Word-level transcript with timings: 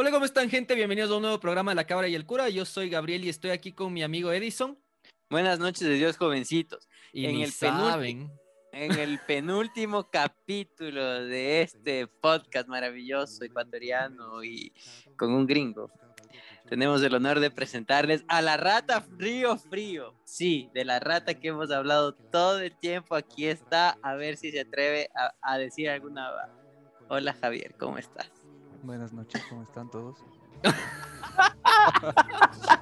Hola, 0.00 0.12
¿cómo 0.12 0.26
están, 0.26 0.48
gente? 0.48 0.76
Bienvenidos 0.76 1.10
a 1.10 1.16
un 1.16 1.22
nuevo 1.22 1.40
programa 1.40 1.72
de 1.72 1.74
La 1.74 1.82
Cabra 1.82 2.06
y 2.06 2.14
el 2.14 2.24
Cura. 2.24 2.48
Yo 2.48 2.64
soy 2.64 2.88
Gabriel 2.88 3.24
y 3.24 3.30
estoy 3.30 3.50
aquí 3.50 3.72
con 3.72 3.92
mi 3.92 4.04
amigo 4.04 4.30
Edison. 4.30 4.78
Buenas 5.28 5.58
noches 5.58 5.88
de 5.88 5.94
Dios, 5.94 6.16
jovencitos. 6.16 6.88
Y 7.12 7.26
En 7.26 7.40
el 7.40 7.50
saben. 7.50 8.30
En 8.70 8.92
el 8.92 9.18
penúltimo 9.26 10.08
capítulo 10.08 11.24
de 11.24 11.62
este 11.62 12.06
podcast 12.06 12.68
maravilloso 12.68 13.42
ecuatoriano 13.42 14.44
y 14.44 14.72
con 15.16 15.32
un 15.32 15.48
gringo, 15.48 15.90
tenemos 16.68 17.02
el 17.02 17.14
honor 17.16 17.40
de 17.40 17.50
presentarles 17.50 18.24
a 18.28 18.40
la 18.40 18.56
rata 18.56 19.00
frío 19.00 19.56
frío. 19.58 20.14
Sí, 20.22 20.70
de 20.74 20.84
la 20.84 21.00
rata 21.00 21.34
que 21.34 21.48
hemos 21.48 21.72
hablado 21.72 22.14
todo 22.14 22.60
el 22.60 22.78
tiempo. 22.78 23.16
Aquí 23.16 23.48
está, 23.48 23.98
a 24.00 24.14
ver 24.14 24.36
si 24.36 24.52
se 24.52 24.60
atreve 24.60 25.10
a, 25.16 25.34
a 25.42 25.58
decir 25.58 25.90
alguna. 25.90 26.30
Hola 27.08 27.32
Javier, 27.32 27.74
¿cómo 27.76 27.98
estás? 27.98 28.37
Buenas 28.82 29.12
noches, 29.12 29.42
¿cómo 29.48 29.62
están 29.62 29.90
todos? 29.90 30.16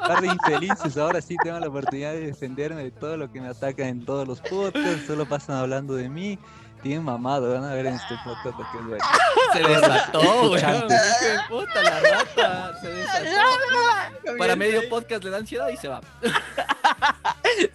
Tarde 0.07 0.27
infelices, 0.29 0.97
ahora 0.97 1.21
sí 1.21 1.37
tengo 1.43 1.59
la 1.59 1.69
oportunidad 1.69 2.13
de 2.13 2.27
defenderme 2.27 2.85
de 2.85 2.91
todo 2.91 3.17
lo 3.17 3.31
que 3.31 3.41
me 3.41 3.49
atacan 3.49 3.87
en 3.87 4.05
todos 4.05 4.27
los 4.27 4.41
podcasts, 4.41 5.07
solo 5.07 5.27
pasan 5.27 5.57
hablando 5.57 5.95
de 5.95 6.09
mí. 6.09 6.39
Tienen 6.83 7.05
mamado, 7.05 7.53
van 7.53 7.65
a 7.65 7.73
ver 7.75 7.87
en 7.87 7.95
este 7.95 8.15
podcast 8.23 8.59
lo 8.59 8.71
que 8.71 8.79
es 8.79 8.85
bueno. 8.87 9.05
Se 9.53 9.59
desató, 9.61 10.21
weón. 10.21 10.57
Escuchante. 10.57 10.95
Hijo 10.95 11.25
de 11.25 11.39
puta, 11.49 11.83
la 11.83 12.01
rata. 12.01 12.81
Se 12.81 12.89
desató. 12.89 14.37
Para 14.39 14.57
medio 14.57 14.89
podcast 14.89 15.25
le 15.25 15.31
da 15.31 15.39
ansiedad 15.39 15.69
y 15.69 15.77
se 15.77 15.89
va. 15.89 16.01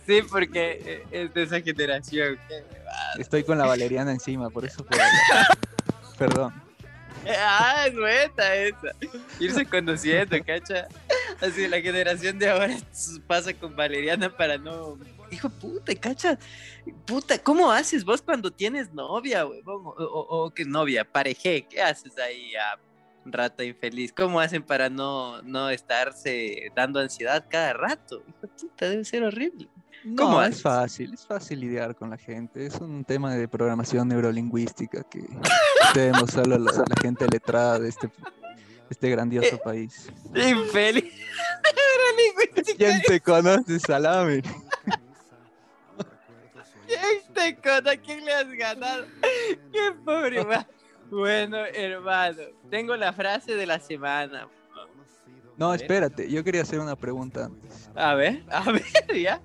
Sí, 0.05 0.21
porque 0.29 1.05
es 1.09 1.33
de 1.33 1.43
esa 1.43 1.59
generación. 1.59 2.37
Estoy 3.17 3.43
con 3.43 3.57
la 3.57 3.65
valeriana 3.65 4.11
encima, 4.11 4.49
por 4.51 4.63
eso 4.63 4.85
puedo. 4.85 5.01
Perdón. 6.19 6.53
Ah, 7.27 7.85
es 7.87 7.95
buena 7.95 8.55
esa. 8.55 8.95
Irse 9.39 9.65
conociendo, 9.65 10.37
cacha. 10.43 10.87
Así 11.39 11.67
la 11.67 11.79
generación 11.81 12.39
de 12.39 12.49
ahora 12.49 12.75
pasa 13.27 13.53
con 13.53 13.75
Valeriana 13.75 14.35
para 14.35 14.57
no. 14.57 14.97
Hijo 15.31 15.49
puta, 15.49 15.93
cacha. 15.95 16.37
Puta, 17.05 17.37
¿cómo 17.37 17.71
haces 17.71 18.03
vos 18.03 18.21
cuando 18.21 18.51
tienes 18.51 18.91
novia, 18.93 19.45
huevón? 19.45 19.85
O, 19.85 20.03
o, 20.03 20.45
o 20.45 20.53
que 20.53 20.65
novia, 20.65 21.05
pareje, 21.05 21.65
¿qué 21.69 21.81
haces 21.81 22.17
ahí 22.17 22.53
rata 23.25 23.63
infeliz? 23.63 24.11
¿Cómo 24.11 24.39
hacen 24.39 24.63
para 24.63 24.89
no, 24.89 25.41
no 25.43 25.69
estarse 25.69 26.71
dando 26.75 26.99
ansiedad 26.99 27.45
cada 27.49 27.73
rato? 27.73 28.23
Hijo 28.27 28.47
puta, 28.47 28.89
debe 28.89 29.05
ser 29.05 29.23
horrible. 29.23 29.69
¿Cómo 30.03 30.31
No, 30.31 30.43
es 30.43 30.61
fácil, 30.61 31.13
es 31.13 31.25
fácil 31.25 31.59
lidiar 31.59 31.95
con 31.95 32.09
la 32.09 32.17
gente. 32.17 32.65
Es 32.65 32.75
un 32.75 33.03
tema 33.05 33.35
de 33.35 33.47
programación 33.47 34.07
neurolingüística 34.07 35.03
que 35.03 35.23
tenemos 35.93 36.31
solo 36.31 36.57
la, 36.57 36.71
la 36.71 37.01
gente 37.01 37.27
letrada 37.27 37.79
de 37.79 37.89
este, 37.89 38.09
este 38.89 39.09
grandioso 39.09 39.57
país. 39.59 40.11
Infeliz. 40.33 41.05
¿Quién 42.77 43.01
te 43.01 43.19
conoce, 43.19 43.79
Salame? 43.79 44.41
¿Quién 46.87 47.33
te 47.33 47.55
conoce? 47.57 47.89
¿A 47.89 47.97
quién 47.97 48.25
le 48.25 48.33
has 48.33 48.49
ganado? 48.51 49.05
Qué 49.71 49.91
pobre. 50.03 50.45
Bueno, 51.09 51.57
hermano, 51.57 52.41
tengo 52.69 52.95
la 52.95 53.13
frase 53.13 53.55
de 53.55 53.65
la 53.65 53.79
semana. 53.79 54.47
No, 55.57 55.73
espérate, 55.73 56.29
yo 56.29 56.43
quería 56.43 56.61
hacer 56.63 56.79
una 56.79 56.95
pregunta 56.95 57.45
antes. 57.45 57.89
A 57.95 58.15
ver, 58.15 58.43
a 58.49 58.71
ver, 58.71 58.83
ya. 59.21 59.41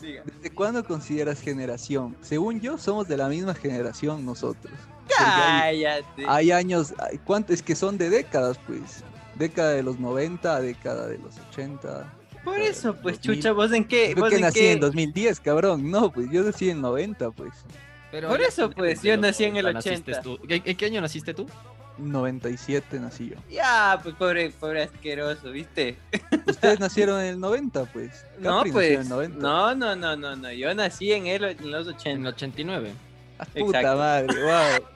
¿Desde 0.00 0.50
cuándo 0.54 0.84
consideras 0.84 1.40
generación? 1.40 2.16
Según 2.20 2.60
yo, 2.60 2.76
somos 2.78 3.08
de 3.08 3.16
la 3.16 3.28
misma 3.28 3.54
generación 3.54 4.24
nosotros. 4.26 4.72
Porque 5.08 5.14
hay, 5.22 5.82
Cállate. 5.84 6.24
hay 6.26 6.50
años, 6.50 6.94
hay- 6.98 7.18
¿cuánto? 7.18 7.52
Es 7.52 7.62
que 7.62 7.74
son 7.74 7.96
de 7.98 8.10
décadas, 8.10 8.58
pues. 8.66 9.02
Década 9.36 9.70
de 9.70 9.82
los 9.82 9.98
90, 9.98 10.60
década 10.60 11.06
de 11.08 11.18
los 11.18 11.38
80. 11.50 12.12
Por 12.44 12.58
eso, 12.60 12.94
pues, 12.94 13.16
2000. 13.16 13.36
chucha, 13.36 13.52
¿vos 13.52 13.72
en 13.72 13.84
qué? 13.84 14.12
Yo 14.14 14.20
¿Vos 14.20 14.28
que 14.30 14.36
en 14.36 14.42
nací 14.42 14.60
qué? 14.60 14.72
en 14.72 14.80
2010, 14.80 15.40
cabrón. 15.40 15.90
No, 15.90 16.12
pues 16.12 16.30
yo 16.30 16.42
nací 16.42 16.68
en 16.70 16.80
90, 16.82 17.30
pues. 17.30 17.52
Pero 18.10 18.28
Por 18.28 18.40
eso, 18.42 18.70
pues, 18.70 19.02
yo 19.02 19.16
nací 19.16 19.44
en 19.44 19.56
el 19.56 19.72
Naciste 19.72 20.12
80. 20.12 20.22
tú. 20.22 20.38
¿En, 20.48 20.62
en 20.64 20.76
qué 20.76 20.84
año 20.86 21.00
naciste 21.00 21.32
tú? 21.34 21.46
97 21.98 22.98
nací 23.00 23.30
yo. 23.30 23.36
Ya, 23.50 23.98
pues, 24.02 24.14
pobre, 24.16 24.50
pobre 24.50 24.82
asqueroso, 24.84 25.50
¿viste? 25.50 25.96
Ustedes 26.46 26.80
nacieron 26.80 27.20
en 27.20 27.26
el 27.26 27.40
90, 27.40 27.84
pues. 27.86 28.24
No, 28.38 28.58
Capri 28.58 28.72
pues, 28.72 28.90
en 28.92 29.00
el 29.02 29.08
90. 29.08 29.38
no, 29.38 29.74
no, 29.74 29.96
no, 29.96 30.16
no, 30.16 30.36
no, 30.36 30.52
yo 30.52 30.74
nací 30.74 31.12
en, 31.12 31.26
el, 31.26 31.44
en 31.44 31.70
los 31.70 31.86
En 31.86 31.94
80. 31.94 32.10
el 32.20 32.26
89. 32.34 32.92
Ah, 33.38 33.44
puta 33.46 33.78
exacto. 33.80 33.98
madre, 33.98 34.42
wow. 34.42 34.86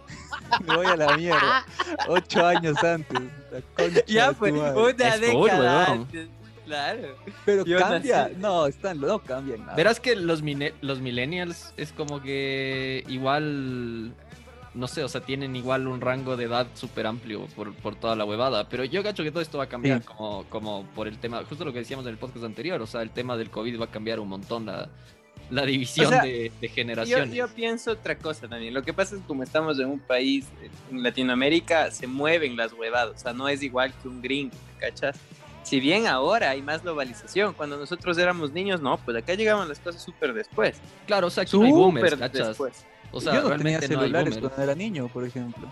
Me 0.67 0.77
voy 0.77 0.87
a 0.87 0.97
la 0.97 1.17
mierda. 1.17 1.65
Ocho 2.09 2.47
años 2.47 2.77
antes. 2.83 3.19
la 3.51 3.61
concha 3.77 4.01
Ya, 4.07 4.33
pues, 4.33 4.53
una 4.53 4.69
Es 4.71 5.21
década 5.21 5.87
weón. 5.89 6.01
antes, 6.03 6.29
claro. 6.65 7.17
Pero 7.45 7.65
yo 7.65 7.79
cambia. 7.79 8.29
nací- 8.29 8.37
No, 8.37 8.67
están, 8.67 9.01
no 9.01 9.19
cambian 9.19 9.61
nada. 9.61 9.75
Verás 9.75 9.99
que 10.01 10.15
los, 10.17 10.43
mine- 10.43 10.75
los 10.81 11.01
millennials 11.01 11.73
es 11.77 11.91
como 11.93 12.21
que 12.23 13.05
igual, 13.09 14.15
no 14.75 14.87
sé, 14.89 15.03
o 15.05 15.09
sea, 15.09 15.21
tienen 15.21 15.57
igual 15.57 15.87
un 15.87 16.01
rango 16.01 16.37
de 16.37 16.45
edad 16.45 16.67
súper 16.75 17.07
amplio 17.07 17.47
por, 17.57 17.75
por 17.75 17.95
toda 17.97 18.17
la 18.17 18.25
huevada, 18.25 18.69
pero 18.69 18.85
yo 18.85 19.03
cacho 19.03 19.23
que 19.23 19.31
todo 19.31 19.43
esto 19.43 19.59
va 19.59 19.65
a 19.65 19.69
cambiar 19.69 20.01
Sí. 20.01 20.07
como, 20.07 20.45
como 20.49 20.85
por 20.95 21.09
el 21.09 21.19
tema, 21.19 21.43
justo 21.49 21.65
lo 21.65 21.73
que 21.73 21.81
decíamos 21.81 22.07
en 22.07 22.13
el 22.13 22.19
podcast 22.19 22.45
anterior, 22.45 22.81
o 22.81 22.87
sea, 22.87 23.03
el 23.03 23.11
tema 23.11 23.37
del 23.37 23.51
COVID 23.51 23.81
va 23.81 23.87
a 23.87 23.91
cambiar 23.91 24.21
un 24.21 24.29
montón 24.29 24.67
la, 24.67 24.89
la 25.51 25.65
división 25.65 26.07
O 26.07 26.11
sea, 26.11 26.23
de, 26.23 26.53
generaciones. 26.75 27.33
yo 27.35 27.49
pienso 27.49 27.93
otra 27.93 28.19
cosa 28.19 28.49
también. 28.49 28.75
Lo 28.75 28.83
que 28.83 28.93
pasa 28.93 29.15
es 29.15 29.23
que 29.23 29.27
como 29.27 29.43
estamos 29.43 29.79
en 29.79 29.87
un 29.87 29.99
país, 29.99 30.47
en 30.91 31.03
Latinoamérica, 31.03 31.91
se 31.91 32.07
mueven 32.07 32.57
las 32.57 32.73
huevadas. 32.73 33.17
O 33.17 33.19
sea, 33.19 33.33
no 33.33 33.49
es 33.49 33.63
igual 33.63 33.93
que 34.03 34.09
un 34.09 34.21
gringo, 34.21 34.55
¿me 34.75 34.81
¿cachas? 34.81 35.19
Si 35.63 35.81
bien 35.81 36.07
ahora 36.07 36.51
hay 36.51 36.63
más 36.63 36.83
globalización, 36.83 37.53
cuando 37.55 37.77
nosotros 37.77 38.17
éramos 38.19 38.53
niños, 38.53 38.81
no, 38.81 38.99
pues 38.99 39.17
acá 39.17 39.35
llegaban 39.35 39.69
las 39.69 39.79
cosas 39.79 40.03
súper 40.03 40.33
después. 40.33 40.81
Claro, 41.07 41.27
o 41.27 41.31
sea, 41.31 41.45
no 41.53 41.63
hay 41.63 41.73
boomers, 41.73 42.17
¿cachas? 42.17 42.49
después. 42.49 42.85
O 43.13 43.21
sea, 43.21 43.35
yo 43.35 43.43
no 43.43 43.57
tenía 43.57 43.79
realmente 43.79 43.87
celulares 43.89 44.39
cuando 44.39 44.63
era 44.63 44.75
niño, 44.75 45.09
por 45.09 45.25
ejemplo. 45.25 45.69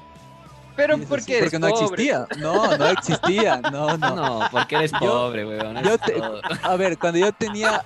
Pero 0.77 0.99
Y 0.99 1.03
es 1.03 1.07
¿por 1.07 1.19
así, 1.21 1.27
qué 1.33 1.39
eres 1.39 1.51
Porque 1.51 1.59
no 1.59 1.69
pobre? 1.69 1.85
existía. 1.85 2.27
No, 2.39 2.77
no 2.77 2.87
existía. 2.87 3.57
No, 3.73 3.97
no. 3.99 4.15
No, 4.17 4.49
porque 4.51 4.77
eres 4.77 4.93
Yo- 4.93 4.99
pobre, 4.99 5.47
weón. 5.47 5.83
yo 5.83 5.97
te-. 5.99 6.21
A 6.63 6.77
ver, 6.77 6.99
cuando 6.99 7.19
yo 7.19 7.33
tenía. 7.33 7.83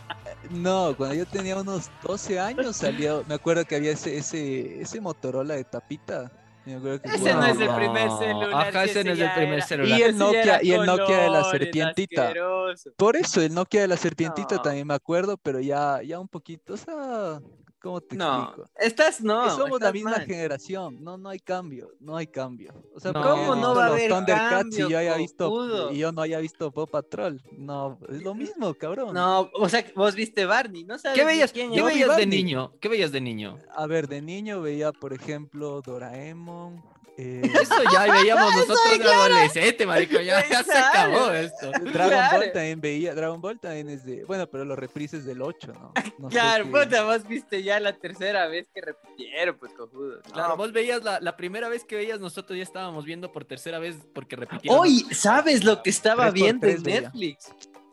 No, 0.50 0.94
cuando 0.96 1.14
yo 1.14 1.26
tenía 1.26 1.56
unos 1.56 1.90
12 2.02 2.40
años 2.40 2.76
salió. 2.76 3.24
Me 3.28 3.34
acuerdo 3.36 3.64
que 3.64 3.76
había 3.76 3.92
ese, 3.92 4.16
ese, 4.16 4.82
ese 4.82 5.00
Motorola 5.00 5.54
de 5.54 5.62
tapita. 5.64 6.32
Me 6.66 6.74
acuerdo 6.74 7.00
que 7.00 7.08
Ese 7.10 7.32
no 7.32 7.46
es 7.46 7.58
el 7.60 7.74
primer 7.74 8.10
celular. 8.18 8.68
ajá, 8.68 8.84
ese 8.84 9.02
no 9.04 9.12
es 9.12 9.18
el 9.20 9.32
primer 9.32 9.62
celular. 9.62 9.98
Y 9.98 10.02
el 10.02 10.16
Nokia- 10.18 10.58
y 10.62 10.72
el 10.72 10.84
Nokia 10.84 11.18
de 11.22 11.30
la 11.30 11.44
serpientita. 11.44 12.22
asqueroso. 12.26 12.90
Por 12.96 13.16
eso, 13.16 13.40
el 13.40 13.54
Nokia 13.54 13.82
de 13.82 13.88
la 13.88 13.96
serpientita 13.96 14.56
No. 14.56 14.62
también 14.62 14.86
me 14.86 14.94
acuerdo, 14.94 15.36
pero 15.38 15.60
ya, 15.60 16.00
ya 16.02 16.18
un 16.18 16.28
poquito. 16.28 16.74
O 16.74 16.76
sea, 16.76 17.40
¿cómo 17.80 18.00
te 18.00 18.16
No, 18.16 18.44
explico? 18.44 18.70
estás 18.76 19.20
no. 19.20 19.44
que 19.44 19.50
somos 19.50 19.80
la 19.80 19.92
misma 19.92 20.10
mal. 20.12 20.26
generación, 20.26 21.02
no, 21.02 21.16
no 21.16 21.28
hay 21.28 21.38
cambio, 21.40 21.90
no 22.00 22.16
hay 22.16 22.26
cambio. 22.26 22.72
O 22.94 23.00
sea, 23.00 23.12
No. 23.12 23.22
¿Cómo 23.22 23.54
no 23.56 23.74
va 23.74 23.86
a 23.86 23.88
haber 23.88 24.10
Thundercats 24.10 24.50
cambio, 24.50 24.86
y 24.88 24.90
yo 24.90 24.98
haya 24.98 25.16
visto 25.16 25.90
y 25.92 25.98
yo 25.98 26.12
no 26.12 26.22
haya 26.22 26.38
visto 26.38 26.70
Paw 26.70 26.86
Patrol. 26.86 27.42
No, 27.52 27.98
es 28.08 28.22
lo 28.22 28.34
mismo, 28.34 28.74
cabrón. 28.74 29.14
No, 29.14 29.50
o 29.54 29.68
sea, 29.68 29.84
vos 29.94 30.14
viste 30.14 30.44
Barney, 30.44 30.84
¿no 30.84 30.98
sabes 30.98 31.18
¿Qué 31.18 31.24
veías, 31.24 31.52
quién 31.52 31.72
¿qué 31.72 31.82
veías 31.82 32.16
de 32.16 32.26
niño? 32.26 32.72
¿Qué 32.80 32.88
veías 32.88 33.12
de 33.12 33.20
niño? 33.20 33.58
A 33.74 33.86
ver, 33.86 34.08
de 34.08 34.20
niño 34.22 34.60
veía, 34.60 34.92
por 34.92 35.12
ejemplo, 35.12 35.80
Doraemon. 35.82 36.82
Eh, 37.18 37.42
Eso 37.44 37.74
ya 37.92 38.12
veíamos 38.12 38.52
nosotros 38.56 38.98
de 38.98 39.04
adolescente, 39.12 39.86
marico. 39.86 40.20
Ya, 40.20 40.46
ya 40.48 40.62
se 40.64 40.76
acabó 40.76 41.30
esto. 41.32 41.70
Dragon 41.70 41.92
Claro. 41.92 42.38
Ball 42.38 42.52
también 42.52 42.80
veía. 42.80 43.14
Dragon 43.14 43.40
Ball 43.40 43.58
también 43.60 43.88
es 43.90 44.04
de. 44.04 44.24
Bueno, 44.24 44.46
pero 44.48 44.64
los 44.64 44.78
reprises 44.78 45.24
del 45.24 45.42
8, 45.42 45.72
¿no? 45.72 45.92
No 46.18 46.28
sé 46.30 46.34
Claro, 46.36 46.64
qué- 46.64 46.70
puta, 46.70 47.02
vos 47.04 47.26
viste 47.28 47.62
ya 47.62 47.78
la 47.80 47.92
tercera 47.96 48.46
vez 48.46 48.66
que 48.74 48.80
repitieron, 48.80 49.56
pues 49.58 49.72
cojudo. 49.74 50.20
Claro, 50.32 50.50
No. 50.50 50.56
vos 50.56 50.72
veías 50.72 51.02
la, 51.04 51.20
la 51.20 51.36
primera 51.36 51.68
vez 51.68 51.84
que 51.84 51.96
veías, 51.96 52.20
nosotros 52.20 52.56
ya 52.56 52.62
estábamos 52.62 53.04
viendo 53.04 53.30
por 53.32 53.44
tercera 53.44 53.78
vez 53.78 53.96
porque 54.14 54.36
repitieron. 54.36 54.78
Hoy, 54.80 55.00
¿sabes 55.12 55.64
lo 55.64 55.82
que 55.82 55.90
estaba 55.90 56.30
viendo 56.30 56.66
en. 56.66 56.82
Netflix? 56.82 57.52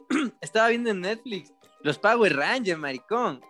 estaba 0.42 0.70
viendo 0.70 0.90
en 0.92 1.02
Netflix 1.02 1.52
los 1.82 1.98
Power 2.00 2.36
Rangers, 2.36 2.80
maricón. 2.80 3.42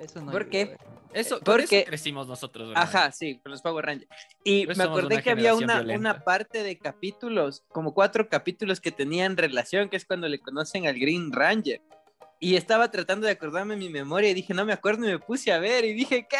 Eso 0.00 0.20
no 0.20 0.30
¿Por 0.32 0.48
qué? 0.48 0.76
Eso, 1.12 1.36
con 1.36 1.44
porque- 1.44 1.78
eso 1.80 1.86
crecimos 1.88 2.26
nosotros. 2.26 2.68
¿verdad? 2.68 2.82
Ajá, 2.82 3.12
sí, 3.12 3.38
con 3.42 3.52
los 3.52 3.62
Power 3.62 3.84
Rangers. 3.86 4.10
Y 4.44 4.66
Pues 4.66 4.76
me 4.78 4.84
acordé 4.84 5.22
que 5.22 5.30
había 5.30 5.54
una, 5.54 5.80
una 5.80 6.24
parte 6.24 6.62
de 6.62 6.78
capítulos, 6.78 7.64
como 7.68 7.94
cuatro 7.94 8.28
capítulos 8.28 8.80
que 8.80 8.90
tenían 8.92 9.36
relación, 9.36 9.88
que 9.88 9.96
es 9.96 10.04
cuando 10.04 10.28
le 10.28 10.38
conocen 10.40 10.86
al 10.86 10.98
Green 10.98 11.32
Ranger. 11.32 11.80
Y 12.38 12.56
estaba 12.56 12.90
tratando 12.90 13.26
de 13.26 13.32
acordarme 13.32 13.74
en 13.74 13.80
mi 13.80 13.88
memoria 13.88 14.28
y 14.30 14.34
dije, 14.34 14.52
no 14.52 14.66
me 14.66 14.74
acuerdo 14.74 15.04
y 15.06 15.12
me 15.12 15.18
puse 15.18 15.52
a 15.52 15.58
ver 15.58 15.86
y 15.86 15.94
dije, 15.94 16.26
¿qué? 16.28 16.36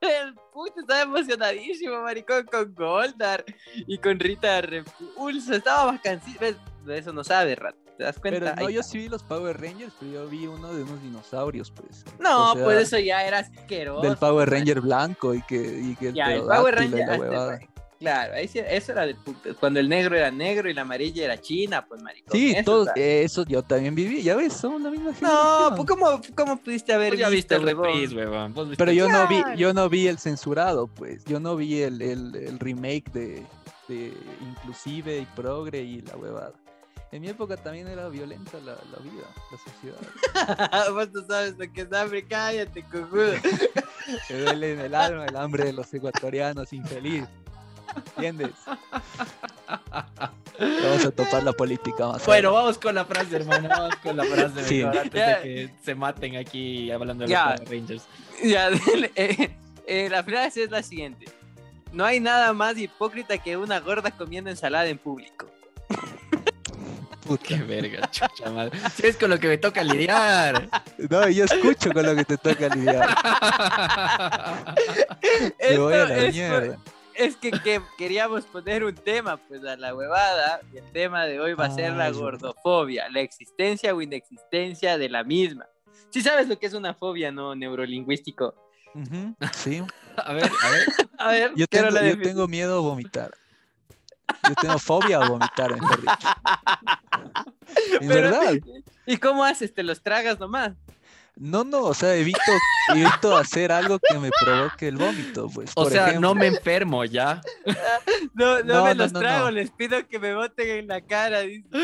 El 0.00 0.34
puto 0.52 0.80
estaba 0.80 1.02
emocionadísimo, 1.02 2.00
maricón, 2.02 2.44
con 2.46 2.72
Goldar 2.74 3.44
y 3.74 3.98
con 3.98 4.18
Rita 4.20 4.60
Repulso. 4.60 5.54
Estaba 5.54 5.92
vacancísimo. 5.92 6.38
¿Ves? 6.40 6.56
De 6.84 6.98
eso 6.98 7.12
no 7.12 7.24
sabe, 7.24 7.54
rato. 7.56 7.78
¿Te 8.02 8.06
das 8.06 8.18
cuenta? 8.18 8.40
Pero 8.40 8.54
no, 8.56 8.66
Ahí 8.66 8.74
yo 8.74 8.82
sí 8.82 8.98
vi 8.98 9.08
los 9.08 9.22
Power 9.22 9.60
Rangers, 9.60 9.92
pero 10.00 10.12
yo 10.12 10.28
vi 10.28 10.46
uno 10.48 10.72
de 10.74 10.82
unos 10.82 11.00
dinosaurios, 11.02 11.70
pues. 11.70 12.04
No, 12.18 12.50
o 12.50 12.54
sea, 12.54 12.64
pues 12.64 12.78
eso 12.82 12.98
ya 12.98 13.24
era 13.24 13.38
asqueroso. 13.38 14.02
Del 14.02 14.16
Power 14.16 14.50
Ranger 14.50 14.80
blanco 14.80 15.34
y 15.34 15.42
que. 15.42 15.56
Y 15.56 15.94
que 15.96 16.12
Ya, 16.12 16.34
el 16.34 16.42
Power 16.42 16.74
Ranger. 16.74 16.98
la 17.06 17.12
hasta- 17.12 17.18
huevada. 17.20 17.60
Claro, 18.00 18.34
ahí 18.34 18.48
sí- 18.48 18.58
eso 18.58 18.90
era 18.90 19.06
de. 19.06 19.14
Cuando 19.60 19.78
el 19.78 19.88
negro 19.88 20.16
era 20.16 20.28
negro 20.32 20.68
y 20.68 20.74
la 20.74 20.82
amarilla 20.82 21.24
era 21.24 21.40
china, 21.40 21.86
pues 21.86 22.02
maricón. 22.02 22.32
Sí, 22.32 22.50
eso 22.50 22.64
todos, 22.64 22.88
está- 22.88 23.00
eso 23.00 23.44
yo 23.46 23.62
también 23.62 23.94
viví, 23.94 24.22
ya 24.24 24.34
ves, 24.34 24.54
somos 24.54 24.82
la 24.82 24.90
misma 24.90 25.10
No, 25.10 25.14
generación. 25.14 25.74
pues 25.76 25.88
¿cómo, 25.88 26.20
cómo 26.34 26.56
pudiste 26.56 26.92
haber 26.92 27.16
ya 27.16 27.28
viste 27.28 27.54
el 27.54 27.62
reprise. 27.62 28.26
Vos 28.26 28.68
viste 28.68 28.76
Pero 28.84 28.90
yo 28.90 29.08
no 29.08 29.28
vi, 29.28 29.40
yo 29.56 29.72
no 29.72 29.88
vi 29.88 30.08
el 30.08 30.18
censurado, 30.18 30.88
pues. 30.88 31.24
Yo 31.26 31.38
no 31.38 31.54
vi 31.54 31.80
el, 31.82 32.02
el- 32.02 32.34
el 32.34 32.58
remake 32.58 33.08
de, 33.12 33.46
de 33.86 34.12
Inclusive 34.50 35.18
y 35.18 35.26
Progre 35.36 35.82
y 35.82 36.00
la 36.02 36.16
huevada. 36.16 36.54
En 37.12 37.20
mi 37.20 37.28
época 37.28 37.56
también 37.58 37.86
era 37.88 38.08
violenta 38.08 38.56
la, 38.64 38.72
la 38.72 38.98
vida, 39.02 39.26
la 39.50 39.58
sociedad. 39.58 40.90
Vos 40.92 41.10
no 41.12 41.26
sabes 41.26 41.58
lo 41.58 41.70
que 41.70 41.82
es 41.82 41.92
hambre, 41.92 42.24
cállate, 42.26 42.82
cojudo. 42.84 43.34
Me 44.30 44.36
duele 44.36 44.72
en 44.72 44.80
el 44.80 44.94
alma 44.94 45.26
el 45.26 45.36
hambre 45.36 45.64
de 45.64 45.72
los 45.74 45.92
ecuatorianos 45.92 46.72
infeliz. 46.72 47.24
¿Entiendes? 48.16 48.52
Vamos 50.58 51.04
a 51.04 51.10
topar 51.10 51.42
la 51.42 51.52
política 51.52 52.08
más. 52.08 52.24
Bueno, 52.24 52.52
vamos 52.52 52.78
con 52.78 52.94
la 52.94 53.04
frase, 53.04 53.36
hermano. 53.36 53.68
Vamos 53.68 53.96
con 53.96 54.16
la 54.16 54.24
frase 54.24 54.64
Sí. 54.64 54.78
mejor, 54.78 54.98
antes 54.98 55.12
Ya. 55.20 55.36
de 55.36 55.42
que 55.42 55.70
se 55.84 55.94
maten 55.94 56.36
aquí 56.36 56.90
hablando 56.90 57.24
de 57.24 57.30
Ya. 57.30 57.56
los 57.58 57.68
Rangers. 57.68 58.04
Ya, 58.42 58.68
eh, 59.16 59.54
eh, 59.86 60.08
la 60.10 60.24
frase 60.24 60.64
es 60.64 60.70
la 60.70 60.82
siguiente. 60.82 61.26
No 61.92 62.06
hay 62.06 62.20
nada 62.20 62.54
más 62.54 62.78
hipócrita 62.78 63.36
que 63.36 63.58
una 63.58 63.80
gorda 63.80 64.10
comiendo 64.12 64.48
ensalada 64.48 64.86
en 64.86 64.96
público. 64.96 65.46
Puta. 67.38 67.44
Qué 67.48 67.56
verga, 67.62 68.10
chucha 68.10 68.50
madre. 68.50 68.78
Si 68.94 69.06
es 69.06 69.16
con 69.16 69.30
lo 69.30 69.38
que 69.38 69.48
me 69.48 69.58
toca 69.58 69.82
lidiar. 69.84 70.68
No, 71.10 71.28
yo 71.28 71.44
escucho 71.44 71.92
con 71.92 72.04
lo 72.06 72.14
que 72.16 72.24
te 72.24 72.36
toca 72.36 72.68
lidiar. 72.74 73.08
Me 75.60 75.78
voy 75.78 75.94
a 75.94 76.02
Esto 76.02 76.14
la 76.14 76.16
es, 76.18 76.24
por- 76.24 76.32
mierda. 76.34 76.78
es 77.14 77.36
que, 77.36 77.50
que 77.52 77.80
queríamos 77.98 78.44
poner 78.46 78.84
un 78.84 78.94
tema, 78.94 79.36
pues 79.36 79.64
a 79.64 79.76
la 79.76 79.94
huevada. 79.94 80.60
Y 80.72 80.78
el 80.78 80.90
tema 80.92 81.24
de 81.26 81.40
hoy 81.40 81.54
va 81.54 81.66
a 81.66 81.70
ser 81.70 81.92
la 81.92 82.10
gordofobia, 82.10 83.08
la 83.10 83.20
existencia 83.20 83.94
o 83.94 84.02
inexistencia 84.02 84.98
de 84.98 85.08
la 85.08 85.24
misma. 85.24 85.66
Si 86.10 86.20
sabes 86.20 86.48
lo 86.48 86.58
que 86.58 86.66
es 86.66 86.74
una 86.74 86.94
fobia, 86.94 87.30
¿no? 87.32 87.54
Neurolingüístico. 87.54 88.54
Sí. 89.54 89.82
A 90.16 90.34
ver, 90.34 90.44
a 90.44 90.70
ver. 90.70 90.82
A 91.18 91.28
ver, 91.30 91.52
Yo 91.56 91.66
quiero 91.68 91.88
tengo, 91.88 92.00
la 92.00 92.06
yo 92.10 92.16
defi- 92.16 92.22
tengo 92.22 92.46
miedo 92.48 92.76
a 92.76 92.80
vomitar. 92.82 93.30
Yo 94.48 94.54
tengo 94.60 94.78
fobia 94.78 95.18
a 95.22 95.28
vomitar, 95.28 95.72
mejor 95.72 96.00
dicho. 96.00 96.28
Es 98.00 98.08
Pero- 98.08 98.30
verdad. 98.30 98.54
¿Y 99.06 99.16
cómo 99.16 99.44
haces? 99.44 99.74
¿Te 99.74 99.82
los 99.82 100.02
tragas 100.02 100.38
nomás? 100.38 100.72
No, 101.34 101.64
no, 101.64 101.80
o 101.84 101.94
sea, 101.94 102.14
evito, 102.14 102.38
evito 102.94 103.36
hacer 103.36 103.72
algo 103.72 103.98
que 103.98 104.18
me 104.18 104.30
provoque 104.38 104.86
el 104.88 104.96
vómito, 104.98 105.48
pues. 105.48 105.70
O 105.74 105.84
por 105.84 105.90
sea, 105.92 106.08
ejemplo. 106.08 106.28
no 106.28 106.34
me 106.34 106.46
enfermo 106.48 107.04
ya. 107.04 107.40
No, 108.34 108.58
no, 108.62 108.74
No, 108.74 108.84
me 108.84 108.94
no, 108.94 109.02
los 109.04 109.12
no, 109.12 109.20
trago, 109.20 109.44
no. 109.46 109.50
les 109.52 109.70
pido 109.70 110.06
que 110.08 110.18
me 110.18 110.34
boten 110.34 110.68
en 110.68 110.86
la 110.88 111.00
cara. 111.00 111.40
dice. 111.40 111.66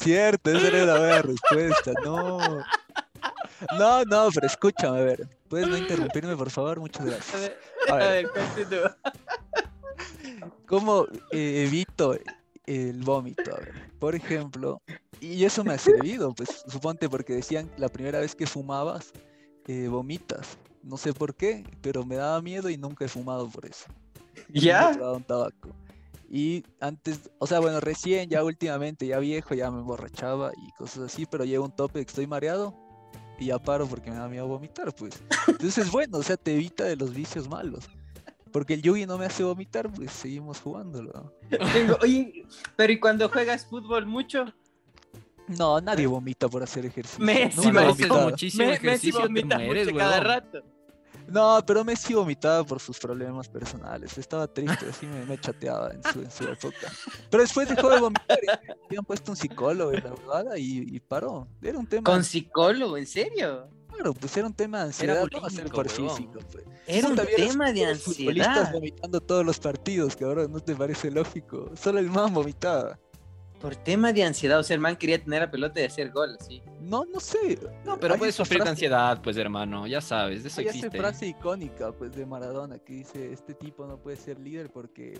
Cierto, 0.00 0.50
esa 0.50 0.66
era 0.68 0.84
una 0.84 0.98
buena 0.98 1.22
respuesta. 1.22 1.92
No. 2.04 2.38
No, 3.78 4.04
no, 4.04 4.28
pero 4.32 4.46
escúchame, 4.46 4.98
a 4.98 5.02
ver. 5.02 5.28
¿Puedes 5.48 5.68
no 5.68 5.76
interrumpirme, 5.76 6.36
por 6.36 6.50
favor? 6.50 6.80
Muchas 6.80 7.02
A 7.02 7.10
gracias. 7.10 7.40
ver, 7.40 7.58
A 7.90 7.96
ver. 7.96 8.30
¿cómo 10.66 11.06
eh, 11.32 11.64
evito 11.66 12.16
el 12.66 13.02
vómito? 13.02 13.54
A 13.54 13.58
ver, 13.58 13.72
por 13.98 14.14
ejemplo, 14.14 14.80
y 15.20 15.44
eso 15.44 15.64
me 15.64 15.74
ha 15.74 15.78
servido, 15.78 16.34
pues 16.34 16.64
suponte 16.68 17.08
porque 17.08 17.34
decían 17.34 17.70
la 17.78 17.88
primera 17.88 18.20
vez 18.20 18.34
que 18.34 18.46
fumabas, 18.46 19.12
eh, 19.66 19.88
vomitas. 19.88 20.58
No 20.82 20.96
sé 20.96 21.12
por 21.12 21.34
qué, 21.34 21.64
pero 21.82 22.04
me 22.04 22.16
daba 22.16 22.40
miedo 22.40 22.70
y 22.70 22.76
nunca 22.76 23.04
he 23.04 23.08
fumado 23.08 23.48
por 23.48 23.66
eso. 23.66 23.86
¿Ya? 24.48 24.92
un 25.12 25.24
tabaco. 25.24 25.70
Y 26.30 26.62
antes, 26.80 27.30
o 27.38 27.46
sea, 27.46 27.58
bueno, 27.58 27.80
recién, 27.80 28.28
ya 28.28 28.44
últimamente, 28.44 29.06
ya 29.06 29.18
viejo, 29.18 29.54
ya 29.54 29.70
me 29.70 29.80
emborrachaba 29.80 30.52
y 30.54 30.70
cosas 30.72 31.04
así, 31.12 31.24
pero 31.26 31.44
llega 31.44 31.60
un 31.64 31.74
tope 31.74 32.04
que 32.04 32.10
estoy 32.10 32.26
mareado 32.26 32.74
y 33.38 33.46
ya 33.46 33.58
paro 33.58 33.86
porque 33.86 34.10
me 34.10 34.16
da 34.16 34.28
miedo 34.28 34.46
vomitar, 34.46 34.94
pues. 34.94 35.14
Entonces, 35.46 35.90
bueno, 35.90 36.18
o 36.18 36.22
sea, 36.22 36.36
te 36.36 36.54
evita 36.54 36.84
de 36.84 36.96
los 36.96 37.14
vicios 37.14 37.48
malos. 37.48 37.84
Porque 38.52 38.74
el 38.74 38.82
yugi 38.82 39.04
no 39.06 39.18
me 39.18 39.26
hace 39.26 39.42
vomitar, 39.44 39.90
pues 39.92 40.10
seguimos 40.10 40.60
jugándolo. 40.60 41.12
¿no? 41.50 41.58
Tengo- 41.72 41.98
oye, 42.02 42.46
pero 42.76 42.92
¿y 42.92 42.98
cuando 42.98 43.28
juegas 43.28 43.66
fútbol 43.66 44.06
mucho? 44.06 44.46
No, 45.48 45.80
nadie 45.80 46.06
vomita 46.06 46.48
por 46.48 46.62
hacer 46.62 46.84
ejercicio. 46.86 47.24
Messi, 47.24 47.56
maricón. 47.72 47.76
haces 47.78 48.08
vomitado. 48.08 48.30
muchísimo 48.30 48.64
Me- 48.64 48.70
Messi 48.72 48.86
ejercicio 48.86 49.20
te 49.20 49.26
vomita 49.26 49.58
mueres, 49.58 49.86
mucho 49.86 49.98
cada 49.98 50.20
rato. 50.20 50.62
No, 51.28 51.62
pero 51.66 51.84
Messi 51.84 52.14
vomitaba 52.14 52.64
por 52.64 52.80
sus 52.80 52.98
problemas 52.98 53.48
personales. 53.48 54.16
Estaba 54.18 54.46
triste, 54.46 54.86
así 54.90 55.06
me, 55.06 55.24
me 55.26 55.38
chateaba 55.38 55.90
en 55.92 56.02
su, 56.02 56.20
en 56.22 56.30
su 56.30 56.44
época. 56.44 56.92
Pero 57.30 57.42
después 57.42 57.68
dejó 57.68 57.90
de 57.90 58.00
vomitar 58.00 58.38
y 58.42 58.46
le 58.46 58.76
habían 58.86 59.04
puesto 59.04 59.32
un 59.32 59.36
psicólogo 59.36 59.92
en 59.92 60.04
la 60.04 60.10
verdad 60.10 60.56
y, 60.56 60.96
y 60.96 61.00
paró. 61.00 61.46
Era 61.62 61.78
un 61.78 61.86
tema, 61.86 62.04
Con 62.04 62.24
psicólogo, 62.24 62.96
¿en 62.96 63.06
serio? 63.06 63.68
claro, 63.98 64.14
pues 64.14 64.36
era 64.36 64.46
un 64.46 64.54
tema 64.54 64.78
de 64.78 64.84
ansiedad, 64.84 65.26
no 65.30 65.70
por 65.70 65.88
físico. 65.88 66.38
Pues. 66.52 66.64
Era 66.86 67.08
un 67.08 67.16
tema 67.16 67.72
de 67.72 67.86
los 67.86 68.02
futbolistas 68.02 68.46
ansiedad. 68.48 68.72
vomitando 68.72 69.20
todos 69.20 69.44
los 69.44 69.58
partidos, 69.58 70.16
cabrón, 70.16 70.52
¿no 70.52 70.60
te 70.60 70.74
parece 70.74 71.10
lógico? 71.10 71.70
Solo 71.74 71.98
el 71.98 72.10
man 72.10 72.32
vomitaba. 72.32 72.98
Por 73.60 73.74
tema 73.74 74.12
de 74.12 74.22
ansiedad, 74.22 74.58
o 74.58 74.62
sea, 74.62 74.74
el 74.74 74.80
man 74.80 74.96
quería 74.96 75.22
tener 75.22 75.40
la 75.42 75.50
pelota 75.50 75.80
y 75.80 75.84
hacer 75.84 76.10
gol, 76.10 76.36
así. 76.38 76.62
No, 76.80 77.04
no 77.04 77.18
sé. 77.18 77.58
No, 77.84 77.98
pero 77.98 78.14
hay 78.14 78.18
puedes 78.18 78.34
sufrir 78.36 78.62
de 78.62 78.70
ansiedad, 78.70 79.20
pues 79.20 79.36
hermano, 79.36 79.86
ya 79.86 80.00
sabes, 80.00 80.44
eso 80.44 80.60
Hay 80.60 80.68
esa 80.68 80.76
existe. 80.76 80.96
frase 80.98 81.26
icónica 81.26 81.90
pues 81.92 82.12
de 82.12 82.24
Maradona 82.24 82.78
que 82.78 82.92
dice 82.92 83.32
este 83.32 83.54
tipo 83.54 83.84
no 83.86 83.98
puede 83.98 84.16
ser 84.16 84.38
líder 84.38 84.70
porque 84.70 85.18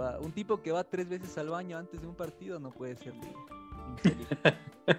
va, 0.00 0.18
un 0.20 0.30
tipo 0.30 0.62
que 0.62 0.70
va 0.70 0.84
tres 0.84 1.08
veces 1.08 1.36
al 1.38 1.48
baño 1.48 1.76
antes 1.76 2.00
de 2.00 2.06
un 2.06 2.14
partido 2.14 2.60
no 2.60 2.70
puede 2.70 2.96
ser 2.96 3.14
líder. 3.14 3.34
Infeliz. 4.04 4.28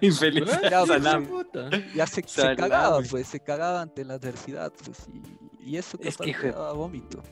Infeliz. 0.02 0.44
Ya, 1.94 2.04
pues, 2.06 2.30
se, 2.30 2.54
cagaba, 2.56 3.00
pues, 3.10 3.26
se 3.28 3.40
cagaba 3.40 3.80
ante 3.80 4.04
la 4.04 4.14
adversidad, 4.14 4.72
pues, 4.84 5.06
y, 5.62 5.70
y 5.72 5.76
eso 5.78 5.98
Es 6.02 6.16
que, 6.18 6.30
hijo 6.30 6.42
de- 6.42 6.52
daba 6.52 6.72
vómito. 6.74 7.22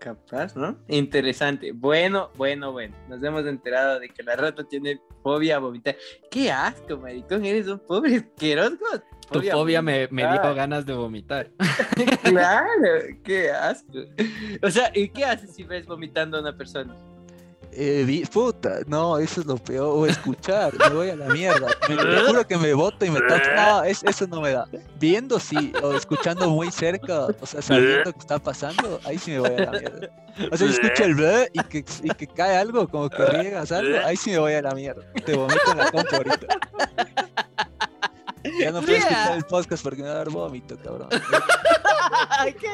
Capaz, 0.00 0.56
¿no? 0.56 0.78
Interesante. 0.88 1.72
Bueno, 1.72 2.30
bueno, 2.34 2.72
bueno. 2.72 2.96
Nos 3.06 3.22
hemos 3.22 3.44
enterado 3.44 4.00
de 4.00 4.08
que 4.08 4.22
la 4.22 4.34
rata 4.34 4.64
tiene 4.64 4.98
fobia 5.22 5.56
a 5.56 5.58
vomitar. 5.58 5.94
¡Qué 6.30 6.50
asco, 6.50 6.96
maricón! 6.96 7.44
Eres 7.44 7.68
un 7.68 7.78
pobre 7.80 8.16
asqueroso. 8.16 8.78
Tu 9.30 9.42
fobia 9.42 9.82
me, 9.82 10.08
me 10.10 10.22
dio 10.22 10.54
ganas 10.54 10.86
de 10.86 10.94
vomitar. 10.94 11.50
Claro, 12.22 13.02
qué 13.24 13.50
asco. 13.50 13.98
O 14.62 14.70
sea, 14.70 14.90
¿y 14.94 15.10
qué 15.10 15.24
haces 15.24 15.54
si 15.54 15.64
ves 15.64 15.86
vomitando 15.86 16.38
a 16.38 16.40
una 16.40 16.56
persona? 16.56 16.96
Eh, 17.72 18.24
puta, 18.32 18.80
no, 18.88 19.16
eso 19.18 19.40
es 19.42 19.46
lo 19.46 19.56
peor, 19.56 19.86
o 19.96 20.04
escuchar, 20.06 20.72
me 20.76 20.88
voy 20.94 21.10
a 21.10 21.14
la 21.16 21.26
mierda, 21.26 21.68
me, 21.88 21.96
te 21.96 22.02
juro 22.26 22.44
que 22.46 22.56
me 22.56 22.74
boto 22.74 23.04
y 23.04 23.10
me 23.10 23.20
tapo, 23.20 23.44
no, 23.54 23.84
es- 23.84 24.02
eso 24.02 24.26
no 24.26 24.40
me 24.40 24.50
da, 24.50 24.66
viendo 24.98 25.38
sí, 25.38 25.72
o 25.80 25.94
escuchando 25.94 26.50
muy 26.50 26.72
cerca, 26.72 27.26
o 27.40 27.46
sea, 27.46 27.62
sabiendo 27.62 28.12
que 28.12 28.18
está 28.18 28.40
pasando, 28.40 28.98
ahí 29.04 29.18
sí 29.18 29.30
me 29.30 29.38
voy 29.40 29.52
a 29.52 29.64
la 29.66 29.70
mierda, 29.70 30.08
o 30.50 30.56
sea, 30.56 30.66
yo 30.66 30.72
escucho 30.80 31.04
el 31.04 31.14
bleh 31.14 31.48
y 31.52 31.62
que, 31.62 31.84
y 32.02 32.08
que 32.10 32.26
cae 32.26 32.56
algo, 32.56 32.88
como 32.88 33.08
que 33.08 33.24
riegas 33.26 33.70
algo, 33.70 33.98
ahí 34.04 34.16
sí 34.16 34.30
me 34.30 34.38
voy 34.38 34.54
a 34.54 34.62
la 34.62 34.74
mierda, 34.74 35.02
te 35.24 35.36
vomito 35.36 35.70
en 35.70 35.78
la 35.78 35.90
compu 35.92 36.16
ahorita. 36.16 36.46
Ya 38.58 38.70
no 38.70 38.80
puedo 38.80 38.96
escuchar 38.96 39.36
el 39.36 39.44
podcast 39.44 39.82
porque 39.82 40.02
me 40.02 40.08
va 40.08 40.14
a 40.14 40.18
dar 40.18 40.30
vómito, 40.30 40.76
cabrón. 40.78 41.08
¡Qué! 42.60 42.68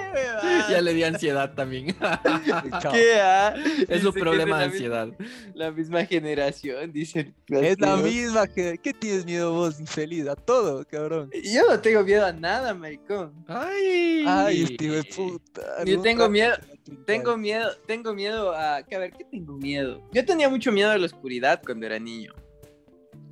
Ya 0.71 0.81
le 0.81 0.95
di 0.95 1.03
ansiedad 1.03 1.55
también. 1.55 1.87
¿Qué 2.93 3.21
ah? 3.21 3.55
es 3.89 4.05
un 4.05 4.13
problema 4.13 4.59
de 4.59 4.65
ansiedad. 4.67 5.09
La 5.55 5.71
misma 5.71 6.05
generación, 6.05 6.93
dicen. 6.93 7.35
Es 7.49 7.81
la 7.81 7.97
misma 7.97 8.47
que. 8.47 8.79
¿Qué 8.79 8.93
tienes 8.93 9.25
miedo 9.25 9.53
vos, 9.53 9.81
infeliz? 9.81 10.27
A 10.29 10.37
todo, 10.37 10.85
cabrón. 10.87 11.31
Yo 11.43 11.63
no 11.69 11.81
tengo 11.81 12.03
miedo 12.03 12.25
a 12.25 12.33
nada, 12.33 12.75
maricón. 12.75 13.33
Ay, 13.49 14.25
Ay, 14.27 14.63
este 14.63 14.89
de 14.89 15.05
puta. 15.05 15.85
Yo 15.85 16.01
tengo 16.01 16.29
miedo-. 16.29 16.57
Tengo 17.05 17.37
miedo, 17.37 17.69
tengo 17.87 18.15
miedo 18.15 18.55
a... 18.55 18.83
que 18.83 18.95
A 18.95 19.01
ver, 19.01 19.13
¿qué 19.13 19.25
tengo 19.25 19.55
miedo? 19.55 20.01
Yo 20.13 20.25
tenía 20.25 20.49
mucho 20.49 20.71
miedo 20.71 20.91
a 20.91 20.99
la 20.99 21.07
oscuridad 21.07 21.61
cuando 21.65 21.85
era 21.87 21.99
niño. 21.99 22.33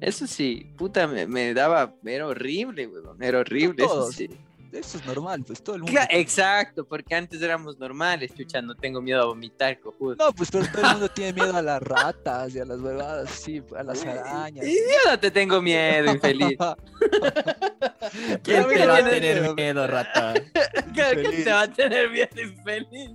Eso 0.01 0.27
sí, 0.27 0.71
puta, 0.77 1.07
me, 1.07 1.27
me 1.27 1.55
daba... 1.55 1.95
Era 2.05 2.27
horrible, 2.27 2.87
weón. 2.87 3.23
Era 3.23 3.41
horrible, 3.41 3.85
eso 3.85 4.13
sí. 4.13 4.29
Eso 4.75 4.99
es 4.99 5.07
normal, 5.07 5.43
pues 5.47 5.63
todo 5.63 5.77
el 5.77 5.83
mundo. 5.83 6.01
Exacto, 6.11 6.85
porque 6.85 7.15
antes 7.15 7.41
éramos 7.41 7.79
normales, 7.79 8.33
chucha, 8.35 8.61
no 8.61 8.75
tengo 8.75 9.01
miedo 9.01 9.23
a 9.23 9.27
vomitar, 9.27 9.79
cojudo. 9.81 10.17
No, 10.17 10.33
pues 10.33 10.51
pero 10.51 10.67
todo 10.67 10.83
el 10.83 10.91
mundo 10.93 11.09
tiene 11.09 11.33
miedo 11.33 11.57
a 11.57 11.63
las 11.63 11.83
ratas 11.83 12.55
y 12.55 12.59
a 12.59 12.65
las 12.65 12.81
huevadas, 12.81 13.31
sí, 13.31 13.63
a 13.77 13.83
las 13.83 14.05
arañas. 14.05 14.67
Y 14.67 14.75
yo 14.75 15.11
no 15.11 15.19
te 15.19 15.31
tengo 15.31 15.63
miedo, 15.63 16.13
infeliz. 16.13 16.59
¿Quién 18.43 18.69
te 18.69 18.87
va 18.87 18.97
a 18.99 19.05
tener 19.09 19.55
miedo. 19.55 19.87
rata? 19.87 20.35
¿Qué 20.95 21.09
Infeliz. 21.13 21.45
te 21.45 21.53
va 21.53 21.63
a 21.63 21.69
tener 21.69 22.11
miedo, 22.11 22.41
infeliz? 22.43 23.11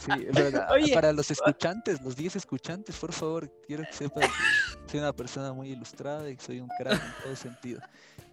Sí, 0.00 0.26
verdad. 0.32 0.68
Oye. 0.72 0.92
Para 0.94 1.12
los 1.12 1.30
escuchantes, 1.30 2.00
los 2.02 2.16
10 2.16 2.36
escuchantes, 2.36 2.96
por 2.96 3.12
favor, 3.12 3.50
quiero 3.66 3.84
que 3.84 3.92
sepan 3.92 4.22
que 4.86 4.90
soy 4.90 5.00
una 5.00 5.12
persona 5.12 5.52
muy 5.52 5.70
ilustrada 5.70 6.28
y 6.28 6.36
que 6.36 6.42
soy 6.42 6.60
un 6.60 6.68
crack 6.78 7.00
en 7.02 7.22
todo 7.24 7.36
sentido. 7.36 7.80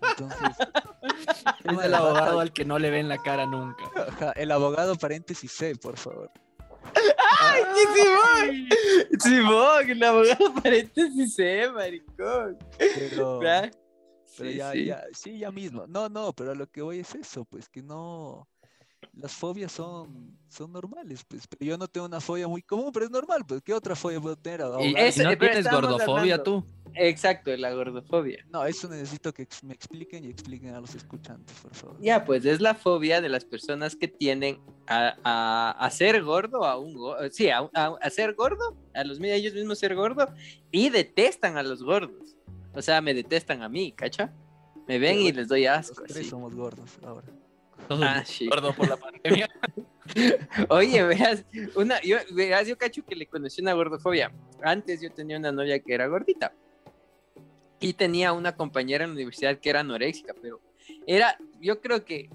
Entonces, 0.02 0.58
Es 1.64 1.86
el 1.86 1.94
abogado 1.94 2.40
al 2.40 2.52
que 2.54 2.66
no 2.66 2.80
le 2.80 2.90
ven 2.90 3.08
la 3.10 3.18
cara 3.18 3.46
nunca. 3.46 3.84
ajá, 4.08 4.32
el 4.34 4.52
abogado 4.52 4.96
paréntesis 4.96 5.52
C, 5.52 5.76
por 5.76 5.98
favor. 5.98 6.32
¡Ay, 7.42 7.62
qué 7.76 8.02
Simón! 8.02 8.70
Simón, 9.20 9.90
el 9.90 10.04
abogado 10.04 10.54
paréntesis 10.64 11.36
C, 11.36 11.70
maricón. 11.72 12.58
Pero, 12.78 13.40
pero 13.40 13.72
Sí, 14.26 14.56
ya, 14.56 14.72
sí. 14.72 14.86
ya, 14.86 15.04
sí, 15.14 15.38
ya 15.40 15.52
mismo. 15.52 15.86
No, 15.88 16.08
no, 16.08 16.32
pero 16.34 16.52
a 16.52 16.56
lo 16.56 16.68
que 16.68 16.82
voy 16.82 17.00
es 17.00 17.14
eso, 17.16 17.46
pues 17.46 17.68
que 17.68 17.82
no. 17.82 18.48
Las 19.14 19.34
fobias 19.34 19.72
son, 19.72 20.38
son 20.50 20.72
normales, 20.72 21.24
pues. 21.28 21.48
Pero 21.48 21.66
yo 21.66 21.78
no 21.78 21.88
tengo 21.88 22.06
una 22.06 22.22
fobia 22.22 22.48
muy 22.48 22.62
común, 22.62 22.92
pero 22.94 23.06
es 23.06 23.12
normal, 23.12 23.44
pues. 23.48 23.62
¿Qué 23.62 23.74
otra 23.74 23.96
fobia 23.96 24.20
puedo 24.22 24.36
tener? 24.38 24.62
Ahogar- 24.62 24.94
Es- 24.98 25.18
¿Y 25.18 25.24
no 25.24 25.38
tienes 25.38 25.70
gordofobia 25.70 26.36
hablando- 26.36 26.44
tú? 26.44 26.66
Exacto, 26.96 27.56
la 27.58 27.72
gordofobia. 27.74 28.46
No, 28.52 28.66
eso 28.66 28.88
necesito 28.90 29.34
que 29.34 29.48
me 29.64 29.74
expliquen 29.74 30.26
y 30.26 30.30
expliquen 30.30 30.74
a 30.76 30.82
los 30.82 30.96
escuchantes, 30.96 31.56
por 31.62 31.74
favor. 31.74 31.98
Ya, 32.02 32.26
pues 32.26 32.46
es 32.46 32.60
la 32.62 32.76
fobia 32.76 33.22
de 33.22 33.30
las 33.30 33.46
personas 33.46 33.96
que 33.96 34.08
tienden 34.08 34.60
a, 34.88 35.16
a, 35.24 35.72
a 35.86 35.90
ser 35.92 36.24
gordo, 36.24 36.66
a 36.66 36.78
un 36.78 36.98
sí, 37.32 37.50
a, 37.50 37.60
a- 37.74 37.96
a 38.02 38.10
ser 38.10 38.34
gordo, 38.34 38.76
a 38.94 39.04
los 39.04 39.20
a 39.20 39.28
ellos 39.28 39.54
mismos 39.54 39.80
ser 39.80 39.96
gordo, 39.96 40.28
y 40.72 40.90
detestan 40.90 41.58
a 41.58 41.64
los 41.64 41.84
gordos. 41.84 42.36
O 42.74 42.82
sea, 42.82 43.02
me 43.02 43.14
detestan 43.14 43.62
a 43.64 43.70
mí, 43.70 43.92
¿cacha? 43.92 44.34
Me 44.88 44.98
ven 45.00 45.18
Pero 45.18 45.28
y 45.30 45.32
les 45.32 45.48
doy 45.48 45.66
Los 45.66 45.78
asco. 45.92 46.04
tres 46.08 46.28
somos 46.30 46.54
gordos 46.56 46.98
ahora. 47.04 47.28
Ah, 47.90 48.24
sí. 48.26 48.48
gordo 48.48 48.74
por 48.74 48.88
la 48.90 48.98
pandemia. 48.98 49.50
Oye, 50.70 51.04
verás, 51.04 51.46
una, 51.76 52.02
yo, 52.02 52.18
verás, 52.32 52.68
yo 52.68 52.78
cacho 52.78 53.04
que 53.06 53.16
le 53.16 53.28
conocí 53.28 53.62
una 53.62 53.74
gordofobia. 53.74 54.32
Antes 54.64 55.02
yo 55.02 55.12
tenía 55.12 55.38
una 55.38 55.52
novia 55.52 55.80
que 55.80 55.94
era 55.94 56.08
gordita. 56.08 56.54
Y 57.80 57.94
tenía 57.94 58.34
una 58.34 58.56
compañera 58.56 59.04
en 59.04 59.12
la 59.12 59.16
universidad 59.16 59.58
que 59.58 59.70
era 59.70 59.82
anoréxica, 59.82 60.34
pero 60.42 60.60
era, 61.08 61.38
yo 61.62 61.82
creo 61.82 62.04
que 62.04 62.30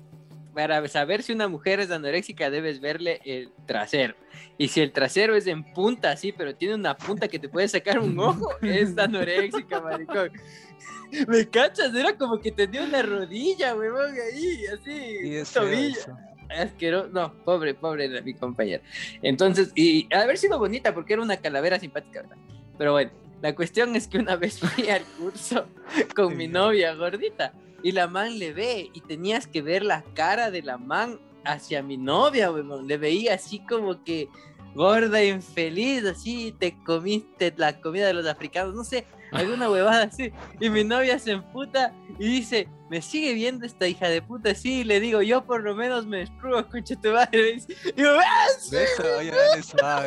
para 0.55 0.87
saber 0.89 1.23
si 1.23 1.33
una 1.33 1.49
mujer 1.49 1.81
es 1.81 1.91
anoréxica 1.91 2.49
debes 2.49 2.81
verle 2.81 3.21
el 3.25 3.51
trasero. 3.67 4.15
Y 4.57 4.69
si 4.69 4.81
el 4.81 4.93
trasero 4.93 5.35
es 5.35 5.47
en 5.47 5.65
punta 5.65 6.13
así, 6.13 6.33
pero 6.33 6.55
tiene 6.55 6.77
una 6.77 6.97
punta 6.97 7.27
que 7.29 7.39
te 7.39 7.49
puede 7.49 7.69
sacar 7.69 7.99
un 7.99 8.19
ojo, 8.19 8.51
es 8.63 8.97
anoréxica, 8.97 9.81
maricón. 9.81 10.31
¿Me 11.29 11.49
cachas? 11.49 11.95
Era 11.95 12.17
como 12.17 12.39
que 12.41 12.53
tenía 12.53 12.83
una 12.83 13.03
rodilla, 13.03 13.75
huevón, 13.75 14.13
ahí, 14.13 14.67
así, 14.67 15.39
un 15.39 15.47
feo 15.47 15.63
tobillo 15.63 16.01
eso. 16.01 16.17
asqueroso, 16.49 17.09
no, 17.13 17.33
pobre, 17.45 17.75
pobre 17.75 18.09
de 18.09 18.23
mi 18.23 18.35
compañera. 18.35 18.83
Entonces, 19.23 19.73
y 19.75 20.09
haber 20.15 20.39
sido 20.39 20.59
bonita 20.59 20.95
porque 20.95 21.15
era 21.15 21.23
una 21.23 21.37
calavera 21.37 21.79
simpática, 21.79 22.23
¿verdad? 22.23 22.37
Pero 22.79 22.93
bueno, 22.93 23.11
la 23.43 23.55
cuestión 23.55 23.97
es 23.97 24.09
que 24.09 24.19
una 24.19 24.37
vez 24.45 24.59
fui 24.59 24.89
al 24.89 25.03
curso 25.19 25.67
con 26.15 26.37
mi 26.37 26.49
novia 26.49 26.95
gordita 26.95 27.53
y 27.83 27.93
la 27.93 28.07
man 28.09 28.39
le 28.39 28.53
ve 28.53 28.91
y 28.95 29.01
tenías 29.03 29.47
que 29.47 29.61
ver 29.61 29.85
la 29.85 30.03
cara 30.15 30.51
de 30.51 30.63
la 30.63 30.79
man 30.79 31.21
hacia 31.45 31.83
mi 31.83 31.97
novia, 31.97 32.51
weón. 32.51 32.87
Le 32.87 32.97
veía 32.97 33.35
así 33.35 33.59
como 33.61 34.03
que 34.03 34.29
gorda, 34.75 35.23
infeliz, 35.23 36.05
así, 36.05 36.55
te 36.59 36.77
comiste 36.83 37.53
la 37.57 37.81
comida 37.81 38.07
de 38.07 38.15
los 38.15 38.27
africanos, 38.27 38.75
no 38.75 38.85
sé, 38.85 39.05
alguna 39.35 39.71
huevada 39.71 40.05
así. 40.05 40.33
Y 40.61 40.71
mi 40.71 40.85
novia 40.85 41.19
se 41.19 41.33
emputa 41.33 41.93
y 42.19 42.27
dice, 42.27 42.69
me 42.89 43.03
sigue 43.03 43.35
viendo 43.35 43.67
esta 43.67 43.89
hija 43.89 44.09
de 44.09 44.23
puta 44.23 44.51
así, 44.51 44.81
y 44.81 44.85
le 44.85 45.01
digo, 45.01 45.21
yo 45.23 45.45
por 45.45 45.63
lo 45.63 45.75
menos 45.75 46.07
me 46.07 46.23
escrubo, 46.23 46.65
concha 46.69 46.95
tu 47.01 47.11
madre. 47.11 47.57
Y 47.85 47.93
digo, 47.93 48.11
"Ah, 48.23 48.47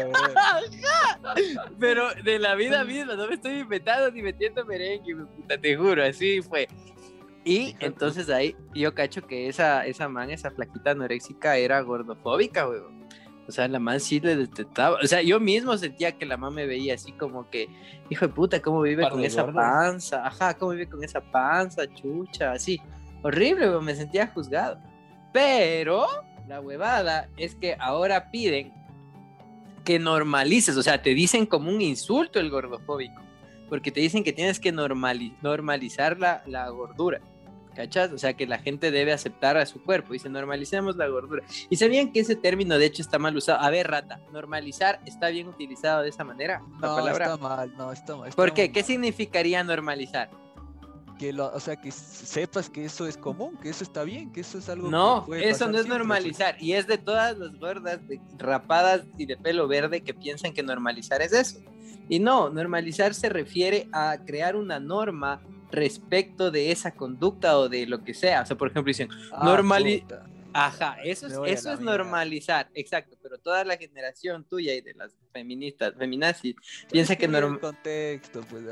bro. 0.05 1.69
pero 1.79 2.13
de 2.24 2.39
la 2.39 2.55
vida 2.55 2.84
misma, 2.86 3.15
no 3.15 3.27
me 3.27 3.36
estoy 3.36 3.60
inventando 3.60 4.12
ni 4.12 4.22
metiendo 4.22 4.65
merengue, 4.65 5.15
puta, 5.15 5.57
te 5.57 5.75
juro, 5.75 6.03
así 6.03 6.41
fue. 6.41 6.67
Y 7.43 7.75
entonces 7.79 8.29
ahí 8.29 8.55
yo 8.74 8.93
cacho 8.93 9.25
que 9.25 9.48
esa, 9.48 9.86
esa 9.86 10.10
man, 10.10 10.29
esa 10.29 10.51
flaquita 10.51 10.91
anoréxica 10.91 11.57
era 11.57 11.79
gordofóbica, 11.81 12.67
weón. 12.67 13.06
O 13.48 13.51
sea, 13.51 13.68
la 13.68 13.80
man 13.80 14.00
sí 14.00 14.20
le 14.20 14.36
detestaba. 14.36 14.98
O 15.01 15.08
sea, 15.08 15.22
yo 15.22 15.39
mismo 15.39 15.77
sentía 15.77 16.12
que 16.12 16.25
la 16.25 16.36
man 16.36 16.54
me 16.54 16.66
veía 16.66 16.96
así 16.96 17.13
como 17.13 17.50
que, 17.50 17.70
hijo 18.10 18.27
de 18.27 18.34
puta, 18.34 18.62
¿cómo 18.62 18.82
vive 18.82 19.10
con 19.10 19.24
esa 19.24 19.51
panza? 19.51 20.25
Ajá, 20.25 20.58
¿cómo 20.58 20.72
vive 20.72 20.89
con 20.89 21.04
esa 21.04 21.22
panza, 21.22 21.88
chucha? 21.94 22.51
Así. 22.51 22.82
Horrible, 23.24 23.70
me 23.82 23.96
sentía 23.96 24.27
juzgado. 24.27 24.80
Pero 25.32 26.06
la 26.48 26.60
huevada 26.60 27.30
es 27.38 27.56
que 27.56 27.75
ahora 27.80 28.32
piden 28.32 28.74
que 29.86 30.00
normalices, 30.00 30.75
o 30.75 30.84
sea, 30.84 31.01
te 31.01 31.12
dicen 31.12 31.46
como 31.46 31.70
un 31.70 31.80
insulto 31.82 32.39
el 32.42 32.50
gordofóbico, 32.50 33.22
porque 33.70 33.92
te 33.92 34.01
dicen 34.01 34.24
que 34.24 34.34
tienes 34.34 34.60
que 34.60 34.74
normali- 34.74 35.36
normalizar 35.42 36.20
la, 36.20 36.44
la 36.46 36.68
gordura, 36.70 37.22
¿cachas? 37.77 38.12
O 38.12 38.17
sea, 38.17 38.34
que 38.34 38.46
la 38.48 38.57
gente 38.57 38.91
debe 38.91 39.13
aceptar 39.13 39.55
a 39.55 39.65
su 39.65 39.81
cuerpo, 39.81 40.12
dice, 40.13 40.27
normalicemos 40.29 40.98
la 40.98 41.07
gordura. 41.07 41.43
Y 41.69 41.77
sabían 41.77 42.12
que 42.12 42.19
ese 42.22 42.36
término 42.36 42.77
de 42.77 42.88
hecho 42.88 43.01
está 43.01 43.19
mal 43.19 43.38
usado. 43.38 43.60
A 43.62 43.69
ver, 43.69 43.88
rata, 43.88 44.19
normalizar 44.34 45.00
está 45.05 45.29
bien 45.29 45.48
utilizado 45.48 46.01
de 46.01 46.10
esa 46.10 46.24
manera, 46.24 46.62
la 46.81 46.88
No, 46.88 46.96
palabra. 46.96 47.25
está 47.25 47.38
mal, 47.38 47.74
no, 47.77 47.91
está 47.91 48.15
mal. 48.17 48.27
está 48.29 48.36
¿Por 48.36 48.53
qué? 48.53 48.63
mal. 48.63 48.72
¿Qué 48.74 48.84
significaría 48.84 49.63
normalizar? 49.63 50.29
Que 51.19 51.34
lo, 51.34 51.51
o 51.53 51.60
sea, 51.60 51.75
que 51.77 51.91
sepas 51.91 52.69
que 52.69 52.86
eso 52.86 53.07
es 53.07 53.17
común, 53.17 53.57
que 53.62 53.69
eso 53.69 53.84
está 53.84 54.03
bien, 54.03 54.31
que 54.31 54.41
eso 54.41 54.57
es 54.60 54.69
algo 54.69 54.86
que 54.86 54.91
No, 54.91 55.24
puede 55.25 55.50
eso 55.50 55.65
no 55.65 55.72
es 55.77 55.84
siempre, 55.86 55.88
pues. 55.88 55.89
normalizar. 56.00 56.55
Y 56.62 56.74
es 56.74 56.86
de 56.88 56.98
todas 56.98 57.38
las 57.38 57.57
gordas 57.57 58.07
de- 58.07 58.19
rapadas 58.38 59.05
y 59.17 59.25
de 59.25 59.38
pelo 59.38 59.67
verde 59.67 60.01
que 60.01 60.13
piensan 60.13 60.53
que 60.53 60.62
normalizar 60.63 61.22
es 61.22 61.34
eso. 61.34 61.60
Y 62.10 62.19
no, 62.19 62.50
normalizar 62.50 63.13
se 63.15 63.29
refiere 63.29 63.88
a 63.91 64.17
crear 64.25 64.55
una 64.55 64.79
norma 64.79 65.41
respecto 65.71 66.51
de 66.51 66.71
esa 66.71 66.91
conducta 66.91 67.57
o 67.57 67.69
de 67.69 67.86
lo 67.86 68.03
que 68.03 68.13
sea. 68.13 68.41
O 68.41 68.45
sea, 68.45 68.57
por 68.57 68.69
ejemplo, 68.69 68.89
dicen, 68.89 69.09
Ah, 69.31 69.45
normali- 69.45 70.01
puta. 70.01 70.25
ajá, 70.53 70.97
eso 71.03 71.27
es, 71.27 71.33
eso 71.59 71.74
es 71.74 71.79
normalizar, 71.79 72.69
exacto. 72.74 73.17
Pero 73.21 73.38
toda 73.38 73.63
la 73.65 73.75
generación 73.77 74.45
tuya 74.45 74.74
y 74.74 74.81
de 74.81 74.93
las 74.93 75.12
feministas, 75.33 75.93
feminazis, 75.97 76.55
piensa 76.91 77.13
Es 77.13 77.19
que 77.19 77.27
mira 77.27 77.41
norm- 77.41 77.55
el 77.55 77.59
contexto, 77.59 78.41
pues, 78.50 78.63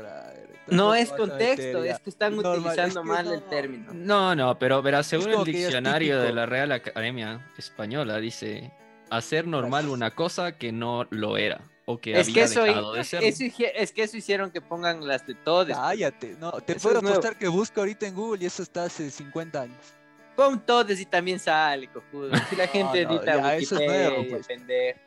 no 0.68 0.94
es 0.94 1.12
contexto, 1.12 1.84
es 1.84 1.98
que 2.00 2.10
están 2.10 2.34
Normal- 2.36 2.58
utilizando 2.60 3.00
es 3.00 3.06
que 3.06 3.12
mal 3.12 3.26
el 3.32 3.40
no. 3.40 3.46
término. 3.46 3.92
No, 3.92 4.34
no, 4.34 4.58
pero 4.58 4.80
verás, 4.82 5.06
según 5.06 5.30
el 5.30 5.44
diccionario 5.44 6.18
de 6.20 6.32
la 6.32 6.46
Real 6.46 6.72
Academia 6.72 7.46
Española, 7.58 8.18
dice 8.18 8.72
hacer 9.10 9.46
normal 9.46 9.82
Gracias. 9.84 9.92
una 9.92 10.10
cosa 10.12 10.58
que 10.58 10.72
no 10.72 11.06
lo 11.10 11.36
era 11.36 11.60
o 11.86 11.98
que 11.98 12.18
Es 12.20 12.28
que 12.28 12.42
eso, 12.42 12.62
dejado 12.64 12.92
de 12.92 13.04
ser. 13.04 13.24
eso 13.24 13.44
hije- 13.44 13.72
es 13.80 13.92
que 13.92 14.02
eso 14.02 14.16
hicieron 14.16 14.50
que 14.50 14.60
pongan 14.60 15.06
las 15.06 15.26
de 15.26 15.34
todos. 15.34 15.68
Cállate, 15.74 16.36
no, 16.38 16.52
te 16.52 16.74
Eso 16.76 16.88
puedo 16.88 16.98
apostar 16.98 17.38
que 17.38 17.48
busco 17.48 17.80
ahorita 17.80 18.06
en 18.06 18.14
Google 18.14 18.42
y 18.42 18.46
eso 18.46 18.62
está 18.62 18.84
hace 18.84 19.10
50 19.10 19.62
años. 19.62 19.94
Pon 20.36 20.60
todes 20.64 21.00
y 21.00 21.06
también 21.06 21.38
sale, 21.38 21.88
cojudo. 21.88 22.30
Si 22.50 22.56
la 22.56 22.66
gente 22.68 23.04
No, 23.04 23.10
no, 23.10 23.16
edita 23.16 23.36
ya, 23.36 23.56
eso 23.56 23.78
es 23.80 23.86
nuevo, 23.86 24.24
pues. 24.30 24.46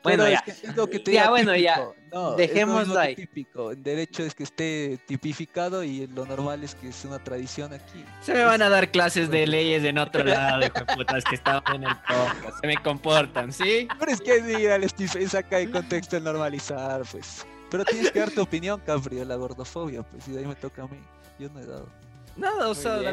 Bueno, 0.02 0.26
es, 0.26 0.32
ya. 0.32 0.40
que 0.42 0.50
es 0.50 0.76
lo 0.76 0.86
que 0.88 0.98
te 1.00 1.12
Ya, 1.12 1.30
bueno, 1.30 1.54
ya. 1.56 1.74
típico. 1.76 1.94
No, 2.12 2.18
es 2.18 2.30
lo 2.30 2.36
Dejémoslo 2.36 2.98
ahí. 2.98 3.14
típico. 3.14 3.70
En 3.72 3.82
derecho 3.84 4.24
es 4.24 4.34
que 4.34 4.42
esté 4.42 4.98
tipificado 5.06 5.84
y 5.84 6.08
lo 6.08 6.26
normal 6.26 6.64
es 6.64 6.74
que 6.74 6.88
es 6.88 7.04
una 7.04 7.22
tradición 7.22 7.72
aquí. 7.72 8.04
Se 8.20 8.34
me 8.34 8.44
van 8.44 8.60
a 8.62 8.68
dar 8.68 8.90
clases 8.90 9.30
de 9.30 9.46
leyes 9.46 9.84
en 9.84 9.98
otro 9.98 10.24
lado, 10.24 10.66
hijo 10.66 10.78
de 10.80 10.96
putas, 10.96 11.24
que 11.24 11.36
estaban 11.36 11.62
en 11.76 11.84
el 11.84 11.96
podcast. 11.96 12.60
Se 12.60 12.66
me 12.66 12.76
comportan, 12.78 13.52
¿sí? 13.52 13.86
Pero 13.98 14.10
es 14.12 14.20
que 14.20 14.42
mira, 14.42 14.74
el 14.74 14.88
Steve 14.90 15.28
saca 15.28 15.58
de 15.58 15.70
contexto 15.70 16.16
el 16.16 16.24
normalizar, 16.24 17.02
pues. 17.10 17.46
Pero 17.70 17.84
tienes 17.84 18.10
que 18.10 18.18
dar 18.18 18.30
tu 18.32 18.42
opinión, 18.42 18.80
Capri, 18.84 19.14
de 19.16 19.24
la 19.24 19.36
gordofobia, 19.36 20.02
pues, 20.02 20.26
y 20.26 20.32
de 20.32 20.40
ahí 20.40 20.46
me 20.46 20.56
toca 20.56 20.82
a 20.82 20.86
mí. 20.88 20.98
Yo 21.38 21.48
no 21.50 21.60
he 21.60 21.66
dado. 21.66 21.88
Nada, 22.36 22.64
o 22.68 22.74
Muy 22.74 22.74
sea, 22.74 22.96
la 22.96 23.10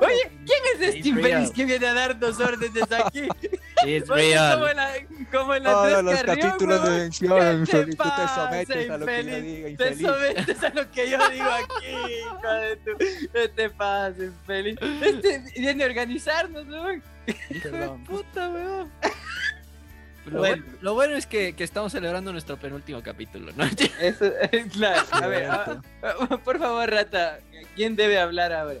Oye, 0.00 0.30
¿quién 0.46 0.62
es 0.74 0.80
este 0.80 0.98
It's 0.98 1.06
infeliz 1.06 1.24
real. 1.32 1.52
que 1.52 1.64
viene 1.64 1.86
a 1.88 1.94
darnos 1.94 2.40
órdenes 2.40 2.92
aquí? 2.92 3.28
Oye, 3.84 4.00
como 4.02 4.14
real. 4.14 4.68
en 4.70 4.76
la, 4.76 4.92
como 5.32 5.54
en 5.54 5.62
la 5.64 5.70
Todos 5.72 6.04
los 6.04 6.14
Carrión, 6.14 6.36
capítulos 6.50 6.82
de 6.82 6.88
huevón. 6.88 7.00
mención, 7.00 7.38
¿Qué 7.38 7.44
te 7.44 7.52
infeliz. 7.58 7.96
Tú 7.96 8.02
te 8.02 8.08
pasa, 8.08 8.34
sometes 8.46 8.90
a 8.90 8.96
lo 8.98 9.06
que 9.06 9.12
yo 9.24 9.36
infeliz? 9.38 9.42
diga, 9.42 9.66
Te 9.66 9.90
infeliz. 9.90 10.06
sometes 10.06 10.64
a 10.64 10.68
lo 10.70 10.90
que 10.90 11.10
yo 11.10 11.30
digo 11.30 11.50
aquí, 11.50 11.86
hijo 12.20 12.52
de 12.52 12.76
tu... 12.76 12.98
¿Qué 13.32 13.48
te 13.48 13.70
pasa, 13.70 14.22
infeliz? 14.24 14.78
Este 15.02 15.44
viene 15.60 15.84
a 15.84 15.86
organizarnos, 15.86 16.66
weón. 16.68 17.02
Perdón. 17.62 18.04
Puta, 18.04 18.48
weón. 18.48 18.92
Lo, 20.30 20.38
Bueno. 20.38 20.62
bueno, 20.62 20.78
lo 20.80 20.94
bueno 20.94 21.16
es 21.16 21.26
que, 21.26 21.54
que 21.54 21.64
estamos 21.64 21.92
celebrando 21.92 22.32
nuestro 22.32 22.56
penúltimo 22.56 23.02
capítulo, 23.02 23.52
¿no? 23.56 23.64
Eso, 24.00 24.26
es 24.52 24.72
claro. 24.72 25.02
A 25.12 25.26
ver, 25.26 25.50
por 26.44 26.58
favor, 26.58 26.90
Rata, 26.90 27.38
¿quién 27.76 27.96
debe 27.96 28.18
hablar 28.18 28.52
ahora? 28.52 28.74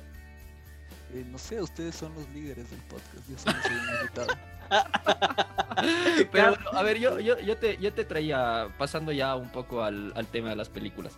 Eh, 1.12 1.24
no 1.30 1.38
sé, 1.38 1.60
ustedes 1.60 1.94
son 1.94 2.14
los 2.14 2.28
líderes 2.30 2.70
del 2.70 2.80
podcast. 2.80 3.28
Yo 3.28 3.38
solo 3.38 3.56
soy 3.62 3.72
un 3.72 3.96
invitado. 4.00 4.28
Pero 6.30 6.50
bueno, 6.50 6.70
a 6.72 6.82
ver, 6.82 6.98
yo, 6.98 7.18
yo, 7.18 7.38
yo, 7.40 7.56
te, 7.56 7.76
yo 7.78 7.92
te 7.92 8.04
traía, 8.04 8.68
pasando 8.78 9.10
ya 9.10 9.34
un 9.34 9.50
poco 9.50 9.82
al, 9.82 10.12
al 10.14 10.26
tema 10.26 10.50
de 10.50 10.56
las 10.56 10.68
películas. 10.68 11.14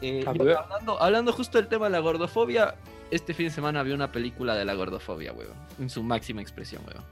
Eh, 0.00 0.24
yo 0.24 0.58
hablando, 0.58 1.02
hablando 1.02 1.32
justo 1.32 1.58
del 1.58 1.66
tema 1.66 1.86
de 1.86 1.92
la 1.92 1.98
gordofobia, 1.98 2.74
este 3.10 3.34
fin 3.34 3.46
de 3.46 3.50
semana 3.52 3.82
vi 3.82 3.92
una 3.92 4.12
película 4.12 4.54
de 4.54 4.64
la 4.64 4.74
gordofobia, 4.74 5.32
weón. 5.32 5.54
En 5.80 5.90
su 5.90 6.02
máxima 6.02 6.42
expresión, 6.42 6.82
weón. 6.86 7.04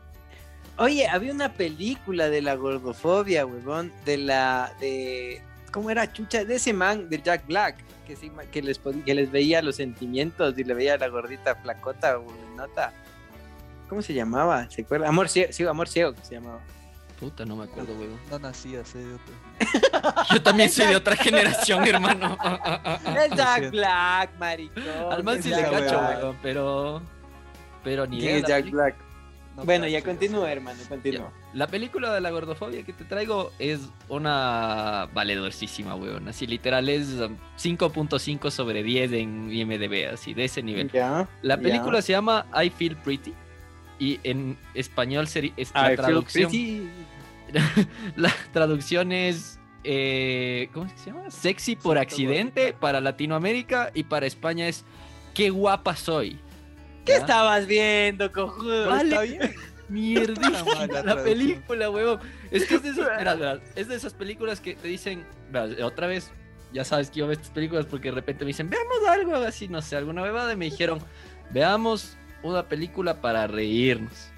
Oye, 0.78 1.06
había 1.08 1.32
una 1.32 1.52
película 1.52 2.28
de 2.28 2.42
la 2.42 2.54
gordofobia, 2.56 3.44
huevón, 3.46 3.92
de 4.04 4.16
la 4.18 4.72
de 4.80 5.42
¿Cómo 5.70 5.90
era 5.90 6.10
chucha? 6.12 6.44
De 6.44 6.56
ese 6.56 6.72
man, 6.72 7.08
de 7.08 7.20
Jack 7.22 7.46
Black, 7.46 7.76
que, 8.06 8.14
se 8.16 8.26
ima- 8.26 8.44
que, 8.50 8.60
les, 8.62 8.78
que 9.04 9.14
les 9.14 9.30
veía 9.30 9.62
los 9.62 9.76
sentimientos 9.76 10.58
y 10.58 10.64
le 10.64 10.74
veía 10.74 10.98
la 10.98 11.08
gordita 11.08 11.54
flacota 11.56 12.18
o 12.18 12.26
nota. 12.56 12.92
¿Cómo 13.88 14.02
se 14.02 14.12
llamaba? 14.14 14.68
¿Se 14.70 14.82
acuerda? 14.82 15.08
Amor 15.08 15.28
ciego, 15.28 15.52
sí, 15.52 15.64
amor 15.64 15.88
ciego 15.88 16.14
que 16.14 16.24
se 16.24 16.34
llamaba. 16.34 16.60
Puta, 17.20 17.44
no 17.44 17.56
me 17.56 17.64
acuerdo, 17.64 17.92
weón. 17.94 18.18
No 18.30 18.38
nací 18.38 18.74
hace 18.76 18.98
otro. 19.14 20.14
Yo 20.34 20.42
también 20.42 20.68
soy 20.68 20.86
de 20.88 20.96
otra 20.96 21.14
generación, 21.16 21.84
hermano. 21.86 22.36
Es 23.16 23.36
Jack. 23.36 23.70
Black, 23.70 24.30
maricón. 24.38 24.82
Al 25.10 25.22
man 25.22 25.42
sí 25.42 25.50
le 25.50 25.62
cacho, 25.62 25.98
weón, 26.00 26.38
pero. 26.42 27.02
Pero 27.84 28.06
ni 28.06 28.18
¿Quién 28.18 28.30
idea. 28.30 28.38
es 28.40 28.46
Jack 28.48 28.60
película. 28.62 28.82
Black? 28.84 28.96
No 29.56 29.64
bueno, 29.64 29.86
ya 29.86 30.02
continúa, 30.02 30.50
hermano, 30.50 30.78
continúa. 30.88 31.30
La 31.52 31.66
película 31.66 32.14
de 32.14 32.20
la 32.20 32.30
gordofobia 32.30 32.82
que 32.84 32.92
te 32.92 33.04
traigo 33.04 33.52
es 33.58 33.80
una 34.08 35.08
valedorcísima, 35.12 35.94
weón. 35.94 36.28
Así 36.28 36.46
literal 36.46 36.88
es 36.88 37.08
um, 37.20 37.36
5.5 37.58 38.50
sobre 38.50 38.82
10 38.82 39.12
en 39.12 39.52
IMDb, 39.52 40.10
así 40.12 40.32
de 40.32 40.44
ese 40.44 40.62
nivel. 40.62 40.90
Ya. 40.90 41.28
La 41.42 41.56
ya. 41.56 41.62
película 41.62 42.00
se 42.00 42.12
llama 42.12 42.46
I 42.54 42.70
Feel 42.70 42.96
Pretty 42.96 43.34
y 43.98 44.18
en 44.24 44.56
español 44.74 45.28
sería 45.28 45.52
es 45.56 45.72
la 45.74 45.92
I 45.92 45.96
feel 45.96 45.96
traducción. 45.96 46.50
pretty. 46.50 46.88
La 48.16 48.32
traducción 48.52 49.12
es 49.12 49.60
eh, 49.84 50.68
¿cómo 50.72 50.86
es 50.86 50.92
que 50.92 50.98
se 50.98 51.10
llama? 51.10 51.30
Sexy 51.30 51.76
por 51.76 51.98
accidente 51.98 52.72
para 52.72 53.00
Latinoamérica 53.00 53.90
y 53.94 54.04
para 54.04 54.26
España 54.26 54.68
es 54.68 54.84
qué 55.34 55.50
guapa 55.50 55.96
soy. 55.96 56.38
¿Qué 57.04 57.14
estabas 57.14 57.66
viendo, 57.66 58.30
cojudo? 58.32 58.88
Vale. 58.88 59.10
está 59.10 59.22
bien. 59.22 59.54
Mal 59.92 61.04
la 61.04 61.22
película, 61.22 61.90
huevón. 61.90 62.20
Es 62.50 62.64
que 62.64 62.76
es 62.76 62.82
de, 62.82 62.90
esas, 62.90 63.06
verás, 63.06 63.38
verás, 63.38 63.60
es 63.74 63.88
de 63.88 63.94
esas 63.94 64.14
películas 64.14 64.60
que 64.60 64.74
te 64.74 64.88
dicen, 64.88 65.26
verás, 65.50 65.78
otra 65.82 66.06
vez, 66.06 66.30
ya 66.72 66.84
sabes 66.84 67.10
que 67.10 67.20
yo 67.20 67.26
veo 67.26 67.34
estas 67.34 67.50
películas 67.50 67.84
porque 67.86 68.08
de 68.08 68.14
repente 68.14 68.44
me 68.44 68.48
dicen, 68.48 68.70
veamos 68.70 68.96
algo 69.08 69.34
así, 69.36 69.68
no 69.68 69.82
sé, 69.82 69.96
alguna 69.96 70.22
bebada, 70.22 70.52
y 70.54 70.56
me 70.56 70.64
dijeron, 70.64 71.00
veamos 71.50 72.16
una 72.42 72.66
película 72.68 73.20
para 73.20 73.46
reírnos. 73.46 74.30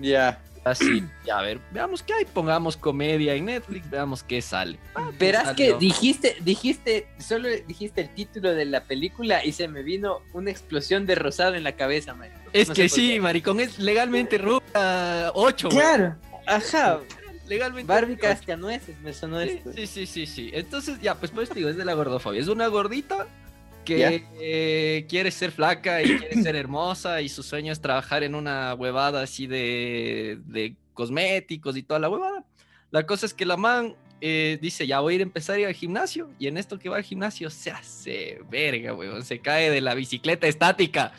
Ya. 0.00 0.40
Así, 0.70 1.04
ya 1.24 1.38
a 1.38 1.42
ver, 1.42 1.60
veamos 1.70 2.02
qué 2.02 2.14
hay, 2.14 2.24
pongamos 2.24 2.76
comedia 2.76 3.34
en 3.34 3.46
Netflix, 3.46 3.88
veamos 3.90 4.22
qué 4.22 4.42
sale. 4.42 4.78
Ah, 4.94 5.10
Verás 5.18 5.54
que 5.54 5.74
dijiste, 5.74 6.36
dijiste, 6.40 7.08
solo 7.18 7.48
dijiste 7.66 8.00
el 8.02 8.10
título 8.10 8.54
de 8.54 8.64
la 8.64 8.84
película 8.84 9.44
y 9.44 9.52
se 9.52 9.68
me 9.68 9.82
vino 9.82 10.20
una 10.32 10.50
explosión 10.50 11.06
de 11.06 11.14
rosado 11.14 11.54
en 11.54 11.64
la 11.64 11.72
cabeza, 11.72 12.14
man. 12.14 12.30
Es 12.52 12.68
no 12.68 12.74
que 12.74 12.88
sí, 12.88 13.18
maricón, 13.20 13.60
es 13.60 13.78
legalmente 13.78 14.38
rubia 14.38 15.30
8, 15.34 15.68
Claro, 15.68 16.16
ajá. 16.46 17.00
Legalmente 17.46 17.86
Barbie. 17.90 18.16
Cascanueces, 18.18 18.98
me 19.00 19.12
sonó 19.14 19.40
Sí, 19.42 19.48
esto. 19.48 19.72
sí, 19.72 19.86
sí, 19.86 20.06
sí, 20.06 20.26
sí. 20.26 20.50
Entonces, 20.52 21.00
ya, 21.00 21.14
pues 21.14 21.30
pues 21.30 21.52
digo, 21.54 21.70
es 21.70 21.76
de 21.78 21.84
la 21.86 21.94
gordofobia. 21.94 22.40
Es 22.42 22.48
una 22.48 22.66
gordita 22.66 23.26
que 23.88 23.98
Ya. 23.98 24.10
eh, 24.40 25.06
quiere 25.08 25.30
ser 25.30 25.50
flaca 25.50 26.02
y 26.02 26.18
quiere 26.18 26.42
ser 26.42 26.54
hermosa 26.64 27.22
y 27.22 27.28
su 27.28 27.42
sueño 27.42 27.72
es 27.72 27.80
trabajar 27.80 28.22
en 28.22 28.34
una 28.34 28.74
huevada 28.74 29.22
así 29.22 29.46
de, 29.46 30.38
de 30.44 30.76
cosméticos 30.92 31.76
y 31.76 31.82
toda 31.82 31.98
la 32.00 32.08
huevada. 32.10 32.44
La 32.90 33.06
cosa 33.06 33.24
es 33.26 33.32
que 33.34 33.46
la 33.46 33.56
man 33.56 33.96
eh, 34.20 34.58
dice, 34.60 34.86
ya 34.86 35.00
voy 35.00 35.14
a 35.14 35.16
ir 35.16 35.20
a 35.20 35.24
empezar 35.24 35.56
a 35.56 35.60
ir 35.60 35.66
al 35.66 35.74
gimnasio 35.74 36.28
y 36.38 36.48
en 36.48 36.58
esto 36.58 36.78
que 36.78 36.88
va 36.88 36.96
al 36.96 37.02
gimnasio 37.02 37.48
se 37.50 37.70
hace 37.70 38.40
verga, 38.50 38.92
huevón. 38.94 39.24
Se 39.24 39.40
cae 39.40 39.70
de 39.70 39.80
la 39.80 39.94
bicicleta 39.94 40.46
estática. 40.46 41.12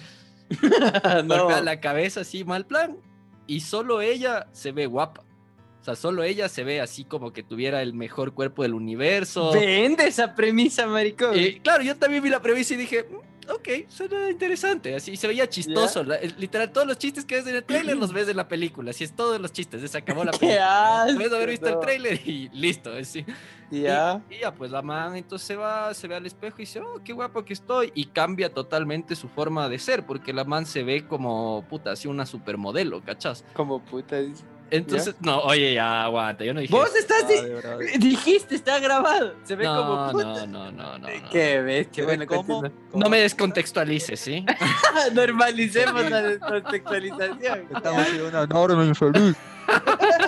no. 1.25 1.61
la 1.61 1.79
cabeza 1.79 2.21
así, 2.21 2.43
mal 2.43 2.65
plan. 2.65 2.97
Y 3.47 3.61
solo 3.61 4.01
ella 4.01 4.47
se 4.51 4.71
ve 4.71 4.85
guapa. 4.85 5.23
Sea, 5.95 6.01
solo 6.01 6.23
ella 6.23 6.49
se 6.49 6.63
ve 6.63 6.81
así 6.81 7.03
como 7.05 7.31
que 7.33 7.43
tuviera 7.43 7.81
el 7.81 7.93
mejor 7.93 8.33
cuerpo 8.33 8.63
del 8.63 8.73
universo. 8.73 9.51
Vende 9.53 10.07
esa 10.07 10.35
premisa, 10.35 10.87
maricón. 10.87 11.37
Y 11.37 11.59
claro, 11.59 11.83
yo 11.83 11.95
también 11.97 12.23
vi 12.23 12.29
la 12.29 12.41
premisa 12.41 12.73
y 12.73 12.77
dije, 12.77 13.05
"Mm, 13.09 13.51
ok, 13.51 13.69
suena 13.87 14.29
interesante. 14.29 14.93
Así 14.95 15.15
se 15.17 15.27
veía 15.27 15.47
chistoso. 15.49 16.03
La- 16.03 16.19
literal, 16.37 16.71
todos 16.71 16.85
los 16.87 16.97
chistes 16.97 17.25
que 17.25 17.35
ves 17.35 17.47
en 17.47 17.55
el 17.55 17.63
tráiler 17.63 17.97
los 17.97 18.13
ves 18.13 18.27
en 18.29 18.37
la 18.37 18.47
película. 18.47 18.91
Así 18.91 19.03
es, 19.03 19.13
todos 19.15 19.39
los 19.41 19.51
chistes. 19.51 19.89
Se 19.89 19.97
acabó 19.97 20.23
la 20.23 20.31
película. 20.39 21.03
asco, 21.03 21.15
Puedes 21.17 21.33
haber 21.33 21.49
visto 21.49 21.67
el 21.69 21.79
tráiler 21.79 22.21
y 22.27 22.49
listo. 22.53 22.91
así. 22.93 23.25
ya. 23.71 24.21
Y 24.29 24.39
ya, 24.41 24.53
pues 24.53 24.71
la 24.71 24.81
man 24.81 25.15
entonces 25.15 25.47
se 25.47 25.55
va, 25.55 25.93
se 25.93 26.07
ve 26.07 26.15
al 26.15 26.25
espejo 26.25 26.55
y 26.57 26.61
dice, 26.61 26.79
oh, 26.81 27.01
qué 27.03 27.13
guapo 27.13 27.43
que 27.45 27.53
estoy. 27.53 27.91
Y 27.95 28.05
cambia 28.05 28.53
totalmente 28.53 29.15
su 29.15 29.27
forma 29.29 29.69
de 29.69 29.79
ser, 29.79 30.05
porque 30.05 30.33
la 30.33 30.43
man 30.43 30.65
se 30.65 30.83
ve 30.83 31.05
como, 31.07 31.65
puta, 31.69 31.91
así 31.91 32.07
una 32.07 32.25
supermodelo, 32.25 33.01
¿cachas? 33.03 33.43
Como 33.53 33.79
puta. 33.83 34.19
dice. 34.19 34.43
Entonces, 34.71 35.15
no, 35.21 35.39
oye, 35.41 35.73
ya 35.73 36.03
aguanta, 36.03 36.43
yo 36.43 36.53
no 36.53 36.59
dije. 36.59 36.71
Vos 36.73 36.95
estás. 36.95 37.25
Ay, 37.27 37.49
brother. 37.49 37.99
Dijiste, 37.99 38.55
está 38.55 38.79
grabado. 38.79 39.33
Se 39.43 39.55
ve 39.55 39.65
como 39.65 40.05
No, 40.07 40.11
puta. 40.11 40.45
no, 40.45 40.47
no, 40.47 40.71
no, 40.71 40.97
no. 40.99 41.07
Qué 41.31 41.61
bestia. 41.61 42.03
¿Se 42.03 42.07
ve 42.09 42.17
Bueno, 42.25 42.25
cómo? 42.27 42.63
No 42.93 43.09
me 43.09 43.19
descontextualices, 43.21 44.19
¿sí? 44.19 44.45
Normalicemos 45.13 46.09
la 46.09 46.21
descontextualización. 46.21 47.67
Estamos 47.75 48.07
en 48.07 48.21
una 48.21 48.43
enorme 48.43 48.85
infeliz. 48.85 49.35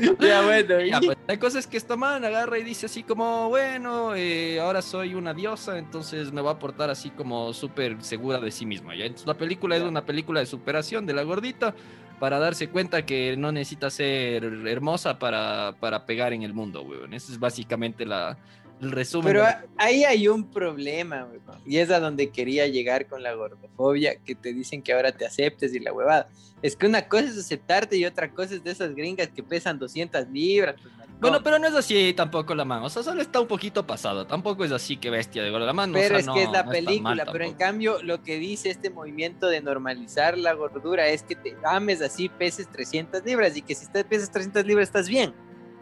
ya, 0.20 0.42
bueno. 0.42 0.80
Ya, 0.80 0.98
y- 1.00 1.06
pues, 1.06 1.18
la 1.26 1.38
cosa 1.38 1.58
es 1.58 1.66
que 1.66 1.76
esta 1.76 1.96
man 1.96 2.24
agarra 2.24 2.58
y 2.58 2.62
dice 2.62 2.86
así 2.86 3.02
como, 3.02 3.48
bueno, 3.48 4.14
eh, 4.14 4.60
ahora 4.60 4.82
soy 4.82 5.14
una 5.14 5.34
diosa, 5.34 5.78
entonces 5.78 6.32
me 6.32 6.40
va 6.40 6.52
a 6.52 6.58
portar 6.58 6.90
así 6.90 7.10
como 7.10 7.52
súper 7.52 8.02
segura 8.02 8.38
de 8.40 8.50
sí 8.50 8.66
misma. 8.66 8.94
¿ya? 8.94 9.04
Entonces 9.04 9.26
la 9.26 9.34
película 9.34 9.76
es 9.76 9.82
una 9.82 10.04
película 10.04 10.40
de 10.40 10.46
superación 10.46 11.06
de 11.06 11.14
la 11.14 11.22
gordita 11.22 11.74
para 12.18 12.38
darse 12.38 12.68
cuenta 12.68 13.04
que 13.04 13.36
no 13.36 13.50
necesita 13.50 13.90
ser 13.90 14.44
hermosa 14.44 15.18
para, 15.18 15.74
para 15.80 16.06
pegar 16.06 16.32
en 16.32 16.42
el 16.42 16.54
mundo, 16.54 16.82
weón. 16.82 17.14
Ese 17.14 17.32
es 17.32 17.38
básicamente 17.40 18.06
la, 18.06 18.38
el 18.82 18.90
resumen. 18.90 19.26
Pero 19.32 19.44
ahí 19.78 20.04
hay 20.04 20.28
un 20.28 20.50
problema, 20.50 21.24
weón. 21.24 21.42
Y 21.64 21.78
es 21.78 21.90
a 21.90 22.00
donde 22.00 22.30
quería 22.30 22.66
llegar 22.66 23.06
con 23.06 23.22
la 23.22 23.32
gordofobia, 23.34 24.16
que 24.16 24.34
te 24.34 24.52
dicen 24.52 24.82
que 24.82 24.92
ahora 24.92 25.12
te 25.12 25.24
aceptes 25.24 25.74
y 25.74 25.78
la 25.80 25.92
huevada. 25.92 26.28
Es 26.60 26.76
que 26.76 26.86
una 26.86 27.08
cosa 27.08 27.24
es 27.24 27.38
aceptarte 27.38 27.96
y 27.96 28.04
otra 28.04 28.30
cosa 28.30 28.54
es 28.54 28.62
de 28.64 28.70
esas 28.72 28.94
gringas 28.94 29.28
que 29.28 29.42
pesan 29.42 29.78
200 29.78 30.28
libras. 30.28 30.76
pues. 30.80 30.92
Bueno, 31.20 31.40
pero 31.44 31.58
no 31.60 31.68
es 31.68 31.74
así 31.74 32.12
tampoco 32.16 32.52
la 32.54 32.64
man. 32.64 32.82
O 32.82 32.90
sea, 32.90 33.04
solo 33.04 33.22
está 33.22 33.40
un 33.40 33.46
poquito 33.46 33.86
pasada. 33.86 34.26
Tampoco 34.26 34.64
es 34.64 34.72
así 34.72 34.96
que 34.96 35.08
bestia 35.08 35.44
de 35.44 35.50
la 35.52 35.72
man. 35.72 35.90
o 35.90 35.94
Pero 35.94 36.08
sea, 36.08 36.18
es 36.18 36.26
no- 36.26 36.34
que 36.34 36.42
es 36.42 36.50
la 36.50 36.64
no 36.64 36.70
película, 36.72 37.24
pero 37.30 37.44
en 37.44 37.54
cambio 37.54 38.02
lo 38.02 38.22
que 38.24 38.38
dice 38.40 38.70
este 38.70 38.90
movimiento 38.90 39.46
de 39.48 39.60
normalizar 39.60 40.36
la 40.36 40.52
gordura 40.54 41.06
es 41.08 41.22
que 41.22 41.36
te 41.36 41.54
ames 41.64 42.02
así, 42.02 42.28
peses 42.28 42.68
300 42.68 43.24
libras 43.24 43.56
y 43.56 43.62
que 43.62 43.76
si 43.76 43.86
te 43.86 44.04
pesas 44.04 44.32
300 44.32 44.66
libras 44.66 44.88
estás 44.88 45.08
bien. 45.08 45.32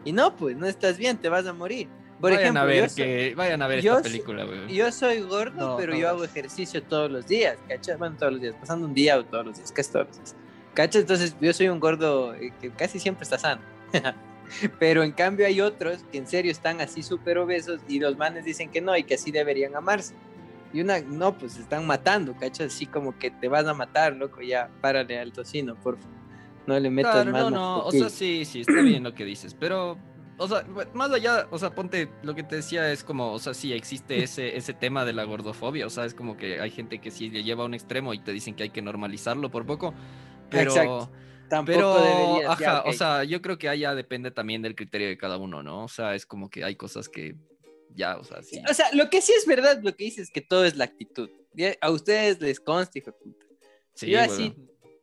Y 0.05 0.11
no, 0.11 0.35
pues 0.35 0.55
no 0.55 0.67
estás 0.67 0.97
bien, 0.99 1.17
te 1.17 1.29
vas 1.29 1.47
a 1.47 1.53
morir. 1.53 1.87
Por 2.21 2.29
vayan 2.31 2.41
ejemplo, 2.41 2.61
a 2.61 2.65
ver 2.65 2.89
soy, 2.89 3.03
que 3.03 3.35
vayan 3.35 3.61
a 3.61 3.67
ver 3.67 3.79
esta 3.79 4.01
película, 4.01 4.45
weón. 4.45 4.67
yo 4.69 4.91
soy 4.91 5.19
gordo, 5.21 5.69
No, 5.71 5.77
pero 5.77 5.93
no 5.93 5.99
yo 5.99 6.09
hago 6.09 6.19
ves. 6.21 6.29
ejercicio 6.29 6.81
todos 6.83 7.11
los 7.11 7.27
días, 7.27 7.57
¿cachai? 7.67 7.97
Bueno, 7.97 8.15
todos 8.17 8.31
los 8.33 8.41
días, 8.41 8.55
pasando 8.59 8.85
un 8.87 8.93
día 8.93 9.17
o 9.17 9.25
todos 9.25 9.45
los 9.47 9.57
días, 9.57 9.71
casi 9.71 9.91
todos 9.91 10.07
los 10.07 10.17
días. 10.17 10.35
¿Cachai? 10.73 11.01
Entonces 11.01 11.35
yo 11.41 11.51
soy 11.53 11.67
un 11.67 11.79
gordo 11.79 12.33
eh, 12.35 12.53
que 12.61 12.69
casi 12.69 12.99
siempre 12.99 13.23
está 13.23 13.37
sano. 13.37 13.61
Pero 14.79 15.03
en 15.03 15.11
cambio 15.11 15.45
hay 15.47 15.61
otros 15.61 16.03
que 16.11 16.17
en 16.17 16.27
serio 16.27 16.51
están 16.51 16.81
así 16.81 17.03
súper 17.03 17.37
obesos 17.37 17.79
y 17.87 17.99
los 17.99 18.17
manes 18.17 18.43
dicen 18.45 18.69
que 18.69 18.81
no 18.81 18.95
y 18.97 19.03
que 19.03 19.15
así 19.15 19.31
deberían 19.31 19.75
amarse. 19.75 20.13
Y 20.73 20.81
una, 20.81 20.99
no, 21.01 21.37
pues 21.37 21.53
se 21.53 21.61
están 21.61 21.85
matando, 21.85 22.33
¿cachai? 22.37 22.67
Así 22.67 22.85
como 22.85 23.17
que 23.17 23.31
te 23.31 23.47
vas 23.47 23.65
a 23.65 23.73
matar, 23.73 24.13
loco, 24.15 24.41
ya, 24.41 24.69
párale 24.81 25.19
al 25.19 25.31
tocino, 25.33 25.75
por 25.75 25.97
favor. 25.97 26.17
No 26.67 26.79
le 26.79 26.89
metas 26.89 27.13
Claro, 27.13 27.31
más. 27.31 27.41
no, 27.43 27.49
no, 27.49 27.73
o 27.77 27.81
mantequilla. 27.83 28.09
sea, 28.09 28.17
sí, 28.17 28.45
sí, 28.45 28.61
está 28.61 28.81
bien 28.81 29.03
lo 29.03 29.13
que 29.13 29.25
dices, 29.25 29.53
pero, 29.59 29.97
o 30.37 30.47
sea, 30.47 30.65
más 30.93 31.11
allá, 31.11 31.47
o 31.51 31.59
sea, 31.59 31.75
ponte, 31.75 32.09
lo 32.23 32.33
que 32.33 32.43
te 32.43 32.55
decía 32.57 32.91
es 32.91 33.03
como, 33.03 33.31
o 33.31 33.39
sea, 33.39 33.53
sí, 33.53 33.73
existe 33.73 34.23
ese, 34.23 34.57
ese 34.57 34.73
tema 34.73 35.05
de 35.05 35.13
la 35.13 35.23
gordofobia, 35.23 35.85
o 35.85 35.89
sea, 35.89 36.05
es 36.05 36.13
como 36.13 36.37
que 36.37 36.59
hay 36.59 36.71
gente 36.71 36.99
que 36.99 37.11
sí 37.11 37.29
le 37.29 37.43
lleva 37.43 37.63
a 37.63 37.65
un 37.67 37.73
extremo 37.73 38.13
y 38.13 38.19
te 38.19 38.31
dicen 38.31 38.55
que 38.55 38.63
hay 38.63 38.69
que 38.69 38.81
normalizarlo 38.81 39.51
por 39.51 39.65
poco, 39.65 39.93
pero, 40.49 40.71
Exacto. 40.71 41.11
Tampoco 41.49 41.77
pero, 41.77 42.01
deberías, 42.01 42.59
ya, 42.59 42.77
ajá, 42.77 42.83
o 42.89 42.93
sea, 42.93 43.23
yo 43.25 43.41
creo 43.41 43.57
que 43.57 43.77
ya 43.77 43.93
depende 43.93 44.31
también 44.31 44.61
del 44.61 44.73
criterio 44.73 45.09
de 45.09 45.17
cada 45.17 45.37
uno, 45.37 45.61
¿no? 45.61 45.83
O 45.83 45.89
sea, 45.89 46.15
es 46.15 46.25
como 46.25 46.49
que 46.49 46.63
hay 46.63 46.77
cosas 46.77 47.09
que 47.09 47.35
ya, 47.93 48.17
o 48.17 48.23
sea, 48.23 48.41
sí. 48.41 48.61
O 48.69 48.73
sea, 48.73 48.87
lo 48.93 49.09
que 49.09 49.21
sí 49.21 49.33
es 49.37 49.45
verdad, 49.45 49.81
lo 49.83 49.93
que 49.95 50.05
dices 50.05 50.27
es 50.27 50.31
que 50.31 50.39
todo 50.39 50.63
es 50.63 50.77
la 50.77 50.85
actitud. 50.85 51.29
A 51.81 51.91
ustedes 51.91 52.39
les 52.39 52.61
consta, 52.61 52.97
hijo 52.97 53.11
de 53.11 53.17
puta. 53.17 53.45
sí, 53.93 54.11
Yo 54.11 54.21
así, 54.21 54.55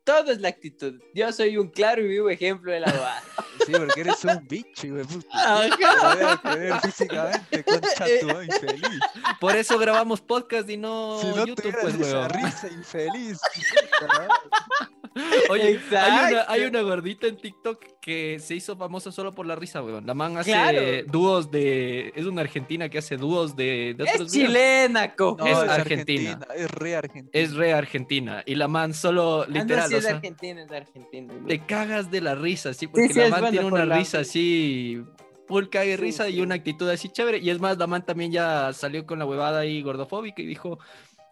todo 0.08 0.32
es 0.32 0.40
la 0.40 0.48
actitud. 0.48 0.94
Yo 1.12 1.30
soy 1.32 1.58
un 1.58 1.68
claro 1.68 2.00
y 2.00 2.08
vivo 2.08 2.30
ejemplo 2.30 2.72
de 2.72 2.80
la 2.80 2.86
bobada. 2.92 3.22
Sí, 3.66 3.72
porque 3.76 4.00
eres 4.00 4.24
un 4.24 4.48
bicho, 4.48 4.88
güey. 4.88 5.04
puta. 5.04 5.28
Ajá. 5.34 6.80
Físicamente, 6.80 7.62
concha 7.64 8.06
tu 8.20 8.26
madre, 8.28 8.46
infeliz. 8.46 9.00
Por 9.38 9.54
eso 9.54 9.78
grabamos 9.78 10.22
podcast 10.22 10.70
y 10.70 10.78
no, 10.78 11.20
Si 11.20 11.26
no 11.26 11.44
YouTube, 11.44 11.76
pues, 11.82 11.94
esa 11.96 12.20
weón. 12.20 12.30
risa 12.30 12.68
infeliz. 12.68 13.38
puta. 14.00 14.90
Oye, 15.50 15.62
hay 15.62 15.74
una, 15.74 16.28
Exacto. 16.30 16.52
hay 16.52 16.60
una 16.64 16.80
gordita 16.82 17.26
en 17.26 17.36
TikTok 17.36 17.84
que 18.00 18.38
se 18.40 18.54
hizo 18.54 18.76
famosa 18.76 19.10
solo 19.12 19.32
por 19.32 19.46
la 19.46 19.54
risa, 19.56 19.82
weón. 19.82 20.06
La 20.06 20.14
man 20.14 20.36
hace 20.36 20.52
Claro. 20.52 20.80
dúos 21.06 21.50
de. 21.50 22.12
Es 22.16 22.24
una 22.26 22.40
argentina 22.42 22.88
que 22.88 22.98
hace 22.98 23.16
dúos 23.16 23.54
de, 23.56 23.94
de 23.96 24.04
Es 24.04 24.14
otros 24.14 24.32
chilena, 24.32 25.14
cojo. 25.14 25.38
No, 25.38 25.46
Es 25.46 25.52
es, 25.58 25.68
argentina. 25.68 26.30
argentina. 26.32 26.54
Es 26.64 26.70
re 26.70 26.96
argentina. 26.96 27.30
Es 27.32 27.54
re 27.54 27.72
argentina. 27.72 28.42
Y 28.46 28.54
la 28.54 28.68
man 28.68 28.94
solo, 28.94 29.42
Ah, 29.42 29.46
no, 29.48 29.54
literal, 29.60 29.88
sí 29.88 29.94
o 29.94 29.98
es 29.98 30.04
sea, 30.04 30.14
argentina, 30.16 30.62
es 30.62 30.70
argentina. 30.72 31.34
te 31.46 31.66
cagas 31.66 32.10
de 32.10 32.20
la 32.20 32.34
risa, 32.34 32.72
sí, 32.74 32.86
porque 32.86 33.08
sí, 33.08 33.18
la 33.20 33.28
man 33.28 33.50
tiene 33.50 33.66
una 33.66 33.84
la- 33.84 33.96
risa 33.98 34.20
así. 34.20 35.02
full 35.46 35.64
cague 35.70 35.96
risa 35.96 36.28
y 36.28 36.40
una 36.42 36.56
actitud 36.56 36.86
así 36.90 37.08
chévere. 37.08 37.38
Y 37.38 37.48
es 37.48 37.58
más, 37.58 37.78
Daman 37.78 38.04
también 38.04 38.30
ya 38.30 38.70
salió 38.74 39.06
con 39.06 39.18
la 39.18 39.24
huevada 39.24 39.60
ahí 39.60 39.80
gordofóbica 39.80 40.42
y 40.42 40.46
dijo, 40.46 40.78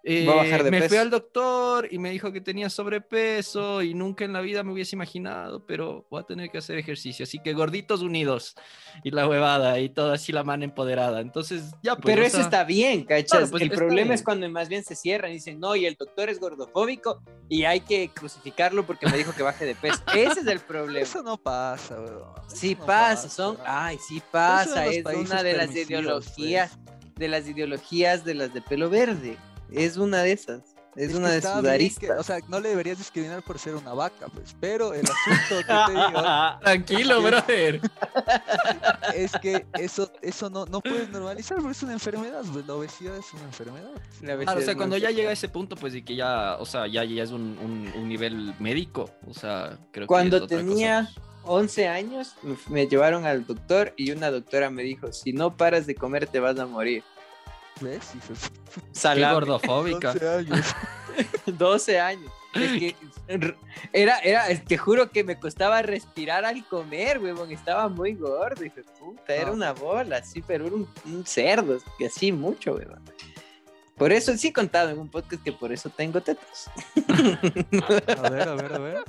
Voy 0.07 0.29
a 0.29 0.35
bajar 0.37 0.61
eh, 0.61 0.65
de 0.65 0.71
me 0.71 0.79
fui 0.81 0.89
peso". 0.89 1.01
al 1.01 1.11
doctor 1.11 1.89
y 1.91 1.99
me 1.99 2.11
dijo 2.11 2.31
que 2.31 2.41
tenía 2.41 2.71
sobrepeso 2.71 3.83
y 3.83 3.93
nunca 3.93 4.25
en 4.25 4.33
la 4.33 4.41
vida 4.41 4.63
me 4.63 4.73
hubiese 4.73 4.95
imaginado, 4.95 5.67
pero 5.67 6.07
voy 6.11 6.21
a 6.21 6.25
tener 6.25 6.49
que 6.49 6.59
hacer 6.59 6.79
ejercicio. 6.79 7.25
Así 7.25 7.41
que 7.41 7.53
gorditos 7.55 8.03
unidos 8.03 8.55
y 9.03 9.11
la 9.11 9.27
huevada 9.27 9.81
y 9.81 9.89
todo 9.89 10.13
así 10.13 10.31
la 10.31 10.45
mano 10.45 10.65
empoderada. 10.65 11.21
Entonces, 11.21 11.73
ya 11.83 11.97
pues. 11.97 12.15
Pero 12.15 12.25
eso 12.25 12.37
sea, 12.37 12.45
está 12.45 12.65
bien, 12.65 13.05
¿cachas? 13.05 13.31
Claro, 13.31 13.49
pues, 13.51 13.63
el 13.65 13.71
problema 13.71 14.03
bien. 14.05 14.13
es 14.13 14.23
cuando 14.23 14.49
más 14.49 14.69
bien 14.69 14.85
se 14.85 14.95
cierran 14.95 15.33
y 15.33 15.35
dicen, 15.35 15.59
no, 15.59 15.75
y 15.75 15.87
el 15.87 15.97
doctor 15.97 16.29
es 16.29 16.39
gordofóbico 16.39 17.21
y 17.49 17.65
hay 17.65 17.81
que 17.81 18.09
crucificarlo 18.11 18.87
porque 18.87 19.07
me 19.09 19.17
dijo 19.17 19.33
que 19.33 19.43
baje 19.43 19.65
de 19.65 19.75
peso. 19.75 20.01
Ese 20.15 20.41
es 20.41 20.47
el 20.47 20.61
problema. 20.61 21.01
Eso 21.01 21.23
no 21.25 21.37
pasa, 21.37 22.01
weón. 22.01 22.33
Sí 22.47 22.77
no 22.79 22.87
pasa, 22.87 23.29
son, 23.29 23.57
pasa. 23.57 23.87
ay, 23.87 23.99
sí 24.07 24.23
pasa, 24.31 24.87
es 24.87 25.05
una 25.05 25.43
de 25.43 25.55
las 25.55 25.67
permisivos, 25.67 25.89
ideologías, 25.89 26.79
de 27.17 27.29
las 27.29 27.49
ideologías 27.49 28.25
de 28.25 28.35
las 28.35 28.55
de 28.55 28.63
pelo 28.63 28.89
verde. 28.89 29.37
Es 29.73 29.97
una 29.97 30.23
de 30.23 30.33
esas, 30.33 30.61
es, 30.95 31.11
Es 31.11 31.15
una 31.17 31.31
de 31.31 31.43
sus 31.43 31.61
que- 31.63 31.69
aristas. 31.71 32.19
o 32.19 32.23
sea, 32.23 32.39
no 32.49 32.59
le 32.61 32.71
deberías 32.71 32.99
discriminar 32.99 33.43
por 33.43 33.59
ser 33.59 33.75
una 33.75 33.93
vaca, 33.93 34.29
pues. 34.33 34.55
Pero 34.61 34.95
el 34.95 35.03
asunto 35.05 35.67
que 35.67 35.93
te 35.93 35.93
digo 35.93 36.23
Tranquilo, 36.63 37.23
brother. 37.23 37.81
es 39.15 39.33
que 39.43 39.67
eso, 39.75 40.11
eso 40.23 40.51
no, 40.51 40.67
no 40.67 40.81
puedes 40.81 41.09
normalizar 41.11 41.59
porque 41.59 41.73
es 41.73 41.83
una 41.83 41.93
enfermedad, 41.93 42.43
pues. 42.53 42.67
La 42.67 42.75
obesidad 42.75 43.17
es 43.17 43.33
una 43.35 43.43
enfermedad. 43.45 43.91
Claro, 44.21 44.59
o 44.61 44.63
sea, 44.63 44.75
cuando 44.77 44.97
ya 44.97 45.11
llega 45.11 45.31
a 45.31 45.33
ese 45.33 45.49
punto, 45.49 45.77
pues, 45.77 45.95
y 45.95 46.03
que 46.03 46.17
ya, 46.17 46.57
o 46.59 46.67
sea, 46.67 46.87
ya, 46.87 47.05
ya 47.05 47.23
es 47.23 47.31
un, 47.31 47.59
un- 47.59 47.93
un 47.95 48.09
nivel 48.09 48.55
médico, 48.59 49.11
o 49.27 49.35
sea, 49.35 49.79
creo 49.91 50.05
que 50.05 50.09
Cuando 50.09 50.37
es 50.39 50.43
otra 50.45 50.59
cosa. 50.59 50.69
tenía 50.69 51.11
11 51.45 51.89
años, 51.89 52.35
me 52.69 52.87
llevaron 52.89 53.25
al 53.27 53.47
doctor 53.47 53.93
y 53.97 54.11
una 54.11 54.31
doctora 54.31 54.71
me 54.71 54.83
dijo, 54.83 55.13
si 55.13 55.33
no 55.33 55.57
paras 55.57 55.87
de 55.87 55.95
comer 55.95 56.27
te 56.27 56.41
vas 56.41 56.59
a 56.59 56.67
morir. 56.67 57.05
¿Ves? 57.81 58.13
De 58.15 58.21
Qué 58.21 58.81
Salame. 58.93 59.35
gordofóbica. 59.35 60.13
11 60.13 60.29
años. 60.29 60.67
12 61.47 62.01
años. 62.01 62.33
Es 62.55 62.73
que 62.79 62.97
era, 63.93 64.19
era, 64.21 64.49
es- 64.49 64.65
te 64.65 64.79
juro 64.79 65.11
que 65.11 65.23
me 65.25 65.39
costaba 65.39 65.83
respirar 65.83 66.45
al 66.47 66.67
comer, 66.67 67.19
huevón. 67.19 67.51
Estaba 67.51 67.89
muy 67.89 68.15
gordo, 68.15 68.65
hijo 68.65 68.77
puta. 68.99 69.35
Era 69.35 69.51
una 69.53 69.73
bola, 69.73 70.23
sí, 70.25 70.43
pero 70.47 70.67
era 70.67 70.75
un, 70.77 70.89
un 71.05 71.27
cerdo, 71.27 71.79
que 71.99 72.07
así 72.07 72.33
mucho, 72.33 72.73
huevón. 72.75 73.03
Por 73.97 74.13
eso 74.13 74.35
sí 74.37 74.49
he 74.49 74.53
contado 74.53 74.91
en 74.91 74.99
un 74.99 75.09
podcast 75.11 75.43
que 75.43 75.53
por 75.53 75.73
eso 75.73 75.89
tengo 75.91 76.21
tetas. 76.23 76.71
A 78.19 78.29
ver, 78.31 78.49
a 78.49 78.55
ver, 78.55 78.73
a 78.75 78.79
ver. 78.79 79.05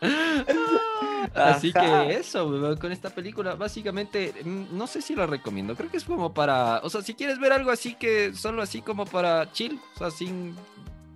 Así 1.34 1.72
Ajá. 1.74 2.06
que 2.06 2.14
eso, 2.14 2.76
con 2.80 2.92
esta 2.92 3.10
película, 3.10 3.54
básicamente, 3.54 4.32
mm, 4.44 4.76
no 4.76 4.86
sé 4.86 5.02
si 5.02 5.14
la 5.14 5.26
recomiendo. 5.26 5.74
Creo 5.76 5.90
que 5.90 5.96
es 5.96 6.04
como 6.04 6.32
para, 6.34 6.80
o 6.82 6.90
sea, 6.90 7.02
si 7.02 7.14
quieres 7.14 7.38
ver 7.38 7.52
algo 7.52 7.70
así 7.70 7.94
que 7.94 8.34
solo 8.34 8.62
así 8.62 8.82
como 8.82 9.04
para 9.06 9.50
chill, 9.52 9.80
o 9.94 9.98
sea, 9.98 10.10
sin 10.10 10.54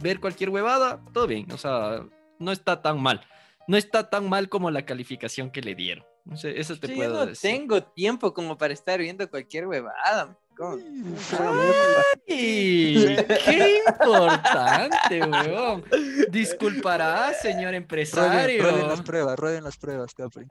ver 0.00 0.20
cualquier 0.20 0.50
huevada, 0.50 1.00
todo 1.12 1.26
bien, 1.26 1.50
o 1.52 1.58
sea, 1.58 2.04
no 2.38 2.52
está 2.52 2.80
tan 2.82 3.00
mal. 3.02 3.20
No 3.68 3.76
está 3.76 4.10
tan 4.10 4.28
mal 4.28 4.48
como 4.48 4.70
la 4.70 4.84
calificación 4.84 5.50
que 5.50 5.60
le 5.60 5.74
dieron. 5.74 6.04
No 6.24 6.36
sé, 6.36 6.58
eso 6.60 6.76
te 6.78 6.86
Sí, 6.88 6.92
yo 6.94 6.98
puedo 6.98 7.14
no 7.20 7.26
decir. 7.26 7.50
tengo 7.50 7.82
tiempo 7.82 8.34
como 8.34 8.58
para 8.58 8.72
estar 8.74 8.98
viendo 8.98 9.28
cualquier 9.30 9.66
huevada. 9.66 10.36
¡Qué 12.26 13.82
importante, 13.88 15.22
weón! 15.22 15.84
Disculpará, 16.30 17.32
señor 17.34 17.74
empresario. 17.74 18.62
rueden 18.62 18.88
las 18.88 19.02
pruebas, 19.02 19.38
rueden 19.38 19.64
las 19.64 19.76
pruebas, 19.76 20.14
Capri. 20.14 20.46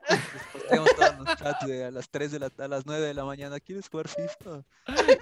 Posteamos 0.52 0.90
todos 0.96 1.18
los 1.18 1.36
chats 1.36 1.66
de 1.66 1.84
a 1.84 1.90
las 1.90 2.08
3 2.10 2.32
de 2.32 2.38
la 2.40 2.50
a 2.58 2.68
las 2.68 2.86
9 2.86 3.06
de 3.06 3.14
la 3.14 3.24
mañana. 3.24 3.60
¿Quieres 3.60 3.88
jugar 3.88 4.08
FIFA? 4.08 4.62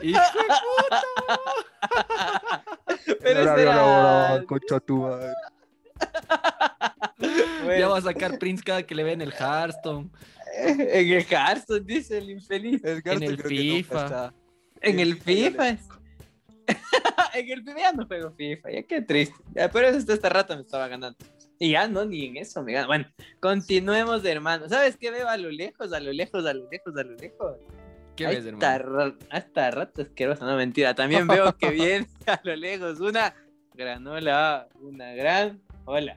Hijo 0.02 0.20
Pero 3.20 3.40
Horario 3.42 3.56
será- 3.56 3.76
laboral, 3.76 4.46
concha 4.46 4.80
tu 4.80 4.96
madre. 4.98 5.32
Bueno, 7.64 7.78
Ya 7.80 7.88
va 7.88 7.98
a 7.98 8.02
sacar 8.02 8.38
Prince 8.38 8.62
cada 8.64 8.82
que 8.84 8.94
le 8.94 9.02
ve 9.04 9.12
en 9.12 9.20
el 9.22 9.32
Hearthstone. 9.32 10.10
En 10.56 10.80
el 10.80 11.24
Hearthstone, 11.28 11.80
dice 11.84 12.18
el 12.18 12.30
infeliz. 12.30 12.82
El 12.84 13.02
gasto 13.02 13.24
el 13.24 13.36
creo 13.36 13.48
que 13.48 13.54
nunca 13.54 13.76
FIFA. 13.76 14.04
está. 14.04 14.34
En 14.82 15.00
el 15.00 15.16
FIFA 15.16 15.78
en 17.34 17.50
el 17.50 17.64
FIFA 17.64 17.78
ya 17.78 17.92
no 17.92 18.06
juego 18.06 18.30
FIFA, 18.32 18.70
ya 18.70 18.82
qué 18.82 19.02
triste. 19.02 19.34
Ya, 19.54 19.70
pero 19.70 19.88
eso 19.88 19.98
hasta 19.98 20.14
esta 20.14 20.28
rata 20.28 20.56
me 20.56 20.62
estaba 20.62 20.88
ganando. 20.88 21.18
Y 21.58 21.72
ya 21.72 21.88
no, 21.88 22.04
ni 22.04 22.26
en 22.26 22.36
eso 22.36 22.62
me 22.62 22.72
gana. 22.72 22.86
Bueno, 22.86 23.06
continuemos, 23.40 24.24
hermano. 24.24 24.68
¿Sabes 24.68 24.96
qué 24.96 25.10
veo 25.10 25.28
a 25.28 25.36
lo 25.36 25.50
lejos, 25.50 25.92
a 25.92 26.00
lo 26.00 26.12
lejos, 26.12 26.46
a 26.46 26.54
lo 26.54 26.68
lejos, 26.70 26.96
a 26.96 27.02
lo 27.02 27.16
lejos? 27.16 27.56
¿Qué 28.16 28.26
ves, 28.26 28.46
hermano? 28.46 29.16
Hasta 29.30 29.70
rato 29.70 30.02
asquerosa, 30.02 30.44
no 30.44 30.56
mentira. 30.56 30.94
También 30.94 31.26
veo 31.26 31.56
que 31.56 31.70
viene 31.70 32.06
a 32.26 32.40
lo 32.42 32.54
lejos 32.54 33.00
una 33.00 33.34
granola, 33.74 34.68
una 34.80 35.14
gran 35.14 35.60
hola. 35.84 36.16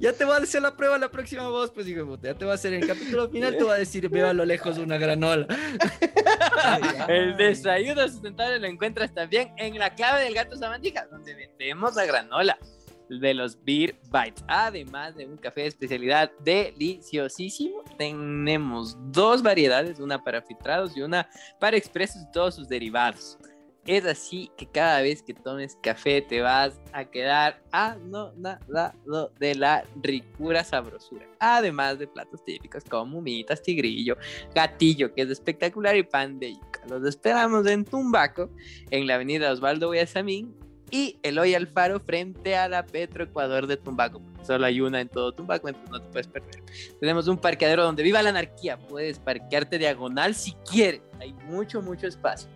Ya 0.00 0.12
te 0.12 0.24
voy 0.24 0.34
a 0.34 0.38
hacer 0.38 0.62
la 0.62 0.76
prueba 0.76 0.98
la 0.98 1.10
próxima 1.10 1.48
voz, 1.48 1.70
pues, 1.70 1.86
hijo 1.86 2.00
de 2.00 2.06
puta. 2.06 2.28
Ya 2.28 2.34
te 2.34 2.44
voy 2.44 2.52
a 2.52 2.54
hacer 2.54 2.72
en 2.72 2.82
el 2.82 2.88
capítulo 2.88 3.28
final, 3.28 3.56
te 3.56 3.62
voy 3.62 3.72
a 3.72 3.76
decir, 3.76 4.08
veo 4.08 4.28
a 4.28 4.32
lo 4.32 4.44
lejos 4.44 4.78
una 4.78 4.98
granola. 4.98 5.46
El 7.08 7.36
desayuno 7.36 8.06
sustentable 8.08 8.58
lo 8.58 8.66
encuentras 8.66 9.12
también 9.12 9.52
en 9.56 9.78
la 9.78 9.94
clave 9.94 10.24
del 10.24 10.34
gato 10.34 10.56
Sabandija, 10.56 11.06
donde 11.06 11.34
vendemos 11.34 11.94
la 11.94 12.06
granola 12.06 12.58
de 13.20 13.34
los 13.34 13.62
Beer 13.64 13.96
Bites. 14.12 14.44
Además 14.46 15.16
de 15.16 15.26
un 15.26 15.36
café 15.36 15.62
de 15.62 15.68
especialidad 15.68 16.30
deliciosísimo, 16.40 17.82
tenemos 17.98 18.96
dos 19.12 19.42
variedades, 19.42 20.00
una 20.00 20.22
para 20.22 20.42
filtrados 20.42 20.96
y 20.96 21.02
una 21.02 21.28
para 21.60 21.76
expresos 21.76 22.22
y 22.22 22.32
todos 22.32 22.54
sus 22.54 22.68
derivados. 22.68 23.38
Es 23.86 24.06
así 24.06 24.50
que 24.56 24.66
cada 24.66 25.02
vez 25.02 25.22
que 25.22 25.34
tomes 25.34 25.76
café 25.82 26.22
te 26.22 26.40
vas 26.40 26.80
a 26.94 27.04
quedar 27.04 27.62
anonadado 27.70 29.30
de 29.38 29.54
la 29.56 29.84
ricura 30.02 30.64
sabrosura. 30.64 31.26
Además 31.38 31.98
de 31.98 32.06
platos 32.06 32.42
típicos 32.44 32.82
como 32.84 33.18
humitas, 33.18 33.62
tigrillo, 33.62 34.16
gatillo, 34.54 35.12
que 35.12 35.22
es 35.22 35.28
espectacular, 35.28 35.96
y 35.96 36.02
pan 36.02 36.38
de 36.38 36.54
yuca. 36.54 36.80
Los 36.88 37.04
esperamos 37.06 37.66
en 37.66 37.84
Tumbaco, 37.84 38.48
en 38.90 39.06
la 39.06 39.16
avenida 39.16 39.52
Osvaldo 39.52 39.88
Guayasamín 39.88 40.54
y 40.94 41.18
Eloy 41.24 41.56
Alfaro 41.56 41.98
frente 41.98 42.54
a 42.54 42.68
la 42.68 42.86
Petro 42.86 43.24
Ecuador 43.24 43.66
de 43.66 43.76
Tumbaco. 43.76 44.22
Solo 44.44 44.64
hay 44.64 44.80
una 44.80 45.00
en 45.00 45.08
todo 45.08 45.32
Tumbaco, 45.32 45.66
entonces 45.66 45.90
no 45.90 46.00
te 46.00 46.08
puedes 46.08 46.28
perder. 46.28 46.62
Tenemos 47.00 47.26
un 47.26 47.36
parqueadero 47.36 47.82
donde 47.82 48.04
viva 48.04 48.22
la 48.22 48.28
anarquía. 48.28 48.78
Puedes 48.78 49.18
parquearte 49.18 49.76
diagonal 49.76 50.36
si 50.36 50.52
quieres. 50.70 51.00
Hay 51.18 51.32
mucho, 51.48 51.82
mucho 51.82 52.06
espacio. 52.06 52.48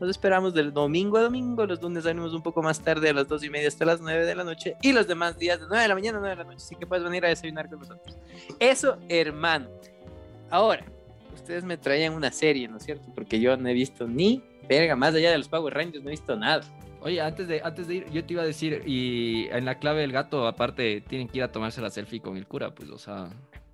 Nos 0.00 0.10
esperamos 0.10 0.52
del 0.52 0.70
domingo 0.70 1.16
a 1.16 1.22
domingo. 1.22 1.64
Los 1.64 1.80
lunes 1.80 2.04
salimos 2.04 2.34
un 2.34 2.42
poco 2.42 2.60
más 2.60 2.78
tarde, 2.78 3.08
a 3.08 3.14
las 3.14 3.26
dos 3.26 3.42
y 3.42 3.48
media 3.48 3.68
hasta 3.68 3.86
las 3.86 4.02
9 4.02 4.26
de 4.26 4.34
la 4.34 4.44
noche. 4.44 4.76
Y 4.82 4.92
los 4.92 5.08
demás 5.08 5.38
días 5.38 5.58
de 5.58 5.66
9 5.66 5.82
de 5.82 5.88
la 5.88 5.94
mañana 5.94 6.18
a 6.18 6.20
9 6.20 6.36
de 6.36 6.44
la 6.44 6.50
noche. 6.50 6.62
Así 6.62 6.76
que 6.76 6.86
puedes 6.86 7.02
venir 7.02 7.24
a 7.24 7.28
desayunar 7.28 7.70
con 7.70 7.78
nosotros. 7.78 8.18
Eso, 8.60 8.98
hermano. 9.08 9.70
Ahora, 10.50 10.84
ustedes 11.34 11.64
me 11.64 11.78
traían 11.78 12.12
una 12.12 12.32
serie, 12.32 12.68
¿no 12.68 12.76
es 12.76 12.82
cierto? 12.82 13.10
Porque 13.14 13.40
yo 13.40 13.56
no 13.56 13.66
he 13.66 13.72
visto 13.72 14.06
ni 14.06 14.42
verga, 14.68 14.94
más 14.94 15.14
allá 15.14 15.30
de 15.30 15.38
los 15.38 15.48
Power 15.48 15.72
Rangers, 15.72 16.04
no 16.04 16.10
he 16.10 16.12
visto 16.12 16.36
nada. 16.36 16.62
Oye, 17.00 17.20
antes 17.20 17.46
de, 17.46 17.60
antes 17.62 17.86
de 17.86 17.94
ir, 17.96 18.10
yo 18.10 18.24
te 18.24 18.32
iba 18.32 18.42
a 18.42 18.46
decir, 18.46 18.82
y 18.84 19.46
en 19.50 19.64
la 19.64 19.78
clave 19.78 20.00
del 20.00 20.12
gato, 20.12 20.46
aparte, 20.46 21.00
tienen 21.02 21.28
que 21.28 21.38
ir 21.38 21.44
a 21.44 21.52
tomarse 21.52 21.80
la 21.80 21.90
selfie 21.90 22.20
con 22.20 22.36
el 22.36 22.46
cura, 22.46 22.74
pues, 22.74 22.90
o 22.90 22.98
sea. 22.98 23.28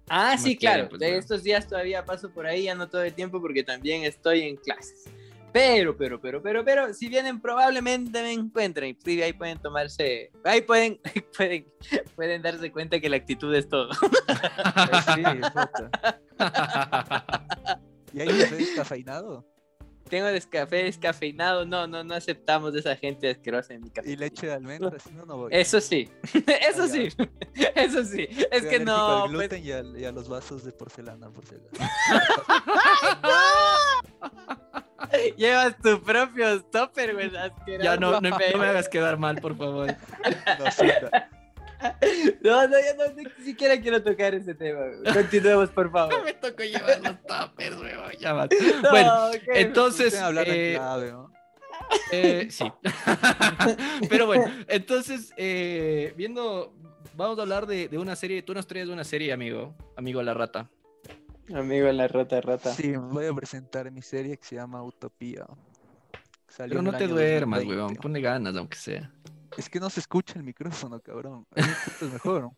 Ah, 0.08 0.36
sí, 0.36 0.56
quieren, 0.56 0.76
claro. 0.76 0.88
pues, 0.90 1.00
de 1.00 1.06
bueno. 1.06 1.20
estos 1.20 1.42
días 1.42 1.66
todavía 1.66 2.04
paso 2.04 2.30
por 2.30 2.46
ahí, 2.46 2.64
ya 2.64 2.74
no 2.74 2.88
todo 2.88 3.02
el 3.02 3.14
tiempo 3.14 3.40
porque 3.40 3.64
también 3.64 4.04
estoy 4.04 4.42
en 4.42 4.56
clases. 4.56 5.08
Pero, 5.54 5.96
pero, 5.96 6.20
pero, 6.20 6.42
pero, 6.42 6.64
pero, 6.64 6.92
si 6.92 7.08
vienen 7.08 7.40
probablemente 7.40 8.20
me 8.20 8.32
encuentren. 8.32 8.90
y 8.90 8.98
sí, 9.04 9.22
ahí 9.22 9.32
pueden 9.32 9.56
tomarse, 9.58 10.32
ahí 10.42 10.60
pueden, 10.62 11.00
pueden, 11.36 11.66
pueden 12.16 12.42
darse 12.42 12.72
cuenta 12.72 12.98
que 12.98 13.08
la 13.08 13.16
actitud 13.16 13.54
es 13.54 13.68
todo. 13.68 13.90
Pues 14.90 15.04
sí, 15.14 15.22
puta. 15.52 16.20
¿Y 18.12 18.20
hay 18.20 18.26
café 18.26 18.56
descafeinado? 18.56 19.46
Tengo 20.08 20.26
descafé 20.26 20.84
descafeinado. 20.84 21.64
No, 21.64 21.86
no, 21.86 22.04
no 22.04 22.14
aceptamos 22.14 22.72
de 22.72 22.80
esa 22.80 22.94
gente 22.96 23.30
asquerosa 23.30 23.74
en 23.74 23.82
mi 23.82 23.90
café. 23.90 24.10
Y 24.10 24.16
leche 24.16 24.46
de 24.46 24.52
almendra, 24.52 24.98
si 24.98 25.10
no, 25.12 25.24
no 25.24 25.36
voy. 25.38 25.48
Eso 25.52 25.80
sí, 25.80 26.08
eso 26.68 26.82
Ah, 26.84 26.88
sí, 26.88 27.08
eso 27.74 28.04
sí. 28.04 28.26
Es 28.50 28.62
Soy 28.62 28.70
que 28.70 28.80
no, 28.80 28.94
al 29.24 29.30
pues, 29.30 29.32
gluten 29.32 29.64
y, 29.64 29.72
al- 29.72 29.98
y 29.98 30.04
a 30.04 30.12
los 30.12 30.28
vasos 30.28 30.64
de 30.64 30.72
porcelana, 30.72 31.30
por 31.30 31.44
si 31.46 31.54
acaso. 31.56 32.44
llevas 35.36 35.76
tu 35.78 36.02
propio 36.02 36.58
stopper, 36.60 37.14
güey. 37.14 37.30
Ya 37.82 37.96
no, 37.96 38.20
no, 38.20 38.20
no 38.20 38.38
me 38.38 38.66
hagas 38.66 38.88
quedar 38.88 39.18
mal, 39.18 39.40
por 39.40 39.56
favor. 39.56 39.88
No, 40.58 40.70
sí, 40.70 40.86
no. 41.02 41.08
No, 42.42 42.66
no, 42.68 42.76
ya 42.78 42.94
no, 42.96 43.12
ni 43.14 43.44
siquiera 43.44 43.80
quiero 43.80 44.02
tocar 44.02 44.34
ese 44.34 44.54
tema. 44.54 44.80
Continuemos, 45.12 45.70
por 45.70 45.90
favor. 45.90 46.24
me 46.24 46.32
tocó 46.34 46.62
llevar 46.62 47.00
los 47.02 47.16
tuppers, 47.26 47.76
weón. 47.78 48.12
Ya 48.20 48.32
va. 48.32 48.48
No, 48.82 48.90
Bueno, 48.90 49.30
entonces, 49.48 50.14
eh, 50.14 50.72
clave, 50.76 51.12
¿no? 51.12 51.30
eh, 52.12 52.48
sí. 52.50 52.64
Pero 54.08 54.26
bueno, 54.26 54.44
entonces, 54.68 55.32
eh, 55.36 56.14
viendo, 56.16 56.74
vamos 57.16 57.38
a 57.38 57.42
hablar 57.42 57.66
de, 57.66 57.88
de 57.88 57.98
una 57.98 58.16
serie. 58.16 58.42
Tú 58.42 58.54
nos 58.54 58.66
traes 58.66 58.88
una 58.88 59.04
serie, 59.04 59.32
amigo, 59.32 59.74
amigo 59.96 60.22
La 60.22 60.34
Rata. 60.34 60.68
Amigo, 61.54 61.92
la 61.92 62.08
rata, 62.08 62.40
rata. 62.40 62.72
Sí, 62.72 62.94
voy 62.96 63.26
a 63.26 63.34
presentar 63.34 63.90
mi 63.90 64.00
serie 64.00 64.38
que 64.38 64.44
se 64.46 64.54
llama 64.56 64.82
Utopía. 64.82 65.44
Salió 66.48 66.78
Pero 66.78 66.82
no 66.82 66.96
te 66.96 67.06
duermas, 67.06 67.60
2020. 67.60 67.74
weón. 67.76 67.96
Ponle 67.96 68.20
ganas, 68.22 68.56
aunque 68.56 68.78
sea. 68.78 69.10
Es 69.56 69.68
que 69.68 69.80
no 69.80 69.90
se 69.90 70.00
escucha 70.00 70.34
el 70.38 70.44
micrófono, 70.44 71.00
cabrón. 71.00 71.46
A 71.54 71.60
mí 71.60 71.66
me 71.66 71.72
escuchas 71.72 72.12
mejor. 72.12 72.50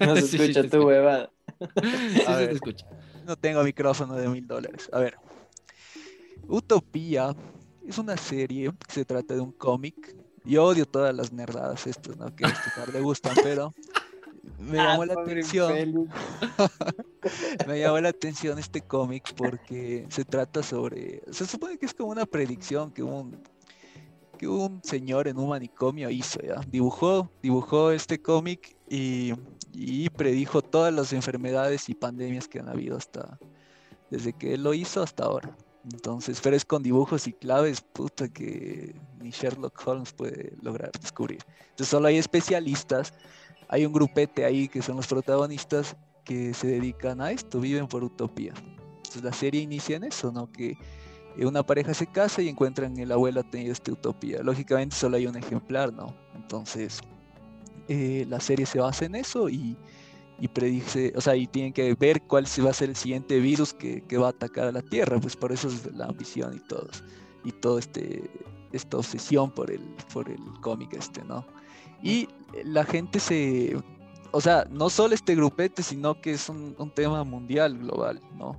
No 0.00 0.16
se 0.16 0.22
Sí, 0.26 0.28
sí, 0.28 0.36
escucha 0.42 0.62
te 0.62 0.68
tu 0.68 0.86
huevada. 0.86 1.30
Sí, 1.82 1.90
sí, 2.14 2.22
A 2.26 2.36
te 2.38 2.46
ver. 2.46 2.50
escucha. 2.50 2.86
No 3.26 3.36
tengo 3.36 3.62
micrófono 3.62 4.14
de 4.14 4.28
mil 4.28 4.46
dólares. 4.46 4.88
A 4.92 4.98
ver. 5.00 5.16
Utopía 6.46 7.34
es 7.86 7.98
una 7.98 8.16
serie 8.16 8.70
que 8.86 8.92
se 8.92 9.04
trata 9.04 9.34
de 9.34 9.40
un 9.40 9.52
cómic. 9.52 10.16
Yo 10.44 10.64
odio 10.64 10.86
todas 10.86 11.14
las 11.14 11.32
nerdadas 11.32 11.86
estas, 11.86 12.16
¿no? 12.16 12.34
Que 12.34 12.46
a 12.46 12.48
este 12.48 12.70
par 12.76 12.88
le 12.92 13.00
gustan, 13.00 13.34
pero 13.42 13.74
me 14.58 14.76
llamó 14.78 15.02
Ah, 15.02 15.06
la 15.06 15.14
pobre 15.14 15.32
atención. 15.32 16.08
Me 17.66 17.80
llamó 17.80 18.00
la 18.00 18.08
atención 18.10 18.58
este 18.58 18.80
cómic 18.80 19.34
porque 19.34 20.06
se 20.08 20.24
trata 20.24 20.62
sobre. 20.62 21.22
Se 21.30 21.46
supone 21.46 21.76
que 21.76 21.84
es 21.86 21.92
como 21.92 22.10
una 22.10 22.24
predicción 22.24 22.90
que 22.90 23.02
un, 23.02 23.42
que 24.38 24.48
un 24.48 24.80
señor 24.82 25.28
en 25.28 25.38
un 25.38 25.50
manicomio 25.50 26.08
hizo, 26.08 26.40
¿ya? 26.40 26.60
Dibujó, 26.68 27.30
dibujó 27.42 27.90
este 27.90 28.22
cómic 28.22 28.76
y, 28.88 29.34
predijo 30.16 30.62
todas 30.62 30.92
las 30.92 31.12
enfermedades 31.12 31.88
y 31.88 31.94
pandemias 31.94 32.48
que 32.48 32.60
han 32.60 32.68
habido 32.68 32.96
hasta. 32.96 33.38
desde 34.10 34.32
que 34.32 34.54
él 34.54 34.62
lo 34.62 34.72
hizo 34.72 35.02
hasta 35.02 35.24
ahora. 35.24 35.54
Entonces, 35.92 36.40
pero 36.42 36.56
es 36.56 36.64
con 36.64 36.82
dibujos 36.82 37.26
y 37.26 37.32
claves, 37.32 37.80
puta, 37.80 38.28
que 38.28 38.94
ni 39.20 39.30
Sherlock 39.30 39.80
Holmes 39.86 40.12
puede 40.12 40.56
lograr 40.62 40.90
descubrir. 40.92 41.40
Entonces, 41.70 41.88
solo 41.88 42.08
hay 42.08 42.16
especialistas, 42.16 43.12
hay 43.68 43.84
un 43.84 43.92
grupete 43.92 44.44
ahí 44.44 44.68
que 44.68 44.82
son 44.82 44.96
los 44.96 45.06
protagonistas 45.06 45.96
que 46.24 46.52
se 46.54 46.66
dedican 46.66 47.20
a 47.20 47.30
esto, 47.30 47.60
viven 47.60 47.86
por 47.88 48.04
utopía. 48.04 48.52
Entonces 49.08 49.22
la 49.22 49.32
serie 49.32 49.62
inicia 49.62 49.96
en 49.96 50.04
eso, 50.04 50.30
¿no? 50.30 50.52
Que 50.52 50.76
una 51.46 51.62
pareja 51.64 51.94
se 51.94 52.06
casa 52.06 52.42
y 52.42 52.48
encuentran 52.48 52.98
el 52.98 53.12
abuelo 53.12 53.40
ha 53.40 53.44
tenido 53.44 53.72
esta 53.72 53.92
utopía. 53.92 54.42
Lógicamente 54.42 54.96
solo 54.96 55.16
hay 55.16 55.26
un 55.26 55.36
ejemplar, 55.36 55.92
¿no? 55.92 56.14
Entonces 56.34 57.00
eh, 57.88 58.26
la 58.28 58.40
serie 58.40 58.66
se 58.66 58.80
basa 58.80 59.04
en 59.04 59.14
eso 59.14 59.48
y, 59.48 59.76
y 60.40 60.48
predice, 60.48 61.12
o 61.16 61.20
sea, 61.20 61.36
y 61.36 61.46
tienen 61.46 61.72
que 61.72 61.94
ver 61.94 62.22
cuál 62.22 62.46
se 62.46 62.62
va 62.62 62.70
a 62.70 62.74
ser 62.74 62.90
el 62.90 62.96
siguiente 62.96 63.40
virus 63.40 63.72
que, 63.72 64.02
que 64.02 64.18
va 64.18 64.26
a 64.26 64.30
atacar 64.30 64.66
a 64.66 64.72
la 64.72 64.82
Tierra, 64.82 65.18
pues 65.20 65.36
por 65.36 65.52
eso 65.52 65.68
es 65.68 65.86
la 65.94 66.06
ambición 66.06 66.54
y 66.54 66.60
todo, 66.60 66.88
y 67.44 67.52
todo 67.52 67.78
este, 67.78 68.30
esta 68.72 68.98
obsesión 68.98 69.50
por 69.50 69.70
el, 69.70 69.80
por 70.12 70.28
el 70.28 70.42
cómic 70.60 70.92
este, 70.94 71.24
¿no? 71.24 71.46
Y 72.02 72.28
la 72.64 72.84
gente 72.84 73.20
se, 73.20 73.76
o 74.30 74.40
sea, 74.40 74.66
no 74.70 74.90
solo 74.90 75.14
este 75.14 75.34
grupete, 75.34 75.82
sino 75.82 76.20
que 76.20 76.32
es 76.32 76.48
un, 76.48 76.74
un 76.78 76.90
tema 76.90 77.24
mundial, 77.24 77.78
global, 77.78 78.20
¿no? 78.36 78.56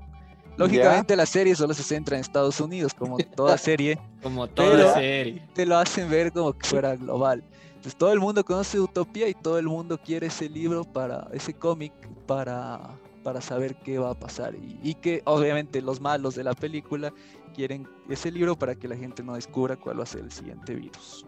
Lógicamente 0.60 1.16
la 1.16 1.26
serie 1.26 1.56
solo 1.56 1.74
se 1.74 1.84
centra 1.84 2.16
en 2.18 2.22
Estados 2.22 2.60
Unidos, 2.60 2.94
como 2.94 3.18
toda 3.36 3.58
serie, 3.58 4.00
Como 4.22 4.48
toda 4.48 4.70
Pero- 4.72 4.94
serie. 4.94 5.48
te 5.54 5.66
lo 5.66 5.78
hacen 5.78 6.10
ver 6.10 6.32
como 6.32 6.54
que 6.54 6.68
fuera 6.68 6.96
global. 6.96 7.44
Entonces 7.70 7.96
todo 7.96 8.12
el 8.12 8.20
mundo 8.20 8.44
conoce 8.44 8.80
Utopía 8.80 9.28
y 9.30 9.34
todo 9.34 9.58
el 9.58 9.68
mundo 9.68 9.98
quiere 9.98 10.28
ese 10.28 10.50
libro 10.50 10.84
para, 10.84 11.28
ese 11.32 11.54
cómic 11.54 11.94
para, 12.28 12.82
para 13.24 13.40
saber 13.40 13.76
qué 13.78 13.98
va 14.00 14.10
a 14.12 14.20
pasar. 14.20 14.54
Y, 14.56 14.78
y 14.84 14.96
que 14.96 15.22
obviamente 15.26 15.82
los 15.82 16.02
malos 16.02 16.36
de 16.36 16.44
la 16.44 16.54
película 16.54 17.14
quieren 17.56 17.88
ese 18.10 18.32
libro 18.32 18.58
para 18.60 18.76
que 18.76 18.88
la 18.90 18.98
gente 18.98 19.24
no 19.24 19.36
descubra 19.36 19.78
cuál 19.78 20.00
va 20.00 20.04
a 20.04 20.08
ser 20.08 20.22
el 20.22 20.32
siguiente 20.32 20.76
virus. 20.76 21.26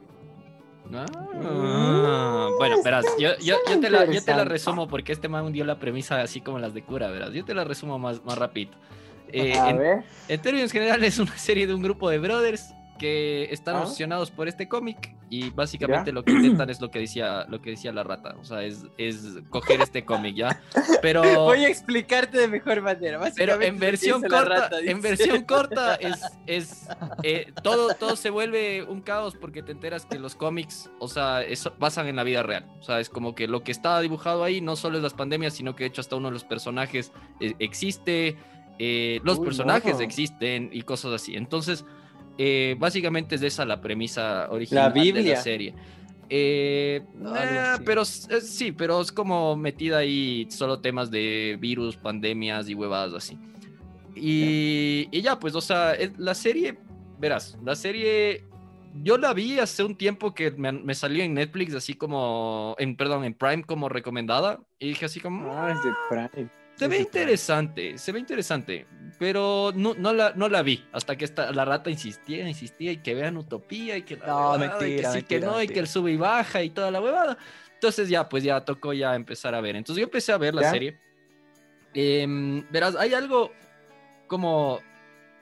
Ah, 0.94 2.50
bueno, 2.58 2.78
verás, 2.84 3.06
yo, 3.18 3.30
yo, 3.42 3.56
yo 3.70 3.80
te 3.80 3.90
la, 3.90 4.06
yo 4.06 4.22
te 4.24 4.34
la 4.36 4.44
resumo 4.44 4.88
porque 4.88 5.14
este 5.14 5.30
man 5.30 5.52
dio 5.54 5.64
la 5.64 5.80
premisa 5.80 6.22
así 6.22 6.42
como 6.42 6.60
las 6.60 6.74
de 6.74 6.84
cura, 6.84 7.10
verás. 7.10 7.32
Yo 7.34 7.46
te 7.46 7.54
la 7.54 7.64
resumo 7.64 7.98
más, 7.98 8.24
más 8.26 8.38
rápido. 8.38 8.72
Eh, 9.34 9.58
A 9.58 9.70
en, 9.70 9.78
ver. 9.78 10.04
en 10.28 10.42
términos 10.42 10.72
generales, 10.72 11.14
es 11.14 11.20
una 11.28 11.38
serie 11.38 11.68
de 11.68 11.74
un 11.74 11.82
grupo 11.82 12.10
de 12.10 12.20
brothers 12.20 12.74
que 13.00 13.48
están 13.52 13.78
Ah. 13.78 13.82
obsesionados 13.82 14.30
por 14.30 14.48
este 14.48 14.68
cómic 14.68 15.16
y 15.28 15.50
básicamente 15.50 16.12
lo 16.12 16.24
que 16.24 16.34
intentan 16.34 16.70
es 16.70 16.80
lo 16.82 16.92
que 16.92 17.00
decía, 17.00 17.46
lo 17.50 17.60
que 17.60 17.72
decía 17.72 17.92
la 17.92 18.04
rata, 18.04 18.36
o 18.40 18.44
sea, 18.46 18.62
es, 18.62 18.86
es 19.00 19.40
coger 19.50 19.82
este 19.82 20.06
cómic, 20.06 20.36
¿ya? 20.36 20.62
Pero... 21.02 21.24
Voy 21.46 21.66
a 21.66 21.68
explicarte 21.68 22.38
de 22.38 22.48
mejor 22.48 22.82
manera. 22.84 23.20
Pero 23.36 23.60
en 23.60 23.80
versión 23.80 24.22
corta, 24.22 24.46
rata, 24.46 24.80
en 24.82 25.02
versión 25.02 25.44
corta 25.48 25.96
es, 25.96 26.22
es 26.46 26.88
eh, 27.24 27.52
todo, 27.64 27.96
todo 27.96 28.16
se 28.16 28.30
vuelve 28.30 28.84
un 28.84 29.02
caos 29.02 29.36
porque 29.36 29.64
te 29.64 29.72
enteras 29.72 30.06
que 30.06 30.20
los 30.20 30.36
cómics, 30.36 30.92
o 31.00 31.08
sea, 31.08 31.42
eso 31.42 31.74
basan 31.80 32.06
en 32.08 32.18
la 32.18 32.24
vida 32.24 32.44
real. 32.44 32.68
O 32.82 32.84
sea, 32.84 33.00
es 33.00 33.10
como 33.10 33.34
que 33.34 33.48
lo 33.48 33.64
que 33.64 33.72
está 33.72 34.00
dibujado 34.02 34.44
ahí 34.44 34.62
no 34.62 34.76
solo 34.76 34.98
es 34.98 35.04
las 35.04 35.16
pandemias, 35.16 35.56
sino 35.56 35.76
que 35.76 35.86
de 35.86 35.88
hecho 35.88 36.02
hasta 36.02 36.18
uno 36.18 36.28
de 36.28 36.34
los 36.34 36.44
personajes 36.44 37.12
eh, 37.40 37.56
existe, 37.58 38.38
eh, 38.80 39.20
los 39.24 39.40
Uy, 39.40 39.46
personajes 39.46 39.96
no. 39.96 40.02
existen 40.02 40.70
y 40.72 40.82
cosas 40.84 41.14
así. 41.14 41.36
Entonces, 41.36 41.86
eh, 42.38 42.76
básicamente 42.80 43.36
es 43.36 43.42
esa 43.42 43.66
la 43.66 43.82
premisa 43.82 44.48
original 44.50 44.94
de 44.94 45.02
Biblia. 45.02 45.36
la 45.36 45.42
serie. 45.42 45.74
Eh, 46.34 47.04
nah, 47.16 47.78
pero 47.86 48.04
eh, 48.04 48.42
sí, 48.42 48.72
pero 48.72 49.02
es 49.02 49.12
como 49.12 49.58
metida 49.58 49.98
ahí 49.98 50.48
solo 50.50 50.80
temas 50.80 51.12
de 51.12 51.58
virus, 51.60 51.98
pandemias 51.98 52.70
y 52.70 52.74
huevadas 52.74 53.14
así. 53.14 53.38
Y, 54.16 55.08
y 55.12 55.22
ya, 55.22 55.38
pues, 55.40 55.56
o 55.56 55.62
sea, 55.62 55.94
la 56.18 56.34
serie, 56.34 56.78
verás, 57.20 57.58
la 57.64 57.76
serie, 57.76 58.46
yo 59.04 59.18
la 59.18 59.34
vi 59.34 59.60
hace 59.60 59.84
un 59.84 59.96
tiempo 59.96 60.34
que 60.34 60.52
me, 60.52 60.72
me 60.72 60.96
salió 60.96 61.24
en 61.24 61.34
Netflix, 61.34 61.74
así 61.76 61.94
como, 61.96 62.76
en, 62.80 62.96
perdón, 62.96 63.24
en 63.26 63.34
Prime 63.34 63.64
como 63.64 63.90
recomendada, 63.90 64.60
y 64.80 64.90
dije 64.90 65.06
así 65.06 65.20
como, 65.20 65.52
Ah, 65.52 65.72
es 65.72 65.84
de 65.84 65.92
Prime. 66.10 66.50
Se 66.82 66.88
ve 66.88 66.96
es 66.96 67.00
de 67.00 67.04
interesante, 67.08 67.98
se 67.98 68.12
ve 68.12 68.20
interesante, 68.20 68.88
pero 69.20 69.72
no, 69.76 69.94
no, 69.94 70.14
la, 70.14 70.34
no 70.36 70.50
la 70.50 70.62
vi 70.62 70.86
hasta 70.92 71.16
que 71.16 71.26
esta, 71.26 71.52
la 71.52 71.64
rata 71.66 71.90
insistía, 71.90 72.48
insistía 72.48 72.92
y 72.92 72.98
que 72.98 73.14
vean 73.16 73.38
Utopía 73.38 73.98
y 73.98 74.04
que 74.04 74.18
la 74.18 74.28
No, 74.28 74.52
huevada, 74.52 74.66
y 74.66 74.70
que 74.70 74.78
mentira, 74.86 75.12
sí, 75.14 75.24
que 75.24 75.36
mentira, 75.36 75.48
no, 75.48 75.54
y 75.54 75.56
que 75.56 75.60
mentira. 75.60 75.82
el 75.82 75.88
sube 75.88 76.12
y 76.12 76.18
baja 76.18 76.64
y 76.64 76.70
toda 76.72 76.92
la 76.92 77.02
huevada. 77.02 77.38
Entonces 77.74 78.10
ya, 78.10 78.28
pues 78.28 78.44
ya 78.44 78.64
tocó 78.66 78.94
ya 78.94 79.16
empezar 79.16 79.56
a 79.56 79.62
ver. 79.62 79.76
Entonces 79.76 80.00
yo 80.02 80.06
empecé 80.06 80.32
a 80.32 80.38
ver 80.38 80.54
la 80.54 80.62
¿Ya? 80.62 80.72
serie. 80.72 81.00
Em, 81.94 82.66
verás, 82.72 82.96
hay 82.96 83.14
algo 83.14 83.52
como, 84.28 84.80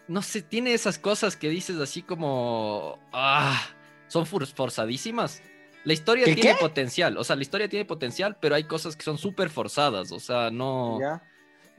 no 0.07 0.21
sé, 0.21 0.41
tiene 0.41 0.73
esas 0.73 0.97
cosas 0.97 1.35
que 1.35 1.49
dices 1.49 1.77
así 1.77 2.01
como, 2.01 2.97
ah, 3.13 3.61
son 4.07 4.25
for- 4.25 4.47
forzadísimas. 4.47 5.43
La 5.89 5.93
historia 5.93 6.25
¿Qué, 6.25 6.35
tiene 6.35 6.51
qué? 6.53 6.59
potencial, 6.59 7.17
o 7.17 7.23
sea, 7.23 7.35
la 7.35 7.41
historia 7.41 7.67
tiene 7.67 7.83
potencial, 7.83 8.37
pero 8.39 8.53
hay 8.53 8.65
cosas 8.65 8.95
que 8.95 9.01
son 9.03 9.17
súper 9.17 9.49
forzadas, 9.49 10.11
o 10.11 10.19
sea, 10.19 10.51
no 10.51 10.99
Ya. 11.01 11.23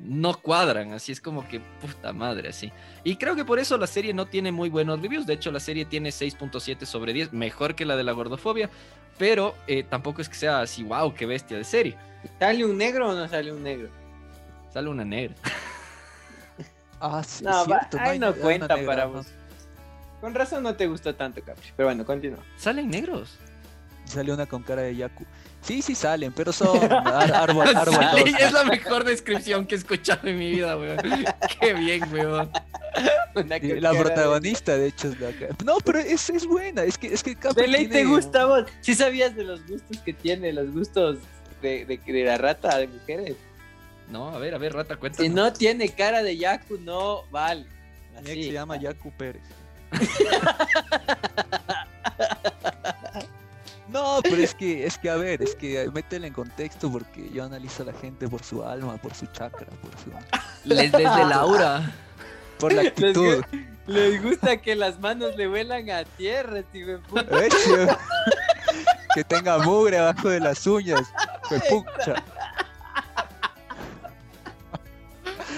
no 0.01 0.35
cuadran, 0.37 0.93
así 0.95 1.13
es 1.13 1.21
como 1.21 1.47
que 1.47 1.61
puta 1.81 2.13
madre, 2.13 2.49
así. 2.49 2.73
Y 3.05 3.15
creo 3.15 3.37
que 3.37 3.45
por 3.45 3.61
eso 3.61 3.79
la 3.79 3.87
serie 3.87 4.13
no 4.13 4.27
tiene 4.27 4.51
muy 4.51 4.69
buenos 4.69 5.01
reviews, 5.01 5.27
de 5.29 5.35
hecho 5.35 5.53
la 5.53 5.61
serie 5.61 5.85
tiene 5.85 6.09
6.7 6.11 6.87
sobre 6.87 7.13
10, 7.13 7.33
mejor 7.33 7.77
que 7.77 7.85
la 7.85 7.95
de 7.95 8.03
la 8.03 8.11
gordofobia, 8.11 8.69
pero 9.17 9.55
eh, 9.69 9.85
tampoco 9.85 10.23
es 10.23 10.29
que 10.29 10.35
sea 10.35 10.61
así, 10.61 10.83
wow, 10.83 11.15
qué 11.15 11.25
bestia 11.27 11.57
de 11.57 11.63
serie. 11.63 11.97
¿Sale 12.41 12.65
un 12.65 12.77
negro 12.77 13.11
o 13.11 13.15
no 13.15 13.29
sale 13.29 13.53
un 13.53 13.63
negro? 13.63 13.91
Sale 14.73 14.89
una 14.91 15.05
negra. 15.05 15.37
Ah, 17.03 17.23
sí, 17.23 17.45
No, 17.45 17.51
va- 17.51 17.65
cierto, 17.89 17.99
hay 18.01 18.19
no 18.19 18.35
cuenta 18.35 18.75
negra, 18.75 18.87
para 18.93 19.05
¿no? 19.07 19.13
vos. 19.13 19.27
Con 20.21 20.35
razón 20.35 20.65
no 20.65 20.75
te 20.75 20.87
gustó 20.89 21.15
tanto, 21.15 21.41
Capri. 21.43 21.69
Pero 21.77 21.87
bueno, 21.87 22.05
continúa. 22.05 22.41
Salen 22.59 22.91
negros. 22.91 23.39
Sale 24.11 24.33
una 24.33 24.47
con 24.47 24.63
cara 24.63 24.83
de 24.83 24.97
Yaku. 24.97 25.25
Sí, 25.63 25.83
sí 25.83 25.95
salen, 25.95 26.33
pero 26.33 26.53
son 26.55 26.77
ar- 26.93 27.33
árbol, 27.35 27.69
árbol 27.77 27.95
Sale, 27.95 28.31
dos. 28.33 28.41
es 28.41 28.53
la 28.53 28.65
mejor 28.65 29.05
descripción 29.05 29.67
que 29.67 29.75
he 29.75 29.79
escuchado 29.79 30.27
en 30.29 30.39
mi 30.39 30.51
vida, 30.51 30.77
weón. 30.77 30.99
Qué 31.61 31.73
bien, 31.75 32.03
weón. 32.13 32.51
La 33.35 33.93
de- 33.93 33.99
protagonista, 33.99 34.77
de 34.77 34.89
hecho, 34.89 35.09
es 35.09 35.21
la 35.21 35.33
que... 35.33 35.49
No, 35.65 35.77
pero 35.85 35.99
es, 36.01 36.29
es 36.31 36.45
buena, 36.47 36.83
es 36.85 36.99
que, 36.99 37.13
es 37.15 37.23
que 37.23 37.37
De 37.55 37.69
ley 37.69 37.87
te 37.87 38.05
gusta 38.05 38.47
vos. 38.47 38.65
Si 38.81 38.95
sabías 38.95 39.37
de 39.37 39.45
los 39.45 39.65
gustos 39.67 39.99
que 39.99 40.13
tiene, 40.13 40.53
los 40.53 40.73
gustos 40.73 41.19
de, 41.63 41.85
de, 41.85 41.99
de 41.99 42.25
la 42.25 42.37
rata 42.39 42.77
de 42.79 42.89
mujeres. 42.89 43.37
No, 44.09 44.31
a 44.31 44.39
ver, 44.39 44.55
a 44.55 44.59
ver, 44.59 44.73
rata, 44.73 44.97
cuéntanos. 44.97 45.29
Si 45.29 45.33
no 45.33 45.53
tiene 45.53 45.89
cara 45.91 46.23
de 46.25 46.37
Yaku, 46.37 46.79
no 46.79 47.23
vale. 47.31 47.65
Mi 48.25 48.31
ex 48.31 48.31
Así. 48.31 48.43
se 48.45 48.53
llama 48.53 48.77
Yacu 48.77 49.13
Pérez. 49.13 49.43
No, 53.93 54.21
pero 54.23 54.37
es 54.37 54.55
que, 54.55 54.87
es 54.87 54.99
que 54.99 55.11
a 55.11 55.17
ver, 55.17 55.43
es 55.43 55.55
que 55.55 55.91
métele 55.93 56.29
en 56.29 56.33
contexto 56.33 56.91
porque 56.91 57.29
yo 57.31 57.45
analizo 57.45 57.83
a 57.83 57.87
la 57.87 57.93
gente 57.93 58.29
por 58.29 58.43
su 58.43 58.63
alma, 58.63 58.97
por 58.99 59.15
su 59.15 59.27
chakra, 59.27 59.67
por 59.67 59.91
su, 59.99 60.11
Les 60.65 60.93
desde 60.93 61.05
Laura. 61.05 61.93
por 62.59 62.73
la 62.73 62.83
actitud. 62.83 63.43
Les 63.87 64.23
gusta 64.23 64.57
que 64.59 64.77
las 64.77 65.01
manos 65.01 65.35
le 65.37 65.49
vuelan 65.49 65.91
a 65.91 66.05
tierra, 66.05 66.63
tío. 66.63 67.01
¿Ves? 67.31 67.55
Que 69.13 69.25
tenga 69.25 69.59
mugre 69.59 69.99
abajo 69.99 70.29
de 70.29 70.39
las 70.39 70.65
uñas. 70.69 71.03
Pucha. 71.69 72.23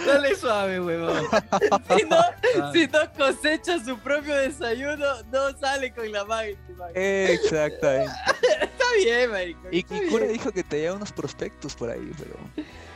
Dale 0.06 0.34
suave, 0.36 0.80
huevón. 0.80 1.22
Si 1.96 2.04
no, 2.04 2.72
si 2.72 2.86
no 2.86 3.12
cosecha 3.16 3.82
su 3.84 3.98
propio 3.98 4.34
desayuno, 4.34 5.22
no 5.30 5.56
sale 5.58 5.92
con 5.92 6.10
la 6.10 6.24
mano. 6.24 6.50
Exactamente. 6.94 8.12
Está 8.62 8.84
bien, 8.98 9.30
marico. 9.30 9.68
Y, 9.70 9.84
bien. 9.84 10.32
dijo 10.32 10.52
que 10.52 10.62
te 10.62 10.80
lleva 10.80 10.96
unos 10.96 11.12
prospectos 11.12 11.74
por 11.74 11.90
ahí, 11.90 12.10
pero. 12.18 12.36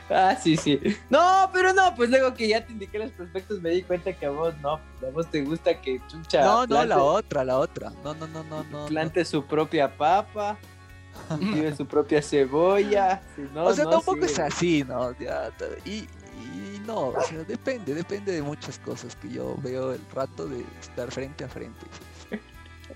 Ah, 0.09 0.37
sí, 0.41 0.55
sí. 0.55 0.79
No, 1.09 1.49
pero 1.53 1.73
no, 1.73 1.93
pues 1.95 2.09
luego 2.09 2.33
que 2.33 2.47
ya 2.47 2.65
te 2.65 2.71
indiqué 2.71 2.97
los 2.97 3.11
prospectos 3.11 3.61
me 3.61 3.71
di 3.71 3.83
cuenta 3.83 4.13
que 4.13 4.25
a 4.25 4.29
vos 4.29 4.53
no. 4.61 4.73
A 4.75 5.11
vos 5.13 5.29
te 5.29 5.41
gusta 5.41 5.79
que 5.81 6.01
chucha. 6.07 6.43
No, 6.43 6.61
no, 6.61 6.67
plante, 6.67 6.87
la 6.87 7.03
otra, 7.03 7.43
la 7.43 7.59
otra. 7.59 7.91
No, 8.03 8.13
no, 8.13 8.27
no, 8.27 8.43
no, 8.43 8.63
no. 8.63 8.81
no. 8.81 8.85
plante 8.85 9.25
su 9.25 9.45
propia 9.45 9.95
papa, 9.95 10.57
cultive 11.27 11.75
su 11.75 11.85
propia 11.85 12.21
cebolla. 12.21 13.21
si 13.35 13.41
no, 13.53 13.65
o 13.65 13.73
sea, 13.73 13.83
no 13.83 13.91
tampoco 13.91 14.25
es 14.25 14.39
así, 14.39 14.83
¿no? 14.87 15.11
Ya, 15.19 15.51
y, 15.83 16.07
y 16.37 16.79
no, 16.85 17.09
o 17.09 17.21
sea, 17.21 17.43
depende, 17.43 17.93
depende 17.93 18.31
de 18.31 18.41
muchas 18.41 18.79
cosas 18.79 19.15
que 19.15 19.29
yo 19.29 19.55
veo 19.61 19.93
el 19.93 20.01
rato 20.13 20.47
de 20.47 20.65
estar 20.79 21.11
frente 21.11 21.43
a 21.43 21.49
frente. 21.49 21.85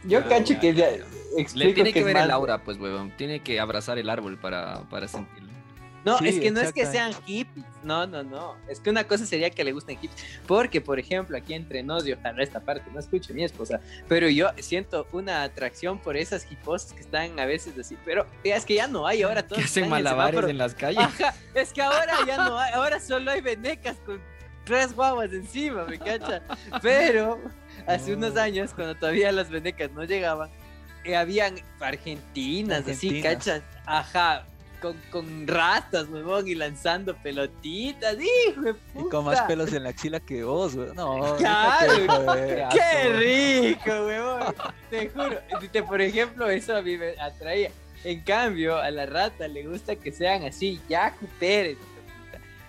Yo 0.04 0.22
Ya, 0.22 0.28
cacho 0.28 0.54
ya, 0.54 0.60
que 0.60 0.74
ya, 0.74 0.90
ya, 0.92 0.92
ya. 0.98 1.06
explico 1.38 1.68
Le 1.70 1.74
tiene 1.74 1.94
que 1.94 2.00
es 2.00 2.06
ver 2.06 2.18
el 2.18 2.32
aura, 2.32 2.64
pues, 2.64 2.78
huevón. 2.78 3.12
Tiene 3.18 3.42
que 3.44 3.60
abrazar 3.60 3.98
el 3.98 4.10
árbol 4.10 4.40
para, 4.40 4.88
para 4.90 5.08
sentirlo. 5.08 5.51
No, 6.04 6.18
Sí, 6.18 6.30
es 6.30 6.40
que 6.40 6.52
no 6.52 6.62
es 6.62 6.74
que 6.74 6.86
sean 6.86 7.14
hippies. 7.26 7.66
No, 7.84 8.08
no, 8.08 8.24
no. 8.24 8.56
Es 8.68 8.80
que 8.80 8.90
una 8.90 9.04
cosa 9.04 9.26
sería 9.26 9.50
que 9.52 9.64
le 9.64 9.72
gusten 9.72 9.98
hippies. 10.00 10.24
Porque, 10.48 10.82
por 10.82 10.98
ejemplo, 11.00 11.38
aquí 11.38 11.54
entre 11.54 11.84
nos, 11.84 12.08
y 12.08 12.14
ojalá 12.14 12.42
esta 12.44 12.60
parte 12.60 12.90
no 12.92 13.00
escuche 13.00 13.34
mi 13.34 13.44
esposa, 13.44 13.80
pero 14.08 14.28
yo 14.30 14.50
siento 14.60 15.08
una 15.12 15.44
atracción 15.44 16.00
por 16.00 16.18
esas 16.18 16.52
hiposas 16.52 16.94
que 16.94 17.02
están 17.02 17.40
a 17.40 17.46
veces 17.46 17.78
así. 17.78 17.98
Pero 18.04 18.26
es 18.44 18.66
que 18.66 18.76
ya 18.76 18.88
no 18.88 19.06
hay 19.06 19.22
ahora. 19.22 19.44
Todos 19.48 19.60
Que 19.60 19.66
hacen 19.66 19.84
en 19.86 19.90
malabares 19.92 20.44
en 20.50 20.58
las 20.58 20.74
calles. 20.74 21.00
Ajá, 21.04 21.36
es 21.54 21.72
que 21.72 21.82
ahora 21.82 22.14
ya 22.26 22.38
no 22.38 22.58
hay, 22.58 22.74
ahora 22.74 23.00
solo 23.00 23.30
hay 23.32 23.42
venecas 23.42 23.98
con 24.06 24.20
tres 24.66 24.94
guaguas 24.96 25.32
encima, 25.34 25.86
me 25.86 26.00
cacha. 26.00 26.42
Pero 26.82 27.40
hace 27.86 28.14
unos 28.16 28.34
No. 28.34 28.42
años, 28.42 28.74
cuando 28.74 28.96
todavía 28.96 29.32
las 29.32 29.50
venecas 29.50 29.92
no 29.92 30.04
llegaban, 30.04 30.50
eh, 31.04 31.16
habían 31.16 31.56
argentinas, 31.80 32.82
así, 32.88 33.08
Argentinas. 33.08 33.24
cachas, 33.36 33.62
ajá, 33.86 34.46
con, 34.82 34.98
con 35.12 35.48
rastas, 35.48 36.08
huevón, 36.10 36.48
y 36.48 36.56
lanzando 36.56 37.16
pelotitas, 37.18 38.16
hijo 38.20 38.62
de 38.62 38.76
Y 38.96 39.10
con 39.10 39.26
más 39.26 39.36
puta. 39.36 39.48
pelos 39.48 39.72
en 39.74 39.84
la 39.84 39.90
axila 39.90 40.20
que 40.20 40.44
vos, 40.44 40.76
güey. 40.76 40.94
No, 40.96 41.36
Claro, 41.38 41.94
de 41.94 42.08
joder. 42.08 42.64
¡Qué 42.72 43.10
rico, 43.14 43.92
huevón! 44.06 44.56
Te 44.90 45.10
juro. 45.10 45.38
Te- 45.72 45.84
Por 45.84 46.02
ejemplo, 46.02 46.50
eso 46.50 46.76
a 46.76 46.82
mí 46.82 46.98
me 46.98 47.12
atraía. 47.22 47.72
En 48.04 48.22
cambio, 48.22 48.78
a 48.78 48.90
la 48.90 49.06
rata 49.06 49.48
le 49.48 49.68
gusta 49.68 49.96
que 49.96 50.12
sean 50.12 50.44
así, 50.44 50.82
Yacu 50.90 51.28
Pérez. 51.40 51.78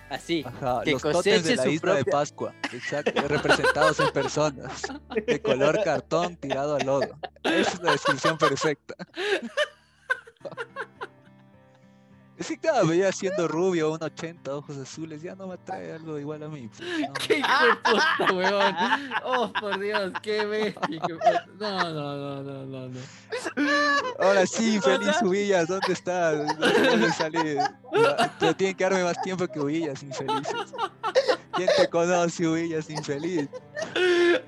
Así. 0.09 0.43
Ajá, 0.45 0.81
que 0.83 0.91
los 0.91 1.01
totes 1.01 1.23
de 1.23 1.55
coseche 1.55 1.55
la 1.55 1.67
isla 1.73 1.93
de 1.95 2.03
propia- 2.03 2.11
Pascua, 2.11 2.53
exacto, 2.71 3.27
representados 3.27 3.99
en 3.99 4.11
personas, 4.11 4.83
de 5.25 5.41
color 5.41 5.83
cartón 5.83 6.35
tirado 6.35 6.75
al 6.75 6.85
lodo. 6.85 7.17
Esa 7.41 7.71
es 7.71 7.81
la 7.81 7.91
descripción 7.93 8.37
perfecta. 8.37 8.93
Que 12.37 12.57
claro, 12.57 12.87
veía 12.87 13.11
siendo 13.11 13.47
rubio, 13.47 13.91
un 13.91 14.01
80, 14.01 14.55
ojos 14.55 14.77
azules, 14.77 15.21
ya 15.21 15.35
no 15.35 15.47
me 15.47 15.53
atrae 15.53 15.93
algo 15.93 16.17
igual 16.19 16.43
a 16.43 16.47
mí. 16.49 16.69
pues, 16.75 16.89
no. 17.07 17.13
¡Qué 17.13 17.37
hijo 17.39 17.65
de 17.65 17.75
puta, 17.75 18.33
huevón! 18.33 18.75
¡Oh, 19.23 19.53
por 19.59 19.79
Dios! 19.79 20.11
¡Qué 20.21 20.45
bestia! 20.45 21.45
No, 21.59 21.93
no, 21.93 22.17
no, 22.17 22.43
no, 22.43 22.65
no, 22.65 22.87
no. 22.89 22.99
Ahora 24.19 24.45
sí, 24.45 24.77
O 24.79 24.81
feliz 24.81 25.15
sea- 25.15 25.27
Ubillas, 25.27 25.67
¿dónde 25.67 25.93
está? 25.93 26.33
No. 26.33 26.67
Ya, 27.93 28.33
Pero 28.39 28.55
tienen 28.55 28.75
que 28.75 28.83
darme 28.83 29.03
más 29.03 29.21
tiempo 29.21 29.47
que 29.47 29.59
Ubillas, 29.59 30.01
infelices. 30.03 30.73
¿Quién 31.55 31.69
te 31.77 31.87
conoce, 31.89 32.47
Ubillas, 32.47 32.89
infeliz? 32.89 33.47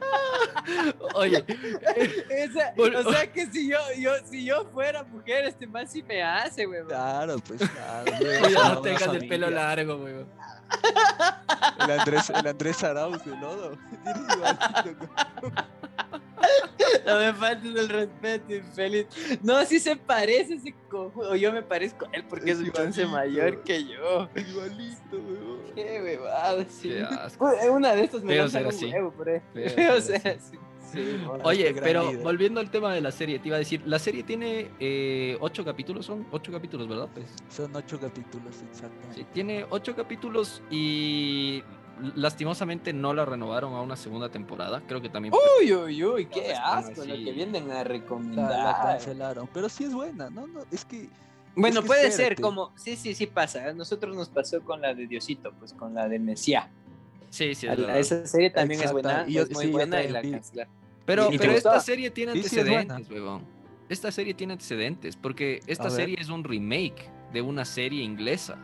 Oye, 1.16 1.44
Esa- 2.30 2.74
Bueno. 2.76 3.00
o 3.00 3.12
sea 3.12 3.32
que 3.32 3.46
si 3.48 3.70
yo, 3.70 3.78
yo, 3.98 4.12
si 4.30 4.44
yo 4.46 4.66
fuera 4.74 5.04
mujer, 5.04 5.46
este 5.46 5.66
man 5.68 5.88
sí 5.88 6.02
me 6.04 6.22
hace, 6.24 6.66
huevón. 6.68 6.90
Claro, 6.90 7.38
pues 7.40 7.62
claro. 7.70 8.12
cuidado, 8.44 8.74
no 8.76 8.82
tengas 8.82 9.02
el 9.04 9.08
familia. 9.08 9.30
pelo 9.30 9.50
largo, 9.52 9.96
huevón. 9.98 10.28
El 11.80 11.92
Andrés, 12.00 12.30
el 12.32 12.48
Andrés 12.48 12.84
Arauz 12.84 13.24
de 13.24 13.36
lodo. 13.38 13.78
No 17.06 17.20
me 17.20 17.34
faltes 17.34 17.76
el 17.76 17.90
respeto, 17.90 18.54
infeliz. 18.56 19.06
No, 19.44 19.64
sí 19.66 19.80
se 19.80 19.96
parece 19.96 20.56
ese 20.56 20.74
cojudo. 20.90 21.32
O 21.32 21.36
yo 21.36 21.52
me 21.54 21.62
parezco 21.62 22.06
a 22.06 22.10
él 22.14 22.26
porque 22.28 22.52
es, 22.52 22.60
Es 22.60 22.64
un 22.66 22.72
chance 22.72 23.06
mayor 23.06 23.62
que 23.64 23.84
yo. 23.86 24.28
Igualito, 24.36 25.18
weón. 25.18 25.60
Qué 25.76 26.02
huevada, 26.02 26.66
sí. 26.68 26.90
Qué 26.90 27.02
asco. 27.04 27.52
Una 27.72 27.94
de 27.96 28.04
estas 28.06 28.24
me 28.24 28.36
lanzan 28.36 28.62
ser 28.64 28.68
un 28.68 28.70
así. 28.74 28.86
huevo 28.88 29.12
por 29.12 29.30
ahí. 29.30 29.42
Feo 29.54 29.70
Feo 29.76 30.02
ser 30.02 30.28
así. 30.28 30.58
Sí, 30.92 31.20
bueno. 31.26 31.44
Oye, 31.44 31.74
pero 31.74 32.10
líder. 32.12 32.24
volviendo 32.24 32.60
al 32.60 32.70
tema 32.72 32.94
de 32.94 33.02
la 33.02 33.12
serie, 33.12 33.40
te 33.40 33.48
iba 33.50 33.56
a 33.58 33.60
decir, 33.60 33.82
la 33.86 34.00
serie 34.00 34.24
tiene 34.24 34.72
eh, 34.80 35.36
ocho 35.42 35.66
capítulos, 35.66 36.06
son 36.06 36.26
ocho 36.32 36.52
capítulos, 36.52 36.88
¿verdad? 36.88 37.10
Pues, 37.14 37.26
Son 37.50 37.76
ocho 37.76 38.00
capítulos, 38.00 38.64
exactamente. 38.72 39.16
sí, 39.16 39.26
tiene 39.34 39.66
ocho 39.70 39.96
capítulos 39.96 40.62
y 40.70 41.64
lastimosamente 42.16 42.94
no 42.94 43.14
la 43.14 43.26
renovaron 43.26 43.74
a 43.74 43.82
una 43.82 43.96
segunda 43.96 44.30
temporada. 44.30 44.82
Creo 44.88 45.02
que 45.02 45.10
también. 45.10 45.34
Uy, 45.62 45.74
uy, 45.74 46.04
uy, 46.04 46.26
qué 46.28 46.54
asco 46.54 47.02
así. 47.02 47.08
lo 47.10 47.16
que 47.16 47.32
vienen 47.32 47.64
a 47.66 47.68
La, 47.68 47.74
la 47.76 47.84
recomendar. 47.84 48.76
cancelaron. 48.82 49.50
Pero 49.54 49.70
sí 49.70 49.86
es 49.86 49.94
buena, 49.94 50.30
¿no? 50.30 50.48
no 50.48 50.62
es 50.72 50.86
que. 50.86 51.10
Bueno, 51.58 51.80
Es 51.80 51.84
que 51.84 51.88
puede 51.88 52.12
ser 52.12 52.42
como, 52.42 52.72
sí, 52.76 52.98
sí, 52.98 53.16
sí 53.16 53.28
pasa. 53.28 53.70
A 53.70 53.74
nosotros 53.74 54.14
nos 54.16 54.28
pasó 54.28 54.62
con 54.62 54.82
la 54.82 54.94
de 54.94 55.08
Diosito, 55.08 55.54
pues 55.58 55.72
con 55.74 55.94
la 55.94 56.08
de 56.10 56.20
Mesías. 56.20 56.66
sí, 57.30 57.56
sí, 57.56 57.68
es 57.68 57.80
la-. 57.80 57.98
Esa 57.98 58.28
serie 58.28 58.50
también 58.50 58.82
es 58.82 58.92
buena, 58.92 59.24
Y 59.28 59.34
yo- 59.34 59.44
es 59.44 59.52
muy 59.52 59.66
sí, 59.66 59.72
buena 59.72 60.04
y 60.04 60.10
la 60.10 60.22
cancelaron. 60.22 60.74
Pero, 61.06 61.28
¿Y 61.28 61.32
te 61.34 61.38
pero 61.40 61.52
esta 61.54 61.80
serie 61.80 62.10
tiene 62.10 62.34
Sí, 62.34 62.44
sí, 62.44 62.60
es 62.60 62.66
buena. 62.68 62.96
antecedentes, 62.96 63.12
huevón. 63.12 63.44
Esta 63.88 64.12
serie 64.12 64.34
tiene 64.34 64.54
antecedentes, 64.54 65.16
porque 65.16 65.62
esta 65.68 65.90
serie 65.92 66.18
es 66.20 66.28
un 66.30 66.44
remake 66.44 67.10
de 67.32 67.42
una 67.42 67.64
serie 67.64 68.04
inglesa. 68.04 68.58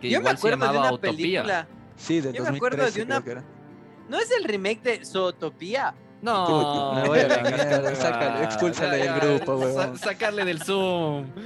Que 0.00 0.08
Yo 0.10 0.18
me 0.18 0.22
igual 0.22 0.36
se 0.36 0.40
acuerdo 0.40 0.56
de 0.56 0.62
llamaba 0.72 0.86
una 0.88 0.94
Utopía. 0.94 1.12
película. 1.42 1.68
Sí, 1.96 2.20
del 2.20 2.34
Yo 2.34 2.42
me 2.44 2.50
acuerdo 2.56 2.76
de 2.78 2.82
2013 2.84 3.02
una- 3.06 3.22
creo 3.22 3.24
que 3.24 3.40
era. 3.40 3.44
¿No 4.08 4.18
es 4.18 4.30
el 4.30 4.44
remake 4.44 4.82
de 4.82 5.04
Zootopía? 5.04 5.94
No, 6.22 6.94
Me 6.94 7.08
voy 7.08 7.18
a 7.20 7.28
la 7.28 7.36
mierda, 7.42 8.42
expúlsale 8.44 8.96
del 8.98 9.14
grupo, 9.20 9.56
huevón. 9.56 9.98
sacarle 9.98 10.44
del 10.44 10.62
Zoom. 10.62 11.26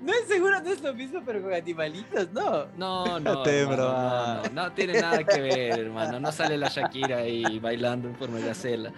No 0.00 0.14
es 0.14 0.26
seguro, 0.26 0.58
no 0.62 0.70
es 0.70 0.80
lo 0.80 0.94
mismo, 0.94 1.20
pero 1.26 1.42
con 1.42 1.52
animalitos, 1.52 2.32
¿no? 2.32 2.64
No, 2.78 3.20
no, 3.20 3.42
te 3.42 3.58
hermano, 3.60 3.82
no, 3.82 4.42
no, 4.44 4.50
no 4.62 4.72
tiene 4.72 4.98
nada 5.02 5.22
que 5.22 5.38
ver, 5.38 5.80
hermano. 5.80 6.18
No 6.18 6.32
sale 6.32 6.56
la 6.56 6.68
Shakira 6.68 7.18
ahí 7.18 7.58
bailando 7.58 8.08
en 8.08 8.16
forma 8.16 8.38
de 8.38 8.46
gacela. 8.46 8.90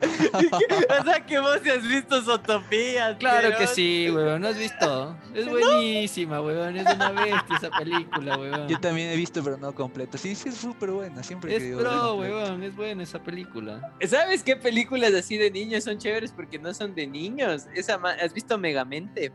O 0.00 1.04
sea 1.04 1.26
que 1.26 1.38
vos 1.38 1.56
has 1.56 1.86
visto 1.86 2.22
Zootopía. 2.22 3.16
Claro 3.18 3.56
que 3.56 3.66
sí, 3.66 4.08
weón. 4.10 4.42
¿No 4.42 4.48
has 4.48 4.58
visto? 4.58 5.16
Es 5.34 5.48
buenísima, 5.48 6.40
weón. 6.40 6.76
Es 6.76 6.94
una 6.94 7.10
bestia 7.10 7.56
esa 7.56 7.70
película, 7.70 8.38
weón. 8.38 8.68
Yo 8.68 8.78
también 8.80 9.10
he 9.10 9.16
visto, 9.16 9.42
pero 9.42 9.56
no 9.56 9.74
completo. 9.74 10.18
Sí, 10.18 10.34
sí, 10.34 10.48
es 10.50 10.56
súper 10.56 10.90
buena. 10.90 11.22
Siempre 11.22 11.52
Es 11.52 11.58
que 11.58 11.64
digo, 11.66 11.80
pro, 11.80 11.90
completa. 11.90 12.34
weón. 12.34 12.62
Es 12.62 12.76
buena 12.76 13.02
esa 13.02 13.22
película. 13.22 13.92
¿Sabes 14.06 14.42
qué 14.42 14.56
películas 14.56 15.12
así 15.14 15.36
de 15.36 15.50
niños 15.50 15.84
son 15.84 15.98
chéveres 15.98 16.32
porque 16.32 16.58
no 16.58 16.72
son 16.74 16.94
de 16.94 17.06
niños? 17.06 17.66
Esa 17.74 17.94
¿Has 18.22 18.32
visto 18.32 18.56
Megamente? 18.58 19.32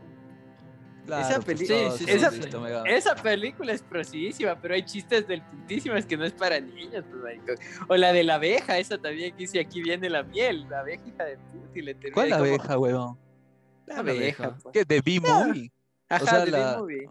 Claro, 1.06 1.28
esa 1.28 1.40
pues, 1.40 1.46
peli- 1.58 1.68
todos 1.68 1.98
sí, 1.98 2.04
hemos 2.08 2.22
esa- 2.22 2.30
visto 2.30 2.60
Mega- 2.60 2.82
Esa 2.84 3.14
película 3.14 3.72
es 3.72 3.82
prosísima, 3.82 4.58
pero 4.60 4.74
hay 4.74 4.82
chistes 4.84 5.26
del 5.28 5.42
putísimas 5.42 6.06
que 6.06 6.16
no 6.16 6.24
es 6.24 6.32
para 6.32 6.58
niños. 6.60 7.04
pues. 7.20 7.58
O 7.88 7.96
la 7.96 8.12
de 8.12 8.24
la 8.24 8.36
abeja, 8.36 8.78
esa 8.78 8.96
también 8.96 9.32
que 9.32 9.38
dice 9.38 9.60
aquí 9.60 9.82
viene 9.82 10.08
la 10.08 10.22
miel, 10.22 10.66
la 10.70 10.80
abeja 10.80 11.02
hija 11.06 11.24
de 11.24 11.36
puta 11.36 11.78
y 11.78 11.82
le 11.82 11.94
termina 11.94 12.14
¿Cuál 12.14 12.30
como- 12.30 12.40
abeja, 12.44 12.78
huevón? 12.78 13.18
La 13.86 13.94
¿Cuál 13.96 14.08
abeja? 14.08 14.44
abeja. 14.44 14.58
pues. 14.62 14.72
¿Qué? 14.72 14.84
¿De 14.84 15.00
B-Movie? 15.02 15.72
Ajá, 16.08 16.24
o 16.24 16.26
sea, 16.26 16.44
de 16.44 16.50
la... 16.50 16.72
B-Movie. 16.76 17.08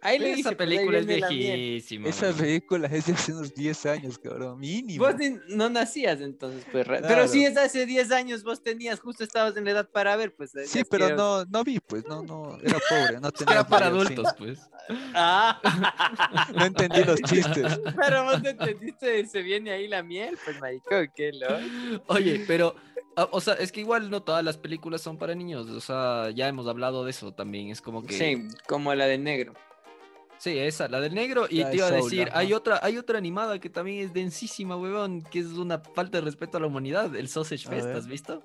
Ahí 0.00 0.18
le 0.18 0.32
Esa 0.32 0.42
pues, 0.42 0.46
ahí 0.46 0.54
película 0.76 0.98
es 0.98 1.06
viejísima. 1.06 2.08
Esa 2.08 2.32
película 2.32 2.86
es 2.88 3.06
de 3.06 3.12
hace 3.14 3.32
unos 3.32 3.52
10 3.54 3.86
años, 3.86 4.18
cabrón. 4.18 4.58
Mínimo. 4.60 5.04
Vos 5.04 5.14
no 5.48 5.68
nacías 5.70 6.20
entonces, 6.20 6.64
pues. 6.70 6.86
Pero 6.86 7.26
si 7.26 7.44
es 7.44 7.56
hace 7.56 7.84
10 7.86 8.12
años, 8.12 8.44
vos 8.44 8.62
tenías, 8.62 9.00
justo 9.00 9.24
estabas 9.24 9.56
en 9.56 9.64
la 9.64 9.72
edad 9.72 9.88
para 9.90 10.14
ver, 10.16 10.34
pues. 10.34 10.50
Sí, 10.52 10.58
decías 10.60 10.86
pero 10.90 11.08
que- 11.08 11.14
no, 11.14 11.44
no 11.46 11.64
vi, 11.64 11.80
pues, 11.80 12.04
no, 12.06 12.22
no, 12.22 12.58
era 12.62 12.78
pobre, 12.88 13.20
no 13.20 13.30
tenía 13.32 13.54
Era 13.54 13.66
para 13.66 13.86
sí. 13.86 13.92
adultos, 13.92 14.26
pues. 14.38 14.60
Ah, 15.14 15.60
No 16.54 16.64
entendí 16.64 17.04
los 17.04 17.20
chistes. 17.22 17.78
pero 18.00 18.24
vos 18.24 18.42
no 18.42 18.48
entendiste, 18.48 19.26
se 19.26 19.42
viene 19.42 19.70
ahí 19.72 19.86
la 19.88 20.02
miel, 20.02 20.38
pues, 20.44 20.58
maricón, 20.60 21.10
qué 21.14 21.32
loco. 21.32 22.04
Oye, 22.06 22.44
pero, 22.46 22.74
ah, 23.16 23.28
o 23.32 23.40
sea, 23.40 23.54
es 23.54 23.70
que 23.72 23.80
igual 23.80 24.08
no 24.10 24.22
todas 24.22 24.42
las 24.44 24.56
películas 24.56 25.02
son 25.02 25.18
para 25.18 25.34
niños. 25.34 25.68
O 25.68 25.80
sea, 25.80 26.30
ya 26.30 26.48
hemos 26.48 26.66
hablado 26.68 27.04
de 27.04 27.10
eso 27.10 27.32
también. 27.34 27.68
Es 27.70 27.82
como 27.82 28.02
que. 28.02 28.14
Sí, 28.16 28.48
como 28.66 28.94
la 28.94 29.06
de 29.06 29.18
negro. 29.18 29.52
Sí, 30.38 30.56
esa, 30.58 30.88
la 30.88 31.00
del 31.00 31.14
negro. 31.14 31.46
Y 31.50 31.58
La 31.58 31.64
te 31.66 31.70
de 31.72 31.76
iba 31.78 31.86
a 31.88 31.90
decir, 31.90 32.30
hay 32.32 32.52
otra, 32.52 32.78
hay 32.82 32.96
otra 32.96 33.18
animada 33.18 33.58
que 33.58 33.68
también 33.68 34.04
es 34.06 34.12
densísima, 34.12 34.76
huevón, 34.76 35.22
que 35.22 35.40
es 35.40 35.46
una 35.46 35.80
falta 35.80 36.18
de 36.18 36.24
respeto 36.24 36.56
a 36.58 36.60
la 36.60 36.68
humanidad, 36.68 37.14
el 37.16 37.28
Sausage 37.28 37.66
A 37.66 37.70
Fest, 37.70 37.86
ver. 37.86 37.96
¿has 37.96 38.06
visto? 38.06 38.42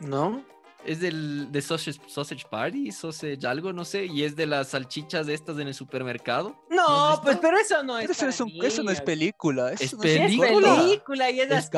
¿No? 0.00 0.44
Es 0.84 0.98
del 1.00 1.52
de 1.52 1.62
Sausage, 1.62 2.00
Sausage 2.08 2.44
Party, 2.50 2.90
Sausage 2.90 3.46
algo, 3.46 3.72
no 3.72 3.84
sé, 3.84 4.06
y 4.06 4.24
es 4.24 4.34
de 4.34 4.46
las 4.46 4.68
salchichas 4.70 5.28
estas 5.28 5.58
en 5.58 5.68
el 5.68 5.74
supermercado. 5.74 6.56
¿No 6.70 7.20
pues, 7.22 7.36
pero 7.40 7.56
eso 7.56 7.84
no 7.84 7.98
es. 7.98 8.02
Pero 8.06 8.12
eso, 8.14 8.26
es 8.28 8.40
un- 8.40 8.64
eso 8.64 8.82
no 8.82 8.90
es 8.90 9.00
película. 9.00 9.70
Es 9.70 9.80
Eso 9.82 9.96
no 9.98 10.02
Sí, 10.02 10.08
Es 10.08 10.18
película. 10.22 10.74
película 10.82 11.30
y 11.30 11.40
es 11.40 11.50
Es 11.52 11.70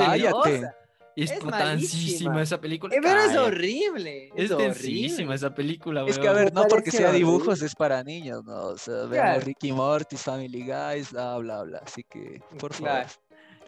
es, 1.16 1.30
Es 1.30 1.38
putancísima 1.38 2.42
esa 2.42 2.60
película. 2.60 2.94
Eh, 2.94 2.98
pero 3.02 3.20
es 3.20 3.36
horrible. 3.36 4.30
Es 4.36 4.50
horrible. 4.50 4.64
densísima 4.74 5.34
esa 5.34 5.54
película, 5.54 6.04
Es 6.06 6.18
que, 6.18 6.28
a 6.28 6.32
ver, 6.32 6.52
no 6.52 6.64
porque 6.68 6.90
sea 6.90 7.08
horrible. 7.10 7.18
dibujos 7.18 7.62
es 7.62 7.74
para 7.74 8.02
niños, 8.02 8.44
¿no? 8.44 8.66
O 8.68 8.78
sea, 8.78 9.06
Claro. 9.08 9.40
Ricky 9.40 9.72
Morty, 9.72 10.16
Family 10.16 10.62
Guys, 10.66 11.12
bla, 11.12 11.38
bla, 11.38 11.62
bla. 11.62 11.78
Así 11.84 12.02
que, 12.04 12.40
por 12.58 12.72
favor. 12.72 12.90
Claro. 12.92 13.08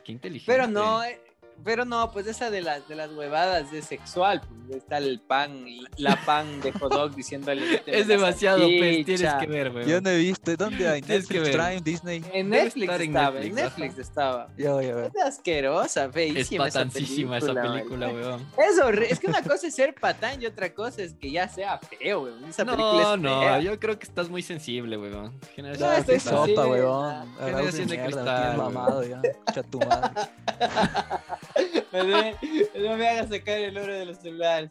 Qué 0.04 0.12
inteligente. 0.12 0.52
Pero 0.52 0.66
no, 0.68 1.02
eh, 1.02 1.20
pero 1.64 1.84
no, 1.84 2.10
pues 2.12 2.26
esa 2.26 2.50
de 2.50 2.60
las 2.62 2.86
de 2.88 2.94
las 2.94 3.10
huevadas 3.12 3.72
es 3.72 3.84
sexual. 3.86 4.40
Pues, 4.66 4.78
está 4.78 4.98
el 4.98 5.20
pan, 5.20 5.64
la 5.96 6.16
pan 6.24 6.60
de 6.60 6.72
hot 6.72 6.92
dog 6.92 7.14
diciéndole. 7.14 7.60
"Méteme 7.60 7.98
Es 8.00 8.06
demasiado, 8.06 8.58
pues, 8.60 9.04
tienes 9.04 9.20
salchicha". 9.20 9.38
que 9.40 9.46
ver, 9.46 9.70
weón. 9.72 9.88
Yo 9.88 10.00
no 10.00 10.10
he 10.10 10.16
visto. 10.18 10.56
¿Dónde 10.56 10.88
hay? 10.88 11.02
Tienes 11.02 11.26
que 11.26 11.34
Netflix, 11.40 11.56
ver. 11.56 11.66
Prime, 11.66 11.80
Disney. 11.82 12.24
En 12.32 12.48
Netflix 12.50 12.92
estaba, 13.00 13.40
en 13.40 13.54
Netflix, 13.54 13.54
Netflix, 13.54 13.98
estaba. 13.98 14.42
A 14.44 14.46
ver. 14.76 15.10
Es 15.14 15.22
asquerosa, 15.22 16.04
Es 16.06 16.12
feísima 16.12 16.68
esa 16.68 16.78
patancísima 16.80 17.38
esa 17.38 17.54
película. 17.54 18.08
güey. 18.08 18.22
weón. 18.22 18.46
Es 18.58 18.78
horrible. 18.80 19.08
Es 19.10 19.20
que 19.20 19.26
una 19.28 19.42
cosa 19.42 19.66
es 19.66 19.74
ser 19.74 19.94
patán 19.94 20.40
y 20.42 20.46
otra 20.46 20.72
cosa 20.74 21.02
es 21.02 21.14
que 21.14 21.30
ya 21.30 21.48
sea 21.48 21.78
feo, 21.78 22.20
güey. 22.20 22.34
Esa 22.48 22.64
película 22.64 23.02
No, 23.02 23.14
es 23.14 23.20
no, 23.20 23.40
fea. 23.40 23.60
yo 23.60 23.78
creo 23.80 23.98
que 23.98 24.06
estás 24.06 24.28
muy 24.28 24.42
sensible, 24.42 24.96
weón. 24.98 25.16
No, 25.16 25.32
Generación 25.54 25.88
Ya, 25.88 25.98
estoy 25.98 26.18
ya. 26.54 26.66
weón. 26.66 27.36
Generación 27.38 27.88
de 27.88 28.02
cristal, 28.02 28.58
weón. 28.58 28.74
mamado 28.74 29.02
ya. 29.04 29.22
Echa 29.48 29.62
tu 29.62 29.78
madre. 29.80 30.10
No 31.92 32.96
me 32.96 33.08
hagas 33.08 33.28
sacar 33.30 33.58
el 33.58 33.76
oro 33.76 33.92
de 33.94 34.06
los 34.06 34.18
celulares. 34.18 34.70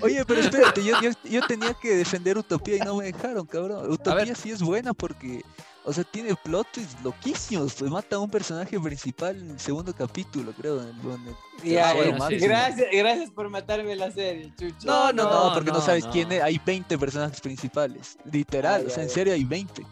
Oye, 0.00 0.24
pero 0.24 0.40
espérate, 0.40 0.84
yo, 0.84 1.00
yo, 1.00 1.10
yo 1.24 1.40
tenía 1.46 1.74
que 1.74 1.96
defender 1.96 2.36
Utopía 2.38 2.76
y 2.76 2.80
no 2.80 2.96
me 2.96 3.06
dejaron, 3.06 3.46
cabrón. 3.46 3.90
Utopía 3.90 4.34
sí 4.34 4.50
es 4.50 4.62
buena 4.62 4.92
porque, 4.92 5.42
o 5.84 5.92
sea, 5.92 6.04
tiene 6.04 6.34
plot 6.34 6.66
twists 6.72 6.96
loquísimos. 7.02 7.74
Pues 7.74 7.90
mata 7.90 8.16
a 8.16 8.18
un 8.18 8.30
personaje 8.30 8.78
principal 8.78 9.40
en 9.40 9.50
el 9.52 9.60
segundo 9.60 9.94
capítulo, 9.94 10.52
creo. 10.52 10.80
En 10.82 10.88
el, 10.88 10.94
en 11.00 11.28
el 11.28 11.34
Ya, 11.72 11.94
bueno, 11.94 12.28
sí, 12.28 12.36
gracias, 12.38 12.88
gracias 12.92 13.30
por 13.30 13.48
matarme 13.48 13.96
la 13.96 14.10
serie, 14.10 14.52
chucho. 14.58 14.86
No, 14.86 15.12
no, 15.12 15.24
no, 15.24 15.48
No, 15.48 15.54
porque 15.54 15.70
no, 15.70 15.78
no, 15.78 15.84
sabes 15.84 16.04
no. 16.04 16.10
quién 16.12 16.30
es. 16.32 16.42
Hay 16.42 16.60
20 16.64 16.98
personajes 16.98 17.40
principales. 17.40 18.18
Literal, 18.30 18.82
Ah, 18.84 18.88
o 18.88 18.90
sea, 18.90 19.02
en 19.02 19.10
serio 19.10 19.32
hay 19.34 19.44
20. 19.44 19.84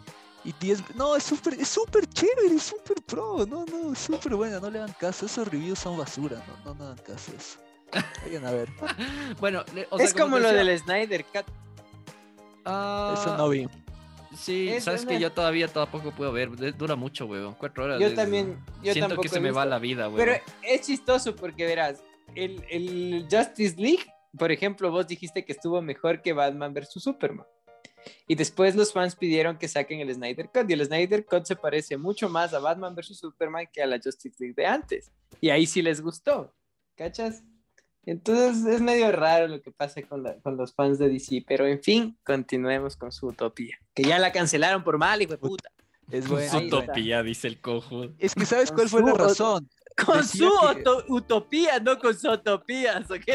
Y 0.43 0.53
10. 0.59 0.95
No, 0.95 1.15
es 1.15 1.23
súper 1.23 1.53
es 1.53 1.67
súper 1.67 2.07
chévere, 2.07 2.55
es 2.55 2.63
súper 2.63 3.01
pro. 3.03 3.45
No, 3.45 3.65
no, 3.65 3.93
es 3.93 3.99
súper 3.99 4.35
buena. 4.35 4.59
No 4.59 4.69
le 4.71 4.79
hagan 4.79 4.93
caso. 4.99 5.25
Esos 5.25 5.47
reviews 5.47 5.77
son 5.79 5.97
basura. 5.97 6.43
No, 6.47 6.73
no, 6.73 6.75
no 6.75 6.83
hagan 6.85 6.97
caso 7.05 7.31
a 7.31 7.35
eso. 7.35 7.59
Vayan 8.23 8.45
a 8.45 8.51
ver. 8.51 8.69
Bueno, 9.39 9.63
le- 9.75 9.87
o 9.89 9.97
sea, 9.97 10.05
es 10.05 10.13
como 10.13 10.39
lo 10.39 10.47
decía, 10.47 10.63
del 10.63 10.79
Snyder 10.79 11.25
Cut. 11.25 11.45
ah, 12.65 13.15
Eso 13.19 13.37
no 13.37 13.49
vi. 13.49 13.67
Sí, 14.35 14.69
Es 14.69 14.85
sabes 14.85 15.05
que 15.05 15.19
yo 15.19 15.31
todavía 15.31 15.67
tampoco 15.67 16.11
puedo 16.11 16.31
ver. 16.31 16.49
Dura 16.77 16.95
mucho, 16.95 17.25
weón. 17.25 17.53
Cuatro 17.55 17.83
horas. 17.83 17.99
Yo 17.99 18.13
también, 18.13 18.57
yo 18.81 18.93
Siento 18.93 19.09
tampoco 19.09 19.23
que 19.23 19.29
se 19.29 19.39
me 19.41 19.51
va 19.51 19.65
la 19.65 19.77
vida, 19.77 20.07
weón. 20.07 20.17
Pero 20.25 20.41
es 20.63 20.81
chistoso 20.81 21.35
porque 21.35 21.65
verás, 21.65 22.01
el, 22.33 22.63
el 22.69 23.27
Justice 23.29 23.75
League, 23.77 24.05
por 24.37 24.51
ejemplo, 24.51 24.89
vos 24.89 25.05
dijiste 25.05 25.43
que 25.43 25.51
estuvo 25.51 25.81
mejor 25.81 26.21
que 26.21 26.31
Batman 26.31 26.73
vs 26.73 26.93
Superman. 26.93 27.45
Y 28.27 28.35
después 28.35 28.75
los 28.75 28.93
fans 28.93 29.15
pidieron 29.15 29.57
que 29.57 29.67
saquen 29.67 29.99
el 29.99 30.13
Snyder 30.13 30.49
Cut. 30.53 30.69
Y 30.69 30.73
el 30.73 30.85
Snyder 30.85 31.25
Cut 31.25 31.45
se 31.45 31.55
parece 31.55 31.97
mucho 31.97 32.29
más 32.29 32.53
a 32.53 32.59
Batman 32.59 32.95
vs 32.95 33.17
Superman 33.17 33.67
que 33.71 33.81
a 33.81 33.85
la 33.87 33.99
Justice 34.03 34.35
League 34.39 34.55
de 34.55 34.65
antes. 34.65 35.11
Y 35.39 35.49
ahí 35.49 35.65
sí 35.65 35.81
les 35.81 36.01
gustó. 36.01 36.53
¿Cachas? 36.95 37.43
Entonces 38.05 38.65
es 38.65 38.81
medio 38.81 39.11
raro 39.11 39.47
lo 39.47 39.61
que 39.61 39.71
pasa 39.71 40.01
con, 40.01 40.23
la- 40.23 40.35
con 40.39 40.57
los 40.57 40.73
fans 40.73 40.97
de 40.99 41.07
DC. 41.09 41.43
Pero 41.47 41.65
en 41.67 41.81
fin, 41.81 42.17
continuemos 42.23 42.95
con 42.95 43.11
su 43.11 43.27
utopía. 43.27 43.77
Que 43.93 44.03
ya 44.03 44.17
la 44.19 44.31
cancelaron 44.31 44.83
por 44.83 44.97
mal, 44.97 45.21
hijo 45.21 45.31
de 45.33 45.37
puta. 45.37 45.69
Es 46.09 46.27
buena. 46.27 46.49
su 46.49 46.57
utopía, 46.57 47.23
dice 47.23 47.47
el 47.47 47.61
cojo. 47.61 48.05
Es 48.17 48.35
que 48.35 48.45
¿sabes 48.45 48.71
cuál 48.71 48.89
fue 48.89 49.01
la 49.03 49.13
razón? 49.13 49.69
Con 50.05 50.23
su 50.25 50.49
que- 50.73 50.83
utopía, 51.09 51.79
no 51.79 51.97
con 51.99 52.17
su 52.17 52.29
utopías, 52.31 53.05
¿ok? 53.11 53.25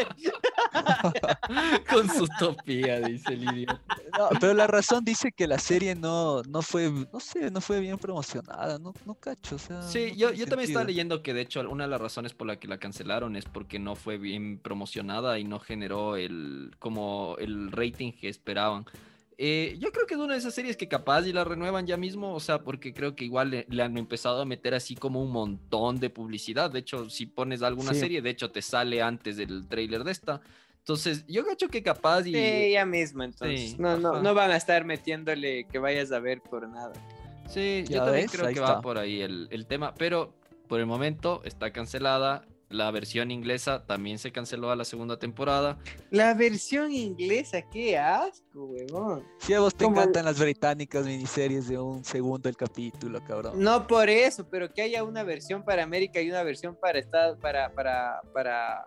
Con 1.89 2.09
su 2.09 2.23
utopía, 2.23 2.99
dice 3.01 3.33
el 3.33 3.43
idiota. 3.43 3.81
No, 4.17 4.29
pero 4.39 4.53
la 4.53 4.67
razón 4.67 5.03
dice 5.03 5.31
que 5.31 5.47
la 5.47 5.59
serie 5.59 5.95
no, 5.95 6.41
no 6.43 6.61
fue, 6.61 6.89
no 7.11 7.19
sé, 7.19 7.51
no 7.51 7.61
fue 7.61 7.79
bien 7.79 7.97
promocionada, 7.97 8.79
no, 8.79 8.93
no 9.05 9.13
cacho, 9.15 9.55
o 9.55 9.59
sea. 9.59 9.81
Sí, 9.83 10.09
no 10.11 10.15
yo, 10.17 10.31
yo 10.33 10.47
también 10.47 10.69
estaba 10.69 10.85
leyendo 10.85 11.21
que 11.23 11.33
de 11.33 11.41
hecho 11.41 11.61
una 11.69 11.85
de 11.85 11.89
las 11.89 12.01
razones 12.01 12.33
por 12.33 12.47
la 12.47 12.57
que 12.59 12.67
la 12.67 12.77
cancelaron 12.79 13.35
es 13.35 13.45
porque 13.45 13.79
no 13.79 13.95
fue 13.95 14.17
bien 14.17 14.59
promocionada 14.59 15.39
y 15.39 15.43
no 15.43 15.59
generó 15.59 16.15
el 16.15 16.71
como 16.79 17.35
el 17.39 17.71
rating 17.71 18.11
que 18.11 18.29
esperaban. 18.29 18.85
Eh, 19.39 19.77
yo 19.79 19.91
creo 19.91 20.07
que 20.07 20.15
es 20.15 20.19
una 20.19 20.33
de 20.33 20.39
esas 20.39 20.53
series 20.55 20.75
que 20.77 20.87
capaz 20.87 21.27
y 21.27 21.31
la 21.33 21.43
renuevan 21.43 21.85
ya 21.85 21.95
mismo, 21.95 22.33
o 22.33 22.39
sea, 22.39 22.63
porque 22.63 22.91
creo 22.93 23.15
que 23.15 23.25
igual 23.25 23.51
le, 23.51 23.67
le 23.69 23.83
han 23.83 23.95
empezado 23.97 24.41
a 24.41 24.45
meter 24.45 24.73
así 24.73 24.95
como 24.95 25.21
un 25.21 25.31
montón 25.31 25.99
de 25.99 26.09
publicidad. 26.09 26.71
De 26.71 26.79
hecho, 26.79 27.07
si 27.09 27.27
pones 27.27 27.61
alguna 27.61 27.93
Sí. 27.93 27.99
serie, 27.99 28.21
de 28.23 28.31
hecho 28.31 28.49
te 28.49 28.61
sale 28.63 29.01
antes 29.01 29.37
del 29.37 29.67
tráiler 29.67 30.03
de 30.03 30.11
esta. 30.11 30.41
Entonces, 30.79 31.23
yo 31.27 31.45
cacho 31.45 31.67
que 31.67 31.83
capaz 31.83 32.25
y... 32.25 32.33
Sí, 32.33 32.71
ya 32.71 32.85
mismo, 32.85 33.21
entonces. 33.23 33.71
Sí, 33.71 33.75
no, 33.77 33.97
no, 33.97 34.21
no 34.21 34.33
van 34.33 34.49
a 34.51 34.55
estar 34.55 34.85
metiéndole 34.85 35.65
que 35.65 35.77
vayas 35.79 36.11
a 36.11 36.19
ver 36.19 36.41
por 36.41 36.67
nada. 36.67 36.93
Sí, 37.47 37.83
Ya 37.87 37.97
yo 37.97 38.03
también 38.05 38.25
ves, 38.25 38.31
creo 38.31 38.47
ahí 38.47 38.53
que 38.55 38.59
va 38.59 38.67
está. 38.69 38.81
por 38.81 38.97
ahí 38.97 39.21
el, 39.21 39.47
el 39.51 39.67
tema, 39.67 39.93
pero 39.93 40.33
por 40.67 40.79
el 40.79 40.85
momento 40.85 41.41
está 41.45 41.71
cancelada. 41.71 42.43
La 42.69 42.91
versión 42.91 43.31
inglesa 43.31 43.85
también 43.85 44.19
se 44.19 44.31
canceló 44.33 44.71
a 44.71 44.75
la 44.75 44.83
segunda 44.83 45.17
temporada. 45.17 45.77
La 46.11 46.33
versión 46.33 46.91
inglesa, 46.91 47.61
qué 47.61 47.97
asco, 47.97 48.65
huevón. 48.65 49.23
Sí, 49.39 49.53
a 49.53 49.61
vos 49.61 49.73
te 49.73 49.85
Como- 49.85 50.01
encantan 50.01 50.25
las 50.25 50.37
británicas 50.37 51.05
miniseries 51.05 51.69
de 51.69 51.77
un 51.79 52.03
segundo 52.03 52.49
el 52.49 52.57
capítulo, 52.57 53.23
cabrón. 53.23 53.53
No 53.63 53.87
por 53.87 54.09
eso, 54.09 54.49
pero 54.49 54.69
que 54.73 54.81
haya 54.81 55.03
una 55.05 55.23
versión 55.23 55.63
para 55.63 55.83
América 55.83 56.19
y 56.19 56.29
una 56.29 56.43
versión 56.43 56.75
para 56.75 56.99
Estados, 56.99 57.37
para, 57.39 57.71
para, 57.73 58.19
para 58.33 58.85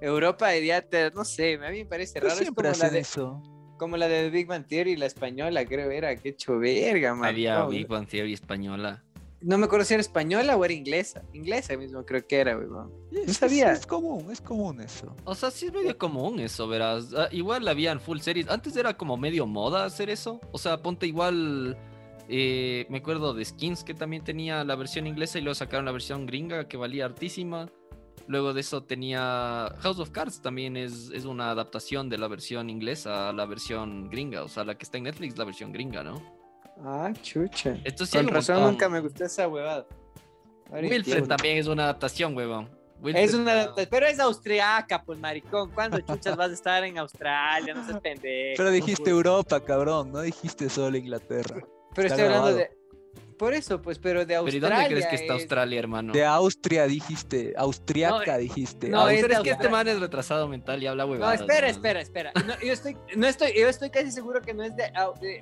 Europa, 0.00 0.48
diría, 0.50 0.80
te- 0.80 1.10
no 1.10 1.24
sé, 1.24 1.54
a 1.62 1.70
mí 1.70 1.78
me 1.80 1.86
parece 1.86 2.14
Pero 2.14 2.28
raro. 2.28 2.34
Es 2.40 2.42
siempre 2.46 2.62
como 2.68 2.78
la, 2.78 2.84
hacen 2.86 2.92
de, 2.94 2.98
eso. 3.00 3.42
como 3.78 3.96
la 3.96 4.08
de 4.08 4.30
Big 4.30 4.46
Bang 4.46 4.66
Theory, 4.66 4.96
la 4.96 5.06
española, 5.06 5.64
creo 5.66 5.90
era, 5.90 6.14
qué 6.16 6.30
hecho 6.30 6.58
verga, 6.58 7.14
man. 7.14 7.28
Había 7.28 7.64
Big 7.66 7.86
Bang 7.86 8.06
Theory 8.08 8.32
española. 8.32 9.04
No 9.40 9.56
me 9.58 9.66
acuerdo 9.66 9.84
si 9.84 9.94
era 9.94 10.00
española 10.00 10.56
o 10.56 10.64
era 10.64 10.74
inglesa. 10.74 11.22
Inglesa 11.32 11.76
mismo 11.76 12.04
creo 12.04 12.26
que 12.26 12.36
era, 12.36 12.56
huevón. 12.58 12.92
Es, 13.12 13.28
es- 13.30 13.36
sabía. 13.36 13.72
es 13.72 13.86
común, 13.86 14.30
es 14.30 14.40
común 14.40 14.80
eso. 14.80 15.14
O 15.24 15.34
sea, 15.34 15.50
sí 15.50 15.66
es 15.66 15.72
medio 15.72 15.96
común 15.96 16.40
eso, 16.40 16.66
verás. 16.68 17.14
Ah, 17.16 17.28
igual 17.30 17.66
habían 17.68 18.00
full 18.00 18.18
series. 18.18 18.48
Antes 18.48 18.76
era 18.76 18.96
como 18.96 19.16
medio 19.16 19.46
moda 19.46 19.84
hacer 19.84 20.10
eso. 20.10 20.40
O 20.52 20.58
sea, 20.58 20.82
ponte 20.82 21.06
igual. 21.06 21.76
eh, 22.28 22.86
me 22.90 22.98
acuerdo 22.98 23.32
de 23.32 23.44
Skins 23.44 23.84
que 23.84 23.94
también 23.94 24.22
tenía 24.24 24.62
la 24.64 24.76
versión 24.76 25.06
inglesa 25.06 25.38
y 25.38 25.42
luego 25.42 25.54
sacaron 25.54 25.84
la 25.86 25.92
versión 25.92 26.26
gringa 26.26 26.68
que 26.68 26.76
valía 26.76 27.04
hartísima. 27.06 27.70
Luego 28.26 28.52
de 28.52 28.60
eso 28.60 28.82
tenía 28.82 29.72
House 29.78 29.98
of 30.00 30.10
Cards 30.10 30.42
también 30.42 30.76
es, 30.76 31.10
es 31.14 31.24
una 31.24 31.50
adaptación 31.50 32.10
de 32.10 32.18
la 32.18 32.28
versión 32.28 32.68
inglesa 32.68 33.30
a 33.30 33.32
la 33.32 33.46
versión 33.46 34.10
gringa. 34.10 34.42
O 34.42 34.48
sea, 34.48 34.64
la 34.64 34.76
que 34.76 34.82
está 34.84 34.98
en 34.98 35.04
Netflix, 35.04 35.38
la 35.38 35.44
versión 35.44 35.72
gringa, 35.72 36.02
¿no? 36.02 36.20
Ah, 36.84 37.12
chucha. 37.22 37.76
Esto 37.84 38.06
sí 38.06 38.16
Con 38.18 38.28
razón 38.28 38.56
montón. 38.56 38.72
nunca 38.72 38.88
me 38.88 39.00
gustó 39.00 39.24
esa 39.24 39.48
huevada. 39.48 39.86
Ahora 40.70 40.80
Wilfred 40.82 40.96
entiendo. 40.98 41.28
también 41.28 41.58
es 41.58 41.66
una 41.66 41.84
adaptación, 41.84 42.36
huevón. 42.36 42.68
Wilfred 43.00 43.24
Es 43.24 43.34
una 43.34 43.52
adaptación, 43.52 43.88
pero 43.90 44.06
es 44.06 44.18
austriaca, 44.20 45.02
pues 45.02 45.18
maricón. 45.18 45.70
¿Cuándo 45.72 45.98
chuchas 46.00 46.36
vas 46.36 46.50
a 46.50 46.54
estar 46.54 46.84
en 46.84 46.98
Australia? 46.98 47.74
No 47.74 47.84
seas 47.86 48.00
pendejo. 48.02 48.54
Pero 48.56 48.70
dijiste. 48.70 49.10
Europa, 49.10 49.64
cabrón, 49.64 50.12
no 50.12 50.20
dijiste 50.20 50.68
solo 50.68 50.96
Inglaterra. 50.96 51.60
Pero 51.94 52.08
está 52.08 52.22
estoy 52.22 52.24
hablando 52.26 52.54
de. 52.56 52.77
Por 53.38 53.54
eso, 53.54 53.80
pues, 53.80 53.98
pero 53.98 54.20
de 54.20 54.26
Pero 54.26 54.42
¿y 54.42 54.44
Australia. 54.50 54.76
dónde 54.76 54.90
crees 54.90 55.06
que 55.06 55.14
está 55.16 55.34
es- 55.34 55.40
Australia, 55.40 55.78
hermano? 55.78 56.12
De 56.12 56.24
Austria 56.24 56.86
dijiste, 56.86 57.54
austriaca 57.56 58.32
No, 58.32 58.38
dijiste. 58.38 58.88
no, 58.90 59.08
es 59.08 59.20
es 59.22 59.26
que 59.26 59.32
este 59.32 59.36
Australia. 59.50 59.70
man 59.70 59.88
es 59.88 60.00
retrasado 60.00 60.48
mental 60.48 60.82
y 60.82 60.86
habla 60.86 61.04
No, 61.04 61.12
huevadas. 61.12 61.40
espera, 61.40 61.60
¿no? 61.62 61.66
espera, 61.68 62.00
espera. 62.02 62.32
No, 62.46 62.54
yo 62.60 62.72
estoy, 62.72 62.96
no 63.16 63.26
estoy, 63.26 63.52
yo 63.58 63.68
estoy 63.68 63.90
casi 63.90 64.10
seguro 64.10 64.42
que 64.42 64.52
no 64.52 64.62
es 64.64 64.76
de, 64.76 64.90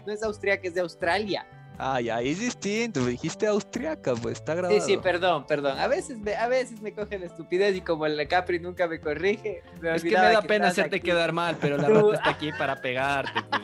no 0.07 0.13
es 0.13 0.21
de 0.21 0.27
Austria, 0.27 0.61
que 0.61 0.69
es 0.69 0.75
de 0.75 0.83
Australia. 0.83 1.47
Ah, 1.79 2.01
ya, 2.01 2.23
es 2.23 2.41
distinto. 2.41 3.01
me 3.01 3.11
Dijiste 3.11 3.47
austriaca, 3.47 4.15
pues 4.15 4.39
está 4.39 4.53
Sí, 4.53 4.59
grabado. 4.59 4.81
sí, 4.81 4.97
perdón, 4.97 5.47
perdón. 5.47 5.79
A 5.79 5.87
veces, 5.89 6.17
me, 6.19 6.35
a 6.35 6.49
veces 6.49 6.81
me 6.81 6.93
coge 6.95 7.19
la 7.19 7.27
estupidez 7.27 7.77
y 7.77 7.83
como 7.83 8.07
el 8.07 8.27
Capri 8.29 8.59
nunca 8.59 8.87
me 8.87 8.99
corrige, 8.99 9.63
me 9.83 9.95
Es 9.95 10.03
que 10.03 10.09
me 10.11 10.17
da 10.17 10.41
pena 10.41 10.69
hacerte 10.69 10.97
aquí. 10.97 11.05
quedar 11.07 11.33
mal, 11.33 11.59
pero 11.61 11.77
la 11.77 11.89
rata 11.89 12.15
está 12.15 12.31
aquí 12.31 12.51
para 12.59 12.81
pegarte, 12.81 13.43
pues. 13.43 13.63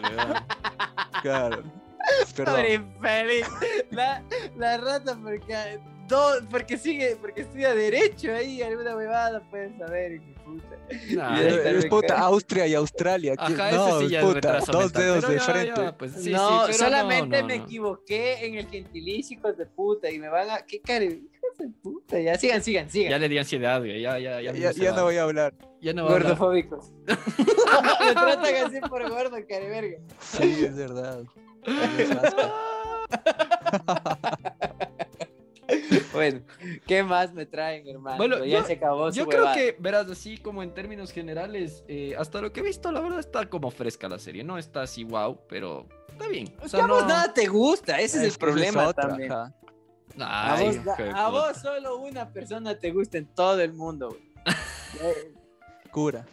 Claro. 1.23 1.63
Perdón. 2.37 2.55
Pobre 2.55 2.75
infeliz. 2.75 3.47
La, 3.91 4.23
la 4.57 4.77
rata 4.79 5.19
porque, 5.23 5.79
no, 6.11 6.21
porque 6.51 6.77
sigue, 6.79 7.17
porque 7.21 7.43
estudia 7.43 7.75
derecho 7.75 8.33
ahí, 8.35 8.63
alguna 8.63 8.97
huevada 8.97 9.41
pueden 9.51 9.77
saber, 9.79 10.13
hijo 10.13 10.25
puta. 10.45 10.77
Nah, 11.11 11.41
Ya 11.41 11.71
Es, 11.71 11.87
puta. 11.87 12.19
Austria 12.19 12.67
y 12.67 12.75
Australia. 12.75 13.35
no, 13.37 13.47
ese 13.99 14.07
sí 14.07 14.13
ya 14.13 14.19
es 14.21 14.25
puta, 14.25 14.35
retraso 14.35 14.73
dos 14.73 14.85
mental, 14.85 15.03
dedos 15.03 15.25
pero 15.25 15.33
de 15.33 15.39
ya, 15.39 15.45
frente. 15.45 15.81
ya, 15.83 15.97
pues, 15.97 16.13
sí, 16.13 16.31
no, 16.31 16.49
sí, 16.49 16.63
pero 16.67 16.79
solamente 16.79 17.41
no, 17.43 17.47
me 17.49 17.59
no. 17.59 17.65
equivoqué 17.65 18.47
en 18.47 18.55
el 18.57 18.69
gentilicio, 18.69 19.39
hijos 19.39 19.57
de 19.57 19.67
puta, 19.67 20.11
y 20.11 20.19
me 20.19 20.29
van 20.29 20.51
a. 20.51 20.67
¿Qué 20.67 20.81
de 21.59 21.69
puta, 21.83 22.19
ya 22.19 22.37
sigan, 22.37 22.63
sigan, 22.63 22.87
Ya 22.87 22.91
sigan. 22.93 23.21
le 23.21 23.29
di 23.29 23.39
ansiedad, 23.39 23.79
güey. 23.79 24.01
Ya, 24.01 24.19
ya, 24.19 24.41
ya. 24.41 24.53
Ya, 24.53 24.73
ya 24.73 24.93
no 24.93 25.05
voy 25.05 25.17
a 25.17 25.23
hablar. 25.25 25.55
Ya 25.81 25.93
no 25.93 26.05
va 26.05 26.11
a 26.11 26.15
hablar. 26.15 26.29
Gordofóbicos. 26.37 26.93
me 27.07 28.13
tratan 28.13 28.55
así 28.67 28.81
por 28.81 29.09
gordo, 29.09 29.37
cara 29.49 29.67
verga. 29.67 29.99
Sí, 30.21 30.65
es 30.65 30.77
verdad. 30.77 31.23
Bueno, 36.13 36.43
¿qué 36.87 37.03
más 37.03 37.33
me 37.33 37.47
traen, 37.47 37.89
hermano? 37.89 38.19
Bueno, 38.19 38.45
ya 38.45 38.61
yo- 38.61 38.67
se 38.67 38.75
acabó 38.75 39.11
su 39.11 39.19
Yo 39.19 39.27
creo 39.27 39.41
huevada. 39.45 39.57
que, 39.57 39.77
verás, 39.79 40.11
así 40.11 40.37
como 40.37 40.63
en 40.63 40.75
términos 40.75 41.11
generales, 41.11 41.83
eh, 41.89 42.15
hasta 42.19 42.41
lo 42.43 42.53
que 42.53 42.61
he 42.61 42.63
visto, 42.63 42.93
la 42.93 43.01
verdad 43.01 43.21
está 43.21 43.49
como 43.49 43.71
fresca 43.71 44.09
la 44.09 44.19
serie. 44.19 44.45
No 44.45 44.59
está 44.59 44.83
así 44.83 45.05
wow, 45.05 45.39
pero 45.49 45.87
está 46.11 46.29
bien. 46.29 46.55
O 46.61 46.65
a 46.77 46.87
vos 46.87 47.03
no... 47.03 47.09
nada 47.09 47.33
te 47.33 47.47
gusta, 47.47 47.99
ese 48.01 48.19
es, 48.27 48.35
el 48.35 48.39
problema 48.39 48.89
otra, 48.89 49.09
también. 49.09 49.33
ajá. 49.33 49.55
A, 50.19 50.61
vos, 50.61 50.77
a 51.15 51.29
vos 51.31 51.57
solo 51.57 51.97
una 51.97 52.31
persona 52.31 52.79
te 52.79 52.91
gusta 52.91 53.17
en 53.17 53.27
todo 53.27 53.61
el 53.61 53.73
mundo. 53.73 54.17
Eh, 55.03 55.33
Cura. 55.91 56.27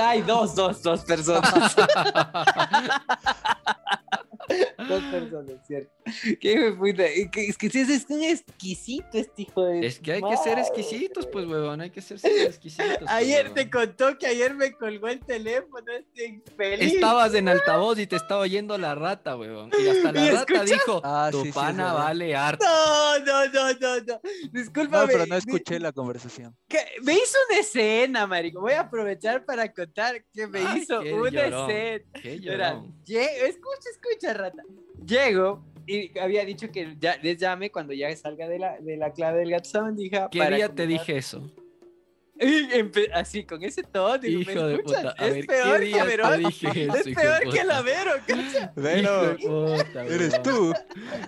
Hay 0.00 0.22
dos, 0.22 0.54
dos, 0.54 0.82
dos 0.82 1.04
personas. 1.04 1.76
dos 4.88 5.02
personas, 5.04 5.66
cierto. 5.66 5.90
¿Qué 6.40 6.72
puta? 6.76 7.04
Es 7.06 7.30
que, 7.30 7.66
es 7.66 8.06
un 8.10 8.22
exquisito 8.24 9.06
este 9.18 9.42
hijo 9.42 9.64
de. 9.64 9.86
Es 9.86 9.98
que 10.00 10.12
hay 10.12 10.22
que 10.22 10.36
ser 10.38 10.58
exquisitos, 10.58 11.26
pues, 11.26 11.46
huevón. 11.46 11.80
Hay 11.80 11.90
que 11.90 12.00
ser 12.00 12.18
exquisitos. 12.24 12.98
pues, 12.98 13.10
Ayer 13.10 13.42
huevón. 13.48 13.54
te 13.54 13.70
contó 13.70 14.18
que 14.18 14.26
ayer 14.26 14.54
me 14.54 14.72
colgó 14.72 15.08
el 15.08 15.20
teléfono 15.20 15.92
este 15.92 16.26
infeliz. 16.26 16.94
Estabas 16.94 17.34
en 17.34 17.48
altavoz 17.48 17.98
y 17.98 18.06
te 18.06 18.16
estaba 18.16 18.40
oyendo 18.42 18.76
la 18.78 18.94
rata, 18.94 19.36
huevón. 19.36 19.70
Y 19.78 19.88
hasta 19.88 20.12
la 20.12 20.20
¿Y 20.26 20.30
rata 20.30 20.40
escuchas? 20.54 20.70
dijo, 20.70 21.00
Ah, 21.04 21.28
tu 21.30 21.42
sí, 21.44 21.52
pana 21.52 21.92
vale 21.92 22.34
harto. 22.34 22.64
No, 22.64 23.18
no, 23.20 23.46
no, 23.46 23.72
no, 23.74 23.96
no. 24.06 24.20
Discúlpame. 24.52 25.02
No, 25.02 25.08
pero 25.08 25.26
no 25.26 25.36
escuché 25.36 25.78
la 25.78 25.92
conversación. 25.92 26.56
que 26.68 26.78
me 27.02 27.14
hizo 27.14 27.36
una 27.50 27.60
escena, 27.60 28.26
marico. 28.26 28.60
Voy 28.60 28.72
a 28.72 28.80
aprovechar 28.80 29.44
para 29.44 29.72
contar 29.72 30.24
que 30.32 30.46
me 30.46 30.60
Ay, 30.60 30.80
hizo 30.80 31.00
qué 31.00 31.12
una 31.14 31.30
llorón. 31.30 31.70
escena. 31.70 32.12
Qué 32.22 32.40
llorón. 32.40 32.94
escucha, 33.06 33.90
escucha, 33.92 34.34
rata. 34.40 34.62
Llego 35.06 35.64
y 35.86 36.16
había 36.18 36.44
dicho 36.44 36.70
que 36.70 36.96
ya 36.98 37.16
les 37.16 37.36
llame 37.38 37.70
cuando 37.70 37.92
ya 37.92 38.14
salga 38.14 38.48
de 38.48 38.58
la, 38.58 38.78
de 38.78 38.96
la 38.96 39.12
clave 39.12 39.40
del 39.40 39.50
gato 39.50 39.68
sabandija. 39.68 40.28
¿Qué 40.30 40.44
día 40.50 40.68
te 40.68 40.86
dije 40.86 41.16
eso? 41.16 41.50
Así, 43.14 43.44
con 43.44 43.62
ese 43.62 43.82
tono. 43.82 44.18
digo, 44.18 44.42
¿me 44.46 44.52
Hijo 44.52 44.66
de 44.66 44.74
escuchas? 44.76 45.00
puta. 45.02 45.14
A 45.18 45.26
es 45.26 45.34
ver, 45.34 45.46
peor 45.46 45.72
¿qué 45.74 45.78
que 45.80 45.86
día 45.86 46.04
Verón. 46.04 46.44
eso, 46.46 46.68
Es 46.68 47.04
de 47.04 47.14
peor 47.14 47.40
que 47.40 47.46
puta? 47.50 47.64
la 47.64 47.82
Vero, 47.82 49.22
de 49.26 49.34
puta, 49.34 50.04
eres 50.06 50.42
tú. 50.42 50.72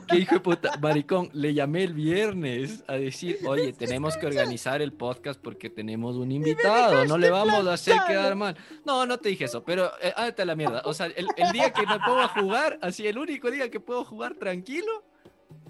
¿Qué 0.08 0.16
hijo 0.18 0.34
de 0.36 0.40
puta? 0.40 0.78
Maricón, 0.80 1.28
le 1.32 1.52
llamé 1.54 1.84
el 1.84 1.92
viernes 1.94 2.82
a 2.86 2.94
decir, 2.94 3.38
oye, 3.46 3.72
tenemos 3.78 4.16
que 4.16 4.26
organizar 4.26 4.80
el 4.80 4.92
podcast 4.92 5.40
porque 5.40 5.68
tenemos 5.70 6.16
un 6.16 6.32
invitado, 6.32 7.04
no 7.04 7.18
le 7.18 7.30
vamos 7.30 7.66
a 7.66 7.74
hacer 7.74 7.98
quedar 8.06 8.34
mal. 8.34 8.56
No, 8.84 9.04
no 9.06 9.18
te 9.18 9.28
dije 9.28 9.44
eso, 9.44 9.62
pero 9.64 9.92
eh, 10.00 10.12
ándate 10.16 10.42
a 10.42 10.44
la 10.46 10.54
mierda. 10.56 10.82
O 10.84 10.94
sea, 10.94 11.06
el, 11.06 11.26
el 11.36 11.52
día 11.52 11.72
que 11.72 11.86
me 11.86 11.98
pongo 12.00 12.20
a 12.20 12.28
jugar, 12.28 12.78
así 12.80 13.06
el 13.06 13.18
único 13.18 13.50
día 13.50 13.70
que 13.70 13.80
puedo 13.80 14.04
jugar 14.04 14.34
tranquilo, 14.34 15.04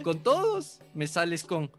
con 0.02 0.22
todos, 0.22 0.80
me 0.94 1.06
sales 1.06 1.44
con... 1.44 1.70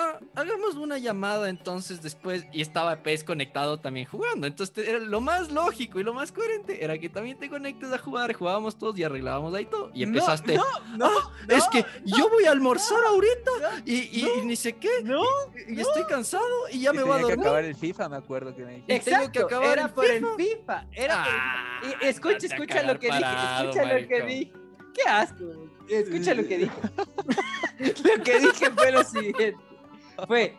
"Ah, 0.00 0.18
hagamos 0.36 0.76
una 0.76 0.96
llamada 0.98 1.48
entonces 1.48 2.00
después 2.00 2.44
y 2.52 2.60
estaba 2.62 3.02
PES 3.02 3.24
conectado 3.24 3.80
también 3.80 4.06
jugando. 4.06 4.46
Entonces 4.46 4.72
te- 4.72 4.88
era 4.88 4.98
lo 5.00 5.20
más 5.20 5.50
lógico 5.50 5.98
y 5.98 6.04
lo 6.04 6.14
más 6.14 6.30
coherente 6.30 6.84
era 6.84 6.96
que 6.98 7.08
también 7.08 7.36
te 7.38 7.50
conectes 7.50 7.92
a 7.92 7.98
jugar, 7.98 8.32
jugábamos 8.32 8.78
todos 8.78 8.96
y 8.98 9.02
arreglábamos 9.02 9.52
ahí 9.54 9.66
todo. 9.66 9.90
Y 9.92 10.00
No, 10.06 10.08
empezaste, 10.08 10.54
No, 10.56 10.64
no, 10.96 11.06
"Ah, 11.06 11.32
no, 11.48 11.56
es 11.56 11.66
que 11.68 11.84
yo 12.04 12.28
voy 12.30 12.44
a 12.44 12.52
almorzar 12.52 13.02
ahorita 13.04 13.50
no, 13.60 13.82
y, 13.84 14.20
y- 14.20 14.22
no, 14.22 14.42
y 14.42 14.46
ni 14.46 14.54
sé 14.56 14.74
qué, 14.74 15.02
no. 15.02 15.22
y 15.66 15.80
estoy 15.80 16.04
cansado 16.04 16.46
y 16.70 16.80
ya 16.82 16.92
Y 16.92 16.96
me 16.96 17.02
voy 17.02 17.10
a 17.10 17.14
tenía 17.14 17.26
que 17.26 17.32
dormir. 17.34 17.46
acabar 17.46 17.64
el 17.64 17.74
FIFA, 17.74 18.08
me 18.08 18.16
acuerdo 18.16 18.54
que 18.54 18.64
me 18.64 18.70
dijiste. 18.76 18.94
Y 18.94 19.00
tengo 19.00 19.18
que 19.18 19.38
Exacto, 19.40 19.46
acabar 19.46 19.72
era 19.78 19.82
el 19.86 19.90
por 19.90 20.04
el 20.04 20.24
FIFA. 20.24 20.36
FIFA. 20.36 20.86
Era 20.92 21.24
por 21.24 21.32
el 21.34 21.40
Ah, 21.40 21.80
Y 22.02 22.06
escucha, 22.06 22.46
escucha 22.46 22.82
lo 22.84 22.98
que 23.00 23.06
dije, 23.08 23.20
parado, 23.20 23.70
escucha 23.70 23.84
lo 23.94 24.08
que 24.08 24.22
dije. 24.22 24.52
Qué 24.94 25.02
asco. 25.10 25.44
Escucha 25.88 26.34
lo 26.34 26.46
que 26.46 26.58
dije. 26.58 26.72
lo 28.18 28.22
que 28.24 28.40
dije 28.40 28.70
fue 28.70 28.92
lo 28.92 29.04
siguiente. 29.04 29.56
Fue, 30.26 30.56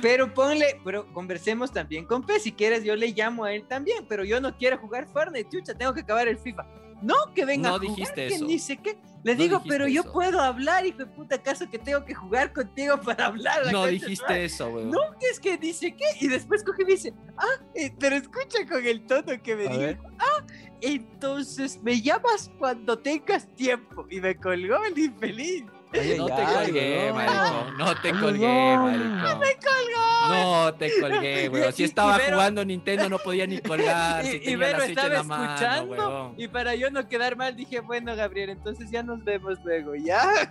pero 0.00 0.32
ponle, 0.32 0.80
pero 0.84 1.12
conversemos 1.12 1.70
también 1.72 2.04
con 2.06 2.24
P. 2.24 2.38
Si 2.40 2.52
quieres, 2.52 2.84
yo 2.84 2.96
le 2.96 3.08
llamo 3.08 3.44
a 3.44 3.52
él 3.52 3.64
también, 3.68 4.06
pero 4.08 4.24
yo 4.24 4.40
no 4.40 4.56
quiero 4.56 4.78
jugar 4.78 5.06
Fortnite, 5.12 5.48
chucha, 5.50 5.74
tengo 5.74 5.92
que 5.94 6.00
acabar 6.00 6.26
el 6.28 6.38
FIFA. 6.38 6.66
No, 7.02 7.14
que 7.34 7.44
venga 7.44 7.68
No 7.68 7.74
a 7.76 7.78
jugar, 7.78 7.90
dijiste 7.96 8.14
que 8.28 8.34
eso. 8.34 8.44
ni 8.46 8.58
sé 8.58 8.76
qué. 8.78 8.96
Le 9.24 9.34
No 9.34 9.42
digo, 9.42 9.62
pero 9.68 9.86
yo 9.86 10.02
eso. 10.02 10.12
puedo 10.12 10.40
hablar, 10.40 10.86
hijo 10.86 10.98
de 10.98 11.06
puta, 11.06 11.36
¿acaso 11.36 11.68
que 11.68 11.78
tengo 11.78 12.04
que 12.04 12.14
jugar 12.14 12.52
contigo 12.52 12.98
para 13.00 13.26
hablar? 13.26 13.66
La 13.66 13.72
No 13.72 13.86
dijiste 13.86 14.44
eso, 14.44 14.68
weón. 14.68 14.90
No, 14.90 15.00
que 15.20 15.28
es 15.28 15.38
que 15.40 15.58
dice 15.58 15.94
qué, 15.94 16.04
y 16.20 16.28
después 16.28 16.64
coge 16.64 16.82
y 16.82 16.86
dice, 16.86 17.12
ah, 17.36 17.46
eh, 17.74 17.92
pero 17.98 18.16
escucha 18.16 18.66
con 18.68 18.84
el 18.86 19.04
tono 19.06 19.42
que 19.42 19.54
me 19.54 19.66
A 19.66 19.70
dijo, 19.70 19.80
ver. 19.80 19.98
ah, 20.18 20.44
entonces 20.80 21.78
me 21.82 22.00
llamas 22.00 22.50
cuando 22.58 22.98
tengas 22.98 23.46
tiempo, 23.54 24.06
y 24.10 24.20
me 24.20 24.34
colgó 24.36 24.82
el 24.84 24.98
infeliz. 24.98 25.64
Ay, 25.94 26.16
No 26.18 26.26
te 26.26 26.42
colgué, 26.44 27.12
maricón. 27.12 27.78
No 27.78 27.94
te 28.00 28.10
colgué, 28.12 28.46
weón. 28.46 28.82
maricón. 28.84 29.38
¡Me 29.40 29.54
colgó! 29.56 30.28
No 30.28 30.74
te 30.74 31.00
colgué, 31.00 31.48
weón. 31.52 31.72
Si 31.72 31.84
estaba 31.84 32.18
jugando 32.18 32.64
Nintendo 32.64 33.08
no 33.08 33.18
podía 33.18 33.46
ni 33.46 33.58
colgar. 33.60 34.24
si 34.24 34.40
Y, 34.44 34.56
Vero 34.56 34.82
estaba 34.82 35.22
mano, 35.22 35.44
escuchando, 35.54 35.92
weón. 35.92 36.34
y 36.38 36.48
para 36.48 36.74
yo 36.74 36.90
no 36.90 37.06
quedar 37.08 37.36
mal 37.36 37.54
dije, 37.56 37.80
bueno, 37.80 38.14
Gabriel, 38.16 38.50
entonces 38.50 38.90
ya 38.90 39.02
nos 39.02 39.22
vemos 39.24 39.58
luego, 39.64 39.94
¿ya? 39.94 40.22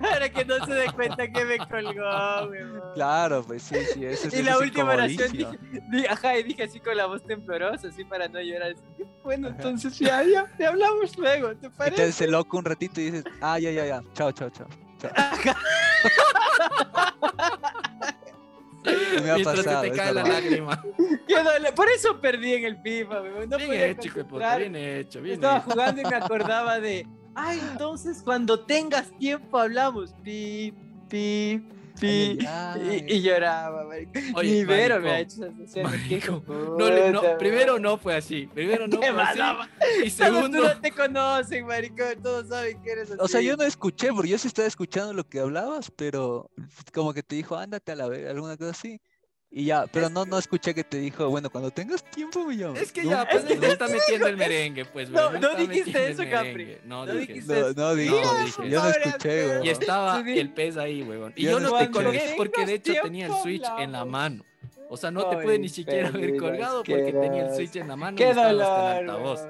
para 0.00 0.28
que 0.28 0.44
no 0.44 0.64
se 0.64 0.74
dé 0.74 0.86
cuenta 0.94 1.28
que 1.28 1.44
me 1.44 1.58
colgó, 1.58 2.48
weón. 2.50 2.80
Claro, 2.94 3.42
pues 3.46 3.62
sí, 3.62 3.76
sí, 3.92 4.04
eso, 4.04 4.28
Y 4.36 4.42
la 4.42 4.58
última 4.58 4.92
oración 4.92 5.34
incomodísimo. 5.34 5.80
Di- 5.90 6.06
Ajá, 6.06 6.38
y 6.38 6.42
dije 6.44 6.64
así 6.64 6.80
con 6.80 6.96
la 6.96 7.06
voz 7.06 7.24
temblorosa, 7.24 7.88
así 7.88 8.04
para 8.04 8.28
no 8.28 8.40
llorar. 8.40 8.72
así, 8.72 9.04
Bueno, 9.22 9.48
entonces 9.48 9.98
ya, 9.98 10.22
ya, 10.22 10.46
te 10.56 10.66
hablamos 10.66 11.16
luego, 11.18 11.48
¿te 11.56 11.66
Y 11.66 11.70
te 11.70 11.76
parece? 11.76 12.02
haces 12.04 12.28
loco 12.28 12.56
un 12.58 12.64
ratito 12.64 12.95
y 13.00 13.10
dices, 13.10 13.24
ah, 13.40 13.58
ya, 13.58 13.70
ya, 13.70 13.86
ya, 13.86 14.02
chao, 14.14 14.32
chao, 14.32 14.50
chao. 14.50 14.66
chao. 15.00 15.10
Me 18.84 19.30
ha 19.30 19.34
Mientras 19.34 19.58
se 19.58 19.64
pasado, 19.64 19.82
te 19.82 19.90
cae 19.92 20.14
la 20.14 20.22
lágrima. 20.22 20.82
Por 21.74 21.88
eso 21.88 22.20
perdí 22.20 22.54
en 22.54 22.64
el 22.66 22.76
FIFA, 22.82 23.22
weón. 23.22 23.50
No 23.50 23.56
bien 23.58 23.72
hecho, 23.72 24.06
hijo 24.06 24.18
de 24.18 24.24
puta. 24.24 24.56
Bien 24.58 24.76
hecho, 24.76 25.20
bien 25.20 25.34
Estaba 25.34 25.58
hecho. 25.58 25.70
jugando 25.70 26.02
y 26.02 26.04
me 26.04 26.14
acordaba 26.16 26.78
de, 26.78 27.06
ay, 27.34 27.60
entonces 27.72 28.22
cuando 28.22 28.60
tengas 28.64 29.10
tiempo 29.18 29.58
hablamos. 29.58 30.14
Pi, 30.22 30.72
pi, 31.08 31.64
pi. 32.00 32.38
Ay, 32.40 32.46
ay, 32.46 33.04
Y, 33.08 33.14
y 33.16 33.22
lloraba, 33.22 33.84
marico. 33.84 34.12
Oye, 34.34 34.50
Ni 34.52 34.64
Vero 34.64 35.00
me 35.00 35.10
ha 35.10 35.20
hecho 35.20 35.36
sensación. 35.36 36.44
No, 36.78 36.90
le- 36.90 37.10
no, 37.10 37.22
primero 37.38 37.78
no 37.78 37.98
fue 37.98 38.14
así. 38.16 38.46
Primero 38.52 38.86
no 38.86 38.98
fue 39.00 39.08
así. 39.08 39.40
Y 40.04 40.10
segundo, 40.10 40.62
no 40.62 40.80
te 40.80 40.90
conocen, 40.92 41.66
maricón. 41.66 42.22
Todos 42.22 42.48
saben 42.48 42.80
que 42.82 42.90
eres 42.92 43.10
así. 43.10 43.18
O 43.20 43.28
sea, 43.28 43.40
yo 43.40 43.56
no 43.56 43.64
escuché, 43.64 44.12
porque 44.12 44.30
yo 44.30 44.38
sí 44.38 44.48
estaba 44.48 44.68
escuchando 44.68 45.12
lo 45.12 45.24
que 45.28 45.40
hablabas, 45.40 45.90
pero 45.90 46.50
como 46.92 47.12
que 47.14 47.22
te 47.22 47.36
dijo, 47.36 47.56
ándate 47.56 47.92
a 47.92 47.96
la 47.96 48.08
vez, 48.08 48.28
alguna 48.28 48.56
cosa 48.56 48.70
así. 48.70 49.00
Y 49.48 49.66
ya, 49.66 49.86
pero 49.86 50.10
no, 50.10 50.26
no 50.26 50.38
escuché 50.38 50.74
que 50.74 50.84
te 50.84 50.98
dijo, 50.98 51.30
bueno, 51.30 51.48
cuando 51.48 51.70
tengas 51.70 52.02
tiempo 52.04 52.44
me 52.44 52.56
llamas. 52.56 52.82
es 52.82 52.92
que 52.92 53.04
No, 53.04 53.10
ya, 53.10 53.28
pues 53.30 53.44
Es 53.44 53.50
que 53.52 53.58
me 53.58 53.68
está 53.68 53.88
metiendo 53.88 54.26
el 54.26 54.36
merengue, 54.36 54.84
pues, 54.84 55.08
No, 55.08 55.30
no 55.30 55.54
dijiste 55.54 56.10
eso, 56.10 56.24
Capri. 56.28 56.78
No, 56.84 57.06
No 57.06 57.14
dijiste 57.14 57.58
eso. 57.60 57.72
No, 57.74 57.82
no 57.90 57.94
dije, 57.94 58.10
No, 58.10 58.44
dije, 58.44 58.68
yo 58.68 58.82
no 58.82 58.88
escuché, 58.90 59.46
weón. 59.48 59.64
Y 59.64 59.68
estaba 59.70 60.20
el 60.26 60.52
pez 60.52 60.76
ahí, 60.76 61.02
weón. 61.02 61.32
Y 61.36 61.44
Yo 61.44 61.52
yo 61.52 61.60
no 61.60 61.70
no 61.70 61.78
te 61.78 61.90
colgué 61.90 62.34
porque 62.36 62.66
de 62.66 62.74
hecho 62.74 62.92
tenía 63.02 63.26
el 63.26 63.34
Switch 63.42 63.64
en 63.78 63.92
la 63.92 64.04
mano. 64.04 64.44
O 64.88 64.96
sea, 64.96 65.10
no 65.10 65.26
te 65.28 65.36
pude 65.38 65.58
ni 65.58 65.68
siquiera 65.68 66.08
haber 66.08 66.36
colgado 66.36 66.82
porque 66.84 67.12
tenía 67.12 67.46
el. 67.46 67.54
Switch 67.54 67.76
en 67.76 67.88
la 67.88 67.96
mano 67.96 68.16
y 68.16 68.18
Qué 68.18 68.34
dolor. 68.34 68.50
el 68.50 68.60
altavoz. 69.10 69.40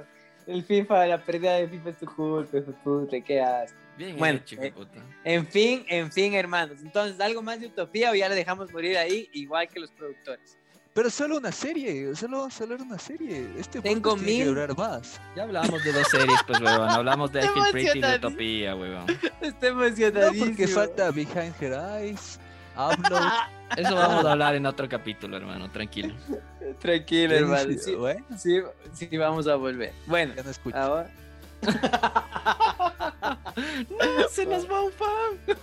El 0.46 0.62
FIFA, 0.62 1.06
la 1.06 1.24
pérdida 1.24 1.54
de 1.54 1.68
FIFA 1.68 1.90
es 1.90 1.98
tu 1.98 2.06
culpa, 2.06 2.58
puta, 2.84 3.20
qué 3.20 3.40
asco. 3.40 3.76
Bien 3.96 4.16
Bueno, 4.18 4.38
hecho, 4.38 4.56
eh, 4.60 4.72
puta. 4.72 4.98
En 5.24 5.46
fin, 5.46 5.84
en 5.88 6.12
fin, 6.12 6.34
hermanos. 6.34 6.78
Entonces, 6.82 7.18
¿algo 7.20 7.42
más 7.42 7.60
de 7.60 7.66
utopía 7.68 8.10
o 8.10 8.14
ya 8.14 8.28
le 8.28 8.34
dejamos 8.34 8.72
morir 8.72 8.96
ahí, 8.98 9.28
igual 9.32 9.68
que 9.68 9.80
los 9.80 9.90
productores? 9.90 10.58
Pero 10.92 11.10
solo 11.10 11.36
una 11.36 11.52
serie, 11.52 12.14
solo 12.14 12.38
vamos 12.38 12.58
a 12.58 12.64
hablar 12.64 12.78
de 12.78 12.84
una 12.84 12.98
serie. 12.98 13.46
Este 13.58 13.80
Tengo 13.82 14.14
tiene 14.14 14.26
que 14.28 14.36
mil- 14.38 14.46
durar 14.46 14.76
más. 14.76 15.20
Ya 15.36 15.42
hablamos 15.42 15.84
de 15.84 15.92
dos 15.92 16.08
series, 16.08 16.40
pues, 16.46 16.58
huevón. 16.60 16.88
Hablamos 16.88 17.32
de 17.32 17.42
Feel 17.48 17.64
Pretty 17.70 17.98
y 17.98 18.00
de. 18.02 18.16
Utopía, 18.16 18.74
huevón. 18.76 19.04
Estoy 19.42 19.72
No, 19.74 19.84
emocionadísimo. 19.84 20.46
porque 20.46 20.68
falta 20.68 21.10
Behind 21.10 21.54
Her 21.60 21.72
Eyes, 22.02 22.40
Upload. 22.76 23.30
Eso 23.76 23.94
vamos 23.94 24.24
a 24.24 24.32
hablar 24.32 24.54
en 24.54 24.64
otro 24.64 24.88
capítulo, 24.88 25.36
hermano. 25.36 25.70
Tranquilo. 25.70 26.14
Tranquilo, 26.80 27.34
hermano. 27.34 27.74
Sí, 27.78 27.94
Bueno, 27.94 28.24
sí, 28.38 28.60
sí, 28.94 29.16
vamos 29.18 29.46
a 29.48 29.54
volver. 29.56 29.92
Bueno, 30.06 30.32
ya 30.34 30.42
no 30.44 30.50
escucho. 30.50 30.76
ahora. 30.78 31.10
No, 33.56 34.28
se 34.30 34.44
nos 34.46 34.70
va 34.70 34.82
un 34.82 34.92
fan. 34.92 35.56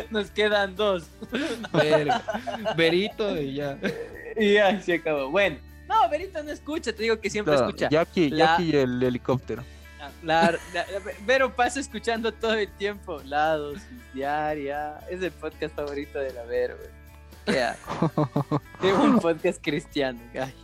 Nos 0.10 0.30
quedan 0.30 0.76
dos. 0.76 1.04
Verga. 1.72 2.22
Verito 2.76 3.36
y 3.40 3.54
ya. 3.54 3.78
Y 4.36 4.54
ya 4.54 4.80
se 4.80 4.94
acabó. 4.94 5.30
Bueno, 5.30 5.58
no, 5.88 6.08
Berito 6.08 6.42
no 6.42 6.50
escucha, 6.52 6.92
te 6.92 7.02
digo 7.02 7.20
que 7.20 7.28
siempre 7.28 7.54
No, 7.54 7.60
escucha. 7.66 7.88
Jackie, 7.90 8.30
La- 8.30 8.44
Jackie 8.56 8.70
y 8.70 8.76
el 8.76 9.02
helicóptero. 9.02 9.64
La, 10.22 10.52
la- 10.52 10.58
la- 10.72 10.86
Vero 11.26 11.54
pasa 11.54 11.80
escuchando 11.80 12.32
todo 12.32 12.54
el 12.54 12.70
tiempo. 12.76 13.20
La 13.24 13.56
dosis 13.56 13.84
diaria. 14.14 14.98
Es 15.10 15.22
el 15.22 15.32
podcast 15.32 15.74
favorito 15.74 16.18
de 16.18 16.32
la 16.32 16.44
Vero, 16.44 16.76
güey. 16.76 17.56
Qué 18.80 18.92
un 18.92 19.18
podcast 19.18 19.60
cristiano. 19.62 20.20
ay. 20.40 20.54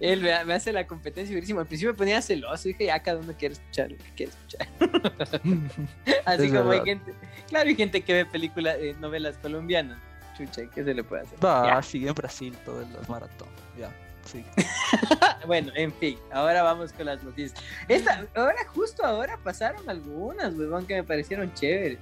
Él 0.00 0.20
me, 0.20 0.44
me 0.44 0.54
hace 0.54 0.72
la 0.72 0.86
competencia 0.86 1.34
durísimo. 1.34 1.60
Al 1.60 1.66
principio 1.66 1.92
me 1.92 1.98
ponía 1.98 2.20
celoso. 2.20 2.68
Dije, 2.68 2.86
ya 2.86 3.02
cada 3.02 3.18
uno 3.18 3.32
quiere 3.38 3.54
escuchar 3.54 3.90
lo 3.90 3.96
que 3.96 4.10
quiere 4.14 4.32
escuchar. 4.32 4.68
Así 6.24 6.46
Es 6.46 6.52
como 6.52 6.70
hay 6.70 6.80
gente. 6.84 7.14
Claro, 7.48 7.68
hay 7.68 7.76
gente 7.76 8.00
que 8.02 8.12
ve 8.12 8.26
películas, 8.26 8.76
eh, 8.78 8.94
novelas 9.00 9.38
colombianas. 9.38 9.98
Chucha, 10.36 10.62
¿qué 10.74 10.84
se 10.84 10.92
le 10.92 11.02
puede 11.02 11.22
hacer? 11.22 11.42
Va, 11.42 11.82
sigue 11.82 12.08
en 12.08 12.14
Brasil 12.14 12.54
todos 12.64 12.88
los 12.90 13.08
maratón. 13.08 13.48
Ya, 13.78 13.90
sí. 14.24 14.44
Bueno, 15.46 15.70
en 15.76 15.92
fin, 15.92 16.18
ahora 16.32 16.62
vamos 16.62 16.92
con 16.92 17.06
las 17.06 17.22
noticias. 17.22 17.54
Esta, 17.86 18.26
ahora, 18.34 18.56
justo 18.74 19.04
ahora 19.04 19.38
pasaron 19.42 19.88
algunas, 19.88 20.54
huevón, 20.54 20.84
que 20.86 20.94
me 20.96 21.04
parecieron 21.04 21.54
chéveres. 21.54 21.98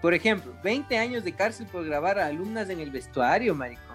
Por 0.00 0.14
ejemplo, 0.14 0.54
20 0.62 0.96
años 0.96 1.24
de 1.24 1.32
cárcel 1.32 1.66
por 1.66 1.84
grabar 1.84 2.18
a 2.18 2.26
alumnas 2.26 2.70
en 2.70 2.80
el 2.80 2.90
vestuario, 2.90 3.54
maricón. 3.54 3.85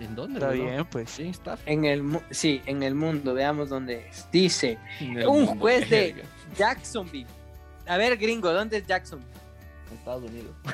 ¿En 0.00 0.14
dónde, 0.14 0.38
Está 0.38 0.50
bien, 0.50 0.84
pues. 0.86 1.10
Sí, 1.10 1.28
está. 1.28 1.58
En 1.66 1.84
el, 1.84 2.20
sí, 2.30 2.62
en 2.66 2.82
el 2.82 2.94
mundo, 2.94 3.34
veamos 3.34 3.68
dónde 3.68 4.06
es. 4.08 4.28
Dice 4.30 4.78
Un 5.00 5.24
mundo, 5.44 5.56
juez 5.60 5.88
de-. 5.90 6.24
Jacksonville. 6.56 7.26
A 7.86 7.96
ver, 7.96 8.16
gringo, 8.16 8.52
¿dónde 8.52 8.78
es 8.78 8.86
Jacksonville? 8.86 9.30
En 9.90 9.98
Estados 9.98 10.24
Unidos. 10.24 10.54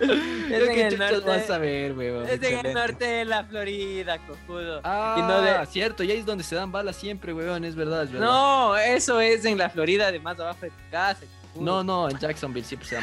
Es 0.00 0.68
en 0.68 0.78
el 0.78 0.98
norte. 0.98 1.20
vas 1.26 1.50
a 1.50 1.58
ver, 1.58 1.92
huevón. 1.92 2.26
Es 2.26 2.42
en 2.42 2.64
el 2.66 2.72
norte 2.72 3.04
de 3.04 3.24
la 3.26 3.44
Florida, 3.44 4.18
cojudo. 4.26 4.80
Ah, 4.82 5.16
Y 5.18 5.22
no 5.22 5.42
de- 5.42 5.66
cierto, 5.66 6.02
y 6.02 6.10
ahí 6.10 6.18
es 6.20 6.26
donde 6.26 6.42
se 6.42 6.54
dan 6.54 6.72
balas 6.72 6.96
siempre, 6.96 7.34
weón, 7.34 7.64
es 7.66 7.74
verdad, 7.76 8.04
es 8.04 8.12
verdad. 8.12 8.26
No, 8.26 8.76
eso 8.78 9.20
es 9.20 9.44
en 9.44 9.58
la 9.58 9.68
Florida, 9.68 10.10
de 10.10 10.18
más 10.18 10.40
abajo 10.40 10.60
de 10.62 10.70
tu 10.70 10.90
casa. 10.90 11.20
No, 11.56 11.82
no, 11.82 12.08
en 12.08 12.18
Jacksonville 12.18 12.66
siempre 12.66 12.88
se. 12.88 12.96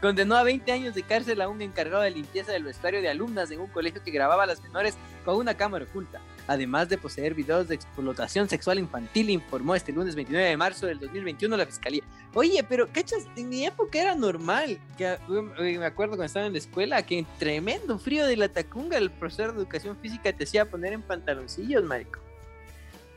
Condenó 0.00 0.36
a 0.36 0.42
20 0.42 0.70
años 0.72 0.94
de 0.94 1.02
cárcel 1.02 1.40
a 1.40 1.48
un 1.48 1.60
encargado 1.60 2.02
de 2.02 2.10
limpieza 2.10 2.52
del 2.52 2.64
vestuario 2.64 3.02
de 3.02 3.08
alumnas 3.08 3.50
en 3.50 3.60
un 3.60 3.66
colegio 3.68 4.02
que 4.02 4.10
grababa 4.10 4.44
a 4.44 4.46
las 4.46 4.62
menores 4.62 4.96
con 5.24 5.36
una 5.36 5.54
cámara 5.54 5.84
oculta. 5.84 6.20
Además 6.46 6.88
de 6.88 6.96
poseer 6.96 7.34
videos 7.34 7.68
de 7.68 7.74
explotación 7.74 8.48
sexual 8.48 8.78
infantil, 8.78 9.30
informó 9.30 9.74
este 9.74 9.92
lunes 9.92 10.14
29 10.14 10.48
de 10.48 10.56
marzo 10.56 10.86
del 10.86 10.98
2021 11.00 11.56
la 11.56 11.66
fiscalía. 11.66 12.02
Oye, 12.34 12.64
pero 12.68 12.88
cachas, 12.90 13.26
en 13.36 13.48
mi 13.48 13.66
época 13.66 14.00
era 14.00 14.14
normal. 14.14 14.78
Que, 14.96 15.18
me 15.58 15.84
acuerdo 15.84 16.12
cuando 16.12 16.24
estaba 16.24 16.46
en 16.46 16.52
la 16.52 16.58
escuela 16.58 17.02
que 17.02 17.18
en 17.18 17.26
tremendo 17.38 17.98
frío 17.98 18.26
de 18.26 18.36
la 18.36 18.48
tacunga 18.48 18.96
el 18.96 19.10
profesor 19.10 19.52
de 19.52 19.58
educación 19.58 19.96
física 19.98 20.32
te 20.32 20.44
hacía 20.44 20.70
poner 20.70 20.92
en 20.92 21.02
pantaloncillos, 21.02 21.84
marico. 21.84 22.20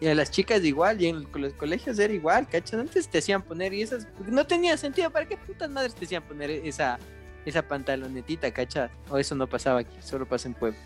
Y 0.02 0.08
a 0.08 0.16
las 0.16 0.32
chicas 0.32 0.64
igual, 0.64 1.00
y 1.00 1.06
en 1.08 1.28
los 1.32 1.54
colegios 1.54 1.98
era 2.00 2.12
igual, 2.12 2.48
¿cachas? 2.50 2.80
Antes 2.80 3.08
te 3.08 3.20
hacían 3.20 3.44
poner 3.44 3.72
y 3.74 3.84
esas... 3.84 4.08
No 4.28 4.46
tenía 4.48 4.76
sentido, 4.76 5.12
¿para 5.12 5.28
qué 5.28 5.38
putas 5.38 5.70
madres 5.70 5.94
te 5.94 6.06
hacían 6.06 6.24
poner 6.24 6.50
esa, 6.50 6.98
esa 7.46 7.62
pantalonetita, 7.62 8.52
¿cachas? 8.52 8.90
O 9.10 9.18
eso 9.20 9.36
no 9.36 9.48
pasaba 9.48 9.82
aquí, 9.82 9.96
solo 10.02 10.26
pasa 10.28 10.48
en 10.48 10.56
Puebla. 10.56 10.80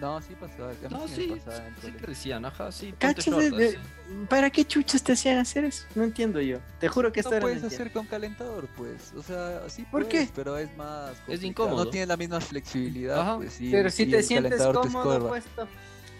No, 0.00 0.20
sí 0.22 0.34
pasaba. 0.40 0.72
que 0.72 0.86
a 0.86 0.88
mí 0.90 0.94
No, 0.94 1.06
sí 1.08 1.14
sí, 1.14 1.26
pasaba 1.42 1.68
sí 1.82 1.90
te 1.92 2.06
decían, 2.06 2.44
ajá, 2.44 2.72
sí. 2.72 2.94
¿Cachas? 2.98 3.26
short, 3.26 3.44
De- 3.44 3.68
así. 3.68 3.76
¿Para 4.28 4.50
qué 4.50 4.64
chuchas 4.64 5.02
te 5.02 5.12
hacían 5.12 5.38
hacer 5.38 5.64
eso? 5.64 5.86
No 5.94 6.04
entiendo 6.04 6.38
yo. 6.40 6.58
Te 6.80 6.88
juro 6.88 7.12
que 7.12 7.20
esto 7.20 7.30
No 7.30 7.36
era 7.36 7.42
puedes 7.46 7.62
hacer 7.64 7.90
con 7.92 8.06
calentador, 8.06 8.68
pues. 8.76 9.12
O 9.16 9.22
sea, 9.22 9.62
sí 9.68 9.82
¿Por 9.90 10.06
puedes, 10.06 10.28
qué? 10.28 10.32
pero 10.34 10.56
es 10.58 10.74
más. 10.76 11.10
complicado. 11.20 11.46
incómodo. 11.46 11.84
No 11.84 11.90
tiene 11.90 12.06
la 12.06 12.16
misma 12.18 12.40
flexibilidad, 12.42 13.20
Ajá. 13.20 13.36
pues. 13.36 13.58
y- 13.60 13.70
Pero 13.70 13.88
si 13.90 14.04
te 14.06 14.22
sientes 14.22 14.58
te 14.58 14.64
cómodo 14.64 14.84
escorba. 14.86 15.28
puesto. 15.28 15.68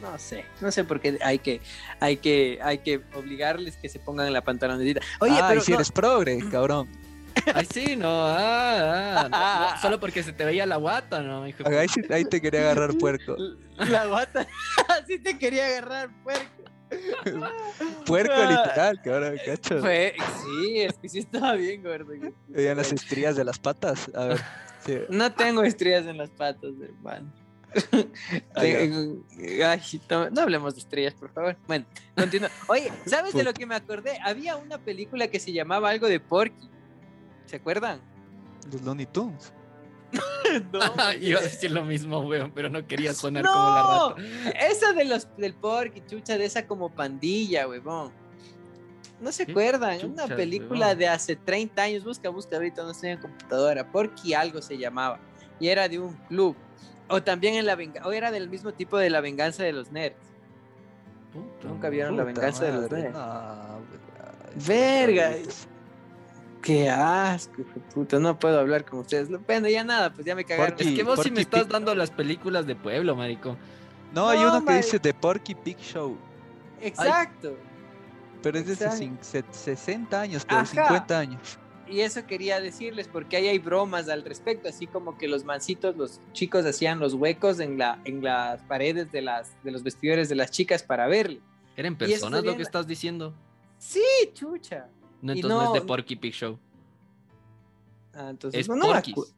No 0.00 0.18
sé, 0.18 0.44
no 0.60 0.70
sé 0.70 0.84
por 0.84 1.00
qué 1.00 1.18
hay 1.22 1.38
que, 1.38 1.60
hay 2.00 2.18
que, 2.18 2.58
hay 2.62 2.78
que 2.78 3.00
obligarles 3.14 3.76
que 3.78 3.88
se 3.88 3.98
pongan 3.98 4.30
la 4.32 4.42
pantalonetita. 4.42 5.00
Oye, 5.20 5.34
ah, 5.40 5.46
pero 5.48 5.60
y 5.60 5.64
si 5.64 5.70
no, 5.72 5.78
eres 5.78 5.90
progre, 5.90 6.38
cabrón. 6.50 6.88
Ay, 7.54 7.66
sí, 7.70 7.96
no, 7.96 8.08
ah, 8.26 9.28
ah, 9.32 9.70
no, 9.74 9.80
solo 9.82 10.00
porque 10.00 10.22
se 10.22 10.32
te 10.32 10.44
veía 10.44 10.64
la 10.66 10.76
guata, 10.76 11.20
¿no? 11.22 11.42
Ahí, 11.42 11.54
sí- 11.88 12.02
ahí 12.10 12.24
te 12.24 12.40
quería 12.40 12.60
agarrar 12.60 12.94
puerco. 12.98 13.36
la 13.76 14.06
guata, 14.06 14.46
así 14.88 15.18
te 15.18 15.38
quería 15.38 15.66
agarrar, 15.66 16.10
puerco. 16.22 16.44
Puerco 18.06 18.32
Ah. 18.34 18.50
literal, 18.64 19.00
cabrón, 19.02 19.36
cacho. 19.44 19.80
Fue, 19.80 20.14
sí, 20.44 20.80
es 20.80 20.94
que 20.98 21.08
sí 21.08 21.18
estaba 21.18 21.54
bien 21.54 21.82
gordo. 21.82 22.12
Veían 22.48 22.76
las 22.76 22.92
estrías 22.92 23.34
de 23.36 23.44
las 23.44 23.58
patas. 23.58 24.10
A 24.14 24.24
ver. 24.26 24.40
sí. 24.84 24.98
No 25.08 25.32
tengo 25.32 25.62
estrías 25.64 26.06
en 26.06 26.16
las 26.18 26.30
patas, 26.30 26.70
hermano. 26.80 27.32
Ay, 28.54 28.88
no, 30.08 30.30
no 30.30 30.40
hablemos 30.40 30.74
de 30.74 30.80
estrellas, 30.80 31.14
por 31.14 31.30
favor. 31.32 31.56
Bueno, 31.66 31.84
continúa. 32.16 32.50
Oye, 32.68 32.92
¿sabes 33.06 33.34
de 33.34 33.44
lo 33.44 33.52
que 33.52 33.66
me 33.66 33.74
acordé? 33.74 34.18
Había 34.24 34.56
una 34.56 34.78
película 34.78 35.28
que 35.28 35.38
se 35.38 35.52
llamaba 35.52 35.90
algo 35.90 36.08
de 36.08 36.20
Porky. 36.20 36.68
¿Se 37.46 37.56
acuerdan? 37.56 38.00
Los 38.70 38.82
Looney 38.82 39.06
Tunes. 39.06 39.52
No, 40.72 40.80
Iba 41.20 41.40
a 41.40 41.42
decir 41.42 41.70
lo 41.72 41.84
mismo, 41.84 42.20
weón, 42.20 42.52
pero 42.52 42.70
no 42.70 42.86
quería 42.86 43.12
sonar 43.12 43.44
como 43.44 43.56
la 43.56 43.82
no, 43.82 44.08
rata. 44.10 44.66
esa 44.66 44.92
de 44.92 45.04
los 45.04 45.26
del 45.36 45.54
Porky, 45.54 46.02
chucha, 46.06 46.38
de 46.38 46.44
esa 46.44 46.66
como 46.66 46.88
pandilla, 46.88 47.66
huevón. 47.66 48.12
¿No 49.20 49.32
se 49.32 49.46
¿Qué 49.46 49.52
acuerdan? 49.52 50.04
Una 50.04 50.26
película 50.26 50.94
de 50.94 51.08
hace 51.08 51.36
30 51.36 51.82
años. 51.82 52.04
Busca, 52.04 52.28
busca, 52.28 52.56
ahorita 52.56 52.82
no 52.82 52.90
estoy 52.90 53.10
en 53.10 53.18
computadora. 53.18 53.90
Porky 53.90 54.34
algo 54.34 54.60
se 54.60 54.76
llamaba. 54.76 55.18
Y 55.58 55.68
era 55.68 55.88
de 55.88 55.98
un 55.98 56.12
club. 56.28 56.54
O 57.08 57.22
también 57.22 57.54
en 57.54 57.66
la 57.66 57.74
venganza. 57.76 58.08
O 58.08 58.12
era 58.12 58.30
del 58.30 58.48
mismo 58.48 58.72
tipo 58.72 58.98
de 58.98 59.10
la 59.10 59.20
venganza 59.20 59.62
de 59.62 59.72
los 59.72 59.92
nerds. 59.92 60.16
Puta 61.32 61.68
Nunca 61.68 61.88
vieron 61.88 62.16
la 62.16 62.24
venganza 62.24 62.64
de 62.64 62.72
los 62.72 62.90
nerds. 62.90 63.12
no, 63.14 63.80
Verga. 64.66 65.32
Qué 66.62 66.90
asco, 66.90 67.62
puta. 67.94 68.18
No 68.18 68.38
puedo 68.38 68.58
hablar 68.58 68.84
con 68.84 69.00
ustedes. 69.00 69.28
Bueno, 69.46 69.68
ya 69.68 69.84
nada, 69.84 70.12
pues 70.12 70.26
ya 70.26 70.34
me 70.34 70.44
cagaron. 70.44 70.74
Porky. 70.74 70.88
Es 70.90 70.94
que 70.96 71.02
vos 71.04 71.20
sí 71.22 71.30
me 71.30 71.42
estás 71.42 71.62
Pig. 71.64 71.72
dando 71.72 71.94
las 71.94 72.10
películas 72.10 72.66
de 72.66 72.74
pueblo, 72.74 73.14
marico. 73.14 73.56
No, 74.12 74.28
hay 74.28 74.40
No, 74.40 74.56
uno 74.56 74.64
que 74.64 74.74
dice 74.74 74.98
The 74.98 75.14
Porky 75.14 75.54
Pig 75.54 75.78
Show. 75.78 76.16
Exacto. 76.80 77.56
Pero 78.42 78.58
es 78.58 78.66
de 78.66 78.72
hace 78.72 78.84
Exacto. 79.04 79.04
cin- 79.04 79.18
se- 79.52 79.76
60 79.76 80.20
años, 80.20 80.44
Ajá. 80.48 80.64
50 80.66 81.18
años. 81.18 81.58
Y 81.88 82.00
eso 82.00 82.26
quería 82.26 82.60
decirles, 82.60 83.06
porque 83.08 83.36
ahí 83.36 83.46
hay 83.48 83.58
bromas 83.58 84.08
al 84.08 84.24
respecto, 84.24 84.68
así 84.68 84.86
como 84.86 85.16
que 85.16 85.28
los 85.28 85.44
mancitos, 85.44 85.96
los 85.96 86.20
chicos 86.32 86.64
hacían 86.66 86.98
los 86.98 87.14
huecos 87.14 87.60
en, 87.60 87.78
la, 87.78 88.00
en 88.04 88.22
las 88.24 88.62
paredes 88.62 89.12
de, 89.12 89.22
las, 89.22 89.52
de 89.62 89.70
los 89.70 89.82
vestidores 89.84 90.28
de 90.28 90.34
las 90.34 90.50
chicas 90.50 90.82
para 90.82 91.06
verle. 91.06 91.40
¿Eran 91.76 91.96
personas 91.96 92.42
lo 92.44 92.56
que 92.56 92.62
estás 92.62 92.86
diciendo? 92.86 93.34
Sí, 93.78 94.02
chucha. 94.34 94.88
No, 95.22 95.32
entonces 95.32 95.48
no, 95.48 95.62
no- 95.64 95.74
es 95.76 95.80
de 95.80 95.86
Porky 95.86 96.16
Pig 96.16 96.32
Show. 96.34 96.58
Ah, 98.14 98.28
entonces, 98.30 98.60
Es 98.62 98.68
no, 98.68 98.76
no 98.76 98.86
Porky's. 98.86 99.14
acu- 99.16 99.32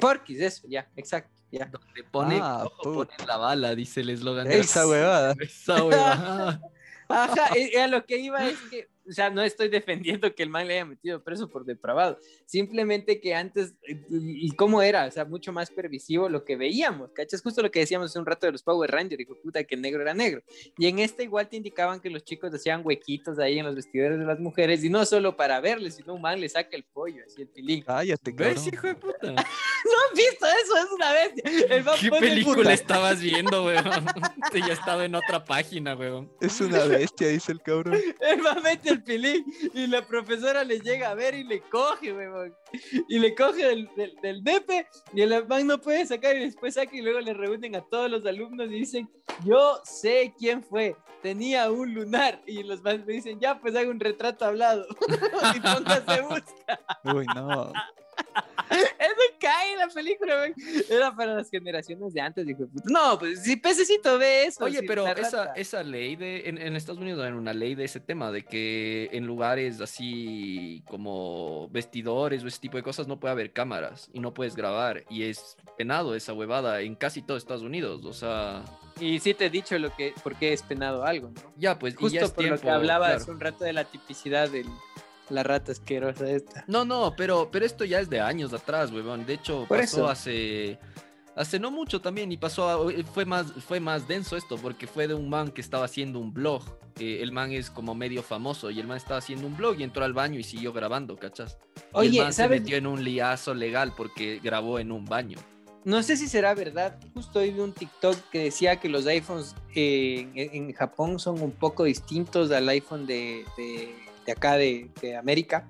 Porky's, 0.00 0.40
eso, 0.40 0.66
ya, 0.68 0.88
exacto, 0.96 1.30
ya. 1.50 1.66
Donde 1.66 2.04
pone, 2.10 2.38
Ah, 2.42 2.64
ponen 2.82 3.14
la 3.26 3.36
bala, 3.36 3.74
dice 3.74 4.00
el 4.00 4.10
eslogan. 4.10 4.48
de- 4.48 4.58
Esa 4.58 4.86
huevada. 4.86 5.34
Esa 5.40 5.82
huevada. 5.84 6.60
Ajá, 7.08 7.58
y 7.58 7.74
a 7.76 7.88
lo 7.88 8.04
que 8.04 8.18
iba 8.18 8.46
es 8.48 8.58
que 8.70 8.88
o 9.08 9.12
sea, 9.12 9.30
no 9.30 9.42
estoy 9.42 9.68
defendiendo 9.68 10.34
que 10.34 10.42
el 10.42 10.48
man 10.50 10.66
le 10.68 10.74
haya 10.74 10.84
metido 10.84 11.22
preso 11.22 11.48
por 11.48 11.64
depravado. 11.64 12.18
Simplemente 12.46 13.20
que 13.20 13.34
antes, 13.34 13.74
eh, 13.88 14.00
y 14.10 14.50
cómo 14.52 14.82
era, 14.82 15.06
o 15.06 15.10
sea, 15.10 15.24
mucho 15.24 15.52
más 15.52 15.70
pervisivo 15.70 16.28
lo 16.28 16.44
que 16.44 16.56
veíamos, 16.56 17.10
¿cachas? 17.12 17.42
Justo 17.42 17.62
lo 17.62 17.70
que 17.70 17.80
decíamos 17.80 18.10
hace 18.10 18.18
un 18.18 18.26
rato 18.26 18.46
de 18.46 18.52
los 18.52 18.62
Power 18.62 18.90
Rangers, 18.90 19.18
dijo 19.18 19.36
puta 19.42 19.64
que 19.64 19.74
el 19.74 19.82
negro 19.82 20.02
era 20.02 20.14
negro. 20.14 20.42
Y 20.78 20.86
en 20.86 20.98
este 20.98 21.24
igual 21.24 21.48
te 21.48 21.56
indicaban 21.56 22.00
que 22.00 22.10
los 22.10 22.24
chicos 22.24 22.52
hacían 22.54 22.82
huequitos 22.84 23.38
ahí 23.38 23.58
en 23.58 23.66
los 23.66 23.74
vestidores 23.74 24.18
de 24.18 24.24
las 24.24 24.38
mujeres, 24.40 24.82
y 24.84 24.90
no 24.90 25.04
solo 25.04 25.36
para 25.36 25.60
verles, 25.60 25.96
sino 25.96 26.14
un 26.14 26.20
man 26.22 26.40
le 26.40 26.48
saca 26.48 26.76
el 26.76 26.84
pollo, 26.84 27.22
así 27.26 27.42
el 27.42 27.48
pilín. 27.48 27.82
Cállate, 27.84 28.32
¿Ves, 28.32 28.54
cabrón. 28.54 28.74
hijo 28.74 28.86
de 28.86 28.94
puta? 28.96 29.32
¿No 29.32 29.36
has 29.40 30.16
visto 30.16 30.46
eso? 30.46 30.76
Es 30.76 30.92
una 30.94 31.12
bestia. 31.12 31.76
El 31.76 31.84
¿Qué 32.00 32.10
película 32.10 32.56
puta- 32.56 32.72
estabas 32.74 33.20
viendo, 33.20 33.64
weón? 33.64 33.84
Te 34.52 34.60
ya 34.60 34.72
estaba 34.74 35.04
en 35.04 35.14
otra 35.14 35.44
página, 35.44 35.96
weón. 35.96 36.30
Es 36.40 36.60
una 36.60 36.84
bestia, 36.84 37.28
dice 37.28 37.52
el 37.52 37.62
cabrón. 37.62 37.98
El 38.20 38.42
man 38.42 38.62
mete 38.62 38.90
el 38.90 38.99
pilín 39.00 39.44
y 39.74 39.86
la 39.86 40.06
profesora 40.06 40.64
le 40.64 40.80
llega 40.80 41.10
a 41.10 41.14
ver 41.14 41.34
y 41.34 41.44
le 41.44 41.60
coge, 41.60 42.12
weón. 42.12 42.54
Y 43.08 43.18
le 43.18 43.34
coge 43.34 43.66
del, 43.66 43.88
del, 44.22 44.42
y 45.12 45.22
el 45.22 45.46
man 45.46 45.66
no 45.66 45.78
puede 45.78 46.06
sacar 46.06 46.36
y 46.36 46.40
después 46.40 46.74
saca 46.74 46.94
y 46.96 47.02
luego 47.02 47.20
le 47.20 47.34
reúnen 47.34 47.76
a 47.76 47.82
todos 47.82 48.10
los 48.10 48.24
alumnos 48.26 48.68
y 48.70 48.80
dicen, 48.80 49.10
yo 49.44 49.80
sé 49.84 50.34
quién 50.38 50.62
fue, 50.62 50.96
tenía 51.22 51.70
un 51.70 51.94
lunar. 51.94 52.42
Y 52.46 52.62
los 52.62 52.82
más 52.82 53.04
me 53.04 53.14
dicen, 53.14 53.38
ya, 53.40 53.60
pues 53.60 53.74
haga 53.76 53.90
un 53.90 54.00
retrato 54.00 54.44
hablado. 54.44 54.86
y 55.54 55.60
póngase 55.60 56.22
busca. 56.22 56.80
Uy, 57.04 57.26
no. 57.34 57.72
Eso 58.70 59.22
cae 59.40 59.72
en 59.72 59.78
la 59.78 59.88
película, 59.88 60.34
weón. 60.36 60.54
Era 60.88 61.14
para 61.14 61.34
las 61.34 61.50
generaciones 61.50 62.12
de 62.12 62.20
antes, 62.20 62.46
puta. 62.56 62.84
No, 62.84 63.18
pues 63.18 63.42
si 63.42 63.56
pececito 63.56 64.18
ve 64.18 64.44
eso. 64.44 64.64
Oye, 64.64 64.80
si 64.80 64.86
pero 64.86 65.06
esa, 65.56 65.82
ley 65.82 66.14
de, 66.16 66.48
en, 66.48 66.58
en 66.58 66.76
Estados 66.76 67.00
Unidos 67.00 67.24
hay 67.24 67.32
una 67.32 67.52
ley 67.52 67.74
de 67.74 67.84
ese 67.84 67.98
tema, 68.00 68.30
de 68.30 68.44
que 68.44 69.08
en 69.12 69.26
lugares 69.26 69.80
así 69.80 70.84
como 70.88 71.68
vestidores 71.70 72.44
o 72.44 72.48
ese 72.48 72.60
tipo 72.60 72.76
de 72.76 72.82
cosas 72.82 73.08
no 73.08 73.18
puede 73.18 73.32
haber 73.32 73.52
cámaras 73.52 74.08
y 74.12 74.20
no 74.20 74.32
puedes 74.34 74.54
grabar. 74.54 75.04
Y 75.10 75.24
es 75.24 75.56
penado 75.76 76.14
esa 76.14 76.32
huevada 76.32 76.80
en 76.82 76.94
casi 76.94 77.22
todo 77.22 77.36
Estados 77.36 77.62
Unidos. 77.62 78.04
O 78.04 78.12
sea, 78.12 78.62
Y 79.00 79.18
sí 79.18 79.34
te 79.34 79.46
he 79.46 79.50
dicho 79.50 79.78
lo 79.78 79.94
que, 79.96 80.14
por 80.22 80.36
qué 80.36 80.52
es 80.52 80.62
penado 80.62 81.04
algo, 81.04 81.30
¿no? 81.30 81.52
ya 81.56 81.78
pues, 81.78 81.94
ya 81.94 82.00
Justo 82.00 82.18
es 82.24 82.30
por 82.30 82.44
tiempo. 82.44 82.56
lo 82.56 82.62
que 82.62 82.70
hablaba 82.70 83.06
claro. 83.06 83.20
hace 83.22 83.30
un 83.30 83.40
rato 83.40 83.64
de 83.64 83.72
la 83.72 83.84
tipicidad 83.84 84.48
de 84.48 84.64
la 85.30 85.42
rata 85.42 85.72
asquerosa 85.72 86.28
esta. 86.30 86.64
No, 86.66 86.84
no, 86.84 87.14
pero, 87.16 87.48
pero 87.50 87.64
esto 87.64 87.84
ya 87.84 88.00
es 88.00 88.10
de 88.10 88.20
años 88.20 88.52
atrás, 88.52 88.90
huevón. 88.92 89.24
De 89.26 89.34
hecho, 89.34 89.64
Por 89.68 89.78
pasó 89.78 89.96
eso. 89.98 90.08
hace. 90.08 90.78
Hace 91.36 91.58
no 91.60 91.70
mucho 91.70 92.00
también, 92.00 92.30
y 92.32 92.36
pasó, 92.36 92.68
a- 92.68 92.92
fue 93.14 93.24
más, 93.24 93.52
fue 93.66 93.78
más 93.80 94.06
denso 94.08 94.36
esto, 94.36 94.56
porque 94.58 94.86
fue 94.86 95.06
de 95.08 95.14
un 95.14 95.30
man 95.30 95.50
que 95.52 95.60
estaba 95.60 95.84
haciendo 95.84 96.18
un 96.18 96.34
blog. 96.34 96.62
Eh, 96.98 97.20
el 97.22 97.30
man 97.32 97.52
es 97.52 97.70
como 97.70 97.94
medio 97.94 98.22
famoso, 98.22 98.70
y 98.70 98.80
el 98.80 98.86
man 98.86 98.96
estaba 98.98 99.18
haciendo 99.18 99.46
un 99.46 99.56
blog 99.56 99.78
y 99.80 99.84
entró 99.84 100.04
al 100.04 100.12
baño 100.12 100.38
y 100.38 100.42
siguió 100.42 100.72
grabando, 100.72 101.16
¿cachas? 101.16 101.56
y 101.94 102.18
el 102.18 102.24
man 102.24 102.32
¿sabes? 102.32 102.56
se 102.56 102.60
metió 102.60 102.76
en 102.76 102.86
un 102.86 103.02
liazo 103.04 103.54
legal 103.54 103.94
porque 103.96 104.40
grabó 104.42 104.78
en 104.80 104.90
un 104.92 105.04
baño. 105.04 105.38
No 105.82 106.02
sé 106.02 106.18
si 106.18 106.28
será 106.28 106.52
verdad. 106.54 106.98
Justo 107.14 107.38
hoy 107.38 107.52
vi 107.52 107.60
un 107.60 107.72
TikTok 107.72 108.14
que 108.30 108.40
decía 108.44 108.76
que 108.76 108.90
los 108.90 109.06
iPhones 109.06 109.54
eh, 109.74 110.28
en, 110.34 110.64
en 110.68 110.72
Japón 110.74 111.18
son 111.18 111.40
un 111.40 111.52
poco 111.52 111.84
distintos 111.84 112.50
al 112.50 112.68
iPhone 112.68 113.06
de, 113.06 113.44
de- 113.56 113.94
de 114.30 114.32
acá 114.32 114.56
de, 114.56 114.90
de 115.00 115.16
América. 115.16 115.68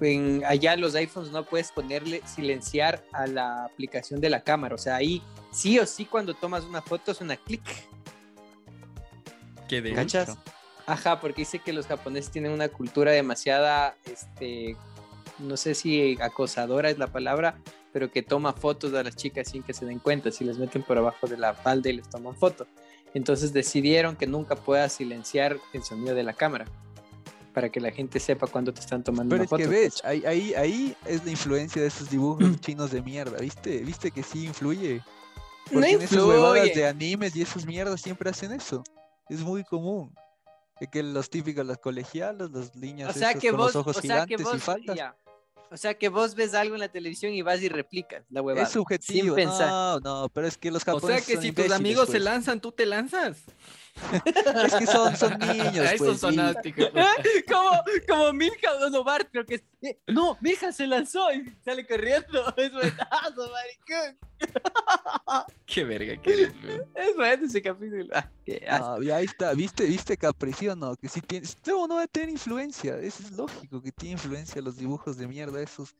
En, 0.00 0.42
allá 0.46 0.76
los 0.76 0.94
iPhones 0.94 1.30
no 1.30 1.44
puedes 1.44 1.72
ponerle 1.72 2.22
silenciar 2.26 3.04
a 3.12 3.26
la 3.26 3.64
aplicación 3.64 4.20
de 4.20 4.30
la 4.30 4.42
cámara. 4.42 4.74
O 4.74 4.78
sea, 4.78 4.96
ahí 4.96 5.22
sí 5.52 5.78
o 5.78 5.86
sí 5.86 6.04
cuando 6.04 6.34
tomas 6.34 6.64
una 6.64 6.82
foto 6.82 7.12
suena 7.12 7.36
clic. 7.36 7.62
¿Qué 9.68 9.82
de 9.82 9.92
¿Cachas? 9.92 10.36
Ajá, 10.86 11.20
porque 11.20 11.42
dice 11.42 11.58
que 11.58 11.72
los 11.72 11.86
japoneses 11.86 12.30
tienen 12.30 12.52
una 12.52 12.68
cultura 12.68 13.12
demasiada, 13.12 13.94
este, 14.06 14.76
no 15.38 15.56
sé 15.56 15.74
si 15.74 16.18
acosadora 16.20 16.90
es 16.90 16.98
la 16.98 17.06
palabra, 17.06 17.58
pero 17.92 18.10
que 18.10 18.22
toma 18.22 18.52
fotos 18.52 18.92
a 18.94 19.02
las 19.02 19.14
chicas 19.14 19.48
sin 19.48 19.62
que 19.62 19.72
se 19.72 19.84
den 19.84 20.00
cuenta, 20.00 20.30
si 20.32 20.44
les 20.44 20.58
meten 20.58 20.82
por 20.82 20.98
abajo 20.98 21.28
de 21.28 21.36
la 21.36 21.54
falda 21.54 21.90
y 21.90 21.94
les 21.94 22.08
toman 22.08 22.34
foto. 22.34 22.66
Entonces 23.14 23.52
decidieron 23.52 24.16
que 24.16 24.26
nunca 24.26 24.56
puedas 24.56 24.92
silenciar 24.94 25.58
el 25.72 25.82
sonido 25.84 26.14
de 26.14 26.22
la 26.24 26.32
cámara 26.32 26.66
para 27.52 27.68
que 27.70 27.80
la 27.80 27.90
gente 27.90 28.18
sepa 28.20 28.46
cuando 28.46 28.72
te 28.72 28.80
están 28.80 29.02
tomando 29.04 29.30
Pero 29.30 29.42
una 29.42 29.44
es 29.44 29.50
foto. 29.50 29.62
que 29.62 29.66
ves, 29.68 30.00
ahí, 30.04 30.22
ahí, 30.26 30.54
ahí 30.54 30.96
es 31.06 31.24
la 31.24 31.30
influencia 31.30 31.82
de 31.82 31.88
esos 31.88 32.08
dibujos 32.10 32.60
chinos 32.60 32.90
de 32.90 33.02
mierda, 33.02 33.38
¿viste? 33.38 33.78
¿Viste 33.78 34.10
que 34.10 34.22
sí 34.22 34.46
influye? 34.46 34.96
No 35.70 35.74
Porque 35.74 35.90
en 35.92 36.02
esas 36.02 36.18
huevadas 36.24 36.56
influye. 36.66 36.74
de 36.80 36.86
animes 36.88 37.36
y 37.36 37.42
esas 37.42 37.66
mierdas 37.66 38.00
siempre 38.00 38.30
hacen 38.30 38.52
eso. 38.52 38.82
Es 39.28 39.40
muy 39.40 39.62
común. 39.64 40.12
Que 40.90 41.02
los 41.02 41.28
típicos, 41.28 41.66
las 41.66 41.76
colegialas, 41.78 42.50
las 42.50 42.74
niñas 42.74 43.14
O 43.14 43.18
sea 43.18 43.34
que 43.34 43.50
con 43.50 43.58
vos, 43.58 43.74
los 43.74 43.76
ojos 43.82 43.98
o 43.98 44.00
sea 44.00 44.24
que 44.26 44.36
gigantes 44.38 44.46
vos, 44.46 44.56
y 44.56 44.58
faldas. 44.60 44.96
ya. 44.96 45.14
O 45.70 45.76
sea 45.76 45.94
que 45.94 46.08
vos 46.08 46.34
ves 46.34 46.54
algo 46.54 46.74
en 46.74 46.80
la 46.80 46.88
televisión 46.88 47.32
y 47.32 47.42
vas 47.42 47.60
y 47.62 47.68
replicas 47.68 48.24
la 48.30 48.40
huevada. 48.42 48.66
Es 48.66 48.72
subjetivo. 48.72 49.36
Sin 49.36 49.44
pensar. 49.46 49.68
No, 49.68 50.00
no, 50.00 50.28
pero 50.30 50.46
es 50.48 50.56
que 50.58 50.70
los 50.70 50.82
O 50.82 50.84
sea 50.84 50.94
japoneses 50.94 51.26
que 51.26 51.34
son 51.34 51.42
si 51.42 51.52
tus 51.52 51.70
amigos 51.70 52.06
se 52.06 52.12
pues. 52.12 52.22
lanzan, 52.24 52.60
tú 52.60 52.72
te 52.72 52.86
lanzas. 52.86 53.42
Es 54.66 54.74
que 54.74 54.86
son, 54.86 55.16
son 55.16 55.38
niños, 55.38 55.78
A 55.78 55.92
eso 55.94 56.04
pues, 56.04 56.22
hijo 56.22 56.30
de 56.52 56.72
puta. 56.72 57.08
como, 57.48 57.70
como 58.08 58.32
Milka 58.32 58.72
o 58.74 58.90
no, 58.90 59.04
Bart, 59.04 59.28
creo 59.30 59.44
que 59.44 59.56
es. 59.56 59.62
eh, 59.82 59.98
No, 60.08 60.36
Milka 60.40 60.72
se 60.72 60.86
lanzó 60.86 61.32
y 61.32 61.44
sale 61.64 61.86
corriendo. 61.86 62.54
Es 62.56 62.72
buenazo, 62.72 63.50
maricón. 63.50 64.18
Qué 65.66 65.84
verga, 65.84 66.16
qué 66.20 66.32
eres. 66.32 66.52
Es 66.94 67.16
bueno 67.16 67.46
ese 67.46 67.62
capítulo. 67.62 68.06
Ah, 68.14 68.28
qué. 68.44 68.66
No, 68.70 69.02
y 69.02 69.10
ahí 69.10 69.24
está, 69.26 69.52
viste, 69.52 69.84
viste 69.84 70.16
Capri, 70.16 70.52
¿sí 70.52 70.66
o 70.68 70.74
no? 70.76 70.96
Que 70.96 71.08
sí 71.08 71.20
tiene, 71.20 71.46
no, 71.66 71.86
no 71.86 71.96
va 71.96 72.02
a 72.04 72.06
tener 72.06 72.30
influencia, 72.30 72.96
eso 72.98 73.22
es 73.22 73.32
lógico, 73.32 73.80
que 73.82 73.92
tiene 73.92 74.12
influencia 74.14 74.60
los 74.62 74.76
dibujos 74.76 75.16
de 75.18 75.28
mierda, 75.28 75.60
esos 75.60 75.94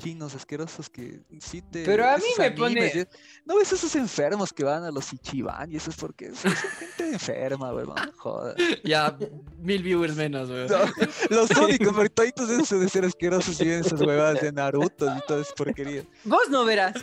chinos 0.00 0.34
asquerosos 0.34 0.88
que 0.90 1.20
sí 1.40 1.62
te... 1.62 1.84
Pero 1.84 2.08
a 2.08 2.16
mí 2.16 2.24
me 2.38 2.50
pone- 2.50 2.86
y- 2.86 3.06
No 3.44 3.56
ves 3.56 3.72
esos 3.72 3.94
enfermos 3.96 4.52
que 4.52 4.64
van 4.64 4.82
a 4.84 4.90
los 4.90 5.12
Ichiban 5.12 5.70
y 5.70 5.76
eso 5.76 5.90
es 5.90 5.96
porque 5.96 6.34
son 6.34 6.50
son 6.50 6.70
gente 6.78 7.08
enferma, 7.12 7.72
weón, 7.72 7.88
no 7.94 8.12
jodas. 8.16 8.56
Ya, 8.84 9.16
mil 9.58 9.82
viewers 9.82 10.16
menos, 10.16 10.48
weón. 10.50 10.68
No, 10.68 10.78
los 11.30 11.50
únicos, 11.52 11.92
porque 11.94 12.10
toditos 12.10 12.48
esos 12.50 12.80
de 12.80 12.88
ser 12.88 13.04
asquerosos 13.04 13.60
y 13.60 13.66
ven 13.68 13.80
esas 13.80 14.00
huevadas 14.00 14.40
de 14.40 14.50
Naruto 14.52 15.06
y 15.16 15.20
toda 15.26 15.42
esa 15.42 15.54
porquería. 15.54 16.04
Vos 16.24 16.48
no 16.48 16.64
verás. 16.64 16.94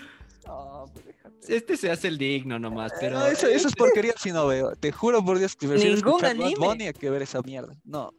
No, 0.45 0.85
pues 0.93 1.05
déjate. 1.05 1.55
Este 1.55 1.77
se 1.77 1.91
hace 1.91 2.07
el 2.07 2.17
digno 2.17 2.57
nomás, 2.59 2.91
pero... 2.99 3.19
No, 3.19 3.25
eso, 3.27 3.47
eso 3.47 3.67
es 3.67 3.75
porquería 3.75 4.13
si 4.17 4.31
no 4.31 4.47
veo. 4.47 4.75
Te 4.75 4.91
juro 4.91 5.23
por 5.23 5.37
Dios 5.39 5.55
que 5.55 5.67
prefiero 5.67 5.95
Ningún 5.95 6.25
anime. 6.25 6.55
Bunny 6.57 6.87
a 6.87 6.93
que 6.93 7.09
ver 7.09 7.21
esa 7.21 7.41
mierda. 7.41 7.73
No. 7.85 8.11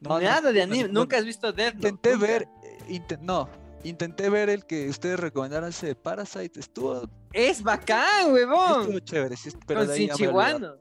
No, 0.00 0.10
no. 0.10 0.20
Nada 0.20 0.50
de 0.52 0.62
anime. 0.62 0.88
no, 0.88 1.00
Nunca 1.00 1.16
has 1.16 1.24
visto 1.24 1.52
Death 1.52 1.74
Note, 1.74 1.88
Intenté 1.88 2.16
ver, 2.16 2.48
eh, 2.88 3.18
no, 3.20 3.48
intenté 3.84 4.28
ver 4.30 4.48
el 4.50 4.64
que 4.64 4.88
ustedes 4.88 5.18
recomendaron 5.18 5.68
ese 5.70 5.88
de 5.88 5.94
Parasite, 5.94 6.60
estuvo, 6.60 7.08
Es 7.32 7.62
bacán, 7.62 8.06
estuvo 8.18 8.34
huevón. 8.34 9.00
chévere, 9.04 9.36
sí, 9.36 9.50
pero 9.66 9.80
Con 9.80 9.90
olvidado. 9.90 10.16
Sinchihuano. 10.16 10.74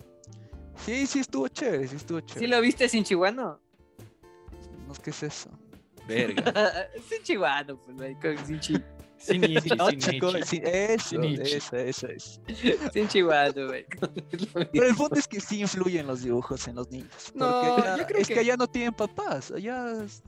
Sí, 0.85 1.05
sí, 1.07 1.19
estuvo 1.19 1.47
chévere, 1.47 1.87
sí 1.87 1.95
estuvo 1.95 2.19
¿Sí 2.19 2.25
chévere. 2.25 2.47
lo 2.47 2.61
viste 2.61 2.87
Sinchihuano? 2.89 3.59
No 4.87 4.95
sé 4.95 5.01
qué 5.01 5.09
es 5.11 5.23
eso. 5.23 5.49
Verga. 6.07 6.43
Sinchihuano, 7.09 7.77
pues, 7.83 7.97
maricón, 7.97 8.37
Sinchi. 8.45 8.75
Shinichi, 9.27 9.69
No, 9.77 9.91
chico, 9.91 10.31
Shinichi. 10.31 10.47
sí, 10.47 10.61
eso, 10.63 11.15
Shinichi. 11.21 11.53
eso, 11.53 11.75
eso 11.77 12.07
es. 12.07 12.41
Sinchihuano, 12.93 13.67
güey. 13.67 13.85
Pero 14.71 14.87
el 14.87 14.95
punto 14.95 15.15
es 15.15 15.27
que 15.27 15.39
sí 15.39 15.61
influyen 15.61 16.07
los 16.07 16.23
dibujos 16.23 16.67
en 16.67 16.75
los 16.75 16.89
niños. 16.89 17.31
No, 17.35 17.45
allá- 17.75 17.97
yo 17.97 18.05
creo 18.05 18.19
es 18.21 18.27
que... 18.27 18.33
que- 18.35 18.39
allá 18.39 18.57
no 18.57 18.67
tienen 18.67 18.93
papás, 18.93 19.51
allá 19.51 20.03
es, 20.03 20.23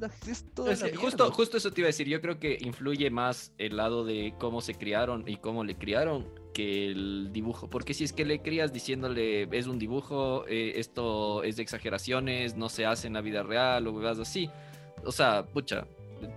todo 0.54 0.70
Es 0.72 0.84
que 0.84 0.96
justo, 0.96 1.32
justo 1.32 1.58
eso 1.58 1.72
te 1.72 1.82
iba 1.82 1.88
a 1.88 1.90
decir. 1.90 2.08
Yo 2.08 2.22
creo 2.22 2.40
que 2.40 2.58
influye 2.62 3.10
más 3.10 3.52
el 3.58 3.78
lado 3.78 4.04
de 4.06 4.34
cómo 4.40 4.62
se 4.62 4.76
criaron 4.76 5.24
y 5.28 5.38
cómo 5.38 5.64
le 5.64 5.76
criaron 5.76 6.28
que 6.54 6.88
el 6.92 7.30
dibujo. 7.32 7.70
Porque 7.70 7.94
si 7.94 8.04
es 8.04 8.14
que 8.14 8.26
le 8.26 8.42
crías 8.42 8.72
diciéndole 8.74 9.48
es 9.58 9.68
un 9.68 9.80
dibujo, 9.80 10.46
eh, 10.48 10.74
esto 10.76 11.44
es 11.44 11.56
de 11.56 11.64
exageraciones, 11.64 12.56
no 12.56 12.70
se 12.70 12.86
hace 12.86 13.08
en 13.08 13.14
la 13.14 13.22
vida 13.22 13.44
real 13.44 13.88
o 13.88 13.94
cosas 13.94 14.20
así. 14.20 14.50
O 15.06 15.12
sea, 15.12 15.46
pucha, 15.46 15.88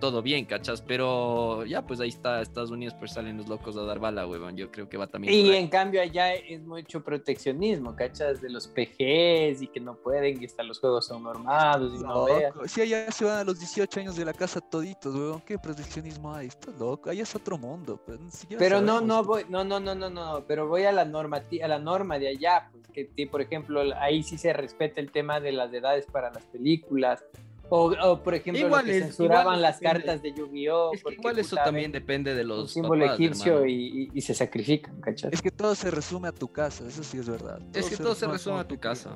todo 0.00 0.22
bien, 0.22 0.44
¿cachas? 0.44 0.82
Pero 0.82 1.64
ya, 1.64 1.82
pues 1.82 2.00
ahí 2.00 2.10
está, 2.10 2.42
Estados 2.42 2.70
Unidos, 2.70 2.94
pues 2.98 3.12
salen 3.12 3.36
los 3.38 3.48
locos 3.48 3.76
a 3.76 3.82
dar 3.82 3.98
bala, 3.98 4.26
huevón. 4.26 4.56
Yo 4.56 4.70
creo 4.70 4.88
que 4.88 4.96
va 4.96 5.06
también. 5.06 5.32
Y 5.32 5.54
en 5.54 5.68
cambio 5.68 6.02
allá 6.02 6.34
es 6.34 6.62
mucho 6.62 7.02
proteccionismo, 7.02 7.96
¿cachas? 7.96 8.40
De 8.40 8.50
los 8.50 8.68
PGs 8.68 9.62
y 9.62 9.68
que 9.72 9.80
no 9.80 9.96
pueden, 9.96 10.42
y 10.42 10.44
hasta 10.44 10.62
los 10.62 10.78
juegos 10.78 11.06
son 11.06 11.22
normados 11.22 11.92
y 11.98 12.02
no 12.02 12.24
veas. 12.24 12.54
Si 12.66 12.82
allá 12.82 13.10
se 13.10 13.24
van 13.24 13.38
a 13.38 13.44
los 13.44 13.58
18 13.58 14.00
años 14.00 14.16
de 14.16 14.24
la 14.24 14.32
casa 14.32 14.60
toditos, 14.60 15.14
weón, 15.14 15.40
¿qué 15.40 15.58
proteccionismo 15.58 16.34
hay? 16.34 16.48
Estás 16.48 16.78
loco, 16.78 17.10
allá 17.10 17.22
es 17.22 17.34
otro 17.34 17.56
mundo. 17.58 18.00
Pues, 18.04 18.46
Pero 18.58 18.80
no, 18.80 19.00
no 19.00 19.24
voy, 19.24 19.44
no, 19.48 19.64
no, 19.64 19.80
no, 19.80 19.94
no, 19.94 20.10
no, 20.10 20.44
pero 20.46 20.68
voy 20.68 20.84
a 20.84 20.92
la 20.92 21.04
norma, 21.04 21.42
a 21.62 21.68
la 21.68 21.78
norma 21.78 22.18
de 22.18 22.28
allá, 22.28 22.68
pues 22.70 22.86
que 22.88 23.06
que, 23.14 23.26
por 23.26 23.40
ejemplo 23.40 23.82
ahí 24.00 24.22
sí 24.22 24.38
se 24.38 24.52
respeta 24.52 25.00
el 25.00 25.10
tema 25.10 25.40
de 25.40 25.52
las 25.52 25.72
edades 25.72 26.06
para 26.06 26.30
las 26.32 26.44
películas. 26.46 27.24
O, 27.68 27.86
o, 27.90 28.22
por 28.22 28.34
ejemplo, 28.34 28.60
lo 28.62 28.68
Igual 28.68 28.84
que 28.84 28.98
es- 28.98 29.04
censuraban 29.04 29.42
igual 29.42 29.62
las 29.62 29.80
depende. 29.80 30.04
cartas 30.04 30.22
de 30.22 30.32
Yu-Gi-Oh! 30.34 30.92
Es 30.94 31.02
que 31.02 31.14
igual 31.14 31.38
eso 31.40 31.56
también 31.56 31.90
depende 31.90 32.32
de 32.34 32.42
Un 32.42 32.48
los. 32.48 32.70
símbolo 32.72 33.04
papás, 33.04 33.18
egipcio 33.20 33.66
y, 33.66 33.72
y- 33.74 34.10
y 34.14 34.20
se 34.20 34.34
sacrifican, 34.34 35.00
¿cachas? 35.00 35.32
Es 35.32 35.42
que 35.42 35.50
todo 35.50 35.74
se 35.74 35.90
resume 35.90 36.28
a 36.28 36.32
tu 36.32 36.46
casa, 36.46 36.86
eso 36.86 37.02
sí 37.02 37.18
es 37.18 37.28
verdad. 37.28 37.58
Es 37.74 37.86
que 37.90 37.96
todo 37.96 38.14
se 38.14 38.26
resume 38.28 38.60
a 38.60 38.68
tu 38.68 38.78
casa. 38.78 39.10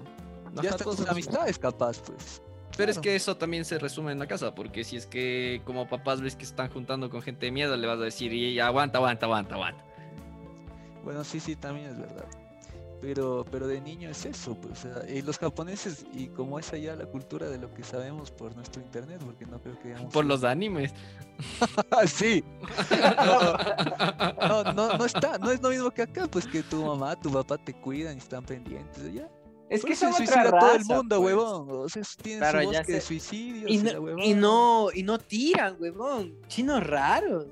Ya 0.63 0.71
hasta 0.71 0.83
tus 0.85 1.07
amistades 1.09 1.59
capaz, 1.61 2.01
pues. 2.05 2.43
Pero 2.77 2.91
es 2.91 2.99
que 2.99 3.15
eso 3.15 3.37
también 3.37 3.65
se 3.65 3.79
resume 3.79 4.11
en 4.13 4.19
la 4.19 4.27
casa, 4.27 4.53
porque 4.55 4.83
si 4.85 4.97
es 4.97 5.07
que 5.07 5.61
como 5.65 5.89
papás 5.89 6.21
ves 6.21 6.35
que 6.35 6.45
se 6.45 6.51
están 6.51 6.71
juntando 6.71 7.09
con 7.11 7.21
gente 7.23 7.47
de 7.47 7.53
miedo, 7.53 7.77
le 7.77 7.87
vas 7.87 7.99
a 7.99 8.03
decir, 8.03 8.33
y 8.33 8.59
aguanta, 8.59 8.99
aguanta, 8.99 9.27
aguanta, 9.27 9.55
aguanta. 9.55 9.85
Bueno, 11.05 11.23
sí, 11.25 11.39
sí, 11.41 11.55
también 11.57 11.87
es 11.91 11.99
verdad. 11.99 12.25
Pero, 13.01 13.47
pero 13.51 13.67
de 13.67 13.81
niño 13.81 14.11
es 14.11 14.27
eso, 14.27 14.55
pues, 14.61 14.85
o 14.85 14.95
sea, 14.95 15.09
y 15.11 15.23
los 15.23 15.39
japoneses, 15.39 16.05
y 16.13 16.29
como 16.29 16.59
es 16.59 16.71
allá 16.73 16.95
la 16.97 17.07
cultura 17.07 17.49
de 17.49 17.57
lo 17.59 17.73
que 17.73 17.83
sabemos 17.83 18.31
por 18.31 18.55
nuestro 18.55 18.83
internet, 18.83 19.23
porque 19.25 19.47
no 19.47 19.59
creo 19.63 19.79
que 19.79 19.89
digamos... 19.89 20.13
Por 20.13 20.27
los 20.27 20.45
animes. 20.45 20.93
Ah, 21.91 22.07
sí. 22.07 22.45
No, 23.25 24.65
no, 24.65 24.73
no, 24.75 24.99
no 24.99 25.05
está, 25.07 25.39
no 25.39 25.51
es 25.51 25.63
lo 25.63 25.71
mismo 25.71 25.91
que 25.91 26.03
acá, 26.03 26.27
pues 26.29 26.47
que 26.47 26.63
tu 26.63 26.85
mamá, 26.85 27.17
tu 27.19 27.31
papá 27.33 27.57
te 27.57 27.73
cuidan 27.73 28.17
y 28.17 28.19
están 28.19 28.45
pendientes, 28.45 29.13
ya. 29.15 29.31
Es 29.71 29.83
que 29.85 29.97
son 29.97 30.13
se 30.13 30.25
otra 30.25 30.27
suicida 30.27 30.59
todo 30.59 30.75
el 30.75 30.79
raza, 30.81 30.95
mundo, 30.97 31.17
pues. 31.21 31.27
huevón. 31.35 31.67
O 31.71 31.89
sea, 31.89 32.03
tienen 32.23 32.41
Claro, 32.41 32.61
su 32.61 32.67
bosque 32.67 32.93
de 32.93 33.01
sé. 33.01 33.07
suicidios 33.07 33.71
Y 33.71 33.75
y, 33.77 33.79
no, 33.79 34.19
y 34.23 34.35
no, 34.35 34.89
y 34.93 35.03
no 35.05 35.19
tiran, 35.19 35.77
huevón. 35.81 36.37
Chinos 36.49 36.85
raros. 36.87 37.47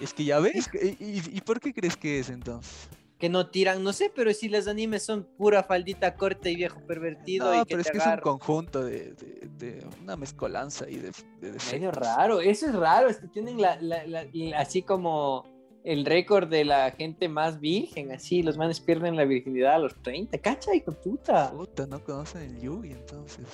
Es 0.00 0.14
que 0.14 0.24
ya 0.24 0.38
ves, 0.40 0.68
¿y, 0.74 1.04
y, 1.04 1.22
y 1.36 1.40
por 1.42 1.60
qué 1.60 1.72
crees 1.72 1.96
que 1.96 2.18
es 2.20 2.30
entonces? 2.30 2.88
Que 3.24 3.30
no 3.30 3.46
tiran, 3.48 3.82
no 3.82 3.94
sé, 3.94 4.12
pero 4.14 4.34
si 4.34 4.50
los 4.50 4.68
animes 4.68 5.02
son 5.02 5.24
pura 5.38 5.62
faldita 5.62 6.14
corta 6.14 6.50
y 6.50 6.56
viejo 6.56 6.78
pervertido 6.86 7.46
No, 7.46 7.54
y 7.62 7.64
que 7.64 7.70
pero 7.70 7.80
es 7.80 7.90
que 7.90 7.96
es 7.96 8.06
un 8.06 8.18
conjunto 8.20 8.84
de, 8.84 9.14
de, 9.14 9.48
de 9.56 9.86
una 10.02 10.14
mezcolanza 10.14 10.90
y 10.90 10.96
de, 10.96 11.10
de 11.40 11.56
Medio 11.72 11.90
raro, 11.90 12.42
eso 12.42 12.66
es 12.66 12.74
raro, 12.74 13.08
es 13.08 13.16
que 13.16 13.28
tienen 13.28 13.58
la, 13.58 13.80
la- 13.80 14.06
la- 14.06 14.26
la- 14.30 14.58
así 14.58 14.82
como 14.82 15.46
el 15.84 16.04
récord 16.04 16.48
de 16.50 16.66
la 16.66 16.90
gente 16.90 17.30
más 17.30 17.60
virgen, 17.60 18.12
así, 18.12 18.42
los 18.42 18.58
manes 18.58 18.78
pierden 18.80 19.16
la 19.16 19.24
virginidad 19.24 19.76
a 19.76 19.78
los 19.78 19.94
30, 20.02 20.36
cacha, 20.38 20.74
hijo 20.74 20.92
puta, 20.92 21.50
Puta, 21.50 21.86
no 21.86 22.04
conocen 22.04 22.42
el 22.42 22.60
Yugi 22.60 22.90
entonces. 22.92 23.46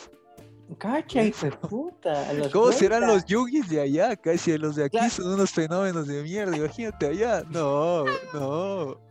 cacha, 0.79 1.23
hijo 1.23 1.47
de 1.47 1.53
puta. 1.53 2.27
¿Cómo 2.53 2.73
serán 2.73 3.03
30. 3.03 3.07
los 3.15 3.25
Yugis 3.25 3.69
de 3.69 3.83
allá? 3.83 4.17
Casi 4.17 4.59
los 4.59 4.75
de 4.75 4.87
aquí 4.87 4.97
Claro. 4.99 5.11
son 5.13 5.33
unos 5.35 5.53
fenómenos 5.53 6.09
de 6.09 6.25
mierda, 6.25 6.57
imagínate 6.57 7.07
allá. 7.07 7.45
No, 7.49 8.05
no. 8.35 9.09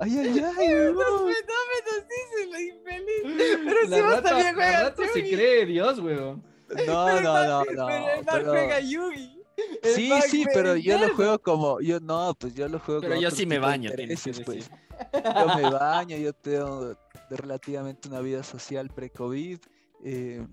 Ay, 0.00 0.18
ay, 0.18 0.26
ay, 0.58 0.68
Los 0.68 0.96
huevón. 0.96 1.32
fenómenos, 1.34 2.08
dice 2.08 2.46
la 2.50 2.60
infeliz. 2.60 3.64
Pero 3.66 3.80
si 3.84 3.88
La 3.90 4.02
vos 4.02 4.10
rata- 4.16 4.22
también 4.28 4.46
la 4.46 4.54
juegas 4.54 4.82
rata 4.82 5.02
se 5.12 5.20
Yugi. 5.20 5.32
cree 5.34 5.66
Dios, 5.66 5.98
weón. 6.00 6.42
No, 6.86 7.06
Pero 7.06 7.20
no, 7.22 7.44
no, 7.44 7.64
no. 7.64 7.64
Pero 7.86 8.08
el 8.18 8.24
pero- 8.26 8.50
juega 8.50 8.80
Yugi. 8.80 9.34
El 9.82 9.90
Sí, 9.94 10.12
sí, 10.28 10.44
pero 10.54 10.76
yo 10.76 10.98
lo 10.98 11.12
juego 11.16 11.38
como, 11.40 11.80
yo 11.80 11.98
no, 11.98 12.32
pues 12.38 12.54
yo 12.54 12.68
lo 12.68 12.78
juego 12.78 13.00
Pero 13.00 13.14
con 13.14 13.20
yo 13.22 13.28
otro 13.28 13.36
sí 13.38 13.44
me 13.46 13.58
baño, 13.58 13.90
tienes 13.96 14.22
que 14.22 14.32
pues. 14.44 14.70
Yo 15.12 15.56
me 15.56 15.62
baño, 15.70 16.16
yo 16.16 16.32
tengo 16.32 16.96
relativamente 17.28 18.06
una 18.08 18.20
vida 18.20 18.44
social 18.44 18.88
pre-COVID, 18.88 19.58
eh, 20.04 20.46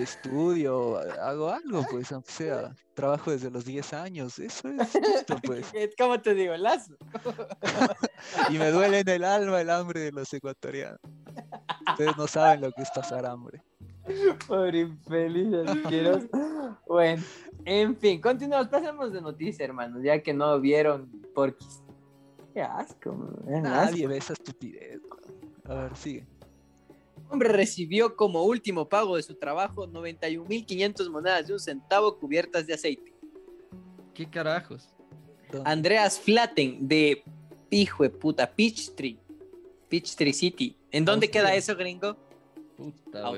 estudio, 0.00 0.98
hago 1.20 1.50
algo, 1.50 1.84
pues, 1.90 2.12
aunque 2.12 2.30
sea, 2.30 2.74
trabajo 2.94 3.30
desde 3.30 3.50
los 3.50 3.64
10 3.64 3.92
años, 3.94 4.38
eso 4.38 4.68
es 4.68 4.92
justo, 4.92 5.36
pues. 5.44 5.72
¿Cómo 5.96 6.20
te 6.20 6.34
digo? 6.34 6.56
Lazo. 6.56 6.94
Y 8.50 8.58
me 8.58 8.70
duele 8.70 9.00
en 9.00 9.08
el 9.08 9.24
alma 9.24 9.60
el 9.60 9.70
hambre 9.70 10.00
de 10.00 10.12
los 10.12 10.32
ecuatorianos. 10.32 10.98
Ustedes 11.90 12.16
no 12.16 12.26
saben 12.26 12.60
lo 12.60 12.72
que 12.72 12.82
es 12.82 12.90
pasar 12.90 13.24
hambre. 13.24 13.62
Pobre 14.46 14.80
infeliz, 14.80 15.54
asqueroso. 15.54 16.28
Bueno, 16.86 17.22
en 17.64 17.96
fin, 17.96 18.20
continuamos. 18.20 18.68
Pasemos 18.68 19.12
de 19.12 19.20
noticia, 19.20 19.64
hermanos, 19.64 20.02
ya 20.02 20.20
que 20.22 20.34
no 20.34 20.58
vieron 20.60 21.08
Porquis. 21.34 21.82
Qué 22.54 22.62
asco, 22.62 23.12
man, 23.12 23.36
qué 23.46 23.54
asco. 23.54 23.68
Nadie 23.68 24.06
ve 24.08 24.16
esa 24.16 24.32
estupidez. 24.32 25.00
A 25.64 25.74
ver, 25.74 25.96
sigue. 25.96 26.26
Hombre 27.28 27.48
recibió 27.48 28.16
como 28.16 28.44
último 28.44 28.88
pago 28.88 29.16
de 29.16 29.22
su 29.22 29.34
trabajo 29.34 29.86
91.500 29.86 31.10
monedas 31.10 31.46
de 31.46 31.52
un 31.52 31.60
centavo 31.60 32.18
cubiertas 32.18 32.66
de 32.66 32.74
aceite. 32.74 33.12
¿Qué 34.14 34.28
carajos? 34.28 34.88
¿Dónde? 35.52 35.70
Andreas 35.70 36.18
Flatten 36.18 36.86
de 36.88 37.22
hijo 37.70 38.02
de 38.02 38.10
puta 38.10 38.50
Peachtree. 38.50 39.18
Peachtree 39.88 40.32
City. 40.32 40.76
¿En 40.90 41.04
dónde 41.04 41.26
Austria. 41.26 41.42
queda 41.42 41.54
eso, 41.54 41.76
gringo? 41.76 42.16
Puta. 42.76 43.32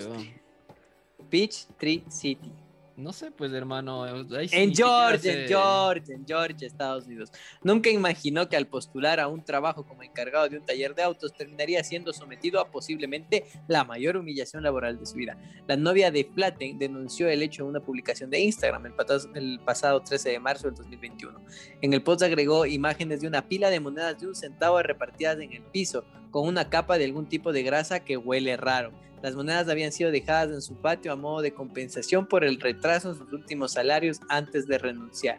Peachtree 1.28 2.04
City. 2.08 2.52
No 3.00 3.12
sé, 3.12 3.30
pues, 3.30 3.52
hermano. 3.52 4.04
sí 4.46 4.48
En 4.52 4.74
Georgia, 4.74 5.32
en. 5.42 5.48
Georgia, 5.48 6.14
en 6.14 6.26
Georgia, 6.26 6.66
Estados 6.66 7.06
Unidos. 7.06 7.32
Nunca 7.62 7.90
imaginó 7.90 8.48
que 8.48 8.56
al 8.56 8.66
postular 8.66 9.18
a 9.20 9.28
un 9.28 9.44
trabajo 9.44 9.86
como 9.86 10.02
encargado 10.02 10.48
de 10.48 10.58
un 10.58 10.64
taller 10.64 10.94
de 10.94 11.02
autos 11.02 11.32
terminaría 11.32 11.82
siendo 11.82 12.12
sometido 12.12 12.60
a 12.60 12.70
posiblemente 12.70 13.44
la 13.68 13.84
mayor 13.84 14.16
humillación 14.16 14.62
laboral 14.62 14.98
de 14.98 15.06
su 15.06 15.14
vida. 15.16 15.36
La 15.66 15.76
novia 15.76 16.10
de 16.10 16.24
Flatten 16.24 16.78
denunció 16.78 17.28
el 17.28 17.42
hecho 17.42 17.62
en 17.62 17.70
una 17.70 17.80
publicación 17.80 18.30
de 18.30 18.40
Instagram 18.40 18.86
el, 18.86 18.92
patas- 18.94 19.28
el 19.34 19.60
pasado 19.64 20.00
13 20.02 20.30
de 20.30 20.38
marzo 20.40 20.66
del 20.68 20.76
2021. 20.76 21.40
En 21.82 21.92
el 21.92 22.02
post 22.02 22.22
agregó 22.22 22.66
imágenes 22.66 23.20
de 23.20 23.28
una 23.28 23.48
pila 23.48 23.70
de 23.70 23.80
monedas 23.80 24.20
de 24.20 24.26
un 24.26 24.34
centavo 24.34 24.82
repartidas 24.82 25.38
en 25.40 25.52
el 25.52 25.62
piso, 25.62 26.04
con 26.30 26.46
una 26.46 26.68
capa 26.70 26.96
de 26.98 27.04
algún 27.06 27.28
tipo 27.28 27.52
de 27.52 27.62
grasa 27.62 28.00
que 28.00 28.16
huele 28.16 28.56
raro. 28.56 28.92
Las 29.22 29.34
monedas 29.34 29.68
habían 29.68 29.92
sido 29.92 30.10
dejadas 30.10 30.50
en 30.50 30.62
su 30.62 30.76
patio 30.76 31.12
a 31.12 31.16
modo 31.16 31.42
de 31.42 31.52
compensación 31.52 32.26
por 32.26 32.42
el 32.44 32.58
retraso 32.60 33.10
en 33.10 33.16
sus 33.16 33.32
últimos 33.32 33.72
salarios 33.72 34.20
antes 34.28 34.66
de 34.66 34.78
renunciar. 34.78 35.38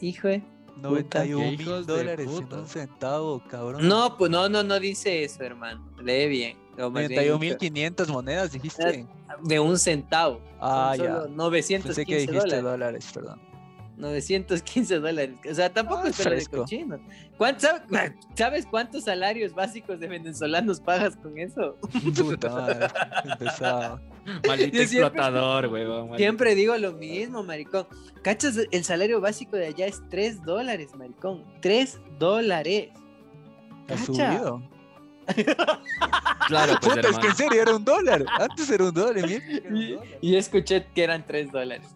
Hijo 0.00 0.28
de- 0.28 0.42
91 0.76 1.50
Qué 1.50 1.56
mil 1.56 1.86
dólares 1.86 2.28
en 2.28 2.52
un 2.52 2.66
centavo, 2.66 3.42
cabrón. 3.48 3.86
No, 3.86 4.16
pues 4.16 4.28
no, 4.30 4.48
no, 4.48 4.64
no 4.64 4.80
dice 4.80 5.22
eso, 5.22 5.44
hermano. 5.44 5.88
Lee 6.02 6.26
bien. 6.28 6.58
O 6.76 6.90
más 6.90 7.06
bien, 7.06 7.20
91 7.20 7.38
mil 7.38 7.56
500 7.56 8.08
monedas, 8.08 8.50
dijiste. 8.52 9.06
De 9.44 9.60
un 9.60 9.78
centavo. 9.78 10.40
Ah, 10.60 10.94
Son 10.96 11.06
ya. 11.06 11.14
solo 11.22 11.28
915 11.28 11.86
Pensé 11.86 12.04
que 12.06 12.14
dijiste 12.16 12.38
dólares. 12.38 12.62
dólares, 12.62 13.10
perdón. 13.14 13.40
915 13.96 14.98
dólares. 14.98 15.36
O 15.50 15.54
sea, 15.54 15.72
tampoco 15.72 16.02
Ah, 16.04 16.08
es 16.08 16.16
fresco. 16.16 16.58
cochino. 16.58 16.98
¿Cuánto- 17.38 17.66
sab- 17.66 18.14
¿Sabes 18.34 18.66
cuántos 18.66 19.04
salarios 19.04 19.54
básicos 19.54 20.00
de 20.00 20.08
venezolanos 20.08 20.80
pagas 20.80 21.16
con 21.16 21.38
eso? 21.38 21.76
Puta. 22.16 22.90
Empezaba. 23.24 24.00
Maldito 24.46 24.78
siempre- 24.78 24.92
explotador, 25.08 25.70
maldito. 25.70 26.16
Siempre 26.16 26.54
digo 26.54 26.76
lo 26.76 26.92
mismo, 26.92 27.42
maricón. 27.42 27.86
¿Cachas? 28.22 28.58
El 28.70 28.84
salario 28.84 29.20
básico 29.20 29.56
de 29.56 29.66
allá 29.66 29.86
es 29.86 30.02
3 30.10 30.42
dólares, 30.42 30.94
maricón. 30.96 31.44
3 31.60 31.98
dólares. 32.18 32.88
Ha 33.88 33.96
subido. 33.98 34.62
Claro, 36.48 36.74
pues, 36.82 36.96
Puta, 36.96 37.08
es 37.08 37.18
que 37.18 37.26
en 37.28 37.34
serio 37.36 37.62
era 37.62 37.74
un 37.74 37.84
dólar. 37.84 38.24
Antes 38.38 38.68
era 38.68 38.84
un 38.84 38.92
dólar, 38.92 39.24
Y, 39.30 39.38
dólar. 39.92 40.06
y 40.20 40.36
escuché 40.36 40.86
que 40.94 41.02
eran 41.04 41.26
3 41.26 41.50
dólares. 41.50 41.88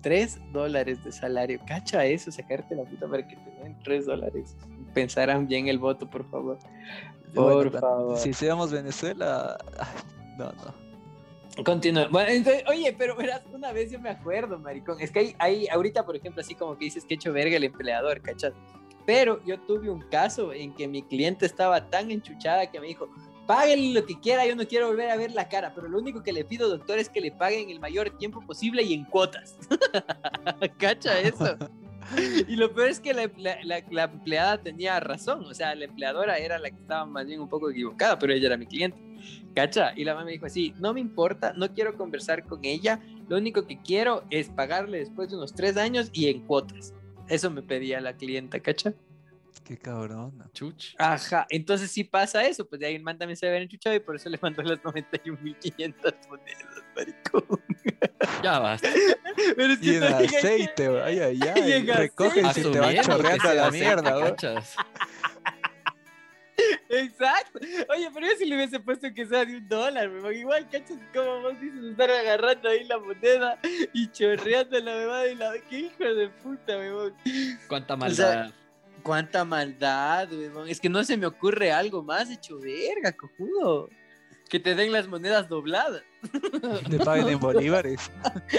3 0.00 0.52
dólares 0.52 1.02
de 1.04 1.12
salario. 1.12 1.60
Cacha 1.66 2.04
eso, 2.04 2.30
sacarte 2.30 2.74
la 2.74 2.84
puta 2.84 3.08
para 3.08 3.26
que 3.26 3.36
te 3.36 3.50
den 3.62 3.78
3 3.82 4.06
dólares. 4.06 4.56
Pensarán 4.94 5.46
bien 5.46 5.68
el 5.68 5.78
voto, 5.78 6.08
por 6.08 6.28
favor. 6.30 6.58
Por 7.34 7.54
Bueno, 7.54 7.78
favor. 7.78 8.18
Si 8.18 8.32
seamos 8.32 8.72
Venezuela. 8.72 9.56
No, 10.38 10.46
no. 10.52 11.64
Continúa. 11.64 12.08
Bueno, 12.08 12.30
entonces, 12.30 12.64
oye, 12.68 12.94
pero 12.96 13.16
verás, 13.16 13.42
una 13.52 13.72
vez 13.72 13.90
yo 13.90 14.00
me 14.00 14.10
acuerdo, 14.10 14.58
maricón. 14.58 15.00
Es 15.00 15.10
que 15.10 15.18
hay, 15.18 15.36
hay 15.38 15.68
ahorita, 15.68 16.06
por 16.06 16.16
ejemplo, 16.16 16.40
así 16.40 16.54
como 16.54 16.76
que 16.78 16.86
dices 16.86 17.04
que 17.04 17.14
he 17.14 17.16
hecho 17.16 17.32
verga 17.32 17.56
el 17.56 17.64
empleador, 17.64 18.20
¿cachas? 18.22 18.52
Pero 19.04 19.42
yo 19.44 19.60
tuve 19.60 19.90
un 19.90 20.02
caso 20.08 20.52
en 20.52 20.72
que 20.74 20.86
mi 20.86 21.02
cliente 21.02 21.46
estaba 21.46 21.88
tan 21.88 22.10
enchuchada 22.10 22.70
que 22.70 22.80
me 22.80 22.86
dijo, 22.86 23.08
páguenle 23.50 24.00
lo 24.00 24.06
que 24.06 24.20
quiera, 24.20 24.46
yo 24.46 24.54
no 24.54 24.64
quiero 24.64 24.86
volver 24.86 25.10
a 25.10 25.16
ver 25.16 25.32
la 25.32 25.48
cara, 25.48 25.72
pero 25.74 25.88
lo 25.88 25.98
único 25.98 26.22
que 26.22 26.32
le 26.32 26.44
pido, 26.44 26.68
doctor, 26.68 27.00
es 27.00 27.08
que 27.08 27.20
le 27.20 27.32
paguen 27.32 27.68
el 27.68 27.80
mayor 27.80 28.16
tiempo 28.16 28.40
posible 28.46 28.84
y 28.84 28.94
en 28.94 29.04
cuotas. 29.04 29.58
¿Cacha 30.78 31.18
eso? 31.18 31.56
Y 32.46 32.54
lo 32.54 32.72
peor 32.72 32.90
es 32.90 33.00
que 33.00 33.12
la, 33.12 34.04
empleada 34.04 34.62
tenía 34.62 35.00
razón, 35.00 35.44
o 35.46 35.52
sea, 35.52 35.74
la 35.74 35.86
empleadora 35.86 36.38
era 36.38 36.60
la 36.60 36.70
que 36.70 36.76
estaba 36.76 37.04
más 37.06 37.26
bien 37.26 37.40
un 37.40 37.48
poco 37.48 37.68
equivocada, 37.68 38.20
pero 38.20 38.32
ella 38.32 38.46
era 38.46 38.56
mi 38.56 38.66
cliente. 38.66 38.96
¿Cacha? 39.52 39.94
Y 39.96 40.04
la 40.04 40.14
mamá 40.14 40.26
me 40.26 40.30
dijo 40.30 40.46
así, 40.46 40.72
no 40.78 40.94
me 40.94 41.00
importa, 41.00 41.52
no 41.56 41.74
quiero 41.74 41.96
conversar 41.96 42.44
con 42.46 42.64
ella, 42.64 43.00
lo 43.28 43.36
único 43.36 43.66
que 43.66 43.82
quiero 43.82 44.22
es 44.30 44.48
pagarle 44.48 44.98
después 44.98 45.28
de 45.28 45.34
unos 45.34 45.56
tres 45.56 45.76
años 45.76 46.08
y 46.12 46.28
en 46.28 46.46
cuotas. 46.46 46.94
Eso 47.26 47.50
me 47.50 47.62
pedía 47.62 48.00
la 48.00 48.16
clienta, 48.16 48.60
¿cacha? 48.60 48.94
Qué 49.64 49.78
cabrona. 49.78 50.48
Chuch. 50.52 50.94
Ajá, 50.98 51.46
entonces 51.48 51.90
sí 51.90 52.02
pasa 52.02 52.44
eso, 52.44 52.66
pues 52.66 52.80
de 52.80 52.86
ahí 52.86 52.96
el 52.96 53.02
man 53.02 53.16
también 53.18 53.36
se 53.36 53.48
ve 53.48 53.58
enchuchado 53.62 53.94
y 53.94 54.00
por 54.00 54.16
eso 54.16 54.28
le 54.28 54.38
mandó 54.42 54.62
las 54.62 54.80
91.500 54.82 56.28
monedas, 56.28 56.84
maricón. 56.96 57.44
Ya 58.42 58.58
basta. 58.58 58.88
Pero 59.56 59.72
es 59.72 59.82
Y 59.82 59.94
en 59.94 60.00
que- 60.00 60.06
aceite, 60.36 60.88
güey. 60.88 61.02
Ay, 61.02 61.18
ay, 61.20 61.38
Y 61.42 61.48
ay. 61.48 61.72
en 61.72 61.86
Recoge 61.86 62.40
y 62.40 62.62
te 62.62 62.78
va 62.80 62.90
que 62.90 63.00
chorreando 63.00 63.48
a 63.48 63.54
la 63.54 63.70
mierda. 63.70 64.36
Exacto. 66.90 67.58
Oye, 67.94 68.10
pero 68.12 68.26
yo 68.26 68.32
si 68.36 68.44
le 68.44 68.56
hubiese 68.56 68.80
puesto 68.80 69.12
que 69.14 69.24
sea 69.24 69.44
de 69.44 69.56
un 69.56 69.68
dólar, 69.68 70.10
weón. 70.10 70.34
Igual, 70.34 70.68
cachas, 70.68 70.98
como 71.14 71.40
vos 71.42 71.58
dices, 71.60 71.82
estar 71.84 72.10
agarrando 72.10 72.68
ahí 72.68 72.84
la 72.84 72.98
moneda 72.98 73.58
y 73.94 74.10
chorreando 74.10 74.78
la 74.80 74.94
bebada 74.94 75.28
y 75.28 75.34
la. 75.36 75.52
¡Qué 75.70 75.78
hijo 75.78 76.04
de 76.04 76.28
puta, 76.28 76.76
weón! 76.76 77.14
Cuánta 77.68 77.94
O 77.94 77.96
maldad. 77.96 78.16
sea, 78.48 78.52
Cuánta 79.02 79.44
maldad, 79.44 80.28
weón. 80.32 80.68
Es 80.68 80.80
que 80.80 80.88
no 80.88 81.04
se 81.04 81.16
me 81.16 81.26
ocurre 81.26 81.72
algo 81.72 82.02
más 82.02 82.30
hecho 82.30 82.58
verga, 82.58 83.12
cojudo. 83.12 83.88
Que 84.48 84.58
te 84.58 84.74
den 84.74 84.90
las 84.92 85.06
monedas 85.06 85.48
dobladas. 85.48 86.02
Te 86.90 86.98
paguen 86.98 87.28
en 87.28 87.38
bolívares. 87.38 88.10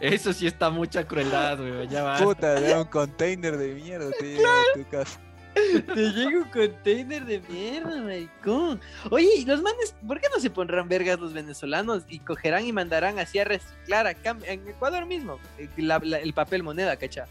Eso 0.00 0.32
sí 0.32 0.46
está 0.46 0.70
mucha 0.70 1.06
crueldad, 1.06 1.60
weón. 1.60 1.88
Ya 1.88 2.02
va. 2.02 2.18
Puta, 2.18 2.54
de 2.54 2.74
un 2.76 2.84
container 2.86 3.56
de 3.56 3.74
mierda 3.74 4.10
te 4.18 4.34
llega 4.36 4.48
a 4.48 4.74
tu 4.74 4.88
casa. 4.88 5.20
Te 5.54 6.10
llega 6.10 6.38
un 6.38 6.50
container 6.50 7.24
de 7.24 7.40
mierda, 7.48 8.00
maricón. 8.02 8.80
Oye, 9.10 9.28
¿y 9.36 9.44
los 9.44 9.62
manes, 9.62 9.94
¿por 10.06 10.20
qué 10.20 10.26
no 10.34 10.40
se 10.40 10.50
pondrán 10.50 10.88
vergas 10.88 11.20
los 11.20 11.32
venezolanos 11.32 12.02
y 12.08 12.18
cogerán 12.18 12.66
y 12.66 12.72
mandarán 12.72 13.20
así 13.20 13.38
a 13.38 13.44
reciclar 13.44 14.06
acá 14.08 14.36
en 14.46 14.66
Ecuador 14.68 15.06
mismo 15.06 15.38
eh, 15.58 15.68
la- 15.76 16.00
la- 16.02 16.18
el 16.18 16.32
papel 16.34 16.64
moneda, 16.64 16.96
cacha? 16.96 17.26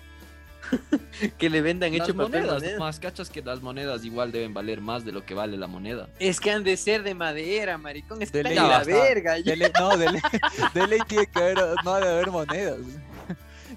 que 1.38 1.49
le 1.49 1.61
vendan 1.61 1.91
Las 1.97 2.07
hecho 2.09 2.18
papel 2.18 2.41
monedas, 2.41 2.61
moneda. 2.64 2.80
más 2.80 2.99
cachas 2.99 3.30
que 3.30 3.41
las 3.41 3.61
monedas 3.61 4.03
igual 4.05 4.32
deben 4.32 4.53
valer 4.53 4.82
más 4.82 5.05
de 5.05 5.11
lo 5.11 5.26
que 5.26 5.34
vale 5.34 5.57
la 5.57 5.68
moneda. 5.68 6.09
Es 6.20 6.39
que 6.39 6.51
han 6.51 6.64
de 6.64 6.78
ser 6.78 7.03
de 7.03 7.14
madera, 7.16 7.78
maricón. 7.78 8.22
Es 8.22 8.32
De 8.32 8.43
ley, 8.43 8.55
la 8.55 8.64
basta. 8.64 8.86
verga. 8.91 9.38
ya. 9.39 9.51
De 9.51 9.57
ley- 9.57 9.72
no, 9.80 9.97
de 9.97 10.11
ley, 10.11 10.22
de 10.74 10.88
ley 10.88 10.99
tiene 11.07 11.28
que 11.28 11.39
haber, 11.39 11.57
no 11.84 11.93
ha 11.93 11.99
de 11.99 12.09
haber 12.09 12.32
monedas. 12.32 12.80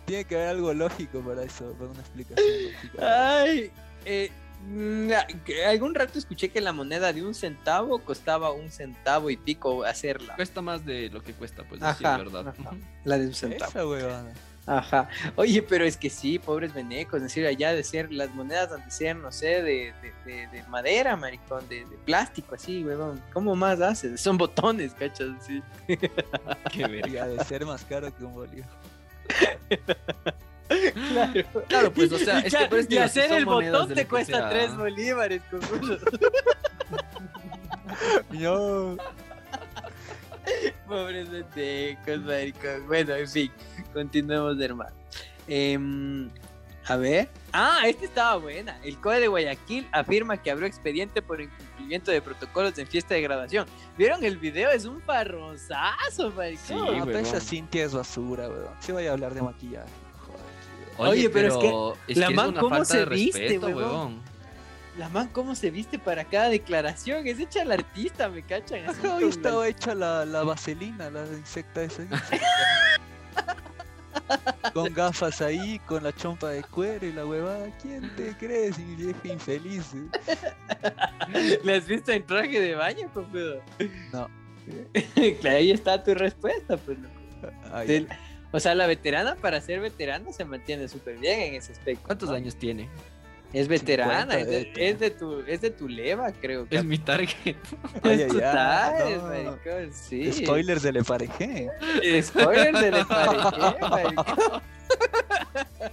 Tiene 0.04 0.24
que 0.24 0.36
haber 0.36 0.48
algo 0.50 0.72
lógico 0.72 1.20
para 1.20 1.42
eso, 1.42 1.72
para 1.72 1.90
una 1.90 2.00
explicación 2.00 2.46
lógica. 2.64 3.40
Ay, 3.40 3.70
eh, 4.04 4.30
algún 5.66 5.94
rato 5.96 6.18
escuché 6.18 6.50
que 6.50 6.60
la 6.60 6.72
moneda 6.72 7.12
de 7.12 7.24
un 7.24 7.34
centavo 7.34 7.98
costaba 8.00 8.52
un 8.52 8.70
centavo 8.70 9.30
y 9.30 9.36
pico 9.36 9.84
hacerla. 9.84 10.36
Cuesta 10.36 10.62
más 10.62 10.84
de 10.84 11.08
lo 11.10 11.22
que 11.24 11.32
cuesta, 11.32 11.64
pues 11.68 11.82
Ajá, 11.82 11.92
decir 12.18 12.32
verdad. 12.32 12.54
ajá. 12.56 12.76
La 13.04 13.18
de 13.18 13.26
un 13.26 13.34
centavo. 13.34 13.96
Esa. 13.96 14.24
Ajá. 14.66 15.08
Oye, 15.36 15.62
pero 15.62 15.84
es 15.84 15.96
que 15.96 16.10
sí, 16.10 16.40
pobres 16.40 16.74
venecos, 16.74 17.18
es 17.18 17.22
decir, 17.22 17.46
allá 17.46 17.72
de 17.72 17.84
ser, 17.84 18.12
las 18.12 18.34
monedas 18.34 18.72
han 18.72 18.84
de 18.84 18.90
ser, 18.90 19.14
no 19.14 19.30
sé, 19.30 19.62
de, 19.62 19.94
de, 20.02 20.12
de- 20.24 20.46
de 20.48 20.62
madera, 20.64 21.16
maricón, 21.16 21.68
de, 21.68 21.86
plástico, 22.04 22.56
así, 22.56 22.82
huevón. 22.82 23.22
¿Cómo 23.32 23.54
más 23.54 23.80
haces? 23.80 24.20
Son 24.26 24.36
botones, 24.36 24.92
cachas, 24.94 25.28
sí. 25.46 25.62
Qué 26.72 26.86
verga. 26.88 27.28
De 27.28 27.44
ser 27.44 27.64
más 27.64 27.84
caro 27.84 28.12
que 28.14 28.24
un 28.24 28.34
bolívar. 28.34 28.68
Claro. 30.68 31.44
Claro, 31.68 31.92
pues, 31.92 32.10
o 32.10 32.18
sea, 32.18 32.40
es 32.40 32.52
que 32.54 32.66
por 32.66 32.80
eso 32.80 32.88
y 32.90 32.98
hacer 32.98 33.30
el 33.32 33.44
botón 33.44 33.94
te 33.94 34.04
cuesta 34.06 34.50
tres 34.50 34.76
bolívares 34.76 35.42
con 35.48 35.60
uno. 35.80 35.96
Pobres 40.88 41.28
venecos, 41.30 42.20
maricón. 42.20 42.86
Bueno, 42.86 43.14
en 43.14 43.28
fin, 43.28 43.52
continuemos, 43.92 44.60
hermano. 44.60 44.94
Em, 45.48 46.28
a 46.86 46.96
ver. 46.96 47.28
Ah, 47.52 47.80
esta 47.86 48.04
estaba 48.04 48.36
buena. 48.36 48.78
El 48.84 48.98
COE 48.98 49.20
de 49.20 49.28
Guayaquil 49.28 49.88
afirma 49.92 50.36
que 50.40 50.50
abrió 50.50 50.66
expediente 50.66 51.20
por 51.22 51.40
incumplimiento 51.40 52.10
de 52.10 52.22
protocolos 52.22 52.78
en 52.78 52.86
fiesta 52.86 53.14
de 53.14 53.22
graduación. 53.22 53.66
¿Vieron 53.98 54.24
el 54.24 54.36
video? 54.36 54.70
Es 54.70 54.84
un 54.84 55.00
parrozazo, 55.00 56.30
maricón. 56.30 56.66
Sí, 56.66 56.74
pero 56.76 57.04
huevón. 57.06 57.16
esa 57.16 57.40
Cintia 57.40 57.84
es 57.84 57.92
basura, 57.94 58.48
weón. 58.48 58.68
Se 58.80 58.92
vaya 58.92 59.10
a 59.10 59.12
hablar 59.14 59.34
de 59.34 59.42
maquillaje. 59.42 59.88
Joder, 60.96 61.12
Oye, 61.12 61.28
pero 61.28 61.48
es 61.48 61.56
que 61.56 62.12
es 62.12 62.18
la 62.18 62.26
que 62.28 62.32
es 62.32 62.36
man, 62.36 62.48
una 62.50 62.60
¿cómo 62.60 62.70
falta 62.70 62.84
se 62.86 62.98
de 62.98 63.06
viste, 63.06 63.58
huevón? 63.58 64.22
La 64.98 65.08
man, 65.10 65.28
¿cómo 65.32 65.54
se 65.54 65.70
viste 65.70 65.98
para 65.98 66.24
cada 66.24 66.48
declaración? 66.48 67.26
Es 67.26 67.38
hecha 67.38 67.62
el 67.62 67.72
artista, 67.72 68.30
¿me 68.30 68.42
cachan? 68.42 68.88
Ajá, 68.88 69.16
hoy 69.16 69.24
la- 69.24 69.28
estaba 69.28 69.68
hecha 69.68 69.94
la, 69.94 70.24
la 70.24 70.42
vaselina, 70.42 71.10
la 71.10 71.26
insecta 71.26 71.82
esa. 71.82 72.02
con 74.72 74.92
gafas 74.94 75.42
ahí, 75.42 75.78
con 75.80 76.02
la 76.02 76.14
chompa 76.14 76.48
de 76.48 76.62
cuero 76.64 77.06
y 77.06 77.12
la 77.12 77.26
huevada. 77.26 77.68
¿Quién 77.82 78.10
te 78.16 78.34
crees? 78.38 78.78
Y 78.78 78.84
vieja 78.96 79.28
infeliz. 79.28 79.92
eh? 79.94 81.60
¿Le 81.62 81.76
has 81.76 81.86
visto 81.86 82.10
en 82.12 82.24
traje 82.24 82.58
de 82.58 82.74
baño, 82.74 83.10
compadre? 83.12 83.60
No. 84.12 84.30
claro, 85.40 85.56
ahí 85.58 85.70
está 85.72 86.02
tu 86.02 86.14
respuesta, 86.14 86.78
pues. 86.78 86.98
loco. 86.98 87.14
Ay, 87.70 87.86
Del- 87.86 88.08
o 88.52 88.60
sea, 88.60 88.74
la 88.74 88.86
veterana 88.86 89.34
para 89.36 89.60
ser 89.60 89.80
veterana 89.80 90.32
se 90.32 90.44
mantiene 90.46 90.88
súper 90.88 91.18
bien 91.18 91.38
en 91.40 91.54
ese 91.56 91.72
aspecto. 91.72 92.04
¿Cuántos 92.06 92.30
¿no? 92.30 92.36
años 92.36 92.56
tiene? 92.56 92.88
Es 93.56 93.68
veterana, 93.68 94.34
50, 94.34 94.38
es 94.38 94.46
de, 94.48 94.60
eh. 94.60 94.72
es 94.76 94.98
de 94.98 95.10
tu, 95.10 95.40
es 95.46 95.60
de 95.62 95.70
tu 95.70 95.88
leva, 95.88 96.30
creo. 96.32 96.66
Es 96.70 96.84
mi 96.84 96.98
target. 96.98 97.56
Ay, 98.02 98.12
Es 98.12 98.20
ay, 98.22 98.28
tu 98.28 98.36
ay, 98.36 98.40
tarea, 98.42 99.16
no. 99.16 99.22
maricón, 99.28 99.92
sí. 99.94 100.32
Spoilers 100.32 100.82
de 100.82 100.92
Le 100.92 101.02
Parejé. 101.04 101.68
Spoiler 102.22 102.74
de 102.76 102.90
Le 102.90 103.04
Parejé, 103.06 103.80
maricón. 103.80 104.62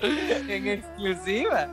en 0.50 0.68
exclusiva. 0.68 1.70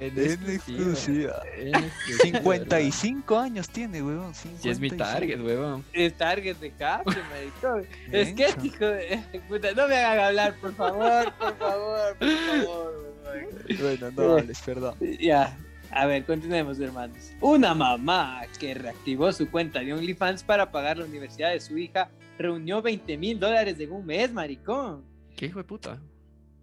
En 0.00 0.18
exclusiva. 0.18 1.42
En 1.56 1.74
exclusiva, 1.74 2.40
55 2.40 3.38
años 3.38 3.68
tiene, 3.68 4.02
weón. 4.02 4.34
Sí, 4.34 4.48
es 4.64 4.78
mi 4.78 4.90
55. 4.90 4.96
target, 4.96 5.40
huevón. 5.40 5.84
Es 5.92 6.14
target 6.14 6.56
de 6.58 6.70
capture, 6.72 7.20
maricón. 7.30 7.86
Es 8.12 8.32
que, 8.34 8.66
hijo 8.66 8.86
de 8.86 9.20
puta, 9.48 9.72
no 9.72 9.88
me 9.88 9.96
hagan 9.96 10.26
hablar, 10.26 10.54
por 10.60 10.74
favor, 10.74 11.32
por 11.38 11.58
favor, 11.58 12.16
por 12.18 12.28
favor. 12.28 13.14
weón. 13.24 13.78
Bueno, 13.80 14.10
no 14.16 14.36
hables, 14.38 14.60
perdón. 14.60 14.94
Ya, 15.20 15.56
a 15.90 16.06
ver, 16.06 16.24
continuemos, 16.24 16.78
hermanos. 16.78 17.32
Una 17.40 17.74
mamá 17.74 18.42
que 18.58 18.74
reactivó 18.74 19.32
su 19.32 19.50
cuenta 19.50 19.80
de 19.80 19.92
OnlyFans 19.94 20.42
para 20.42 20.70
pagar 20.70 20.98
la 20.98 21.04
universidad 21.06 21.50
de 21.50 21.60
su 21.60 21.76
hija 21.76 22.08
reunió 22.38 22.80
20 22.80 23.16
mil 23.16 23.38
dólares 23.40 23.80
en 23.80 23.90
un 23.92 24.06
mes, 24.06 24.32
maricón. 24.32 25.02
¿Qué 25.36 25.46
hijo 25.46 25.58
de 25.58 25.64
puta? 25.64 25.98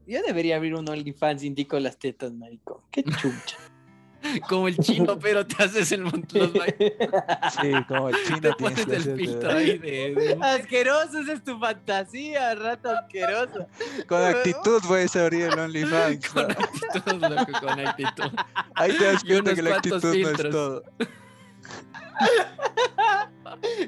Yo 0.08 0.22
debería 0.22 0.58
abrir 0.58 0.76
un 0.76 0.88
OnlyFans, 0.88 1.44
indico 1.44 1.80
las 1.80 1.98
tetas, 1.98 2.32
maricón. 2.32 2.78
Qué 2.92 3.04
chucha. 3.04 3.58
Como 4.50 4.68
el 4.68 4.78
chino, 4.78 5.18
pero 5.20 5.46
te 5.46 5.64
haces 5.64 5.92
el 5.92 6.04
montón. 6.04 6.52
Sí, 7.62 7.72
como 7.88 8.10
el 8.10 8.16
chino 8.24 8.40
te 8.40 8.54
pones 8.54 8.88
el 8.88 9.16
filtro 9.16 9.52
ahí 9.52 9.78
de. 9.78 10.38
asqueroso, 10.42 11.20
esa 11.20 11.34
es 11.34 11.44
tu 11.44 11.58
fantasía, 11.60 12.56
rato 12.56 12.90
asqueroso. 12.90 13.68
Con 14.08 14.22
actitud 14.24 14.82
puedes 14.88 15.16
abrir 15.16 15.44
el 15.44 15.60
OnlyFans. 15.60 16.30
Con 16.34 16.52
actitud, 16.52 17.22
loco, 17.22 17.52
con 17.62 17.80
actitud. 17.80 18.32
Ahí 18.74 18.98
te 18.98 19.04
das 19.06 19.24
cuenta 19.24 19.56
que 19.56 19.62
la 19.62 19.76
actitud 19.76 20.16
no 20.18 20.30
es 20.30 20.50
todo. 20.50 20.84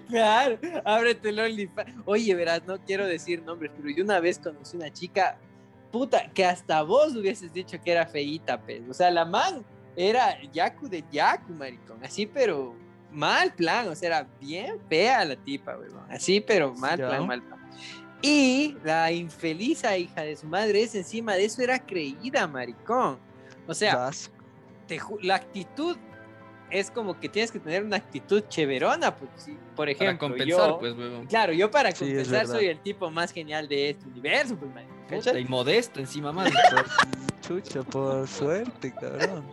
Claro, 0.08 0.60
ábrete 0.86 1.30
el 1.30 1.40
OnlyFans. 1.40 1.96
Oye, 2.06 2.36
verás, 2.36 2.62
no 2.66 2.80
quiero 2.80 3.06
decir 3.06 3.42
nombres, 3.44 3.72
pero 3.76 3.90
yo 3.90 4.04
una 4.04 4.20
vez 4.20 4.40
conocí 4.40 4.78
una 4.78 4.92
chica, 4.92 5.38
puta, 5.92 6.30
que 6.34 6.46
hasta 6.46 6.82
vos 6.84 7.16
hubieses 7.16 7.52
dicho 7.54 7.80
que 7.82 7.92
era 7.92 8.06
feíta, 8.06 8.60
pues. 8.60 8.82
O 8.90 8.94
sea, 8.94 9.10
la 9.12 9.26
man 9.26 9.64
era 9.96 10.42
Yaku 10.52 10.88
de 10.88 11.04
Yaku, 11.12 11.54
maricón. 11.54 12.04
Así, 12.04 12.26
pero 12.26 12.76
mal 13.12 13.54
plan. 13.54 13.88
O 13.88 13.96
sea, 13.96 14.08
era 14.08 14.28
bien 14.40 14.80
fea 14.90 15.26
la 15.26 15.36
tipa, 15.36 15.76
weón. 15.78 16.06
Así, 16.10 16.40
pero 16.42 16.74
mal 16.76 16.98
Ya. 16.98 17.08
plan, 17.10 17.28
mal 17.28 17.42
plan. 17.42 17.58
Y 18.22 18.76
la 18.84 19.12
infeliz 19.12 19.84
hija 19.98 20.22
de 20.22 20.36
su 20.36 20.48
madre 20.48 20.82
es 20.84 20.96
encima 20.96 21.36
de 21.36 21.46
eso 21.46 21.62
era 21.62 21.78
creída, 21.80 22.48
maricón. 22.48 23.20
O 23.68 23.74
sea, 23.74 24.10
te 24.88 25.00
la 25.22 25.36
actitud 25.36 25.98
es 26.70 26.92
como 26.92 27.20
que 27.20 27.30
tienes 27.30 27.52
que 27.52 27.60
tener 27.60 27.84
una 27.84 27.98
actitud 27.98 28.44
cheverona, 28.50 29.16
pues, 29.16 29.30
sí, 29.38 29.54
por 29.76 29.86
Para 29.86 29.92
ejemplo, 29.92 30.28
compensar, 30.28 30.70
yo, 30.70 30.80
pues, 30.80 30.98
huevón. 30.98 31.26
claro, 31.28 31.54
yo 31.54 31.72
para 31.72 31.94
compensar 31.94 32.46
soy 32.48 32.66
el 32.66 32.80
tipo 32.80 33.10
más 33.10 33.32
genial 33.32 33.68
de 33.70 33.92
este 33.92 34.06
universo, 34.08 34.58
pues, 34.58 34.74
man, 34.74 34.86
Puta. 35.10 35.40
Y 35.40 35.46
modesto 35.46 36.00
encima 36.00 36.32
más. 36.32 36.52
Por 36.72 37.42
chucha, 37.42 37.82
por 37.84 38.28
suerte, 38.28 38.94
cabrón. 38.94 39.46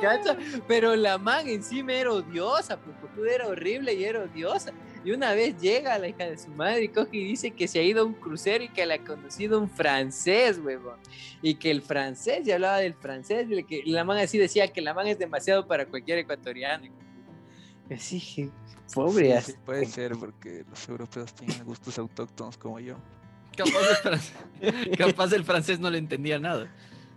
¿Cacha? 0.00 0.36
Pero 0.66 0.94
la 0.94 1.18
man 1.18 1.48
encima 1.48 1.92
era 1.92 2.12
odiosa, 2.12 2.78
pues, 2.78 2.96
porque 3.00 3.34
era 3.34 3.46
horrible 3.46 3.94
y 3.94 4.04
era 4.04 4.22
odiosa. 4.22 4.72
Y 5.04 5.12
una 5.12 5.32
vez 5.32 5.58
llega 5.60 5.98
la 5.98 6.08
hija 6.08 6.26
de 6.26 6.36
su 6.36 6.50
madre 6.50 6.84
y 6.84 6.88
coge 6.88 7.16
y 7.16 7.24
dice 7.24 7.50
que 7.52 7.68
se 7.68 7.78
ha 7.78 7.82
ido 7.82 8.02
a 8.02 8.04
un 8.04 8.14
crucero 8.14 8.64
y 8.64 8.68
que 8.68 8.84
le 8.84 8.94
ha 8.94 9.04
conocido 9.04 9.58
un 9.58 9.70
francés, 9.70 10.60
huevón. 10.62 10.98
Y 11.40 11.54
que 11.54 11.70
el 11.70 11.82
francés, 11.82 12.46
y 12.46 12.52
hablaba 12.52 12.78
del 12.78 12.94
francés, 12.94 13.46
y 13.48 13.62
que 13.64 13.82
la 13.86 14.04
man 14.04 14.18
así 14.18 14.38
decía 14.38 14.68
que 14.68 14.82
la 14.82 14.92
man 14.94 15.06
es 15.06 15.18
demasiado 15.18 15.66
para 15.66 15.86
cualquier 15.86 16.18
ecuatoriano. 16.18 16.84
Y 17.88 17.94
así, 17.94 18.20
que, 18.20 18.50
pobre, 18.94 19.40
Sí, 19.42 19.52
sí, 19.52 19.58
puede 19.64 19.86
ser 19.86 20.12
porque 20.18 20.64
los 20.68 20.88
europeos 20.88 21.32
tienen 21.34 21.64
gustos 21.64 21.98
autóctonos 21.98 22.56
como 22.58 22.80
yo. 22.80 22.96
Capaz 23.56 23.90
el, 23.90 23.96
francés, 23.96 24.34
capaz 24.98 25.32
el 25.32 25.44
francés 25.44 25.80
no 25.80 25.90
le 25.90 25.98
entendía 25.98 26.38
nada. 26.38 26.70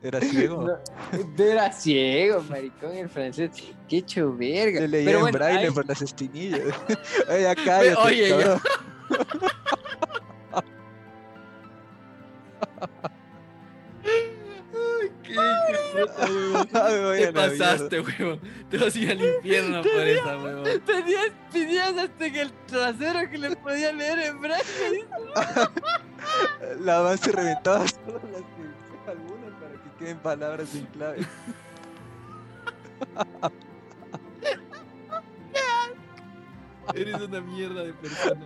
Era 0.03 0.19
ciego. 0.19 0.63
No, 0.65 1.43
era 1.43 1.71
ciego, 1.71 2.41
maricón, 2.49 2.95
el 2.97 3.07
francés. 3.09 3.51
Qué 3.87 3.97
hecho 3.97 4.35
verga. 4.35 4.81
Le 4.81 4.87
leía 4.87 5.05
Pero 5.05 5.17
en 5.19 5.21
bueno, 5.23 5.37
braille 5.37 5.67
ay, 5.67 5.71
por 5.71 5.87
las 5.87 6.01
espinillas. 6.01 6.61
Oye, 7.29 7.55
cállate, 7.63 7.95
Oye, 7.95 8.29
yo- 8.29 8.37
cabrón. 8.39 8.61
¿Qué, 12.79 13.20
puta, 15.91 16.85
weón. 16.85 17.17
Te 17.17 17.33
pasaste, 17.33 17.99
weón. 18.01 18.39
Te 18.69 18.77
vas 18.77 18.95
a 18.95 18.99
ir 18.99 19.11
al 19.11 19.23
infierno 19.23 19.81
por 19.83 20.07
esa, 20.07 20.37
weón. 20.37 20.63
Pedías, 20.85 21.31
pedías 21.51 21.97
hasta 21.97 22.31
que 22.31 22.41
el 22.41 22.51
trasero 22.67 23.29
que 23.29 23.37
le 23.37 23.55
podía 23.55 23.91
leer 23.91 24.19
en 24.19 24.41
braille. 24.41 25.05
La 26.79 26.99
base 26.99 27.31
reventaba 27.31 27.85
todas 28.05 28.23
las 28.31 28.41
que 28.41 29.11
algunas 29.11 29.51
para 29.59 29.73
que 29.73 29.89
queden 29.99 30.19
palabras 30.19 30.69
sin 30.69 30.85
clave. 30.87 31.21
Eres 36.93 37.21
una 37.21 37.41
mierda 37.41 37.83
de 37.83 37.93
persona. 37.93 38.45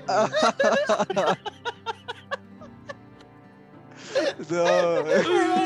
No, 4.49 4.63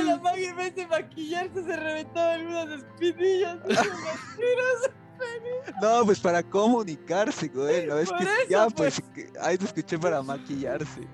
La 0.04 0.18
man 0.24 0.38
en 0.38 0.56
vez 0.56 0.76
de 0.76 0.88
maquillarse 0.88 1.64
se 1.64 1.76
reventaba 1.76 2.34
algunas 2.34 2.82
espinillas. 2.84 3.58
no, 5.82 6.06
pues 6.06 6.20
para 6.20 6.42
comunicarse, 6.44 7.48
güey. 7.50 7.86
No, 7.88 7.98
es 8.00 8.10
que 8.10 8.24
eso, 8.24 8.32
ya, 8.50 8.68
pues. 8.70 9.02
pues, 9.02 9.30
que- 9.32 9.40
ahí 9.42 9.58
te 9.58 9.66
escuché 9.66 10.00
para 10.00 10.22
maquillarse. 10.24 11.08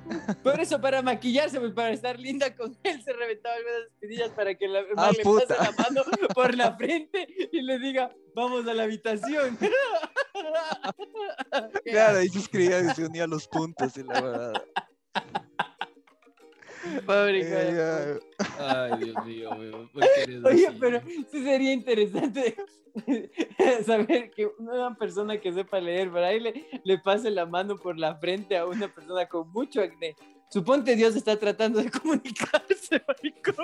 Por 0.43 0.59
eso, 0.59 0.79
para 0.79 1.01
maquillarse, 1.01 1.59
pues 1.59 1.73
para 1.73 1.89
estar 1.91 2.19
linda 2.19 2.55
con 2.55 2.77
él, 2.83 3.03
se 3.03 3.13
reventaba 3.13 3.55
algunas 3.55 3.79
espinillas 3.93 4.29
para 4.31 4.55
que 4.55 4.67
la 4.67 4.79
Ah, 4.97 5.11
le 5.11 5.23
pase 5.23 5.47
la 5.59 5.71
mano 5.83 6.01
por 6.35 6.55
la 6.55 6.75
frente 6.77 7.27
y 7.51 7.61
le 7.61 7.79
diga, 7.79 8.11
vamos 8.35 8.67
a 8.67 8.73
la 8.73 8.83
habitación. 8.83 9.57
Claro, 11.85 12.19
ahí 12.19 12.29
se 12.29 12.39
escribía 12.39 12.79
y 12.81 12.89
se 12.93 13.05
unía 13.05 13.25
los 13.27 13.47
puntos 13.47 13.97
y 13.97 14.03
la 14.03 14.21
verdad. 14.21 14.53
Pobre 17.05 17.41
Eh. 17.43 18.19
Ay, 18.59 19.03
Dios 19.03 19.25
mío, 19.25 19.49
weón. 19.57 19.89
¿por 19.89 20.01
qué 20.03 20.23
eres 20.23 20.45
Oye, 20.45 20.67
así? 20.67 20.77
pero 20.79 21.01
sí 21.31 21.43
sería 21.43 21.73
interesante 21.73 22.55
saber 23.85 24.31
que 24.31 24.49
una 24.57 24.95
persona 24.95 25.39
que 25.39 25.53
sepa 25.53 25.79
leer 25.79 26.09
braille 26.09 26.65
le 26.83 26.97
pase 26.99 27.29
la 27.31 27.45
mano 27.45 27.77
por 27.77 27.97
la 27.97 28.15
frente 28.15 28.57
a 28.57 28.65
una 28.65 28.87
persona 28.87 29.27
con 29.27 29.49
mucho 29.51 29.81
acné. 29.81 30.15
Suponte 30.49 30.95
Dios 30.95 31.15
está 31.15 31.37
tratando 31.37 31.81
de 31.81 31.89
comunicarse, 31.99 33.03
maricón. 33.07 33.55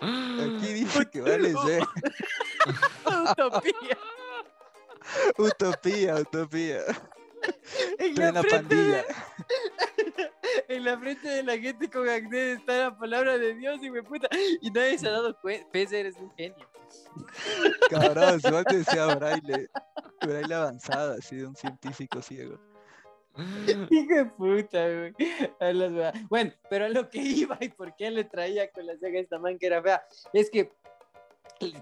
Aquí 0.00 0.72
dice 0.74 1.06
que 1.10 1.20
vale 1.20 1.52
ser. 1.52 1.82
Utopía. 3.06 3.98
Utopía, 5.38 6.14
utopía. 6.16 6.80
En 7.98 8.14
Plena 8.14 8.32
la, 8.32 8.42
de, 8.42 8.48
pandilla. 8.48 9.04
en 10.68 10.84
la 10.84 10.98
frente 10.98 11.28
de 11.28 11.42
la 11.42 11.58
gente 11.58 11.88
con 11.88 12.08
acné 12.08 12.52
está 12.52 12.78
la 12.78 12.96
palabra 12.96 13.38
de 13.38 13.54
Dios 13.54 13.82
y 13.82 13.90
me 13.90 14.02
puta. 14.02 14.28
Y 14.60 14.70
nadie 14.70 14.98
se 14.98 15.08
ha 15.08 15.12
dado 15.12 15.38
cuenta. 15.40 15.66
Pese, 15.70 16.00
eres 16.00 16.16
un 16.16 16.30
genio. 16.34 16.68
Cabrón, 17.90 18.40
vos 18.50 18.64
te 18.64 18.78
decía 18.78 19.14
braille. 19.14 19.68
Braille 20.20 20.54
avanzada, 20.54 21.16
así 21.18 21.36
de 21.36 21.46
un 21.46 21.56
científico 21.56 22.22
ciego. 22.22 22.58
Hijo 23.90 24.14
de 24.14 24.24
puta, 24.26 24.86
güey. 24.88 25.14
Bueno, 26.28 26.52
pero 26.68 26.84
a 26.84 26.88
lo 26.88 27.08
que 27.08 27.18
iba 27.18 27.56
y 27.60 27.68
por 27.70 27.94
qué 27.96 28.10
le 28.10 28.24
traía 28.24 28.70
con 28.70 28.86
la 28.86 28.96
ceja 28.98 29.18
a 29.18 29.20
esta 29.20 29.38
man 29.38 29.58
que 29.58 29.66
era 29.66 29.82
fea, 29.82 30.02
es 30.34 30.50
que, 30.50 30.70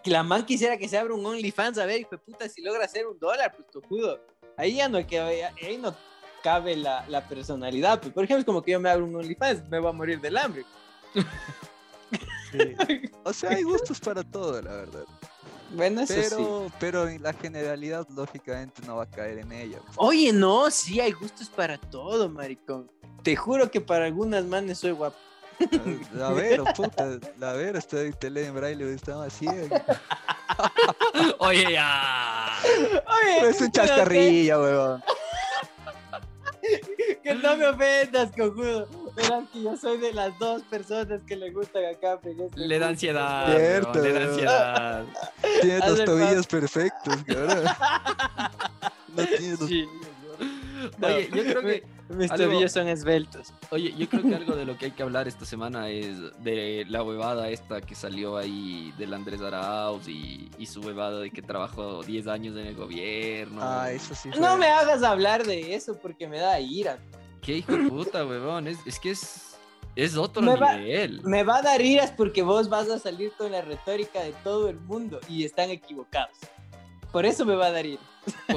que 0.03 0.11
la 0.11 0.23
man 0.23 0.47
quisiera 0.47 0.77
que 0.77 0.89
se 0.89 0.97
abra 0.97 1.14
un 1.14 1.27
OnlyFans, 1.27 1.79
a 1.79 1.87
ver, 1.87 2.01
hijo 2.01 2.11
de 2.11 2.18
puta, 2.18 2.49
si 2.49 2.62
logra 2.62 2.85
hacer 2.85 3.07
un 3.07 3.18
dólar, 3.18 3.53
pues 3.57 3.68
cojudo. 3.73 4.21
Ahí 4.57 4.77
ya 4.77 4.89
no, 4.89 5.05
que, 5.05 5.18
ahí 5.18 5.77
no 5.79 5.95
cabe 6.43 6.76
la, 6.76 7.07
la 7.09 7.26
personalidad. 7.26 8.01
Pues, 8.01 8.12
por 8.12 8.24
ejemplo, 8.24 8.41
es 8.41 8.47
como 8.47 8.62
que 8.62 8.72
yo 8.72 8.80
me 8.80 8.91
abro 8.91 9.05
un 9.05 9.16
OnlyFans, 9.16 9.68
me 9.68 9.78
voy 9.78 9.91
a 9.91 9.93
morir 9.93 10.20
del 10.20 10.36
hambre. 10.36 10.64
Sí. 11.14 12.74
O 13.24 13.32
sea, 13.32 13.51
hay 13.51 13.62
gustos 13.64 14.01
para 14.01 14.22
todo, 14.22 14.61
la 14.61 14.72
verdad. 14.72 15.05
Bueno, 15.72 16.01
eso 16.01 16.14
sí. 16.14 16.20
Pero, 16.30 16.66
pero 16.80 17.09
en 17.09 17.22
la 17.22 17.32
generalidad, 17.32 18.07
lógicamente, 18.14 18.82
no 18.86 18.97
va 18.97 19.05
a 19.05 19.11
caer 19.11 19.38
en 19.38 19.53
ella. 19.53 19.78
Oye, 19.97 20.32
no, 20.32 20.70
sí, 20.70 21.01
hay 21.01 21.12
gustos 21.12 21.49
para 21.49 21.78
todo, 21.78 22.28
maricón. 22.28 22.91
Te 23.22 23.36
juro 23.36 23.70
que 23.70 23.80
para 23.80 24.07
algunas 24.07 24.45
manes 24.45 24.78
soy 24.78 24.93
guapo. 24.93 25.16
La 26.14 26.30
Vero, 26.30 26.64
puta, 26.74 27.18
la 27.38 27.53
Vero 27.53 27.78
está 27.78 28.01
en 28.01 28.14
tele 28.14 28.47
en 28.47 28.55
braille, 28.55 28.95
estaba 28.95 29.28
ciega. 29.28 29.84
Oye, 31.38 31.72
ya. 31.72 32.57
Oye, 32.64 33.51
es 33.51 33.61
un 33.61 33.70
pero 33.70 33.86
chascarrillo, 33.86 34.62
weón. 34.62 35.03
Que, 37.22 37.34
no 37.34 37.56
me 37.56 37.66
ofendas, 37.66 38.30
cojudo. 38.30 38.88
Verás 39.14 39.44
que 39.52 39.62
yo 39.62 39.76
soy 39.76 39.98
de 39.98 40.12
las 40.12 40.38
dos 40.38 40.62
personas 40.62 41.20
que 41.26 41.36
le 41.36 41.50
gustan 41.50 41.84
acá. 41.84 42.18
pero 42.22 42.44
este 42.44 42.61
Le 42.61 42.78
da 42.78 42.88
ansiedad. 42.88 43.56
Cierto, 43.56 43.98
le 44.00 44.12
da 44.12 44.24
ansiedad. 44.24 45.04
Tiene 45.62 45.78
los 45.88 46.04
tobillos 46.04 46.46
perfectos, 46.46 47.16
cabrón. 47.26 47.64
No 49.16 49.26
tiene 49.26 49.56
los 49.56 49.68
Sí. 49.68 49.88
Oye, 51.03 51.28
yo 51.35 51.43
creo 51.43 51.62
que 51.62 51.85
Mis 52.11 52.31
algo- 52.31 52.45
tobillos 52.47 52.72
son 52.72 52.89
esbeltos. 52.89 53.53
Oye, 53.70 53.95
yo 53.97 54.09
creo 54.09 54.22
que 54.22 54.35
algo 54.35 54.57
de 54.57 54.64
lo 54.64 54.76
que 54.78 54.87
hay 54.87 54.91
que 54.93 55.03
hablar 55.03 55.28
esta 55.28 55.45
semana 55.45 55.89
es 55.89 56.16
de 56.43 56.85
la 56.89 57.03
huevada 57.03 57.49
esta 57.51 57.81
que 57.81 57.95
salió 57.95 58.37
ahí 58.37 58.93
del 58.99 59.14
Andrés 59.14 59.41
Arauz 59.41 60.09
y, 60.09 60.51
y 60.59 60.66
su 60.66 60.81
huevada 60.81 61.20
de 61.20 61.31
que 61.31 61.43
trabajó 61.43 62.03
10 62.03 62.26
años 62.26 62.57
en 62.57 62.66
el 62.66 62.74
gobierno. 62.74 63.61
Ah, 63.62 63.91
eso 63.93 64.14
sí. 64.14 64.31
No 64.41 64.57
me 64.57 64.66
hagas 64.68 65.03
hablar 65.03 65.45
de 65.47 65.74
eso 65.74 65.97
porque 65.99 66.26
me 66.26 66.39
da 66.39 66.59
ira. 66.61 66.99
Qué 67.43 67.59
hijo 67.59 67.72
de 67.72 67.89
puta, 67.89 68.24
huevón. 68.26 68.66
Es, 68.68 68.78
es 68.87 68.99
que 69.01 69.11
es, 69.11 69.57
es 69.97 70.16
otro 70.16 70.43
Me 70.43 70.57
va- 70.57 70.76
nivel. 70.76 71.22
Me 71.24 71.43
va 71.43 71.59
a 71.59 71.62
dar 71.62 71.81
iras 71.81 72.11
porque 72.11 72.43
vos 72.43 72.68
vas 72.68 72.89
a 72.91 72.99
salir 72.99 73.33
con 73.39 73.53
la 73.53 73.62
retórica 73.62 74.20
de 74.20 74.33
todo 74.45 74.68
el 74.68 74.78
mundo 74.81 75.20
y 75.28 75.45
están 75.45 75.70
equivocados. 75.70 76.37
Por 77.12 77.24
eso 77.26 77.45
me 77.47 77.55
va 77.57 77.66
a 77.66 77.70
dar 77.72 77.87
ira. 77.87 78.01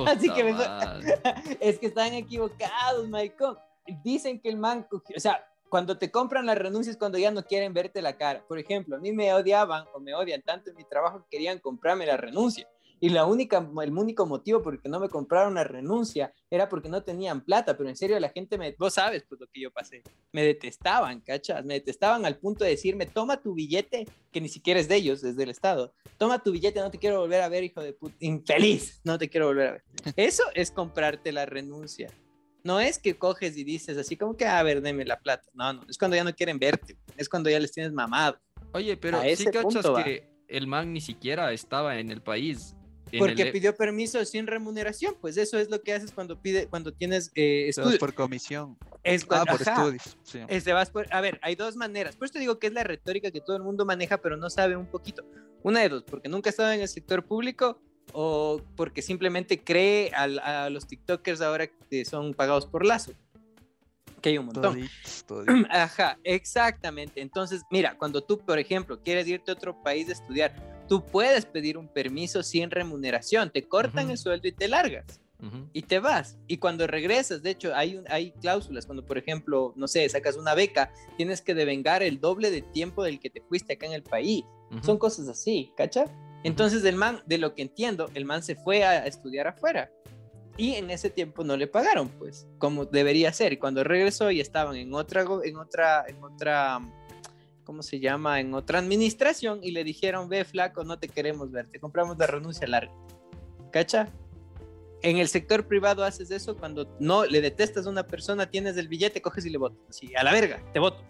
Así 0.07 0.29
que 0.29 0.55
es 1.59 1.79
que 1.79 1.87
están 1.87 2.13
equivocados, 2.13 3.07
maricón. 3.09 3.57
Dicen 4.03 4.39
que 4.39 4.49
el 4.49 4.57
man, 4.57 4.87
o 4.91 5.19
sea, 5.19 5.45
cuando 5.73 5.97
te 5.97 6.11
compran 6.11 6.45
las 6.45 6.57
renuncias 6.57 6.97
cuando 6.97 7.17
ya 7.17 7.31
no 7.31 7.43
quieren 7.43 7.73
verte 7.73 8.01
la 8.01 8.15
cara. 8.15 8.45
Por 8.47 8.59
ejemplo, 8.59 8.95
a 8.95 8.99
mí 8.99 9.11
me 9.11 9.33
odiaban 9.33 9.85
o 9.93 9.99
me 9.99 10.13
odian 10.13 10.41
tanto 10.43 10.69
en 10.69 10.75
mi 10.75 10.83
trabajo 10.83 11.23
que 11.23 11.37
querían 11.37 11.59
comprarme 11.59 12.05
la 12.05 12.15
renuncia. 12.15 12.69
Y 13.03 13.09
la 13.09 13.25
única, 13.25 13.69
el 13.81 13.97
único 13.97 14.25
motivo 14.25 14.61
por 14.61 14.75
el 14.75 14.81
que 14.81 14.87
no 14.87 14.97
me 14.97 15.09
compraron 15.09 15.55
la 15.55 15.65
renuncia 15.65 16.33
era 16.49 16.69
porque 16.69 16.87
no 16.87 17.03
tenían 17.03 17.41
plata, 17.41 17.75
pero 17.75 17.89
en 17.89 17.97
serio 17.97 18.17
la 18.17 18.29
gente 18.29 18.57
me, 18.57 18.73
vos 18.79 18.93
sabes 18.93 19.25
pues 19.27 19.41
lo 19.41 19.47
que 19.47 19.59
yo 19.59 19.71
pasé, 19.71 20.03
me 20.31 20.41
detestaban, 20.45 21.19
¿cachas? 21.19 21.65
Me 21.65 21.73
detestaban 21.73 22.25
al 22.25 22.37
punto 22.37 22.63
de 22.63 22.69
decirme, 22.69 23.05
toma 23.05 23.41
tu 23.41 23.55
billete, 23.55 24.07
que 24.31 24.39
ni 24.39 24.47
siquiera 24.47 24.79
es 24.79 24.87
de 24.87 24.95
ellos, 24.95 25.21
es 25.25 25.35
del 25.35 25.49
Estado, 25.49 25.93
toma 26.17 26.41
tu 26.41 26.53
billete, 26.53 26.79
no 26.79 26.89
te 26.89 26.97
quiero 26.97 27.19
volver 27.19 27.41
a 27.41 27.49
ver, 27.49 27.65
hijo 27.65 27.81
de 27.81 27.91
puta, 27.91 28.15
infeliz, 28.21 29.01
no 29.03 29.17
te 29.17 29.27
quiero 29.27 29.47
volver 29.47 29.67
a 29.67 29.71
ver. 29.73 29.83
Eso 30.15 30.43
es 30.55 30.71
comprarte 30.71 31.33
la 31.33 31.45
renuncia. 31.45 32.09
No 32.63 32.79
es 32.79 32.99
que 32.99 33.17
coges 33.17 33.57
y 33.57 33.65
dices 33.65 33.97
así 33.97 34.15
como 34.15 34.37
que, 34.37 34.45
a 34.45 34.63
ver, 34.63 34.81
deme 34.81 35.03
la 35.03 35.19
plata. 35.19 35.49
No, 35.53 35.73
no, 35.73 35.83
es 35.89 35.97
cuando 35.97 36.15
ya 36.15 36.23
no 36.23 36.33
quieren 36.33 36.57
verte, 36.57 36.97
es 37.17 37.27
cuando 37.27 37.49
ya 37.49 37.59
les 37.59 37.73
tienes 37.73 37.91
mamado. 37.91 38.39
Oye, 38.71 38.95
pero 38.95 39.21
sí 39.35 39.43
cachas 39.47 39.85
que 40.05 40.29
el 40.47 40.67
man 40.67 40.93
ni 40.93 41.01
siquiera 41.01 41.51
estaba 41.51 41.99
en 41.99 42.09
el 42.09 42.21
país. 42.21 42.77
Porque 43.19 43.41
el- 43.43 43.51
pidió 43.51 43.75
permiso 43.75 44.23
sin 44.25 44.47
remuneración, 44.47 45.15
pues 45.19 45.37
eso 45.37 45.57
es 45.59 45.69
lo 45.69 45.81
que 45.81 45.93
haces 45.93 46.11
cuando 46.11 46.41
pide, 46.41 46.67
cuando 46.67 46.91
tienes 46.93 47.31
eh, 47.35 47.67
estudios. 47.69 47.97
por 47.99 48.13
comisión. 48.13 48.77
Es 49.03 49.23
Ah, 49.23 49.25
cuando, 49.27 49.45
por 49.57 49.61
ajá, 49.61 49.73
estudios. 49.81 50.17
Sí. 50.23 50.39
este, 50.47 50.73
vas 50.73 50.89
por- 50.89 51.13
a 51.13 51.21
ver, 51.21 51.39
hay 51.43 51.55
dos 51.55 51.75
maneras. 51.75 52.15
Por 52.15 52.25
eso 52.25 52.33
te 52.33 52.39
digo 52.39 52.59
que 52.59 52.67
es 52.67 52.73
la 52.73 52.83
retórica 52.83 53.31
que 53.31 53.41
todo 53.41 53.55
el 53.57 53.63
mundo 53.63 53.85
maneja, 53.85 54.17
pero 54.17 54.37
no 54.37 54.49
sabe 54.49 54.75
un 54.77 54.85
poquito. 54.87 55.23
Una 55.63 55.81
de 55.81 55.89
dos, 55.89 56.03
porque 56.03 56.29
nunca 56.29 56.49
ha 56.49 56.51
estado 56.51 56.71
en 56.71 56.81
el 56.81 56.87
sector 56.87 57.23
público 57.25 57.79
o 58.11 58.61
porque 58.75 59.01
simplemente 59.01 59.63
cree 59.63 60.11
al- 60.15 60.39
a, 60.39 60.69
los 60.69 60.87
TikTokers 60.87 61.41
ahora 61.41 61.67
que 61.67 62.05
son 62.05 62.33
pagados 62.33 62.65
por 62.65 62.85
Lazo. 62.85 63.13
Que 64.21 64.29
hay 64.29 64.37
un 64.37 64.45
montón. 64.45 64.75
Toditos, 64.75 65.23
toditos. 65.25 65.55
Ajá, 65.69 66.17
exactamente. 66.23 67.19
Entonces, 67.21 67.63
mira, 67.69 67.97
cuando 67.97 68.21
tú, 68.23 68.37
por 68.39 68.57
ejemplo, 68.57 69.01
quieres 69.01 69.27
irte 69.27 69.51
a 69.51 69.53
otro 69.53 69.81
país 69.83 70.07
a 70.09 70.13
estudiar, 70.13 70.53
tú 70.87 71.03
puedes 71.05 71.45
pedir 71.45 71.77
un 71.77 71.87
permiso 71.87 72.43
sin 72.43 72.69
remuneración, 72.71 73.49
te 73.51 73.63
cortan 73.63 74.05
Ujú. 74.05 74.11
el 74.11 74.17
sueldo 74.17 74.47
y 74.47 74.51
te 74.51 74.67
largas 74.67 75.21
Ujú. 75.41 75.69
y 75.73 75.81
te 75.83 75.99
vas. 75.99 76.37
Y 76.47 76.57
cuando 76.57 76.87
regresas, 76.87 77.41
de 77.43 77.51
hecho, 77.51 77.75
hay, 77.75 77.95
un- 77.97 78.05
hay 78.09 78.31
cláusulas, 78.41 78.85
cuando 78.85 79.05
por 79.05 79.17
ejemplo, 79.17 79.73
no 79.75 79.87
sé, 79.87 80.07
sacas 80.09 80.37
una 80.37 80.53
beca, 80.55 80.91
tienes 81.17 81.41
que 81.41 81.53
devengar 81.53 82.03
el 82.03 82.19
doble 82.19 82.51
de 82.51 82.61
tiempo 82.61 83.03
del 83.03 83.19
que 83.19 83.29
te 83.29 83.41
fuiste 83.41 83.73
acá 83.73 83.85
en 83.85 83.93
el 83.93 84.03
país. 84.03 84.43
Ujú. 84.71 84.83
Son 84.83 84.97
cosas 84.97 85.27
así, 85.27 85.71
¿cacha? 85.77 86.05
Entonces 86.43 86.83
el 86.83 86.95
man, 86.95 87.21
de 87.25 87.37
lo 87.37 87.55
que 87.55 87.61
entiendo, 87.61 88.09
el 88.15 88.25
man 88.25 88.43
se 88.43 88.55
fue 88.55 88.83
a 88.83 89.05
estudiar 89.05 89.47
afuera. 89.47 89.89
Y 90.55 90.75
en 90.75 90.91
ese 90.91 91.09
tiempo 91.09 91.43
no 91.43 91.57
le 91.57 91.65
pagaron, 91.65 92.09
pues, 92.09 92.45
como 92.59 92.85
debería 92.85 93.33
ser. 93.33 93.53
Y 93.53 93.57
cuando 93.57 93.83
regresó 93.83 94.29
y 94.29 94.39
estaban 94.39 94.75
en 94.75 94.93
otra, 94.93 95.25
en 95.43 95.55
otra, 95.57 96.05
en 96.07 96.23
otra, 96.23 96.79
¿cómo 97.63 97.81
se 97.83 97.99
llama? 97.99 98.39
En 98.39 98.53
otra 98.53 98.79
administración 98.79 99.59
y 99.63 99.71
le 99.71 99.83
dijeron, 99.83 100.29
ve 100.29 100.43
flaco, 100.45 100.83
no 100.83 100.99
te 100.99 101.07
queremos 101.07 101.51
ver, 101.51 101.67
te 101.67 101.79
compramos 101.79 102.17
la 102.17 102.27
renuncia 102.27 102.67
larga. 102.67 102.93
¿Cacha? 103.71 104.09
En 105.01 105.17
el 105.17 105.27
sector 105.27 105.67
privado 105.67 106.03
haces 106.03 106.31
eso 106.31 106.55
cuando 106.57 106.95
no 106.99 107.25
le 107.25 107.41
detestas 107.41 107.87
a 107.87 107.89
una 107.89 108.07
persona, 108.07 108.49
tienes 108.49 108.77
el 108.77 108.87
billete, 108.87 109.21
coges 109.21 109.45
y 109.45 109.49
le 109.49 109.57
votas. 109.57 109.79
Así, 109.89 110.13
a 110.15 110.23
la 110.23 110.31
verga, 110.31 110.61
te 110.73 110.79
voto. 110.79 111.03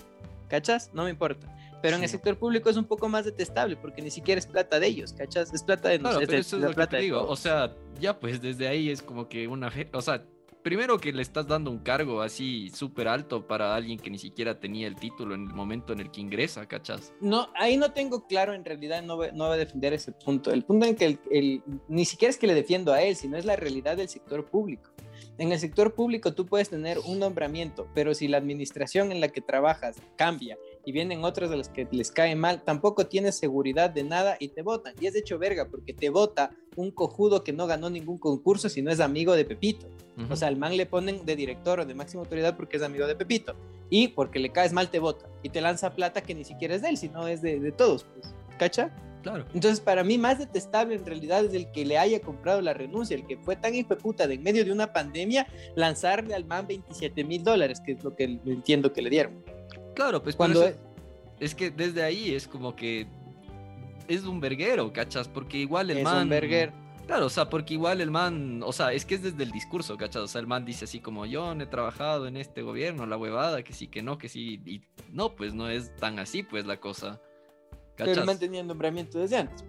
¿Cachas? 0.49 0.91
No 0.93 1.03
me 1.03 1.09
importa. 1.09 1.47
Pero 1.81 1.97
en 1.97 2.03
el 2.03 2.09
Sí. 2.09 2.13
sector 2.13 2.37
público 2.37 2.69
es 2.69 2.77
un 2.77 2.85
poco 2.85 3.09
más 3.09 3.25
detestable 3.25 3.75
porque 3.75 4.01
ni 4.01 4.09
siquiera 4.09 4.39
es 4.39 4.47
plata 4.47 4.79
de 4.79 4.87
ellos, 4.87 5.11
¿cachas? 5.13 5.53
Es 5.53 5.61
plata 5.63 5.89
de 5.89 5.99
Claro, 5.99 6.13
nosotros. 6.15 6.27
pero 6.29 6.39
eso 6.41 6.55
es 6.55 6.61
lo 6.63 6.69
que 6.69 6.75
plata 6.75 6.91
te 6.91 6.95
de 6.97 7.03
digo. 7.03 7.27
O 7.27 7.35
sea, 7.35 7.75
ya 7.99 8.17
pues 8.19 8.41
desde 8.41 8.67
ahí 8.67 8.89
es 8.89 9.01
como 9.01 9.27
que 9.27 9.47
una... 9.47 9.71
O 9.93 10.01
sea, 10.01 10.23
primero 10.63 10.97
que 10.97 11.11
le 11.11 11.21
estás 11.21 11.47
dando 11.47 11.69
un 11.69 11.79
cargo 11.79 12.21
así 12.21 12.69
súper 12.69 13.07
alto 13.07 13.45
para 13.45 13.75
alguien 13.75 13.99
que 13.99 14.09
ni 14.09 14.17
siquiera 14.17 14.59
tenía 14.59 14.87
el 14.87 14.95
título 14.95 15.35
en 15.35 15.43
el 15.43 15.53
momento 15.53 15.93
en 15.93 15.99
el 15.99 16.09
que 16.09 16.21
ingresa, 16.21 16.65
¿cachas? 16.67 17.13
No, 17.21 17.49
ahí 17.55 17.77
no 17.77 17.91
tengo 17.91 18.25
claro, 18.27 18.53
en 18.53 18.65
realidad 18.65 19.03
no 19.03 19.17
voy, 19.17 19.27
a 19.27 19.55
defender 19.57 19.93
ese 19.93 20.11
punto. 20.13 20.51
El 20.51 20.63
punto 20.63 20.85
en 20.85 20.95
que 20.95 21.05
el, 21.05 21.19
el- 21.29 21.63
ni 21.87 22.05
siquiera 22.05 22.29
es 22.29 22.37
que 22.37 22.47
le 22.47 22.53
defiendo 22.53 22.93
a 22.93 23.01
él, 23.03 23.15
sino 23.15 23.37
es 23.37 23.45
la 23.45 23.55
realidad 23.55 23.97
del 23.97 24.09
sector 24.09 24.45
público. 24.45 24.89
En 25.37 25.51
el 25.51 25.59
sector 25.59 25.93
público 25.93 26.33
tú 26.33 26.45
puedes 26.45 26.69
tener 26.69 26.99
un 26.99 27.19
nombramiento, 27.19 27.87
pero 27.93 28.13
si 28.13 28.27
la 28.27 28.37
administración 28.37 29.11
en 29.11 29.19
la 29.19 29.29
que 29.29 29.41
trabajas 29.41 29.97
cambia 30.15 30.57
y 30.85 30.91
vienen 30.91 31.23
otros 31.23 31.49
de 31.49 31.57
los 31.57 31.69
que 31.69 31.87
les 31.91 32.11
cae 32.11 32.35
mal, 32.35 32.63
tampoco 32.63 33.07
tienes 33.07 33.35
seguridad 33.35 33.89
de 33.89 34.03
nada 34.03 34.35
y 34.39 34.49
te 34.49 34.61
votan. 34.61 34.93
Y 34.99 35.07
es 35.07 35.13
de 35.13 35.19
hecho 35.19 35.39
verga, 35.39 35.67
porque 35.69 35.93
te 35.93 36.09
vota 36.09 36.51
un 36.75 36.91
cojudo 36.91 37.43
que 37.43 37.53
no 37.53 37.67
ganó 37.67 37.89
ningún 37.89 38.17
concurso, 38.17 38.69
sino 38.69 38.91
es 38.91 38.99
amigo 38.99 39.33
de 39.33 39.45
Pepito. 39.45 39.87
O 40.29 40.35
sea, 40.35 40.47
al 40.47 40.57
man 40.57 40.77
le 40.77 40.85
ponen 40.85 41.25
de 41.25 41.35
director 41.35 41.79
o 41.79 41.85
de 41.85 41.95
máxima 41.95 42.21
autoridad 42.21 42.55
porque 42.55 42.77
es 42.77 42.83
amigo 42.83 43.07
de 43.07 43.15
Pepito. 43.15 43.55
Y 43.89 44.09
porque 44.09 44.39
le 44.39 44.51
caes 44.51 44.73
mal 44.73 44.89
te 44.89 44.99
vota. 44.99 45.27
Y 45.41 45.49
te 45.49 45.61
lanza 45.61 45.93
plata 45.93 46.21
que 46.21 46.35
ni 46.35 46.43
siquiera 46.43 46.75
es 46.75 46.81
de 46.81 46.89
él, 46.89 46.97
sino 46.97 47.27
es 47.27 47.41
de, 47.41 47.59
de 47.59 47.71
todos. 47.71 48.03
Pues. 48.03 48.33
¿Cacha? 48.57 48.91
claro. 49.23 49.45
Entonces, 49.53 49.79
para 49.79 50.03
mí, 50.03 50.17
más 50.17 50.37
detestable 50.37 50.95
en 50.95 51.05
realidad 51.05 51.45
es 51.45 51.53
el 51.53 51.71
que 51.71 51.85
le 51.85 51.97
haya 51.97 52.19
comprado 52.19 52.61
la 52.61 52.73
renuncia, 52.73 53.15
el 53.15 53.25
que 53.25 53.37
fue 53.37 53.55
tan 53.55 53.73
hijo 53.73 53.95
de 53.95 54.01
puta 54.01 54.27
de 54.27 54.35
en 54.35 54.43
medio 54.43 54.63
de 54.65 54.71
una 54.71 54.93
pandemia 54.93 55.47
lanzarle 55.75 56.35
al 56.35 56.45
man 56.45 56.67
27 56.67 57.23
mil 57.23 57.43
dólares, 57.43 57.81
que 57.83 57.93
es 57.93 58.03
lo 58.03 58.15
que 58.15 58.25
entiendo 58.45 58.93
que 58.93 59.01
le 59.01 59.09
dieron. 59.09 59.42
Claro, 59.95 60.21
pues 60.23 60.35
Cuando 60.35 60.61
por 60.61 60.69
eso- 60.69 60.79
es 61.39 61.55
que 61.55 61.71
desde 61.71 62.03
ahí 62.03 62.33
es 62.33 62.47
como 62.47 62.75
que 62.75 63.07
es 64.07 64.23
un 64.23 64.39
verguero, 64.39 64.91
¿cachas? 64.93 65.27
Porque 65.27 65.57
igual 65.57 65.89
el 65.91 65.97
es 65.99 66.03
man... 66.03 66.23
un 66.23 66.29
verguer. 66.29 66.71
Claro, 67.05 67.25
o 67.25 67.29
sea, 67.29 67.49
porque 67.49 67.73
igual 67.73 67.99
el 67.99 68.11
man, 68.11 68.61
o 68.63 68.71
sea, 68.71 68.93
es 68.93 69.03
que 69.05 69.15
es 69.15 69.23
desde 69.23 69.43
el 69.43 69.51
discurso, 69.51 69.97
¿cachas? 69.97 70.21
O 70.21 70.27
sea, 70.27 70.39
el 70.39 70.47
man 70.47 70.63
dice 70.63 70.85
así 70.85 71.01
como, 71.01 71.25
yo 71.25 71.53
no 71.53 71.61
he 71.63 71.67
trabajado 71.67 72.27
en 72.27 72.37
este 72.37 72.61
gobierno, 72.61 73.05
la 73.05 73.17
huevada, 73.17 73.61
que 73.61 73.73
sí, 73.73 73.87
que 73.87 74.01
no, 74.01 74.17
que 74.17 74.29
sí, 74.29 74.61
y 74.65 74.81
no, 75.11 75.35
pues 75.35 75.53
no 75.53 75.69
es 75.69 75.93
tan 75.97 76.17
así, 76.17 76.43
pues 76.43 76.65
la 76.65 76.79
cosa. 76.79 77.19
Pero 77.97 78.09
el 78.11 78.15
¿Cachas? 78.15 78.25
man 78.25 78.39
tenía 78.39 78.63
nombramiento 78.63 79.19
desde 79.19 79.35
antes. 79.37 79.65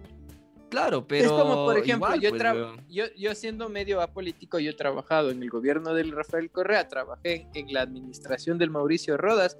Claro, 0.69 1.05
pero 1.07 1.25
es 1.25 1.31
como, 1.31 1.65
por 1.65 1.77
ejemplo, 1.77 2.15
igual, 2.15 2.21
yo, 2.21 2.29
pues, 2.29 2.85
yo, 2.89 3.05
yo 3.17 3.35
siendo 3.35 3.67
medio 3.69 4.01
apolítico, 4.01 4.57
yo 4.59 4.71
he 4.71 4.75
trabajado 4.75 5.29
en 5.29 5.43
el 5.43 5.49
gobierno 5.49 5.93
del 5.93 6.11
Rafael 6.11 6.49
Correa, 6.49 6.87
trabajé 6.87 7.47
en 7.53 7.71
la 7.73 7.81
administración 7.81 8.57
del 8.57 8.71
Mauricio 8.71 9.17
Rodas 9.17 9.57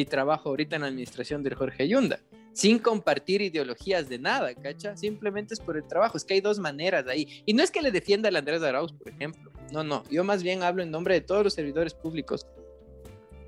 y 0.00 0.04
trabajo 0.06 0.48
ahorita 0.48 0.76
en 0.76 0.82
la 0.82 0.88
administración 0.88 1.42
del 1.42 1.54
Jorge 1.54 1.82
Ayunda, 1.82 2.20
sin 2.52 2.78
compartir 2.78 3.42
ideologías 3.42 4.08
de 4.08 4.18
nada, 4.18 4.54
¿cacha? 4.54 4.96
Simplemente 4.96 5.54
es 5.54 5.60
por 5.60 5.76
el 5.76 5.86
trabajo, 5.86 6.16
es 6.16 6.24
que 6.24 6.34
hay 6.34 6.40
dos 6.40 6.58
maneras 6.58 7.06
ahí. 7.08 7.42
Y 7.46 7.52
no 7.52 7.62
es 7.62 7.70
que 7.70 7.82
le 7.82 7.90
defienda 7.90 8.28
al 8.28 8.36
Andrés 8.36 8.62
Arauz, 8.62 8.92
por 8.92 9.08
ejemplo, 9.08 9.52
no, 9.70 9.84
no, 9.84 10.04
yo 10.10 10.24
más 10.24 10.42
bien 10.42 10.62
hablo 10.62 10.82
en 10.82 10.90
nombre 10.90 11.14
de 11.14 11.20
todos 11.20 11.44
los 11.44 11.54
servidores 11.54 11.94
públicos 11.94 12.46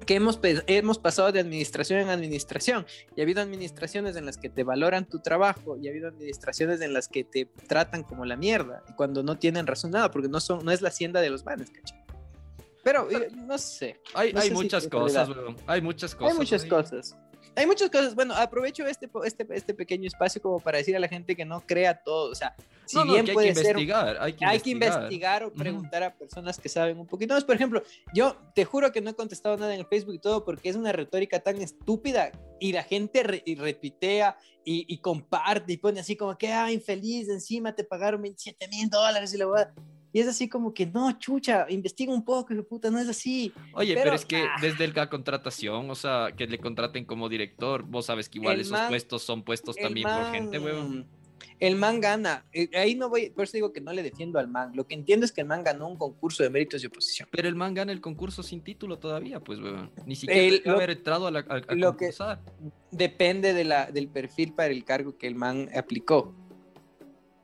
que 0.05 0.17
hemos, 0.17 0.39
hemos 0.43 0.99
pasado 0.99 1.33
de 1.33 1.41
administración 1.41 2.01
en 2.01 2.11
administración 2.11 2.85
y 3.17 3.21
ha 3.21 3.25
habido 3.25 3.41
administraciones 3.41 4.17
en 4.17 4.27
las 4.27 4.37
que 4.37 4.51
te 4.51 4.63
valoran 4.63 5.09
tu 5.09 5.21
trabajo 5.21 5.79
y 5.79 5.89
ha 5.89 5.91
habido 5.91 6.09
administraciones 6.09 6.83
en 6.83 6.93
las 6.93 7.09
que 7.09 7.25
te 7.25 7.47
tratan 7.67 8.03
como 8.03 8.27
la 8.27 8.37
mierda 8.37 8.83
y 8.89 8.93
cuando 8.93 9.23
no 9.23 9.39
tienen 9.39 9.67
razón 9.67 9.93
nada 9.93 10.11
porque 10.11 10.29
no 10.29 10.41
son 10.41 10.63
no 10.63 10.73
es 10.73 10.83
la 10.83 10.89
hacienda 10.89 11.23
de 11.23 11.31
los 11.31 11.47
manes, 11.47 11.71
¿cachai? 11.71 12.04
Pero 12.85 13.11
eh, 13.11 13.31
no 13.35 13.59
sé, 13.59 14.01
Hay, 14.15 14.33
no 14.33 14.41
hay 14.41 14.49
sé 14.49 14.55
si 14.55 14.63
muchas 14.63 14.85
en 14.85 14.91
cosas, 14.91 15.29
weón. 15.29 15.57
Hay 15.67 15.81
muchas 15.81 16.15
cosas. 16.15 16.33
hay 16.33 16.39
muchas 16.39 16.63
ahí. 16.63 16.69
cosas. 16.69 17.17
Hay 17.57 17.67
muchas 17.67 17.89
cosas. 17.89 18.15
Bueno, 18.17 18.35
aprovecho 18.35 18.85
este, 18.85 19.09
este, 19.25 19.47
este 19.51 19.75
pequeño 19.75 20.09
espacio 20.09 20.43
como 20.43 20.59
para 20.59 20.79
decir 20.79 20.97
a 20.97 20.99
la 20.99 21.07
gente 21.07 21.37
que 21.37 21.45
no 21.45 21.61
crea 21.65 22.03
todo. 22.03 22.33
O 22.33 22.35
sea, 22.35 22.57
si 22.85 22.97
no, 22.97 23.05
no, 23.05 23.13
bien 23.13 23.25
que 23.25 23.31
hay 23.31 23.35
puede 23.35 23.49
que 23.49 23.55
ser 23.55 23.67
investigar, 23.67 24.17
hay 24.21 24.33
que 24.33 24.45
hay 24.45 24.59
que 24.61 24.71
investigar. 24.71 25.03
investigar 25.05 25.45
o 25.45 25.53
preguntar 25.53 26.03
a 26.03 26.13
personas 26.15 26.59
que 26.59 26.69
saben 26.69 26.99
un 26.99 27.07
poquito 27.07 27.33
más. 27.33 27.45
Por 27.45 27.55
ejemplo, 27.55 27.83
yo 28.13 28.37
te 28.57 28.65
juro 28.65 28.91
que 28.91 29.01
no 29.01 29.11
he 29.11 29.15
contestado 29.15 29.57
nada 29.57 29.73
en 29.73 29.81
el 29.81 29.87
Facebook 29.87 30.15
y 30.15 30.19
todo 30.19 30.45
porque 30.45 30.69
es 30.69 30.75
una 30.75 30.91
retórica 30.91 31.39
tan 31.39 31.63
estúpida 31.63 32.33
y 32.59 32.73
la 32.73 32.83
gente 32.83 33.23
re- 33.23 33.43
y 33.47 33.55
retuitea 33.55 34.37
y, 34.65 34.93
y 34.93 34.99
comparte 34.99 35.75
y 35.75 35.77
pone 35.77 36.01
así 36.01 36.17
como 36.17 36.37
que, 36.37 36.51
ah, 36.51 36.73
infeliz, 36.73 37.29
encima 37.29 37.73
te 37.73 37.85
pagaron 37.85 38.21
27 38.21 38.67
mil 38.67 38.91
dólares 38.91 39.33
y 39.33 39.39
la 39.39 39.47
verdad. 39.47 39.73
Y 40.15 40.21
es 40.21 40.29
así 40.29 40.49
como 40.49 40.73
que, 40.73 40.87
no, 40.87 41.11
chucha, 41.19 41.67
investiga 41.69 42.13
un 42.15 42.25
poco, 42.25 42.55
hijo 42.55 42.63
puta, 42.63 42.89
no 42.89 43.01
es 43.01 43.09
así. 43.09 43.53
Oye, 43.73 43.95
Pero, 43.95 44.05
pero, 44.05 44.15
es 44.15 44.25
que 44.25 44.37
ah. 44.37 44.55
desde 44.63 44.87
la 44.87 45.11
contratación, 45.11 45.91
o 45.91 45.95
sea, 45.97 46.29
que 46.37 46.47
le 46.47 46.59
contraten 46.59 47.05
como 47.05 47.29
director, 47.29 47.83
vos 47.83 48.07
sabes 48.07 48.29
que 48.29 48.39
igual 48.39 48.61
esos 48.61 48.71
man- 48.71 48.89
puestos 48.91 49.23
son 49.25 49.43
puestos 49.43 49.75
también 49.75 50.07
por 50.09 50.31
gente, 50.33 50.59
weón. 50.61 51.07
El 51.59 51.75
man 51.77 52.01
gana. 52.01 52.45
Eh, 52.53 52.69
Ahí 52.75 52.95
no 52.95 53.09
voy, 53.09 53.31
por 53.31 53.45
eso 53.45 53.53
digo 53.57 53.73
que 53.73 53.81
no 53.81 53.93
le 53.93 54.03
defiendo 54.05 54.39
al 54.39 54.47
man. 54.49 54.71
Lo 54.75 54.87
que 54.87 54.95
entiendo 54.95 55.25
es 55.27 55.33
que 55.33 55.41
el 55.41 55.47
man 55.49 55.63
ganó 55.65 55.89
un 55.89 55.97
concurso 55.97 56.43
de 56.45 56.51
méritos 56.51 56.81
de 56.81 56.89
oposición. 56.89 57.29
Pero 57.33 57.49
el 57.49 57.55
man 57.57 57.75
gana 57.75 57.91
el 57.93 58.01
concurso 58.01 58.43
sin 58.45 58.61
título 58.63 58.99
todavía, 59.01 59.41
pues, 59.41 59.59
weón. 59.59 59.91
Ni 60.07 60.15
siquiera 60.15 60.41
El- 60.41 60.63
lo- 60.65 60.73
haber 60.75 60.91
entrado 60.91 61.27
a, 61.27 61.31
la, 61.33 61.41
a- 61.41 61.61
a 61.73 61.75
lo 61.75 61.97
que- 61.97 62.13
depende 62.93 63.53
de 63.53 63.65
la, 63.65 63.91
del 63.91 64.09
perfil 64.09 64.53
para 64.53 64.69
el 64.73 64.85
cargo 64.85 65.17
que 65.19 65.27
el 65.27 65.35
man 65.35 65.69
aplicó. 65.77 66.35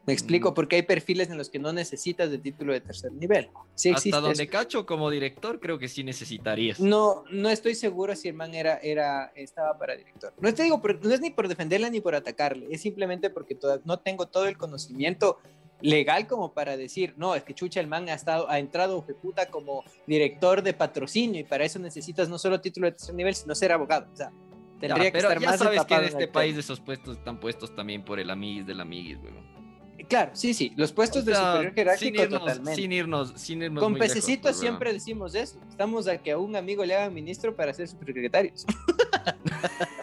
Me 0.07 0.15
explico, 0.15 0.51
Mm. 0.51 0.55
porque 0.55 0.77
hay 0.77 0.83
perfiles 0.83 1.29
en 1.31 1.37
los 1.37 1.51
que 1.51 1.59
no 1.59 1.73
necesitas 1.73 2.31
de 2.31 2.39
título 2.39 2.73
de 2.73 2.81
tercer 2.81 3.13
nivel. 3.13 3.51
Sí 3.75 3.91
existe 3.91 4.17
Hasta 4.17 4.21
donde 4.29 4.43
eso. 4.45 4.53
cacho 4.53 4.87
como 4.87 5.11
director, 5.11 5.61
creo 5.61 5.79
que 5.79 5.89
sí 5.89 6.03
necesitarías. 6.03 6.81
No, 6.81 7.25
no 7.31 7.51
estoy 7.51 7.75
seguro 7.75 8.17
si 8.17 8.29
el 8.29 8.35
man 8.35 8.55
era, 8.55 8.79
era, 8.79 9.31
estaba 9.37 9.77
para 9.79 9.97
director. 9.97 10.33
No 10.41 10.53
te 10.55 10.63
digo, 10.63 10.81
no 11.03 11.15
es 11.15 11.21
ni 11.21 11.31
por 11.31 11.49
defenderla 11.49 11.91
ni 11.91 12.01
por 12.01 12.15
atacarle, 12.15 12.67
es 12.71 12.81
simplemente 12.81 13.29
porque 13.31 13.55
toda- 13.55 13.81
no 13.85 13.99
tengo 13.99 14.27
todo 14.27 14.47
el 14.47 14.57
conocimiento 14.57 15.39
legal 15.83 16.27
como 16.27 16.53
para 16.55 16.77
decir, 16.77 17.15
no, 17.17 17.35
es 17.35 17.43
que 17.43 17.55
Chucha 17.55 17.81
el 17.81 17.87
man 17.87 18.09
ha 18.09 18.15
estado, 18.15 18.49
ha 18.51 18.59
entrado 18.59 19.05
puta 19.23 19.47
como 19.51 19.85
director 20.07 20.63
de 20.63 20.73
patrocinio 20.75 21.41
y 21.41 21.45
para 21.45 21.65
eso 21.65 21.79
necesitas 21.79 22.29
no 22.29 22.39
solo 22.39 22.61
título 22.61 22.87
de 22.87 22.93
tercer 22.93 23.15
nivel, 23.15 23.35
sino 23.35 23.55
ser 23.55 23.73
abogado. 23.73 24.07
O 24.13 24.17
sea, 24.17 24.31
Ya, 24.31 24.89
tendría 24.89 25.11
que 25.13 25.19
pero 25.19 25.29
estar 25.29 25.41
ya 25.43 25.51
más 25.51 25.59
sabes 25.59 25.85
que 25.85 25.95
en 25.95 26.05
este 26.05 26.19
tema. 26.21 26.33
país 26.33 26.57
esos 26.57 26.81
puestos 26.81 27.19
están 27.19 27.39
puestos 27.39 27.75
también 27.77 28.03
por 28.05 28.19
el 28.19 28.29
amiguis 28.31 28.67
del 28.67 28.81
amiguis, 28.81 29.19
weón. 29.23 29.60
Claro, 30.09 30.31
sí, 30.35 30.55
sí, 30.55 30.73
los 30.77 30.93
puestos 30.93 31.23
O 31.23 31.27
de 31.27 31.35
superior 31.35 31.65
sin 31.67 31.75
jerárquico 31.75 32.23
irnos, 32.23 32.41
totalmente. 32.41 32.75
sin 32.81 32.93
irnos, 32.93 33.33
sin 33.37 33.63
irnos 33.63 33.83
Con 33.83 33.95
pececitos 33.95 34.43
pues, 34.53 34.57
siempre 34.59 34.93
decimos 34.93 35.35
eso. 35.35 35.59
Estamos 35.69 36.07
a 36.09 36.19
que 36.19 36.33
a 36.33 36.39
un 36.39 36.57
amigo 36.57 36.85
le 36.85 36.95
hagan 36.95 37.13
ministro 37.15 37.55
para 37.55 37.73
ser 37.75 37.89
supersecretarios. 37.89 38.67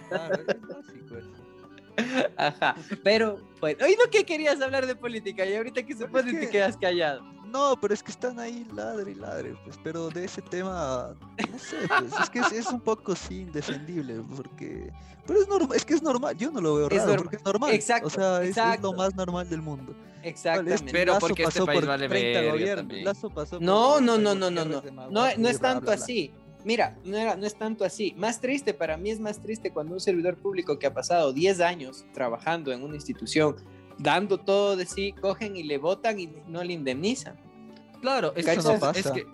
Claro. 0.10 0.40
Ajá. 2.38 2.76
Pero, 3.04 3.40
pues, 3.60 3.76
hoy 3.82 3.98
no 4.02 4.10
que 4.10 4.24
querías 4.24 4.62
hablar 4.62 4.86
de 4.88 4.96
política 4.96 5.46
y 5.46 5.56
ahorita 5.56 5.84
que 5.84 5.94
se 5.96 6.06
Pero 6.06 6.20
es 6.20 6.26
pone 6.26 6.34
te 6.40 6.46
que- 6.46 6.52
quedas 6.52 6.78
callado. 6.78 7.24
No, 7.52 7.76
pero 7.80 7.94
es 7.94 8.04
que 8.04 8.12
están 8.12 8.40
ahí 8.40 8.66
ladre 8.74 9.12
y 9.12 9.16
ladre, 9.16 9.56
pues, 9.64 9.80
pero 9.84 10.10
de 10.10 10.26
ese 10.26 10.42
tema, 10.42 11.16
no 11.52 11.60
sé, 11.60 11.78
pues, 11.88 12.14
es 12.22 12.30
que 12.30 12.40
es, 12.40 12.52
es 12.52 12.68
un 12.68 12.82
poco 12.82 13.16
sí 13.16 13.42
indefendible, 13.42 14.22
porque, 14.36 14.92
pero 15.26 15.42
es 15.42 15.48
normal, 15.48 15.76
es 15.78 15.86
que 15.86 15.94
es 15.94 16.02
normal, 16.04 16.36
yo 16.38 16.52
no 16.52 16.62
lo 16.62 16.76
veo 16.76 16.88
Es 16.90 16.98
raro, 16.98 17.14
norm- 17.14 17.24
porque 17.24 17.36
es 17.38 17.46
normal, 17.46 17.72
Exacto, 17.74 18.08
o 18.08 18.10
sea, 18.10 18.44
es, 18.44 18.56
lo 18.82 18.94
más 18.94 19.16
normal 19.16 19.50
del 19.50 19.62
mundo. 19.62 19.96
Exactamente. 20.24 20.92
Pero 20.92 21.14
Lazo 21.14 21.28
porque 21.28 21.44
este 21.44 21.54
pasó 21.60 21.66
país 21.66 21.80
por 21.80 21.88
vale 21.88 22.10
30 22.10 22.40
verga 22.40 22.52
gobiernos, 22.52 22.78
también. 22.88 23.06
Lazo 23.06 23.30
pasó 23.30 23.52
por 23.58 23.62
No, 23.62 23.94
30 23.96 24.06
no, 24.06 24.18
no, 24.18 24.36
no, 24.36 24.50
no, 24.52 24.66
no. 24.66 25.10
No, 25.10 25.26
es 25.28 25.38
bla, 25.60 25.70
tanto 25.70 25.86
bla, 25.86 25.96
bla. 25.96 26.04
así. 26.04 26.34
Mira, 26.66 26.98
no, 27.06 27.16
era, 27.16 27.36
no 27.38 27.46
es 27.46 27.56
tanto 27.58 27.86
así. 27.86 28.14
Más 28.18 28.42
triste, 28.42 28.74
para 28.74 28.98
mí 28.98 29.10
es 29.12 29.20
más 29.22 29.40
triste 29.42 29.72
cuando 29.72 29.94
un 29.94 30.02
servidor 30.02 30.36
público 30.36 30.78
que 30.78 30.88
ha 30.88 30.94
pasado 30.94 31.32
10 31.32 31.62
años 31.62 32.04
trabajando 32.14 32.74
en 32.74 32.84
una 32.84 32.96
institución, 32.96 33.56
dando 33.98 34.38
todo 34.38 34.76
de 34.76 34.86
sí, 34.86 35.14
cogen 35.14 35.56
y 35.56 35.64
le 35.64 35.78
votan 35.78 36.20
y 36.20 36.28
no 36.48 36.64
le 36.64 36.74
indemnizan. 36.74 37.36
Claro, 38.02 38.34
es, 38.36 38.48
Eso 38.48 38.62
que- 38.62 38.68
no 38.68 38.74
es 38.74 38.80
pasa. 38.80 39.14
que. 39.14 39.26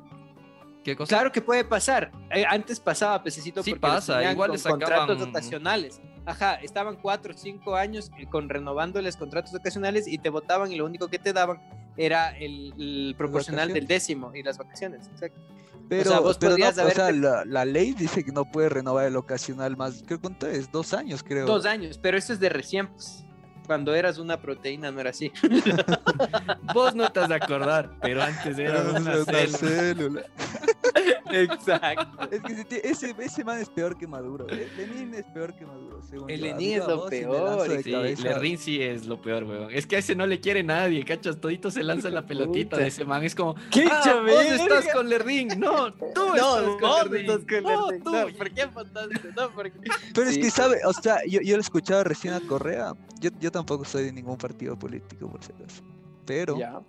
¿Qué 0.84 0.96
cosa? 0.98 1.16
Claro 1.16 1.32
que 1.32 1.42
puede 1.42 1.64
pasar. 1.64 2.12
Eh, 2.30 2.44
antes 2.48 2.80
pasaba, 2.80 3.24
pececito, 3.24 3.64
Sí 3.64 3.72
porque 3.72 3.82
pasa, 3.82 4.22
igual 4.32 4.50
con 4.50 4.56
les 4.56 4.62
sacaban- 4.64 4.80
contratos 4.80 5.20
dotacionales. 5.20 6.02
Ajá, 6.26 6.56
estaban 6.56 6.96
cuatro 6.98 7.34
o 7.34 7.38
cinco 7.38 7.76
años 7.76 8.10
eh, 8.18 8.26
con 8.30 8.48
renovándoles 8.50 9.16
contratos 9.18 9.54
ocasionales 9.54 10.08
y 10.08 10.18
te 10.18 10.30
votaban 10.30 10.72
y 10.72 10.76
lo 10.78 10.86
único 10.86 11.08
que 11.10 11.20
te 11.20 11.34
daban 11.34 11.62
era 11.98 12.38
el, 12.38 12.74
el 12.78 13.16
proporcional 13.18 13.72
del 13.74 13.88
décimo 13.88 14.34
y 14.34 14.42
las 14.44 14.58
vacaciones. 14.58 15.08
Exacto. 15.08 15.40
Pero, 15.90 16.10
sea, 16.10 16.20
vos 16.22 16.38
pero 16.38 16.58
no, 16.58 16.70
o 16.70 16.90
sea, 16.92 17.12
la, 17.12 17.44
la 17.46 17.66
ley 17.66 17.94
dice 17.94 18.24
que 18.24 18.32
no 18.32 18.46
puede 18.46 18.70
renovar 18.70 19.06
el 19.06 19.16
ocasional 19.18 19.76
más, 19.76 20.02
creo 20.06 20.20
cuánto 20.22 20.48
es, 20.48 20.72
dos 20.72 20.94
años 20.94 21.24
creo. 21.24 21.46
Dos 21.46 21.66
años, 21.66 21.98
pero 22.02 22.18
eso 22.18 22.32
es 22.34 22.40
de 22.40 22.48
recién, 22.50 22.88
pues. 22.88 23.26
Cuando 23.66 23.96
eras 23.96 24.18
una 24.18 24.40
proteína 24.40 24.92
no 24.92 25.00
era 25.00 25.12
así. 25.12 25.32
Vos 26.74 26.94
no 26.96 27.10
te 27.12 27.20
has 27.22 27.30
de 27.30 27.36
acordar, 27.36 27.92
pero 28.02 28.22
antes 28.22 28.58
era 28.58 28.82
Pero 28.84 28.90
una 28.92 29.00
es 29.00 29.06
una 29.06 29.26
célula. 29.26 29.58
célula. 29.58 30.22
Exacto. 31.32 32.28
Es 32.32 32.42
que 32.42 32.56
si 32.56 32.66
te- 32.66 32.88
ese, 32.88 33.16
ese 33.18 33.44
man 33.44 33.60
es 33.60 33.70
peor 33.70 33.98
que 33.98 34.06
Maduro. 34.08 34.48
eh, 34.50 34.70
Lenin 34.78 35.14
es 35.16 35.26
peor 35.34 35.56
que 35.56 35.66
Maduro, 35.66 36.02
según 36.10 36.30
El. 36.30 36.42
Lenin 36.42 36.82
es 36.82 36.88
lo 36.88 37.06
peor, 37.08 37.68
Sí. 37.84 37.92
Lerrin 38.24 38.58
sí 38.58 38.82
es 38.82 39.06
lo 39.06 39.22
peor, 39.22 39.44
weón. 39.44 39.70
Es 39.72 39.88
que 39.88 39.96
a 39.96 40.00
ese 40.00 40.16
no 40.16 40.28
le 40.28 40.40
quiere 40.40 40.64
nadie, 40.64 41.04
cachas. 41.04 41.40
Todito 41.40 41.72
se 41.72 41.84
lanza 41.84 42.10
la 42.10 42.26
pelotita 42.26 42.78
de 42.78 42.88
ese 42.88 43.06
man. 43.06 43.24
Es 43.24 43.34
como, 43.36 43.56
¡Qué 43.72 43.88
ah, 43.90 44.02
chaverga! 44.04 44.34
vos 44.34 44.46
estás 44.62 44.94
con 44.94 45.10
Lerrin. 45.10 45.48
No, 45.58 45.94
tú 45.94 46.06
No, 46.16 46.36
estás 46.36 46.64
con 46.64 46.82
vos 46.82 47.10
Lerrin. 47.10 47.30
estás 47.32 47.46
con 47.50 47.64
No, 47.64 47.88
tú. 47.88 48.12
No, 48.12 48.38
¿por 48.38 48.52
qué 48.52 48.66
votaste? 48.66 49.30
No, 49.36 49.50
¿por 49.52 49.72
qué? 49.72 49.90
Pero 50.14 50.28
es 50.28 50.36
Sí. 50.36 50.42
que, 50.42 50.52
¿sabe? 50.52 50.78
O 50.86 50.94
sea, 50.94 51.18
yo, 51.28 51.40
yo 51.42 51.56
lo 51.56 51.62
escuchaba 51.62 52.04
recién 52.04 52.34
a 52.34 52.42
Correa. 52.42 52.94
Yo, 53.20 53.30
yo 53.40 53.52
tampoco 53.64 53.86
soy 53.86 54.04
de 54.06 54.12
ningún 54.12 54.38
partido 54.38 54.78
político, 54.78 55.30
por 55.30 55.42
si 55.44 55.52
acaso. 55.54 55.82
Pero 56.26 56.58
Ya. 56.58 56.82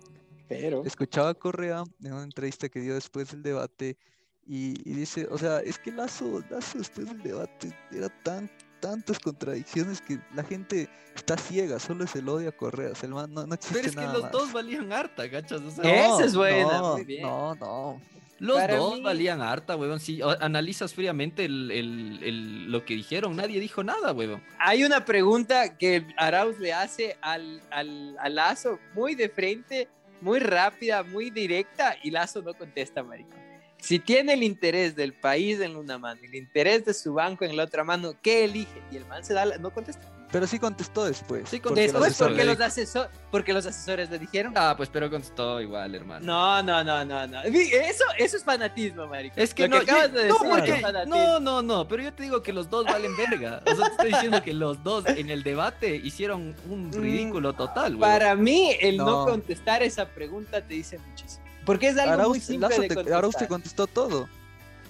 Pero. 0.47 0.85
escuchaba 0.85 1.29
a 1.29 1.33
Correa 1.33 1.83
en 2.03 2.13
una 2.13 2.23
entrevista 2.23 2.69
que 2.69 2.79
dio 2.79 2.93
después 2.93 3.31
del 3.31 3.41
debate 3.41 3.97
y, 4.45 4.75
y 4.87 4.93
dice, 4.93 5.27
o 5.31 5.37
sea, 5.39 5.59
es 5.61 5.79
que 5.79 5.91
Lazo, 5.91 6.43
Lazo 6.51 6.77
después 6.77 7.07
del 7.07 7.23
debate 7.23 7.73
era 7.91 8.09
tan, 8.23 8.51
tantas 8.79 9.17
contradicciones 9.17 10.01
que 10.01 10.19
la 10.35 10.43
gente 10.43 10.87
está 11.15 11.35
ciega, 11.35 11.79
solo 11.79 12.05
se 12.05 12.21
lo 12.21 12.35
odia 12.35 12.49
a 12.49 12.51
Correa, 12.51 12.91
o 12.91 12.95
sea, 12.95 13.07
el 13.07 13.15
man 13.15 13.33
no, 13.33 13.47
no 13.47 13.55
existe 13.55 13.79
Pero 13.79 13.87
es 13.89 13.95
que 13.95 14.01
nada 14.01 14.13
los 14.13 14.21
más. 14.23 14.31
dos 14.31 14.53
valían 14.53 14.93
harta, 14.93 15.31
¿cachas? 15.31 15.61
O 15.61 15.71
sea. 15.71 15.83
No, 15.83 16.15
Esa 16.17 16.25
es 16.25 16.35
buena, 16.35 16.77
no, 16.77 16.93
muy 16.93 17.05
bien. 17.05 17.21
No, 17.23 17.55
no. 17.55 18.01
Los 18.39 18.57
Para 18.59 18.75
dos 18.75 18.95
mí- 18.95 19.01
valían 19.01 19.41
harta, 19.41 19.75
huevón. 19.77 19.99
Si 19.99 20.19
analizas 20.41 20.93
fríamente 20.93 21.45
el, 21.45 21.71
el- 21.71 22.19
el- 22.21 22.71
lo 22.71 22.83
que 22.83 22.93
dijeron, 22.95 23.35
nadie 23.35 23.59
dijo 23.59 23.83
nada, 23.83 24.11
huevón. 24.11 24.43
Hay 24.59 24.83
una 24.83 25.05
pregunta 25.05 25.77
que 25.77 26.05
Arauz 26.17 26.59
le 26.59 26.73
hace 26.73 27.17
al, 27.21 27.61
al, 27.71 28.17
al 28.19 28.35
Lazo 28.35 28.77
muy 28.93 29.15
de 29.15 29.29
frente, 29.29 29.87
muy 30.19 30.39
rápida, 30.39 31.03
muy 31.03 31.29
directa, 31.29 31.95
y 32.03 32.11
Lazo 32.11 32.41
no 32.41 32.53
contesta, 32.53 33.03
marico. 33.03 33.29
Si 33.77 33.99
tiene 33.99 34.33
el 34.33 34.43
interés 34.43 34.95
del 34.95 35.13
país 35.13 35.59
en 35.61 35.75
una 35.75 35.97
mano 35.97 36.19
y 36.23 36.25
el 36.25 36.35
interés 36.35 36.83
de 36.85 36.93
su 36.93 37.13
banco 37.13 37.45
en 37.45 37.55
la 37.55 37.63
otra 37.65 37.83
mano, 37.83 38.15
¿qué 38.21 38.43
elige? 38.45 38.81
Y 38.91 38.97
el 38.97 39.05
man 39.05 39.23
se 39.23 39.33
da 39.33 39.45
la- 39.45 39.57
no 39.59 39.71
contesta. 39.71 40.11
Pero 40.35 40.47
sí 40.47 40.59
contestó 40.59 41.05
después. 41.05 41.47
Sí 41.47 41.61
porque 41.61 41.87
contestó 41.87 41.99
los 41.99 42.07
Después, 42.09 42.27
porque 42.29 42.43
los, 42.43 42.59
asesor, 42.59 43.09
porque 43.31 43.53
los 43.53 43.65
asesores 43.65 44.09
le 44.09 44.19
dijeron. 44.19 44.51
Ah, 44.57 44.73
pues 44.75 44.89
pero 44.89 45.09
contestó 45.09 45.61
igual, 45.61 45.95
hermano. 45.95 46.25
No, 46.25 46.61
no, 46.61 46.83
no, 46.83 47.05
no, 47.05 47.25
no. 47.25 47.41
Eso, 47.43 48.03
eso 48.17 48.35
es 48.35 48.43
fanatismo, 48.43 49.07
marico. 49.07 49.35
Es 49.39 49.53
que 49.53 49.69
Lo 49.69 49.77
no, 49.77 49.81
acabas 49.83 50.11
yo- 50.11 50.17
de 50.19 50.27
no, 50.27 50.33
decir 50.33 50.49
porque- 50.49 50.71
es 50.73 50.81
fanatismo. 50.81 51.15
no, 51.15 51.39
no, 51.39 51.61
no, 51.61 51.87
pero 51.87 52.03
yo 52.03 52.13
te 52.13 52.23
digo 52.23 52.43
que 52.43 52.51
los 52.51 52.69
dos 52.69 52.83
valen 52.83 53.15
verga. 53.15 53.61
O 53.65 53.75
sea, 53.75 53.85
te 53.85 53.91
estoy 53.91 54.07
diciendo 54.11 54.43
que 54.43 54.53
los 54.53 54.83
dos 54.83 55.05
en 55.07 55.29
el 55.29 55.41
debate 55.41 55.95
hicieron 55.95 56.53
un 56.69 56.91
ridículo 56.91 57.53
total, 57.53 57.93
huevón. 57.95 57.99
Para 58.01 58.35
mí, 58.35 58.75
el 58.81 58.97
no. 58.97 59.05
No. 59.05 59.25
contestar 59.25 59.83
esa 59.83 60.05
pregunta 60.05 60.59
te 60.59 60.73
dice 60.73 60.99
muchísimo. 60.99 61.45
Porque 61.65 61.87
es 61.87 61.97
algo 61.97 62.27
muy 62.27 62.41
simple 62.41 62.67
Lazo 62.67 62.81
de 62.81 62.87
te, 62.89 62.95
contestar. 62.95 63.17
Arauz 63.19 63.35
te 63.37 63.47
contestó 63.47 63.87
todo. 63.87 64.27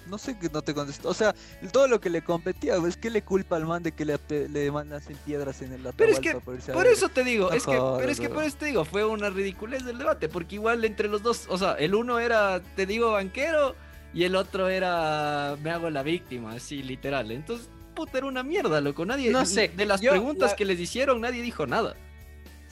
No 0.08 0.18
sé 0.18 0.38
que 0.38 0.48
no 0.48 0.62
te 0.62 0.74
contestó. 0.74 1.08
O 1.08 1.14
sea, 1.14 1.34
todo 1.72 1.88
lo 1.88 2.00
que 2.00 2.10
le 2.10 2.22
competía, 2.22 2.78
¿ves 2.78 2.96
qué 2.96 3.10
le 3.10 3.22
culpa 3.22 3.56
al 3.56 3.66
man 3.66 3.82
de 3.82 3.92
que 3.92 4.04
le, 4.04 4.18
le 4.48 4.70
mandan 4.70 5.00
piedras 5.24 5.62
en 5.62 5.72
el 5.72 5.82
Pero 5.96 6.12
es 6.12 6.20
que, 6.20 6.32
por 6.32 6.58
Por 6.58 6.86
eso 6.86 7.08
te 7.08 7.24
digo, 7.24 7.48
No 7.50 7.54
es 7.56 7.64
que, 7.64 7.80
pero 7.98 8.10
es 8.10 8.20
que 8.20 8.28
por 8.28 8.44
eso 8.44 8.56
te 8.58 8.66
digo, 8.66 8.84
fue 8.84 9.04
una 9.04 9.30
ridiculez 9.30 9.84
del 9.84 9.98
debate, 9.98 10.28
porque 10.28 10.56
igual 10.56 10.84
entre 10.84 11.08
los 11.08 11.22
dos, 11.22 11.46
o 11.48 11.58
sea, 11.58 11.72
el 11.74 11.94
uno 11.94 12.18
era, 12.18 12.62
te 12.76 12.86
digo, 12.86 13.12
banquero, 13.12 13.74
y 14.14 14.24
el 14.24 14.36
otro 14.36 14.68
era, 14.68 15.56
me 15.62 15.70
hago 15.70 15.90
la 15.90 16.02
víctima, 16.02 16.52
así, 16.52 16.82
literal. 16.82 17.30
Entonces, 17.30 17.68
puta, 17.94 18.18
era 18.18 18.26
una 18.26 18.42
mierda, 18.42 18.80
loco. 18.80 19.04
Nadie, 19.04 19.30
No 19.30 19.44
sé, 19.44 19.68
de 19.76 19.84
las 19.86 20.00
yo 20.00 20.10
preguntas 20.12 20.52
la- 20.52 20.56
que 20.56 20.64
les 20.64 20.80
hicieron, 20.80 21.20
nadie 21.20 21.42
dijo 21.42 21.66
nada. 21.66 21.96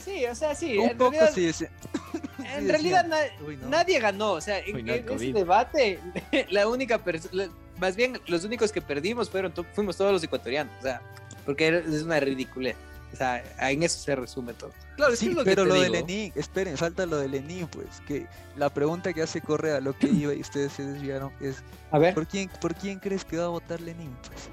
Sí, 0.05 0.25
o 0.27 0.35
sea, 0.35 0.55
sí. 0.55 0.77
Un 0.79 0.91
en 0.91 0.99
poco 0.99 1.13
realidad, 1.13 1.33
sí. 1.35 1.53
sí. 1.53 1.65
en 2.39 2.61
sí 2.63 2.69
realidad 2.71 3.05
decían, 3.05 3.09
na- 3.09 3.47
"Uy, 3.47 3.57
no". 3.57 3.69
nadie 3.69 3.99
ganó. 4.01 4.33
O 4.33 4.41
sea, 4.41 4.59
en, 4.59 4.85
no, 4.85 4.93
ese 4.93 5.33
debate, 5.33 5.99
la 6.51 6.69
única 6.69 6.99
persona, 6.99 7.49
más 7.79 7.97
bien 7.97 8.21
los 8.27 8.45
únicos 8.45 8.71
que 8.73 8.81
perdimos 8.83 9.31
fueron 9.31 9.53
to- 9.53 9.65
fuimos 9.75 9.97
todos 9.97 10.13
los 10.13 10.23
ecuatorianos. 10.23 10.73
O 10.79 10.83
sea, 10.83 11.01
porque 11.45 11.69
es 11.87 12.03
una 12.03 12.21
ridiculez. 12.21 12.77
O 13.13 13.17
sea, 13.17 13.45
en 13.71 13.83
eso 13.85 13.97
se 14.01 14.17
resume 14.17 14.55
todo. 14.55 14.73
Claro, 14.97 15.13
que 15.13 15.17
Sí, 15.17 15.29
es 15.29 15.35
lo 15.35 15.45
que 15.45 15.51
pero 15.51 15.63
te 15.63 15.69
lo 15.69 15.75
de. 15.81 15.89
Lenin, 15.89 16.33
esperen, 16.35 16.77
falta 16.77 17.07
lo 17.07 17.17
de 17.19 17.29
Lenin, 17.29 17.69
pues, 17.69 17.87
que 18.09 18.27
la 18.57 18.69
pregunta 18.75 19.13
que 19.13 19.23
hace 19.23 19.41
Correa, 19.41 19.81
lo 19.81 19.97
que 19.97 20.09
iba 20.09 20.35
y 20.35 20.41
ustedes 20.41 20.73
se 20.73 20.85
desviaron, 20.85 21.31
es 21.41 21.63
A 21.93 21.99
ver. 22.01 22.13
¿por 22.13 22.27
quién, 22.27 22.51
¿por 22.61 22.75
quién 22.75 22.99
crees 22.99 23.25
que 23.25 23.37
va 23.37 23.45
a 23.45 23.49
votar 23.49 23.81
Lenin? 23.81 24.11
Pues. 24.27 24.49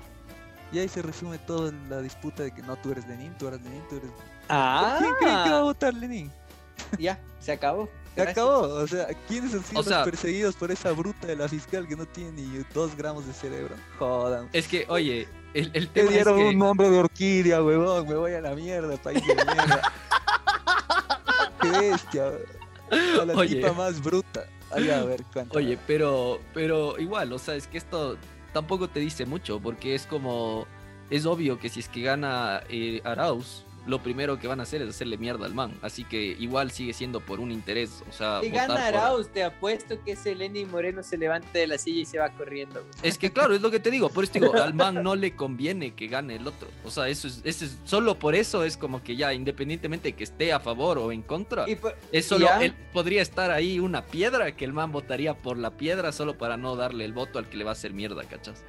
Y 0.72 0.80
ahí 0.80 0.88
se 0.88 1.02
resume 1.02 1.38
toda 1.40 1.72
la 1.90 2.00
disputa 2.00 2.44
de 2.44 2.52
que 2.54 2.62
no, 2.62 2.76
tú 2.78 2.92
eres 2.92 3.08
Lenin, 3.08 3.34
tú 3.38 3.48
eres 3.48 3.62
Lenin, 3.62 3.82
tú 3.90 3.98
eres... 3.98 4.10
Ah, 4.48 4.96
¿Quién 5.00 5.14
creen 5.20 5.44
que 5.44 5.50
va 5.50 5.58
a 5.60 5.64
votar 5.64 5.94
Lenin? 5.94 6.32
ya, 6.98 7.20
se 7.40 7.52
acabó. 7.52 7.86
Se 8.16 8.22
Gracias. 8.24 8.38
acabó, 8.38 8.62
o 8.62 8.88
sea, 8.88 9.08
¿quiénes 9.28 9.54
han 9.54 9.64
sido 9.64 9.80
O 9.80 9.84
sea- 9.84 10.00
los 10.00 10.06
perseguidos 10.10 10.56
por 10.56 10.72
esa 10.72 10.92
bruta 10.92 11.28
de 11.28 11.36
la 11.38 11.48
fiscal 11.48 11.88
que 11.88 11.96
no 11.96 12.06
tiene 12.06 12.32
ni 12.42 12.64
dos 12.74 12.96
gramos 12.98 13.26
de 13.28 13.34
cerebro? 13.34 13.76
Jodan. 14.00 14.50
Es 14.54 14.68
que, 14.68 14.86
oye, 14.90 15.28
el, 15.54 15.72
el 15.74 15.88
Te 15.90 16.02
tema 16.02 16.08
es 16.10 16.14
dieron 16.16 16.38
que... 16.38 16.44
un 16.50 16.58
nombre 16.58 16.90
de 16.90 17.00
orquídea, 17.00 17.64
huevón, 17.64 18.08
me 18.08 18.16
voy 18.16 18.34
a 18.34 18.42
la 18.42 18.54
mierda, 18.56 18.98
país 18.98 19.26
de 19.26 19.34
mierda. 19.36 19.82
Qué 21.62 21.70
bestia, 21.70 22.32
a 23.22 23.26
la 23.26 23.34
Oye. 23.34 23.56
tipa 23.58 23.74
más 23.74 24.02
bruta. 24.02 24.46
Ay, 24.72 24.90
a 24.90 25.04
ver. 25.04 25.24
Oye, 25.54 25.78
pero, 25.86 26.40
pero 26.54 26.98
igual, 27.00 27.32
o 27.34 27.40
sea, 27.40 27.56
es 27.56 27.68
que 27.68 27.78
esto 27.78 28.18
tampoco 28.54 28.90
te 28.90 29.00
dice 29.00 29.26
mucho, 29.26 29.60
porque 29.60 29.96
es 29.96 30.06
como, 30.06 30.66
es 31.10 31.26
obvio 31.26 31.60
que 31.60 31.70
si 31.70 31.80
es 31.80 31.90
que 31.90 32.02
gana 32.02 32.62
eh, 32.70 33.02
Arauz, 33.04 33.66
lo 33.88 34.02
primero 34.04 34.38
que 34.40 34.48
van 34.48 34.60
a 34.60 34.64
hacer 34.64 34.82
es 34.82 34.90
hacerle 34.90 35.18
mierda 35.18 35.46
al 35.46 35.54
man, 35.56 35.74
así 35.82 36.04
que 36.04 36.22
igual 36.40 36.72
sigue 36.72 36.94
siendo 36.94 37.20
por 37.20 37.40
un 37.40 37.52
interés, 37.52 38.04
o 38.08 38.12
sea, 38.12 38.40
Si 38.42 38.50
votar 38.50 38.68
gana 38.70 38.80
por- 38.92 38.96
Arauz, 39.00 39.28
te 39.30 39.44
apuesto 39.44 40.04
que 40.04 40.12
ese 40.12 40.36
Lenin 40.36 40.70
Moreno 40.70 41.02
se 41.04 41.18
levanta 41.18 41.50
de 41.58 41.68
la 41.68 41.78
silla 41.78 42.02
y 42.02 42.06
se 42.06 42.20
va 42.20 42.30
corriendo. 42.30 42.84
Es 43.02 43.18
que 43.18 43.32
claro, 43.32 43.54
es 43.56 43.62
lo 43.62 43.72
que 43.72 43.80
te 43.80 43.90
digo, 43.90 44.10
por 44.10 44.24
eso 44.24 44.34
te 44.34 44.40
digo, 44.40 44.54
al 44.54 44.74
man 44.74 45.02
no 45.04 45.16
le 45.16 45.36
conviene 45.36 45.94
que 45.96 46.08
gane 46.08 46.36
el 46.36 46.48
otro, 46.48 46.68
o 46.86 46.92
sea, 46.92 47.08
eso 47.10 47.28
es, 47.28 47.42
eso 47.44 47.66
es, 47.66 47.78
solo 47.86 48.20
por 48.20 48.36
eso 48.36 48.64
es 48.64 48.78
como 48.78 49.04
que 49.04 49.16
ya, 49.16 49.34
independientemente 49.34 50.10
de 50.10 50.14
que 50.14 50.24
esté 50.24 50.54
a 50.54 50.60
favor 50.60 50.98
o 51.00 51.12
en 51.12 51.22
contra, 51.24 51.70
Y 51.70 51.76
por- 51.76 51.96
es 52.12 52.26
solo, 52.28 52.46
ya. 52.46 52.64
él 52.64 52.74
podría 52.94 53.22
estar 53.22 53.50
ahí 53.52 53.80
una 53.80 54.06
piedra, 54.06 54.56
que 54.56 54.66
el 54.66 54.74
man 54.74 54.92
votaría 54.92 55.34
por 55.34 55.58
la 55.58 55.72
piedra 55.72 56.12
solo 56.12 56.38
para 56.38 56.56
no 56.58 56.76
darle 56.76 57.06
el 57.06 57.14
voto 57.14 57.40
al 57.40 57.50
que 57.50 57.58
le 57.58 57.64
va 57.64 57.72
a 57.72 57.74
hacer 57.74 57.94
mierda, 57.94 58.24
¿cachas? 58.26 58.64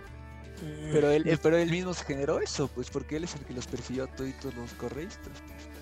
Pero 0.92 1.10
él, 1.10 1.26
él- 1.26 1.38
pero 1.42 1.56
él 1.56 1.70
mismo 1.70 1.92
se 1.94 2.04
generó 2.04 2.40
eso, 2.40 2.68
pues, 2.68 2.90
porque 2.90 3.16
él 3.16 3.24
es 3.24 3.34
el 3.34 3.40
que 3.44 3.52
los 3.54 3.66
persiguió 3.66 4.04
a 4.04 4.06
todos 4.08 4.30
los 4.56 4.72
correístas. 4.74 5.28
pues. 5.46 5.72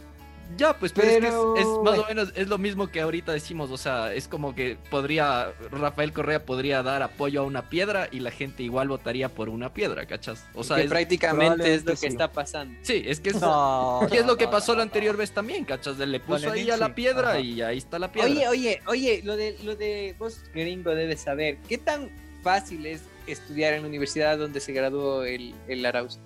Ya, 0.57 0.77
pues, 0.77 0.91
pero, 0.93 1.07
es 1.09 1.19
que 1.21 1.29
es, 1.29 1.35
es 1.61 1.67
más 1.85 1.97
o 1.97 2.05
menos 2.09 2.33
es 2.35 2.49
lo 2.49 2.59
mismo 2.59 2.89
que 2.89 3.01
ahorita 3.01 3.31
decimos, 3.31 3.71
o 3.71 3.77
sea, 3.77 4.13
es 4.13 4.27
como 4.27 4.53
que 4.53 4.77
podría, 4.91 5.53
Rafael 5.71 6.13
Correa 6.13 6.45
podría 6.45 6.83
dar 6.83 7.05
apoyo 7.05 7.43
a 7.43 7.45
una 7.45 7.69
piedra 7.69 8.09
y 8.11 8.19
la 8.19 8.33
gente 8.33 8.65
igual 8.65 8.89
votaría 8.89 9.29
por 9.29 9.49
una 9.49 9.73
piedra, 9.73 10.07
¿cachas? 10.07 10.45
O 10.55 10.65
sea, 10.65 10.79
que 10.79 10.83
es- 10.85 10.89
prácticamente 10.91 11.73
es 11.73 11.85
lo 11.85 11.93
que 11.93 11.97
sí. 11.99 12.07
está 12.09 12.33
pasando. 12.33 12.77
sí, 12.83 13.01
es 13.07 13.21
que 13.21 13.31
es, 13.31 13.41
No, 13.41 14.01
que 14.11 14.19
es 14.19 14.27
lo 14.27 14.37
que 14.37 14.49
pasó 14.49 14.73
no, 14.73 14.79
la 14.79 14.85
no. 14.87 14.89
anterior 14.89 15.17
vez 15.17 15.31
también, 15.31 15.65
¿cachas? 15.65 15.97
Le 15.99 16.19
puso 16.19 16.51
ahí 16.51 16.69
a 16.69 16.77
la 16.77 16.97
piedra 16.97 17.31
ajá. 17.31 17.39
y 17.41 17.63
ahí 17.63 17.79
está 17.79 18.01
la 18.01 18.11
piedra. 18.11 18.29
Oye, 18.29 18.49
oye, 18.49 18.83
oye, 18.89 19.21
lo 19.23 19.37
de, 19.37 19.57
lo 19.63 19.77
de 19.77 20.17
vos, 20.19 20.43
gringo, 20.53 20.91
debes 20.97 21.21
saber, 21.21 21.59
¿qué 21.69 21.79
tan 21.79 22.11
fácil 22.43 22.87
es 22.87 23.03
estudiar 23.27 23.75
en 23.75 23.83
la 23.83 23.89
universidad 23.89 24.39
donde 24.39 24.61
se 24.61 24.73
graduó 24.73 25.25
el, 25.25 25.55
el 25.69 25.85
Arauz? 25.87 26.19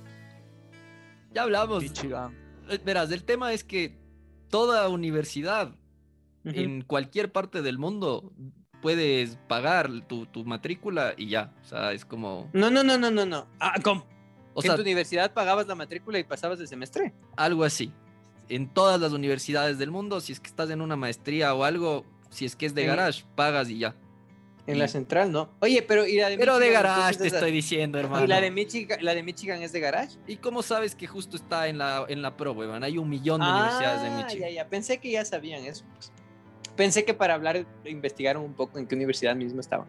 ya 1.32 1.42
hablamos. 1.42 1.82
Eh, 1.84 2.80
Verás, 2.84 3.10
el 3.10 3.24
tema 3.24 3.52
es 3.52 3.64
que 3.64 3.98
toda 4.50 4.88
universidad 4.88 5.74
en 6.44 6.82
cualquier 6.82 7.32
parte 7.32 7.62
del 7.62 7.78
mundo 7.78 8.32
puedes 8.82 9.36
pagar 9.48 9.90
tu, 10.06 10.26
tu 10.26 10.44
matrícula 10.44 11.14
y 11.16 11.28
ya, 11.28 11.52
o 11.62 11.64
sea, 11.64 11.92
es 11.92 12.04
como, 12.04 12.50
No, 12.52 12.70
no, 12.70 12.84
no, 12.84 12.98
no, 12.98 13.10
no, 13.10 13.24
no. 13.26 13.46
Ah, 13.58 13.74
¿cómo? 13.82 14.06
o 14.52 14.60
¿Que 14.60 14.68
sea, 14.68 14.72
en 14.72 14.76
tu 14.76 14.82
universidad 14.82 15.32
pagabas 15.32 15.66
la 15.66 15.74
matrícula 15.74 16.18
y 16.18 16.24
pasabas 16.24 16.60
el 16.60 16.68
semestre? 16.68 17.12
algo 17.36 17.64
así. 17.64 17.92
En 18.50 18.68
todas 18.68 19.00
las 19.00 19.12
universidades 19.12 19.78
del 19.78 19.90
mundo, 19.90 20.20
si 20.20 20.32
es 20.32 20.38
que 20.40 20.48
estás 20.48 20.68
en 20.70 20.82
una 20.82 20.96
maestría 20.96 21.54
o 21.54 21.64
algo, 21.64 22.04
si 22.28 22.44
es 22.44 22.54
que 22.54 22.66
es 22.66 22.74
de 22.74 22.82
Sí. 22.82 22.86
garage, 22.86 23.24
pagas 23.34 23.70
y 23.70 23.78
ya. 23.78 23.96
En 24.66 24.78
la 24.78 24.88
central, 24.88 25.30
¿no? 25.30 25.50
Oye, 25.60 25.82
pero 25.82 26.06
¿y 26.06 26.16
la 26.16 26.30
de 26.30 26.38
Pero 26.38 26.58
de 26.58 26.70
garage 26.70 27.18
te 27.18 27.26
estoy 27.26 27.50
diciendo, 27.52 27.98
hermano. 27.98 28.24
¿Y 28.24 28.28
la 28.28 28.40
de 28.40 28.50
Michigan, 28.50 28.98
la 29.02 29.14
de 29.14 29.22
Michigan 29.22 29.60
es 29.62 29.72
de 29.72 29.80
garage? 29.80 30.16
¿Y 30.26 30.36
cómo 30.36 30.62
sabes 30.62 30.94
que 30.94 31.06
justo 31.06 31.36
está 31.36 31.68
en 31.68 31.76
la, 31.78 32.06
en 32.08 32.22
la 32.22 32.34
pro, 32.36 32.52
weón? 32.52 32.82
Hay 32.82 32.96
un 32.96 33.08
millón 33.10 33.40
de 33.42 33.46
universidades 33.46 34.02
en 34.02 34.12
Ah, 34.14 34.16
Michigan. 34.24 34.48
ya, 34.48 34.54
ya. 34.54 34.68
Pensé 34.68 34.98
que 34.98 35.10
ya 35.10 35.24
sabían 35.24 35.64
eso. 35.64 35.84
pues. 35.94 36.10
Pensé 36.76 37.04
que 37.04 37.12
para 37.14 37.34
hablar 37.34 37.66
investigaron 37.84 38.42
un 38.42 38.54
poco 38.54 38.78
en 38.78 38.86
qué 38.86 38.94
universidad 38.94 39.36
mismo 39.36 39.60
estaban. 39.60 39.86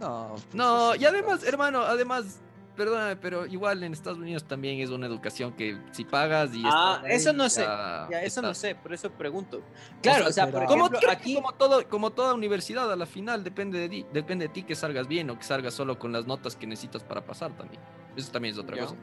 No, 0.00 0.34
No, 0.52 0.94
y 0.94 1.04
además, 1.04 1.42
no. 1.42 1.48
hermano, 1.48 1.80
además, 1.82 2.40
perdóname, 2.76 3.16
pero 3.16 3.46
igual 3.46 3.82
en 3.82 3.92
Estados 3.92 4.18
Unidos 4.18 4.44
también 4.44 4.80
es 4.80 4.90
una 4.90 5.06
educación 5.06 5.52
que 5.52 5.78
si 5.92 6.04
pagas 6.04 6.54
y 6.54 6.62
Ah, 6.64 6.94
estás 6.96 7.04
ahí, 7.04 7.16
eso 7.16 7.32
no 7.32 7.48
sé. 7.48 7.60
ya 7.62 8.08
Ya, 8.10 8.22
eso 8.22 8.42
no 8.42 8.54
sé, 8.54 8.74
por 8.74 8.92
eso 8.92 9.10
pregunto. 9.10 9.62
Claro, 10.02 10.26
o 10.28 10.32
sea, 10.32 10.50
por 10.50 10.64
Como, 10.66 10.86
ejemplo, 10.86 11.10
aquí... 11.10 11.34
como, 11.34 11.52
todo, 11.52 11.88
como 11.88 12.10
toda 12.10 12.34
universidad, 12.34 12.90
a 12.90 12.96
la 12.96 13.06
final 13.06 13.44
depende 13.44 13.78
de, 13.78 13.88
ti, 13.88 14.06
depende 14.12 14.48
de 14.48 14.54
ti 14.54 14.62
que 14.62 14.74
salgas 14.74 15.06
bien 15.08 15.28
o 15.30 15.38
que 15.38 15.44
salgas 15.44 15.74
solo 15.74 15.98
con 15.98 16.12
las 16.12 16.26
notas 16.26 16.56
que 16.56 16.66
necesitas 16.66 17.02
para 17.04 17.24
pasar 17.24 17.56
también. 17.56 17.80
Eso 18.16 18.30
también 18.32 18.54
es 18.54 18.58
otra 18.60 18.76
Ya. 18.76 18.82
cosa. 18.82 18.96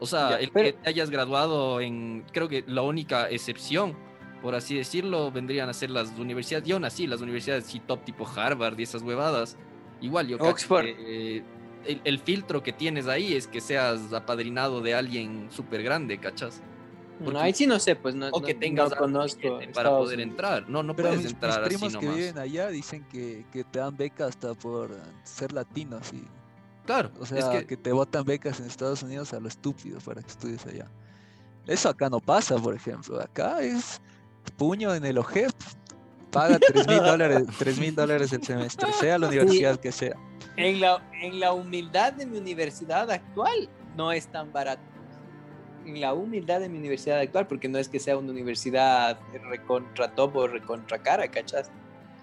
O 0.00 0.06
sea, 0.06 0.30
Ya, 0.30 0.36
el 0.40 0.50
pero- 0.50 0.66
que 0.66 0.72
te 0.74 0.88
hayas 0.90 1.08
graduado 1.10 1.80
en, 1.80 2.24
creo 2.32 2.48
que 2.48 2.64
la 2.66 2.82
única 2.82 3.30
excepción, 3.30 3.96
por 4.42 4.54
así 4.54 4.76
decirlo, 4.76 5.30
vendrían 5.30 5.68
a 5.68 5.72
ser 5.72 5.90
las 5.90 6.10
universidades, 6.18 6.68
y 6.68 6.72
aún 6.72 6.84
así, 6.84 7.06
las 7.06 7.20
universidades 7.20 7.64
sí 7.64 7.80
top 7.80 8.04
tipo 8.04 8.26
Harvard 8.26 8.78
y 8.78 8.82
esas 8.82 9.02
huevadas, 9.02 9.56
igual 10.00 10.26
yo 10.26 10.36
Oxford. 10.38 10.84
que, 10.84 11.36
eh, 11.38 11.44
el, 11.86 12.00
el 12.04 12.18
filtro 12.18 12.62
que 12.62 12.72
tienes 12.72 13.06
ahí 13.06 13.34
es 13.34 13.46
que 13.46 13.60
seas 13.60 14.12
apadrinado 14.12 14.80
de 14.80 14.94
alguien 14.94 15.48
súper 15.50 15.82
grande, 15.82 16.18
¿cachas? 16.18 16.60
No, 17.18 17.26
porque- 17.26 17.38
ahí 17.38 17.54
sí 17.54 17.66
no 17.66 17.78
sé, 17.78 17.94
pues 17.96 18.14
no, 18.14 18.28
O 18.32 18.40
que 18.42 18.54
no- 18.54 18.60
tengas 18.60 18.90
no 18.90 18.96
conozco 18.96 19.40
para 19.58 19.64
Estados 19.64 19.98
poder 20.04 20.18
Unidos. 20.18 20.30
entrar. 20.32 20.68
No, 20.68 20.82
no 20.82 20.96
Pero 20.96 21.08
puedes 21.10 21.18
mis, 21.22 21.26
mis 21.26 21.34
entrar 21.34 21.60
así 21.62 21.68
primos 21.76 21.92
que 21.96 22.00
nomás. 22.06 22.16
viven 22.16 22.38
allá 22.38 22.68
dicen 22.68 23.04
que, 23.04 23.44
que 23.52 23.62
te 23.64 23.78
dan 23.78 23.96
becas 23.96 24.28
hasta 24.30 24.54
por 24.54 24.90
ser 25.22 25.52
latino, 25.52 25.96
así. 25.96 26.24
Claro, 26.86 27.10
O 27.18 27.24
sea, 27.24 27.38
es 27.38 27.44
que... 27.46 27.66
que 27.66 27.76
te 27.76 27.92
botan 27.92 28.24
becas 28.24 28.60
en 28.60 28.66
Estados 28.66 29.02
Unidos 29.02 29.32
a 29.32 29.40
lo 29.40 29.48
estúpido 29.48 30.00
para 30.00 30.20
que 30.22 30.28
estudies 30.28 30.66
allá. 30.66 30.86
Eso 31.66 31.88
acá 31.88 32.10
no 32.10 32.20
pasa, 32.20 32.56
por 32.58 32.74
ejemplo. 32.74 33.18
Acá 33.20 33.62
es 33.62 34.02
puño 34.58 34.94
en 34.94 35.04
el 35.06 35.16
ojep. 35.16 35.52
paga 36.30 36.58
3 36.58 36.86
mil 36.88 36.98
dólares, 36.98 37.44
3 37.58 37.78
mil 37.78 37.94
dólares 37.94 38.32
el 38.32 38.42
semestre, 38.42 38.92
sea 38.92 39.18
la 39.18 39.28
universidad 39.28 39.78
que 39.80 39.92
sea. 39.92 40.16
En 40.56 40.80
la, 40.80 41.02
en 41.20 41.40
la 41.40 41.52
humildad 41.52 42.12
de 42.12 42.26
mi 42.26 42.38
universidad 42.38 43.10
actual 43.10 43.68
no 43.96 44.12
es 44.12 44.26
tan 44.28 44.52
barato. 44.52 44.82
En 45.84 46.00
la 46.00 46.14
humildad 46.14 46.60
de 46.60 46.68
mi 46.68 46.78
universidad 46.78 47.18
actual, 47.18 47.46
porque 47.46 47.68
no 47.68 47.78
es 47.78 47.88
que 47.88 47.98
sea 47.98 48.16
una 48.16 48.30
universidad 48.30 49.18
recontra 49.50 50.14
top 50.14 50.36
o 50.36 50.46
recontra 50.46 50.98
cara, 50.98 51.28
¿cachas? 51.28 51.70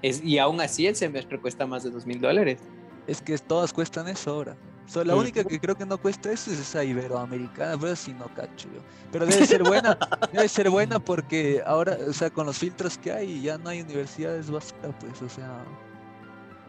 Es, 0.02 0.24
y 0.24 0.40
aún 0.40 0.60
así 0.62 0.88
el 0.88 0.96
semestre 0.96 1.40
cuesta 1.40 1.68
más 1.68 1.84
de 1.84 1.92
dos 1.92 2.06
mil 2.06 2.20
dólares. 2.20 2.60
Es 3.06 3.22
que 3.22 3.38
todas 3.38 3.72
cuestan 3.72 4.08
eso 4.08 4.32
ahora. 4.32 4.56
So, 4.88 5.04
la 5.06 5.16
única 5.16 5.44
que 5.44 5.60
creo 5.60 5.76
que 5.76 5.86
no 5.86 5.98
cuesta 5.98 6.32
eso 6.32 6.52
es 6.52 6.60
esa 6.60 6.84
iberoamericana, 6.84 7.78
pero 7.80 7.96
si 7.96 8.14
no 8.14 8.26
cacho 8.36 8.68
yo. 8.74 8.82
Pero 9.12 9.26
debe 9.26 9.46
ser 9.46 9.64
buena, 9.64 9.98
debe 10.34 10.50
ser 10.50 10.70
buena 10.70 11.00
porque 11.00 11.62
ahora, 11.66 11.98
o 12.10 12.12
sea, 12.12 12.30
con 12.30 12.46
los 12.46 12.58
filtros 12.58 12.98
que 12.98 13.12
hay, 13.12 13.42
ya 13.42 13.58
no 13.58 13.70
hay 13.70 13.82
universidades 13.82 14.52
básicas, 14.52 14.94
pues, 15.00 15.22
o 15.22 15.30
sea, 15.30 15.64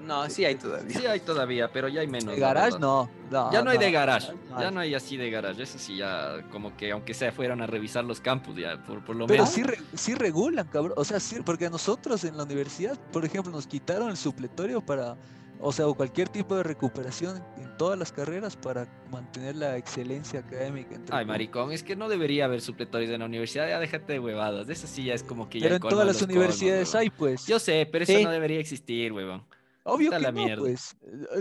No, 0.05 0.29
sí 0.29 0.45
hay 0.45 0.57
todavía. 0.57 0.99
Sí 0.99 1.07
hay 1.07 1.21
todavía, 1.21 1.71
pero 1.73 1.89
ya 1.89 2.01
hay 2.01 2.07
menos. 2.09 2.35
de 2.35 2.41
garage 2.41 2.79
no, 2.79 3.09
no, 3.31 3.53
Ya 3.53 3.63
no 3.63 3.71
hay 3.71 3.79
de 3.79 3.91
garage, 3.93 4.33
no 4.51 4.61
ya 4.61 4.71
no 4.71 4.81
hay 4.81 4.95
así 4.95 5.17
de 5.17 5.31
garage, 5.31 5.63
eso 5.63 5.79
sí 5.79 5.97
ya 5.97 6.43
como 6.51 6.77
que 6.77 6.91
aunque 6.93 7.15
sea 7.15 7.31
fueran 7.33 7.63
a 7.63 7.67
revisar 7.67 8.05
los 8.05 8.21
campus 8.21 8.57
ya, 8.57 8.83
por, 8.85 9.05
por 9.05 9.15
lo 9.17 9.27
Pero 9.27 9.45
menos. 9.45 9.55
sí, 9.55 9.63
re- 9.63 9.79
sí 9.95 10.15
regulan, 10.15 10.67
cabrón. 10.69 10.95
O 10.97 11.05
sea, 11.05 11.21
sí, 11.21 11.37
porque 11.45 11.67
a 11.67 11.71
nosotros 11.71 12.25
en 12.25 12.37
la 12.37 12.43
universidad, 12.45 12.99
por 13.13 13.25
ejemplo, 13.25 13.53
nos 13.53 13.67
quitaron 13.67 14.11
el 14.11 14.17
supletorio 14.17 14.81
para, 14.81 15.17
o 15.61 15.71
sea, 15.73 15.87
o 15.87 15.95
cualquier 15.95 16.29
tipo 16.29 16.57
de 16.57 16.65
recuperación 16.65 17.43
en 17.59 17.77
todas 17.79 17.97
las 17.99 18.11
carreras 18.13 18.57
para 18.57 18.87
mantener 19.11 19.55
la 19.57 19.77
excelencia 19.77 20.41
académica. 20.41 20.95
entre 20.97 21.15
Ay, 21.17 21.25
maricón, 21.25 21.71
es 21.73 21.83
que 21.85 21.95
no 21.95 22.09
debería 22.09 22.47
haber 22.47 22.61
supletorios 22.61 23.11
en 23.13 23.21
la 23.21 23.27
universidad, 23.27 23.69
ya 23.69 23.79
déjate 23.79 24.15
de 24.15 24.19
huevadas, 24.19 24.69
eso 24.69 24.87
sí 24.89 25.05
ya 25.05 25.15
es 25.15 25.23
como 25.23 25.49
que 25.49 25.61
ya 25.61 25.65
Pero 25.67 25.77
en 25.77 25.83
todas 25.83 26.07
las 26.07 26.21
universidades 26.23 26.93
hay, 26.97 27.09
pues. 27.11 27.47
Yo 27.47 27.59
sé, 27.61 27.89
pero 27.91 28.03
eso 28.03 28.19
Sí. 28.19 28.25
no 28.25 28.31
debería 28.31 28.59
existir, 28.59 29.13
huevón. 29.13 29.45
Obvio 29.85 30.11
que 30.11 30.19
la 30.21 30.31
no, 30.33 30.45
mierda. 30.45 30.63
pues. 30.63 30.95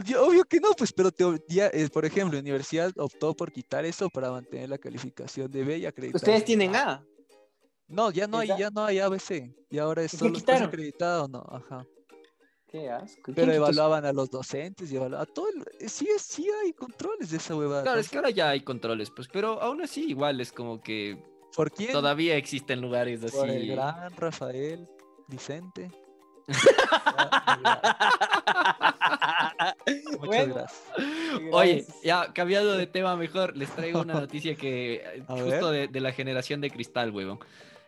Yo- 0.05 0.25
Obvio 0.25 0.43
que 0.45 0.59
no, 0.59 0.71
pues, 0.77 0.91
pero 0.93 1.11
te, 1.11 1.23
ob- 1.23 1.43
ya, 1.47 1.67
eh, 1.67 1.87
por 1.93 2.05
ejemplo, 2.05 2.33
la 2.37 2.41
universidad 2.41 2.91
optó 2.97 3.35
por 3.35 3.51
quitar 3.51 3.85
eso 3.85 4.09
para 4.09 4.31
mantener 4.31 4.69
la 4.69 4.77
calificación 4.77 5.51
de 5.51 5.63
B 5.63 5.77
y 5.77 5.85
acreditar. 5.85 6.15
Ustedes 6.17 6.43
tienen 6.45 6.75
A. 6.75 7.03
No, 7.87 8.09
ya 8.09 8.25
no 8.25 8.37
hay, 8.39 8.47
ya 8.47 8.69
no 8.71 8.85
hay 8.85 8.99
ABC. 8.99 9.53
Y 9.69 9.77
ahora 9.77 10.01
es 10.03 10.13
¿Y 10.13 10.17
qué 10.17 10.19
solo 10.19 10.37
estás 10.37 10.41
quitaron? 10.55 10.67
acreditado 10.69 11.25
o 11.25 11.27
no, 11.27 11.43
ajá. 11.51 11.85
Qué 12.67 12.89
asco. 12.89 13.21
¿Quién 13.23 13.35
Pero 13.35 13.51
evaluaban 13.53 14.05
a 14.05 14.13
los 14.13 14.29
docentes 14.31 14.89
y 14.91 14.95
evaluaban 14.95 15.27
a 15.29 15.33
todo. 15.33 15.49
el- 15.49 15.61
eh, 15.79 15.89
Sí, 15.89 16.07
sí 16.17 16.47
hay 16.63 16.71
controles 16.71 17.29
de 17.31 17.37
esa 17.37 17.53
huevada. 17.55 17.83
Claro, 17.83 17.99
es 17.99 18.09
que 18.09 18.15
ahora 18.17 18.29
ya 18.29 18.49
hay 18.49 18.61
controles, 18.61 19.11
pues, 19.13 19.27
pero 19.27 19.61
aún 19.61 19.81
así 19.81 20.05
igual 20.09 20.39
es 20.39 20.53
como 20.53 20.81
que 20.81 21.21
¿Por 21.53 21.69
quién? 21.69 21.91
todavía 21.91 22.37
existen 22.37 22.79
lugares 22.79 23.19
Por 23.29 23.49
el 23.49 23.57
así. 23.57 23.67
gran 23.67 24.15
Rafael 24.15 24.87
Vicente. 25.27 25.91
Muchas 30.19 30.25
Bueno, 30.25 30.53
gracias. 30.55 30.83
Oye, 31.51 31.85
ya 32.03 32.31
cambiando 32.33 32.77
de 32.77 32.87
tema 32.87 33.15
mejor, 33.15 33.55
les 33.57 33.69
traigo 33.69 34.01
una 34.01 34.13
noticia 34.15 34.55
que 34.55 34.95
eh, 34.95 35.23
A 35.27 35.33
justo 35.35 35.71
de, 35.71 35.87
de 35.87 35.99
la 35.99 36.11
generación 36.11 36.61
de 36.61 36.69
cristal, 36.69 37.11
huevón. 37.11 37.39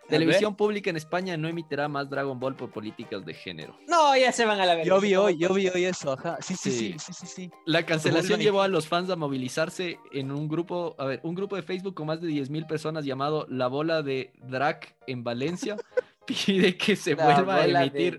Televisión 0.09 0.55
pública 0.55 0.89
en 0.89 0.97
España 0.97 1.37
no 1.37 1.47
emitirá 1.47 1.87
más 1.87 2.09
Dragon 2.09 2.37
Ball 2.37 2.55
por 2.55 2.69
políticas 2.69 3.25
de 3.25 3.33
género. 3.33 3.77
No, 3.87 4.15
ya 4.17 4.33
se 4.33 4.45
van 4.45 4.59
a 4.59 4.65
la 4.65 4.75
verga. 4.75 4.87
Yo 4.87 4.99
vi 4.99 5.15
hoy, 5.15 5.37
yo 5.37 5.53
vi 5.53 5.69
hoy 5.69 5.85
eso, 5.85 6.11
ajá. 6.11 6.37
Sí, 6.41 6.55
sí, 6.55 6.71
sí, 6.71 6.77
Sí. 6.77 6.95
sí, 6.99 7.13
sí, 7.13 7.27
sí. 7.27 7.51
La 7.65 7.85
cancelación 7.85 8.41
llevó 8.41 8.61
a 8.61 8.67
los 8.67 8.87
fans 8.87 9.09
a 9.09 9.15
movilizarse 9.15 9.97
en 10.11 10.31
un 10.31 10.49
grupo, 10.49 10.95
a 10.99 11.05
ver, 11.05 11.21
un 11.23 11.35
grupo 11.35 11.55
de 11.55 11.63
Facebook 11.63 11.95
con 11.95 12.07
más 12.07 12.19
de 12.19 12.27
10.000 12.27 12.67
personas 12.67 13.05
llamado 13.05 13.47
La 13.49 13.67
Bola 13.67 14.03
de 14.03 14.33
Drac 14.41 14.93
en 15.07 15.23
Valencia 15.23 15.77
pide 16.45 16.77
que 16.77 16.95
se 16.95 17.15
La 17.15 17.25
vuelva 17.25 17.55
a 17.57 17.65
emitir 17.65 18.17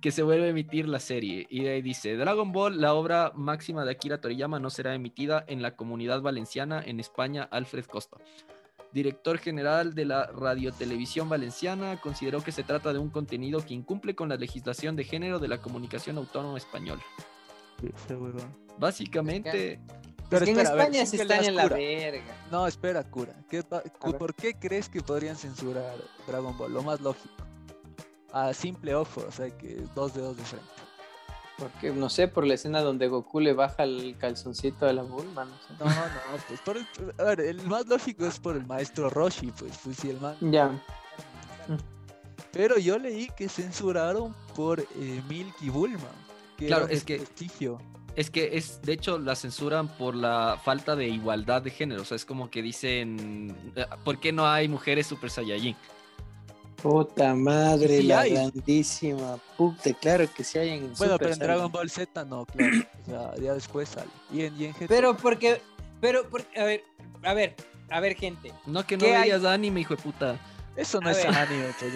que 0.00 0.10
se 0.10 0.22
vuelva 0.22 0.46
a 0.46 0.48
emitir 0.48 0.88
la 0.88 1.00
serie. 1.00 1.46
Y 1.50 1.64
de 1.64 1.70
ahí 1.70 1.82
dice, 1.82 2.16
Dragon 2.16 2.52
Ball, 2.52 2.80
la 2.80 2.94
obra 2.94 3.32
máxima 3.34 3.84
de 3.84 3.92
Akira 3.92 4.20
Toriyama, 4.20 4.58
no 4.58 4.70
será 4.70 4.94
emitida 4.94 5.44
en 5.48 5.62
la 5.62 5.76
comunidad 5.76 6.22
valenciana 6.22 6.82
en 6.84 7.00
España, 7.00 7.48
Alfred 7.50 7.84
Costa. 7.84 8.16
Director 8.92 9.38
general 9.38 9.94
de 9.94 10.04
la 10.04 10.26
Radiotelevisión 10.26 11.28
Valenciana, 11.28 12.00
consideró 12.00 12.42
que 12.42 12.52
se 12.52 12.64
trata 12.64 12.92
de 12.92 12.98
un 12.98 13.10
contenido 13.10 13.64
que 13.64 13.74
incumple 13.74 14.14
con 14.14 14.28
la 14.28 14.36
legislación 14.36 14.96
de 14.96 15.04
género 15.04 15.38
de 15.38 15.48
la 15.48 15.58
comunicación 15.58 16.16
autónoma 16.16 16.58
española. 16.58 17.02
Básicamente, 18.78 19.80
Pero 20.30 20.44
es 20.44 20.46
que 20.46 20.50
en 20.52 20.58
espera, 20.60 20.74
ver, 20.76 20.80
España 20.86 21.06
sin 21.06 21.18
se 21.18 21.22
están 21.24 21.44
en 21.44 21.56
la 21.56 21.62
cura. 21.64 21.76
verga. 21.76 22.34
No, 22.50 22.66
espera, 22.66 23.04
cura. 23.04 23.34
¿Qué 23.50 23.62
pa- 23.62 23.82
cu- 23.82 24.10
ver. 24.12 24.18
¿Por 24.18 24.34
qué 24.34 24.54
crees 24.54 24.88
que 24.88 25.02
podrían 25.02 25.36
censurar 25.36 25.94
Dragon 26.26 26.56
Ball? 26.56 26.72
Lo 26.72 26.82
más 26.82 27.00
lógico. 27.00 27.34
A 28.32 28.54
simple 28.54 28.94
ojo, 28.94 29.24
o 29.28 29.32
sea 29.32 29.50
que 29.50 29.82
dos 29.94 30.14
dedos 30.14 30.36
de 30.36 30.44
frente. 30.44 30.66
Porque, 31.58 31.90
no 31.90 32.08
sé, 32.08 32.26
por 32.28 32.46
la 32.46 32.54
escena 32.54 32.80
donde 32.80 33.08
Goku 33.08 33.38
le 33.40 33.52
baja 33.52 33.82
el 33.82 34.16
calzoncito 34.18 34.86
a 34.86 34.92
la 34.94 35.02
Bulma, 35.02 35.44
no 35.44 35.54
sé. 35.58 35.74
No, 35.78 35.84
no, 35.84 36.42
pues 36.48 36.60
por 36.60 36.76
el, 36.78 36.86
a 37.18 37.24
ver, 37.24 37.40
el 37.40 37.60
más 37.66 37.86
lógico 37.86 38.24
es 38.24 38.38
por 38.38 38.56
el 38.56 38.64
maestro 38.64 39.10
Roshi, 39.10 39.50
pues, 39.58 39.78
pues 39.84 39.96
si 39.98 40.08
el 40.10 40.20
man. 40.20 40.36
Ya. 40.40 40.80
Pero 42.52 42.78
yo 42.78 42.98
leí 42.98 43.28
que 43.36 43.48
censuraron 43.48 44.34
por 44.56 44.80
eh, 44.80 45.22
Milk 45.28 45.54
y 45.60 45.68
Bulma. 45.70 46.08
Que 46.56 46.66
Claro, 46.68 46.86
es 46.88 47.04
que- 47.04 47.18
desprestigio. 47.18 47.78
Es 48.16 48.30
que 48.30 48.56
es, 48.56 48.80
de 48.82 48.92
hecho, 48.92 49.18
la 49.18 49.34
censuran 49.36 49.88
por 49.88 50.14
la 50.14 50.58
falta 50.62 50.96
de 50.96 51.08
igualdad 51.08 51.62
de 51.62 51.70
género. 51.70 52.02
O 52.02 52.04
sea, 52.04 52.16
es 52.16 52.24
como 52.24 52.50
que 52.50 52.62
dicen, 52.62 53.72
eh, 53.76 53.86
¿por 54.04 54.18
qué 54.20 54.32
no 54.32 54.46
hay 54.46 54.68
mujeres 54.68 55.06
Super 55.06 55.30
Saiyajin? 55.30 55.76
Puta 56.82 57.34
madre, 57.34 57.98
Sí 57.98 58.02
la 58.04 58.20
hay. 58.20 58.32
grandísima. 58.32 59.36
Puta, 59.58 59.92
claro 59.92 60.26
que 60.34 60.42
sí 60.42 60.58
hay 60.58 60.70
en 60.70 60.80
Bueno, 60.94 60.94
Super 61.14 61.18
pero 61.18 61.28
en 61.28 61.34
Saiyan. 61.34 61.46
Dragon 61.56 61.72
Ball 61.72 61.90
Z 61.90 62.24
no, 62.24 62.46
claro. 62.46 62.72
O 63.06 63.10
sea, 63.10 63.34
ya 63.42 63.52
después 63.54 63.88
sale. 63.90 64.08
Y 64.32 64.44
en, 64.44 64.58
y 64.60 64.64
en 64.64 64.72
GT. 64.72 64.86
Pero 64.88 65.14
porque, 65.16 65.60
pero, 66.00 66.28
porque, 66.30 66.58
a 66.58 66.64
ver, 66.64 66.82
a 67.22 67.34
ver, 67.34 67.54
a 67.90 68.00
ver, 68.00 68.16
gente. 68.16 68.52
No, 68.66 68.86
que 68.86 68.96
no 68.96 69.04
veías 69.04 69.44
anime, 69.44 69.80
hijo 69.80 69.94
de 69.94 70.02
puta. 70.02 70.38
Eso 70.74 71.00
no 71.02 71.08
a 71.08 71.12
es 71.12 71.18
ver. 71.18 71.26
anime, 71.36 71.64
pues. 71.78 71.92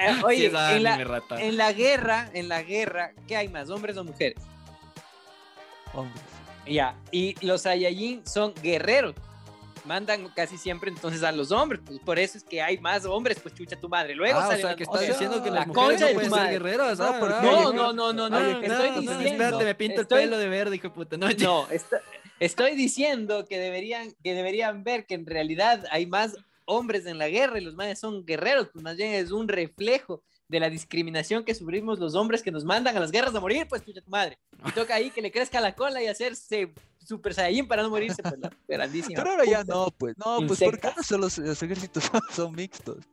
Eh, 0.00 0.22
oye, 0.24 0.36
Sí 0.36 0.44
es 0.46 0.52
en 0.54 0.82
la- 0.82 0.94
anime, 0.94 1.04
rata. 1.04 1.40
En 1.40 1.56
la 1.56 1.72
guerra, 1.72 2.30
en 2.34 2.48
la 2.48 2.62
guerra, 2.62 3.12
¿qué 3.28 3.36
hay 3.36 3.48
más, 3.48 3.70
hombres 3.70 3.96
o 3.98 4.02
mujeres? 4.04 4.42
Hombres. 5.94 6.22
Ya, 6.66 6.94
y 7.10 7.34
los 7.44 7.62
Saiyajin 7.62 8.26
son 8.26 8.52
guerreros. 8.62 9.14
Mandan 9.84 10.28
casi 10.36 10.58
siempre 10.58 10.90
entonces 10.90 11.22
a 11.22 11.32
los 11.32 11.50
hombres, 11.50 11.80
pues 11.86 11.98
por 12.00 12.18
eso 12.18 12.36
es 12.36 12.44
que 12.44 12.60
hay 12.60 12.76
más 12.78 13.06
hombres, 13.06 13.38
pues 13.40 13.54
chucha 13.54 13.80
tu 13.80 13.88
madre. 13.88 14.14
Luego 14.14 14.38
Ah, 14.38 14.48
o 14.48 14.50
salen 14.50 14.60
sea, 14.66 14.76
que 14.76 14.84
o 14.84 14.86
estás 14.86 15.00
sea, 15.00 15.10
diciendo 15.12 15.42
que 15.42 15.48
la 15.50 15.60
las 15.60 15.66
mujeres 15.68 15.88
concha 15.88 16.00
no 16.00 16.06
de 16.08 16.14
pueden 16.14 16.30
ser 16.44 16.50
guerreras. 16.50 16.98
No, 16.98 17.04
ah, 17.06 17.40
No, 17.42 17.72
no, 17.72 17.92
no, 17.94 18.12
no, 18.12 18.28
no. 18.28 18.60
que 18.60 18.66
estoy 18.66 18.90
no, 18.90 19.00
diciendo. 19.00 19.24
Espérate, 19.24 19.64
me 19.64 19.74
pinto 19.74 20.00
estoy- 20.02 20.22
el 20.24 20.28
pelo 20.28 20.38
de 20.38 20.48
verde, 20.48 20.76
hijo 20.76 20.88
de 20.88 20.94
puta. 20.94 21.16
No, 21.16 21.30
No, 21.30 21.66
está- 21.70 22.02
estoy 22.38 22.74
diciendo 22.76 23.46
que 23.48 23.58
deberían, 23.58 24.12
que 24.22 24.34
deberían 24.34 24.84
ver 24.84 25.06
que 25.06 25.14
en 25.14 25.24
realidad 25.24 25.84
hay 25.90 26.04
más 26.04 26.36
hombres 26.66 27.06
en 27.06 27.16
la 27.16 27.28
guerra 27.30 27.58
y 27.58 27.64
los 27.64 27.74
manes 27.74 27.98
son 27.98 28.26
guerreros, 28.26 28.68
pues 28.70 28.82
más 28.84 28.96
bien 28.96 29.14
es 29.14 29.30
un 29.30 29.48
reflejo 29.48 30.22
de 30.48 30.60
la 30.60 30.70
discriminación 30.70 31.44
que 31.44 31.54
sufrimos 31.54 31.98
los 31.98 32.14
hombres 32.14 32.42
que 32.42 32.50
nos 32.50 32.64
mandan 32.64 32.96
a 32.96 33.00
las 33.00 33.10
guerras 33.10 33.34
a 33.34 33.40
morir, 33.40 33.66
pues 33.68 33.84
chucha 33.84 34.00
tu 34.00 34.10
madre. 34.10 34.38
Y 34.66 34.72
toca 34.72 34.94
ahí 34.94 35.10
que 35.10 35.20
le 35.22 35.30
crezca 35.30 35.60
la 35.60 35.74
cola 35.74 36.02
y 36.02 36.06
hacerse 36.06 36.72
super 36.98 37.34
saiyajin 37.34 37.68
para 37.68 37.82
no 37.82 37.90
morirse, 37.90 38.22
pues 38.22 38.38
la 38.38 38.50
grandísima. 38.66 39.16
Pero 39.22 39.30
ahora 39.30 39.44
ya 39.44 39.64
no, 39.64 39.88
pues. 39.96 40.14
No, 40.18 40.38
pues 40.46 40.58
porque 40.60 40.64
Insectas. 40.64 40.92
ahora 40.92 41.02
solo 41.02 41.24
los, 41.24 41.38
los 41.38 41.62
ejércitos 41.62 42.04
son, 42.32 42.52
mixtos. 42.54 43.04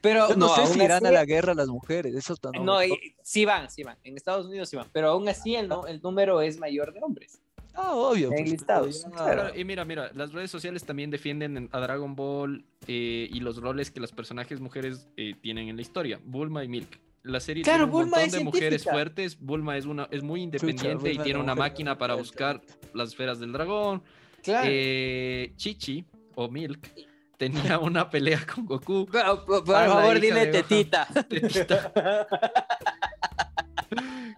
Pero 0.00 0.30
Yo 0.30 0.36
no, 0.36 0.54
sé 0.54 0.66
si 0.66 0.82
irán 0.82 1.04
a 1.04 1.10
la 1.10 1.24
guerra 1.26 1.52
las 1.52 1.68
mujeres, 1.68 2.14
eso 2.14 2.36
tan 2.36 2.52
No, 2.64 2.82
y- 2.82 2.98
sí 3.22 3.44
van, 3.44 3.70
sí 3.70 3.82
van. 3.82 3.98
En 4.02 4.16
Estados 4.16 4.46
Unidos 4.46 4.68
sí 4.70 4.76
van. 4.76 4.88
Pero 4.92 5.10
aún 5.10 5.28
así 5.28 5.56
el, 5.56 5.68
no- 5.68 5.86
el 5.86 6.00
número 6.00 6.40
es 6.40 6.58
mayor 6.58 6.94
de 6.94 7.00
hombres. 7.02 7.41
Ah, 7.74 7.92
obvio. 7.94 8.28
en 8.30 8.36
pues, 8.38 8.50
listados, 8.50 9.00
pero 9.04 9.10
ya- 9.16 9.22
claro. 9.24 9.42
Claro, 9.42 9.58
y 9.58 9.64
mira, 9.64 9.84
mira, 9.84 10.10
las 10.14 10.32
redes 10.32 10.50
sociales 10.50 10.84
también 10.84 11.10
defienden 11.10 11.68
a 11.72 11.80
Dragon 11.80 12.14
Ball 12.14 12.64
eh, 12.86 13.28
y 13.30 13.40
los 13.40 13.56
roles 13.56 13.90
que 13.90 14.00
los 14.00 14.12
personajes 14.12 14.60
mujeres 14.60 15.08
eh, 15.16 15.34
tienen 15.40 15.68
en 15.68 15.76
la 15.76 15.82
historia. 15.82 16.20
Bulma 16.24 16.64
y 16.64 16.68
Milk. 16.68 17.00
La 17.22 17.38
serie 17.40 17.62
Claro, 17.62 17.84
tiene 17.84 17.84
un 17.84 17.90
Bulma 18.02 18.16
montón 18.18 18.38
de 18.38 18.44
mujeres 18.44 18.84
fuertes. 18.84 19.38
Bulma 19.38 19.76
es 19.78 19.86
una 19.86 20.08
es 20.10 20.22
muy 20.22 20.42
independiente 20.42 21.12
y 21.12 21.18
tiene 21.18 21.38
una 21.38 21.54
máquina 21.54 21.96
para 21.96 22.14
buscar 22.14 22.60
las 22.94 23.10
esferas 23.10 23.38
del 23.38 23.52
dragón. 23.52 24.02
Claro. 24.42 24.66
Eh, 24.70 25.52
Chichi 25.56 26.04
o 26.34 26.48
Milk 26.48 26.90
tenía 27.36 27.78
una 27.78 28.10
pelea 28.10 28.44
con 28.52 28.66
Goku. 28.66 29.06
Pero, 29.10 29.44
por, 29.46 29.64
por 29.64 29.74
favor, 29.74 30.20
Gohan. 30.20 30.50
tetita. 30.50 31.06
Tetita. 31.28 31.92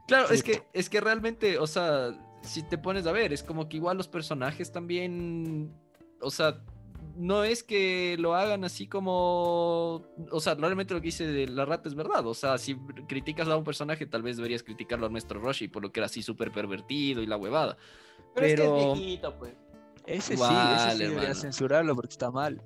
Claro, 0.07 0.29
es 0.31 0.43
que, 0.43 0.63
es 0.73 0.91
que 0.91 1.01
realmente, 1.01 1.59
o 1.59 1.67
sea, 1.67 2.11
si 2.45 2.63
te 2.63 2.79
pones 2.79 3.07
a 3.07 3.13
ver, 3.13 3.33
es 3.33 3.43
como 3.43 3.69
que 3.69 3.77
igual 3.77 3.97
los 3.97 4.09
personajes 4.09 4.73
también, 4.73 5.75
o 6.21 6.31
sea, 6.31 6.63
no 7.17 7.45
es 7.45 7.63
que 7.63 8.17
lo 8.19 8.35
hagan 8.35 8.65
así 8.65 8.87
como, 8.87 10.03
o 10.31 10.41
sea, 10.41 10.55
realmente 10.55 10.95
lo 10.95 11.01
que 11.01 11.07
dice 11.07 11.27
de 11.27 11.47
la 11.47 11.65
rata 11.65 11.89
es 11.89 11.95
verdad, 11.95 12.27
o 12.27 12.35
sea, 12.35 12.59
si 12.59 12.77
criticas 13.09 13.49
a 13.49 13.57
un 13.57 13.65
personaje, 13.65 14.07
tal 14.07 14.23
vez 14.23 14.37
deberías 14.37 14.63
criticarlo 14.63 15.07
a 15.07 15.11
nuestro 15.11 15.41
Roshi 15.41 15.69
por 15.69 15.83
lo 15.83 15.93
que 15.93 16.01
era 16.01 16.07
así 16.07 16.23
súper 16.23 16.51
pervertido 16.51 17.23
y 17.23 17.27
la 17.27 17.37
huevada. 17.37 17.77
Pero, 18.35 18.47
es 18.47 18.55
que 18.55 18.91
es 18.91 18.99
viejito, 18.99 19.39
pues. 19.39 19.55
Ese 20.07 20.37
sí, 20.37 20.43
ese 20.43 20.91
sí 20.91 20.99
debería 20.99 21.35
censurarlo 21.35 21.95
porque 21.95 22.13
está 22.13 22.31
mal. 22.31 22.61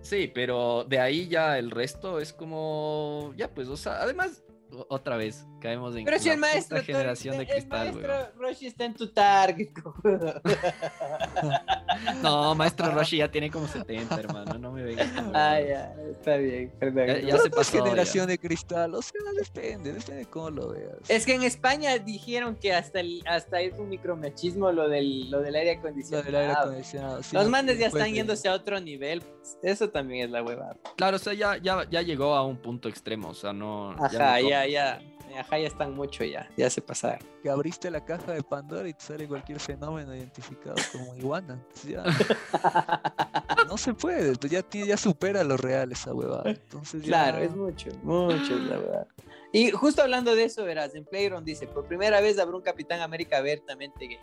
Sí, 0.00 0.30
pero 0.32 0.84
de 0.84 0.98
ahí 0.98 1.28
ya 1.28 1.58
el 1.58 1.70
resto 1.70 2.20
es 2.20 2.32
como. 2.32 3.34
Ya, 3.36 3.52
pues, 3.52 3.68
o 3.68 3.76
sea, 3.76 4.00
además, 4.00 4.42
otra 4.88 5.16
vez 5.16 5.46
caemos 5.60 5.94
en 5.96 6.04
Pero 6.04 6.18
si 6.18 6.28
la 6.28 6.34
el 6.34 6.40
maestro. 6.40 6.76
puta 6.78 6.86
generación 6.86 7.36
de 7.36 7.42
el 7.44 7.48
cristal, 7.48 7.92
güey. 7.92 8.06
maestro 8.06 8.40
Roshi 8.40 8.66
está 8.66 8.84
en 8.84 8.94
tu 8.94 9.08
target. 9.12 9.68
No, 12.22 12.54
maestro 12.54 12.90
Roshi 12.90 13.18
ya 13.18 13.30
tiene 13.30 13.50
como 13.50 13.66
70, 13.66 14.14
hermano. 14.18 14.58
No 14.58 14.72
me 14.72 14.82
vengas. 14.82 15.08
Ah, 15.34 15.58
ya, 15.60 15.94
está 16.10 16.36
bien, 16.36 16.72
perdón. 16.78 17.06
Ya- 17.26 17.38
se 17.38 17.50
pasó, 17.50 17.82
generación 17.82 18.26
de 18.28 18.38
cristal, 18.38 18.94
o 18.94 19.02
sea, 19.02 19.20
depende, 19.36 19.92
depende 19.92 20.16
de 20.20 20.26
cómo 20.26 20.50
lo 20.50 20.68
veas. 20.70 20.96
Es 21.08 21.26
que 21.26 21.34
en 21.34 21.42
España 21.42 21.98
dijeron 21.98 22.56
que 22.56 22.72
hasta 22.74 23.00
el, 23.00 23.22
hasta 23.26 23.60
es 23.60 23.78
un 23.78 23.88
micromachismo 23.88 24.70
lo 24.72 24.88
del, 24.88 25.30
lo 25.30 25.40
del 25.40 25.54
aire 25.56 25.74
Lo 25.74 25.80
acondicionado. 25.80 26.24
del 26.24 26.34
aire 26.36 26.52
acondicionado. 26.52 27.22
sí, 27.22 27.34
Los 27.36 27.44
no, 27.44 27.50
mandes 27.50 27.78
ya 27.78 27.86
están 27.88 28.04
de- 28.04 28.12
yéndose 28.12 28.48
a 28.48 28.54
otro 28.54 28.80
nivel. 28.80 29.20
pues, 29.22 29.58
Eso 29.62 29.90
también 29.90 30.26
es 30.26 30.30
la 30.30 30.42
huevada. 30.42 30.76
Claro, 30.96 31.16
o 31.16 31.20
sea, 31.20 31.34
ya, 31.34 31.56
ya, 31.58 31.88
ya 31.90 32.02
llegó 32.02 32.34
a 32.34 32.44
un 32.44 32.56
punto 32.58 32.88
extremo. 32.88 33.28
O 33.28 33.34
sea, 33.34 33.52
no. 33.52 33.92
Ajá, 33.92 34.40
no- 34.40 34.48
ya, 34.48 34.59
ya. 34.66 35.00
Ajá, 35.38 35.58
ya 35.60 35.68
están 35.68 35.94
mucho 35.94 36.24
ya. 36.24 36.50
Ya 36.56 36.68
se 36.68 36.82
pasaron. 36.82 37.20
Que 37.40 37.50
abriste 37.50 37.88
la 37.88 38.04
caja 38.04 38.32
de 38.32 38.42
Pandora 38.42 38.88
y 38.88 38.94
te 38.94 39.00
sale 39.04 39.28
cualquier 39.28 39.60
fenómeno 39.60 40.12
identificado 40.14 40.74
como 40.90 41.14
iguana. 41.14 41.64
Ya, 41.86 42.02
no 43.68 43.76
se 43.78 43.94
puede, 43.94 44.34
ya, 44.48 44.64
ya 44.70 44.96
supera 44.96 45.44
lo 45.44 45.56
real 45.56 45.92
esa 45.92 46.12
huevada. 46.12 46.50
Entonces 46.50 47.02
ya- 47.02 47.08
Claro, 47.08 47.38
es 47.38 47.54
mucho, 47.54 47.90
mucho 48.02 48.54
es 48.54 48.60
la 48.62 48.76
verdad. 48.78 49.06
Y 49.52 49.70
justo 49.70 50.02
hablando 50.02 50.34
de 50.34 50.44
eso, 50.44 50.64
verás, 50.64 50.94
en 50.96 51.04
Playground 51.04 51.46
dice, 51.46 51.66
por 51.68 51.86
primera 51.86 52.20
vez 52.20 52.38
habrá 52.38 52.56
un 52.56 52.62
Capitán 52.62 53.00
América 53.00 53.38
abiertamente 53.38 54.06
gay. 54.08 54.18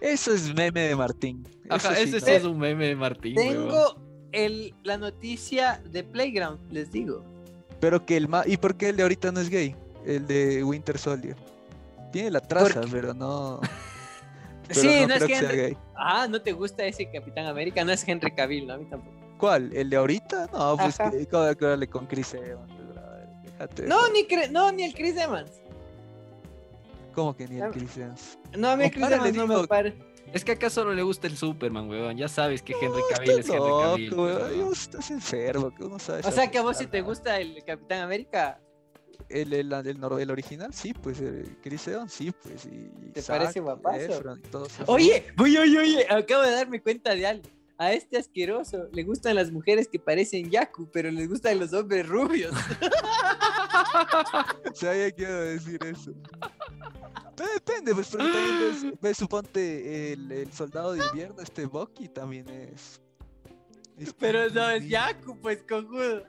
Eso 0.00 0.32
es 0.32 0.52
meme 0.54 0.82
de 0.82 0.96
Martín. 0.96 1.46
Ajá, 1.68 1.98
Eso 1.98 2.18
sí, 2.20 2.26
no. 2.26 2.32
es 2.32 2.44
un 2.44 2.58
meme 2.58 2.86
de 2.88 2.96
Martín. 2.96 3.34
Tengo 3.36 3.96
el, 4.32 4.74
la 4.82 4.98
noticia 4.98 5.80
de 5.90 6.02
Playground, 6.04 6.60
les 6.72 6.90
digo. 6.90 7.24
Pero 7.84 8.06
que 8.06 8.16
el 8.16 8.28
ma... 8.28 8.44
¿Y 8.46 8.56
por 8.56 8.76
qué 8.76 8.88
el 8.88 8.96
de 8.96 9.02
ahorita 9.02 9.30
no 9.30 9.40
es 9.40 9.50
gay? 9.50 9.76
El 10.06 10.26
de 10.26 10.64
Winter 10.64 10.96
Soldier. 10.96 11.36
Tiene 12.12 12.30
la 12.30 12.40
traza, 12.40 12.80
pero 12.90 13.12
no. 13.12 13.60
pero 14.68 14.80
sí, 14.80 15.00
no, 15.02 15.08
no, 15.08 15.14
es 15.16 15.24
que... 15.24 15.46
gay. 15.54 15.76
Ah, 15.94 16.26
¿no 16.26 16.40
te 16.40 16.52
gusta 16.52 16.82
ese 16.86 17.10
Capitán 17.10 17.44
América? 17.44 17.84
No 17.84 17.92
es 17.92 18.08
Henry 18.08 18.34
Cavill, 18.34 18.66
¿no? 18.66 18.72
A 18.72 18.78
mí 18.78 18.86
tampoco. 18.86 19.14
¿Cuál? 19.36 19.70
¿El 19.76 19.90
de 19.90 19.96
ahorita? 19.98 20.48
No, 20.50 20.78
pues 20.78 20.96
que 20.96 21.88
con 21.90 22.06
Chris 22.06 22.32
Evans. 22.32 22.72
de 23.76 23.86
No, 23.86 24.08
ni, 24.08 24.20
cre- 24.22 24.48
no, 24.48 24.72
ni 24.72 24.84
el 24.84 24.94
Chris 24.94 25.18
Evans. 25.18 25.50
¿Cómo 27.14 27.36
que 27.36 27.46
ni 27.46 27.60
Ah, 27.60 27.66
el 27.66 27.72
Chris 27.72 27.98
Evans? 27.98 28.38
No, 28.56 28.70
a 28.70 28.76
mí 28.78 28.84
el 28.84 28.92
Chris 28.92 29.10
Evans 29.10 29.36
no 29.36 29.46
me 29.46 29.68
parece. 29.68 29.98
Es 30.34 30.44
que 30.44 30.52
acá 30.52 30.68
solo 30.68 30.92
le 30.94 31.02
gusta 31.02 31.26
el 31.28 31.36
Superman, 31.36 31.88
weón. 31.88 32.16
Ya 32.16 32.28
sabes 32.28 32.60
que 32.62 32.72
Henry 32.74 32.88
No, 33.00 33.16
Cavill 33.16 33.30
es 33.30 33.38
estás 33.38 33.56
Henry 33.56 33.70
Cavill. 33.82 34.14
pues, 34.14 34.36
weón. 34.36 34.58
weón. 34.58 34.72
Estás 34.72 35.10
enfermo, 35.10 35.74
que 35.74 35.84
uno 35.84 35.98
sabe. 35.98 36.20
O 36.24 36.30
sea, 36.32 36.50
que 36.50 36.58
a 36.58 36.62
vos 36.62 36.76
si 36.76 36.86
te 36.86 37.00
gusta 37.02 37.38
el 37.40 37.62
Capitán 37.64 38.00
América, 38.02 38.60
El, 39.28 39.52
el, 39.54 39.72
el, 39.72 39.98
nor- 40.00 40.20
el 40.20 40.30
original, 40.30 40.74
sí, 40.74 40.92
pues. 40.92 41.20
El 41.20 41.56
Chris 41.62 41.86
Evans, 41.88 42.12
sí, 42.12 42.32
pues. 42.42 42.66
Y 42.66 43.10
¿Te 43.12 43.22
Zac 43.22 43.38
parece 43.38 43.60
guapazo? 43.60 44.22
Oye, 44.86 45.24
oye, 45.40 45.58
oye, 45.60 45.78
oye, 45.78 46.06
acabo 46.10 46.42
de 46.42 46.50
darme 46.50 46.82
cuenta 46.82 47.14
de 47.14 47.26
algo. 47.26 47.48
A 47.78 47.92
este 47.92 48.16
asqueroso 48.18 48.88
le 48.92 49.02
gustan 49.02 49.34
las 49.34 49.50
mujeres 49.50 49.88
que 49.88 49.98
parecen 49.98 50.48
Yaku, 50.50 50.88
pero 50.92 51.10
les 51.10 51.28
gustan 51.28 51.58
los 51.58 51.72
hombres 51.72 52.06
rubios. 52.08 52.54
Sabía 54.74 55.10
que 55.10 55.22
iba 55.22 55.30
a 55.30 55.40
decir 55.40 55.78
eso. 55.84 56.12
Pero 57.64 57.78
depende, 57.78 57.94
pues, 57.94 58.08
porque 58.08 58.24
también 58.32 58.60
ves, 58.60 59.00
ves, 59.00 59.16
suponte, 59.16 60.12
el, 60.12 60.30
el 60.32 60.52
soldado 60.52 60.92
de 60.92 61.04
invierno, 61.06 61.40
este 61.42 61.66
Bucky 61.66 62.08
también 62.08 62.48
es. 62.48 63.00
es 63.98 64.12
Pero 64.18 64.48
no 64.50 64.70
es. 64.70 64.86
Yaku, 64.88 65.38
pues 65.40 65.62
cojudo. 65.68 66.24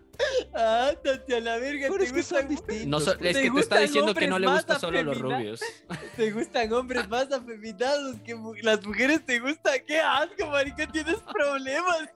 Ándate 0.54 1.36
a 1.36 1.40
la 1.42 1.58
verga, 1.58 1.88
Pero 1.90 1.98
te 1.98 2.06
es 2.06 2.14
que 2.14 2.24
son 2.24 2.48
gustan, 2.48 2.48
distintos. 2.48 2.88
No, 2.88 3.00
so- 3.02 3.18
pues. 3.18 3.32
es 3.32 3.36
¿Te 3.36 3.42
que 3.44 3.52
te 3.52 3.60
está 3.60 3.76
gustan 3.76 3.82
diciendo 3.82 4.14
que 4.14 4.28
no 4.28 4.40
le 4.40 4.48
hombres 4.48 4.62
gusta 4.66 4.74
más 4.74 4.82
solo 4.82 5.04
los 5.04 5.20
rubios. 5.20 5.60
te 6.16 6.32
gustan 6.32 6.72
hombres 6.72 7.10
más 7.10 7.32
afeminados 7.34 8.16
que 8.24 8.34
mu- 8.34 8.54
las 8.62 8.86
mujeres 8.86 9.26
te 9.26 9.40
gustan. 9.40 9.80
¡Qué 9.86 10.00
asco, 10.00 10.48
marica! 10.48 10.88
Tienes 10.88 11.18
problemas. 11.18 12.10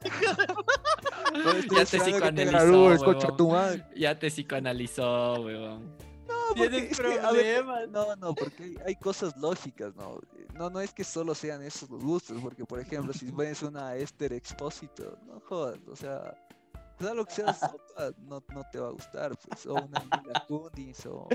Pero 1.32 1.50
estoy 1.50 1.76
Ya 1.76 1.84
te 1.84 1.98
que 1.98 2.04
psicoanalizó. 2.04 3.86
Ya 3.94 4.18
te 4.18 4.30
psicoanalizó, 4.30 5.34
weón. 5.42 6.09
No, 6.50 6.54
porque 6.56 6.68
Tienes 6.68 6.92
es 6.92 7.00
que, 7.00 7.20
a 7.20 7.32
ver. 7.32 7.88
No, 7.88 8.16
no, 8.16 8.34
porque 8.34 8.64
hay, 8.64 8.76
hay 8.86 8.96
cosas 8.96 9.36
lógicas, 9.36 9.94
¿no? 9.94 10.20
No, 10.54 10.70
no 10.70 10.80
es 10.80 10.92
que 10.92 11.04
solo 11.04 11.34
sean 11.34 11.62
esos 11.62 11.88
los 11.90 12.02
gustos, 12.02 12.38
porque 12.42 12.64
por 12.64 12.80
ejemplo, 12.80 13.12
si 13.12 13.30
ves 13.32 13.62
una 13.62 13.96
Esther 13.96 14.32
Expósito, 14.32 15.18
no 15.26 15.40
jodas, 15.40 15.78
o 15.88 15.96
sea, 15.96 16.34
sea 16.98 17.14
lo 17.14 17.24
que 17.24 17.32
sea 17.32 17.52
sopa, 17.54 18.12
no, 18.28 18.42
no 18.52 18.62
te 18.70 18.78
va 18.78 18.88
a 18.88 18.92
gustar, 18.92 19.36
pues, 19.36 19.66
o 19.66 19.74
una 19.74 20.00
Mila 20.00 20.44
Kunis, 20.46 21.06
o, 21.06 21.28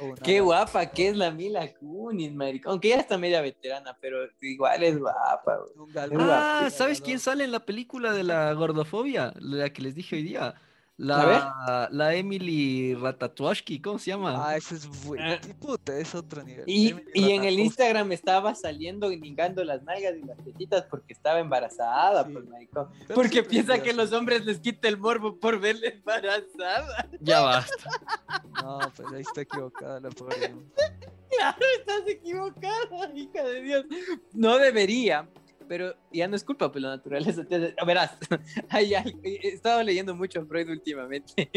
o 0.00 0.04
una... 0.04 0.16
Qué 0.22 0.40
guapa 0.40 0.86
que 0.86 1.08
es 1.08 1.16
la 1.16 1.30
Mila 1.30 1.72
Kunis, 1.74 2.32
marica. 2.32 2.70
Aunque 2.70 2.90
ya 2.90 2.96
está 2.96 3.18
media 3.18 3.40
veterana, 3.40 3.96
pero 4.00 4.18
igual 4.40 4.82
es 4.82 4.98
guapa. 4.98 5.58
güey. 5.84 6.10
Ah, 6.18 6.68
¿sabes 6.70 7.00
quién 7.00 7.18
sale 7.18 7.44
en 7.44 7.52
la 7.52 7.60
película 7.60 8.12
de 8.12 8.22
la 8.22 8.52
gordofobia? 8.52 9.32
La 9.40 9.70
que 9.70 9.82
les 9.82 9.94
dije 9.94 10.16
hoy 10.16 10.22
día. 10.22 10.54
La, 10.98 11.88
la 11.92 12.14
Emily 12.16 12.92
Ratatouille, 12.94 13.80
¿cómo 13.80 14.00
se 14.00 14.10
llama? 14.10 14.48
Ah, 14.48 14.56
ese 14.56 14.74
es 14.74 14.88
bueno. 15.04 15.24
Ah. 15.26 15.38
Puta, 15.60 15.96
es 15.96 16.12
otro 16.12 16.42
nivel. 16.42 16.64
Y, 16.66 16.92
y 17.14 17.30
en 17.30 17.44
el. 17.44 17.60
Instagram 17.60 18.10
estaba 18.10 18.52
saliendo 18.56 19.08
ningando 19.08 19.62
las 19.62 19.80
nalgas 19.84 20.16
y 20.16 20.26
las 20.26 20.36
tetitas 20.44 20.84
porque 20.90 21.12
estaba 21.12 21.38
embarazada, 21.38 22.24
Sí. 22.24 22.32
pues, 22.32 22.48
maricón. 22.48 22.88
Pero 23.06 23.14
Porque 23.14 23.44
piensa 23.44 23.80
que 23.80 23.92
los 23.92 24.12
hombres 24.12 24.44
les 24.44 24.58
quita 24.58 24.88
el 24.88 24.98
morbo 24.98 25.38
por 25.38 25.60
verla 25.60 25.86
embarazada. 25.88 27.08
Ya 27.20 27.40
basta. 27.40 27.74
No, 28.60 28.80
pues 28.96 29.12
ahí 29.12 29.20
está 29.20 29.42
equivocada 29.42 30.00
la 30.00 30.10
pobre. 30.10 30.52
Claro, 31.30 31.58
estás 31.78 32.08
equivocada, 32.08 33.12
hija 33.14 33.44
de 33.44 33.62
Dios. 33.62 33.84
No 34.32 34.56
debería, 34.58 35.28
pero 35.68 35.94
ya 36.12 36.26
no 36.26 36.34
es 36.36 36.42
culpa, 36.44 36.70
pues 36.72 36.82
la 36.82 36.90
naturaleza. 36.90 37.44
te 37.44 37.74
Verás, 37.86 38.16
hay 38.70 38.94
algo- 38.94 39.18
he 39.22 39.48
estado 39.48 39.82
leyendo 39.82 40.14
mucho 40.14 40.40
a 40.40 40.44
Freud 40.46 40.68
últimamente. 40.70 41.48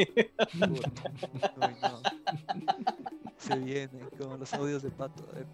Puta. 0.59 1.11
Uy, 1.57 1.75
no. 1.81 2.01
Se 3.37 3.55
viene, 3.57 3.89
como 4.19 4.37
los 4.37 4.53
audios 4.53 4.83
de 4.83 4.91
pato. 4.91 5.23
a 5.31 5.35
ver. 5.35 5.45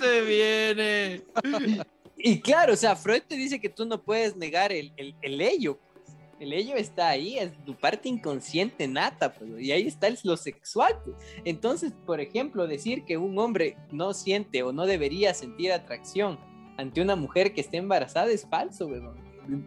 Se 0.00 0.20
viene. 0.22 1.22
Y 2.22 2.38
claro, 2.40 2.74
o 2.74 2.76
sea, 2.76 2.96
Freud 2.96 3.22
te 3.26 3.34
dice 3.34 3.58
que 3.58 3.70
tú 3.70 3.86
no 3.86 4.02
puedes 4.02 4.36
negar 4.36 4.72
el, 4.72 4.92
el, 4.98 5.14
el 5.22 5.40
ello. 5.40 5.78
pues. 5.94 6.14
El 6.38 6.52
ello 6.52 6.74
está 6.74 7.08
ahí, 7.08 7.38
es 7.38 7.50
tu 7.64 7.74
parte 7.74 8.10
inconsciente 8.10 8.86
nata, 8.86 9.32
pues, 9.32 9.50
y 9.58 9.72
ahí 9.72 9.86
está 9.86 10.06
el- 10.06 10.18
lo 10.24 10.36
sexual. 10.36 10.98
pues. 11.02 11.16
Entonces, 11.46 11.94
por 12.04 12.20
ejemplo, 12.20 12.66
decir 12.66 13.04
que 13.06 13.16
un 13.16 13.38
hombre 13.38 13.78
no 13.90 14.12
siente 14.12 14.62
o 14.62 14.70
no 14.70 14.84
debería 14.84 15.32
sentir 15.32 15.72
atracción 15.72 16.38
ante 16.80 17.00
una 17.00 17.16
mujer 17.16 17.52
que 17.54 17.60
esté 17.60 17.76
embarazada 17.76 18.30
es 18.30 18.46
falso, 18.48 18.86
huevón. 18.86 19.16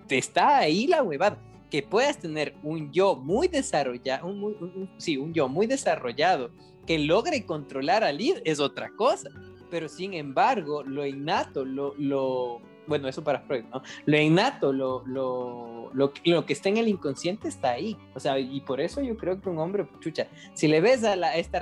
Está 0.09 0.57
ahí 0.57 0.87
la 0.87 1.01
huevada. 1.03 1.37
Que 1.69 1.81
puedas 1.81 2.19
tener 2.19 2.55
un 2.61 2.91
yo 2.91 3.15
muy 3.15 3.47
desarrollado, 3.47 4.27
un, 4.27 4.43
un- 4.43 4.89
sí, 4.97 5.17
un 5.17 5.33
yo 5.33 5.47
muy 5.47 5.65
desarrollado 5.65 6.51
que 6.85 6.99
logre 6.99 7.45
controlar 7.45 8.03
al 8.03 8.19
id 8.21 8.37
es 8.43 8.59
otra 8.59 8.91
cosa 8.95 9.29
pero 9.71 9.89
sin 9.89 10.13
embargo, 10.13 10.83
lo 10.83 11.03
innato, 11.03 11.65
lo, 11.65 11.95
lo 11.97 12.61
bueno, 12.85 13.07
eso 13.07 13.23
para 13.23 13.39
Freud, 13.39 13.63
¿no? 13.73 13.81
Lo 14.05 14.19
innato, 14.19 14.71
lo, 14.71 15.01
lo, 15.07 15.89
lo, 15.95 16.13
lo 16.25 16.45
que 16.45 16.53
está 16.53 16.69
en 16.69 16.77
el 16.77 16.87
inconsciente 16.87 17.47
está 17.47 17.71
ahí. 17.71 17.97
O 18.13 18.19
sea, 18.19 18.37
y 18.37 18.61
por 18.61 18.79
eso 18.79 19.01
yo 19.01 19.17
creo 19.17 19.41
que 19.41 19.49
un 19.49 19.57
hombre, 19.57 19.87
chucha, 19.99 20.27
si 20.53 20.67
le 20.67 20.79
ves 20.79 21.03
a, 21.03 21.15
la, 21.15 21.29
a 21.29 21.37
esta 21.37 21.59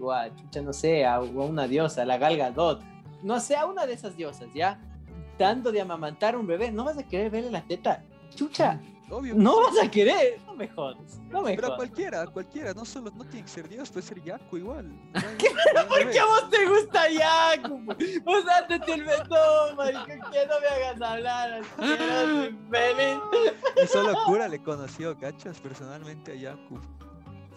o 0.00 0.10
a, 0.10 0.34
chucha, 0.34 0.60
no 0.60 0.72
sé, 0.72 1.04
a, 1.04 1.14
a 1.14 1.20
una 1.20 1.68
diosa, 1.68 2.02
a 2.02 2.04
la 2.04 2.18
Gal 2.18 2.36
Gadot, 2.36 2.82
no 3.22 3.40
sé, 3.40 3.56
a 3.56 3.66
una 3.66 3.86
de 3.86 3.94
esas 3.94 4.16
diosas, 4.16 4.48
¿ya? 4.54 4.80
Dando 5.38 5.72
de 5.72 5.80
amamantar 5.80 6.34
a 6.34 6.38
un 6.38 6.46
bebé, 6.46 6.70
no 6.70 6.84
vas 6.84 6.98
a 6.98 7.02
querer 7.02 7.30
verle 7.30 7.50
la 7.50 7.62
teta. 7.62 8.04
Chucha, 8.34 8.80
Obvio. 9.10 9.34
no 9.34 9.56
vas 9.60 9.74
a 9.82 9.90
querer. 9.90 10.38
No 10.46 10.54
me 10.54 10.68
jodas, 10.68 11.20
no 11.30 11.42
me 11.42 11.54
Pero 11.54 11.66
a 11.66 11.70
jodas. 11.70 11.76
cualquiera, 11.78 12.26
cualquiera, 12.26 12.74
no 12.74 12.84
solo, 12.84 13.10
no 13.16 13.24
tiene 13.24 13.44
que 13.46 13.50
ser 13.50 13.68
Dios, 13.68 13.90
puede 13.90 14.06
ser 14.06 14.22
Yaku 14.22 14.58
igual. 14.58 14.86
¿Por 15.88 16.10
qué 16.10 16.20
a 16.20 16.26
vos 16.26 16.50
te 16.50 16.66
gusta 16.66 17.08
Yaku? 17.10 17.82
Vos 18.24 18.44
ándate 18.46 18.92
el 18.92 19.06
no, 19.06 19.76
marico, 19.76 20.30
que 20.30 20.46
no 20.46 20.60
me 20.60 20.66
hagas 20.68 21.02
hablar 21.02 21.62
infeliz. 22.50 23.18
Y 23.82 23.86
solo 23.86 24.12
cura 24.26 24.46
le 24.48 24.62
conoció, 24.62 25.18
¿cachas? 25.18 25.58
Personalmente 25.58 26.32
a 26.32 26.34
Yaku. 26.34 26.78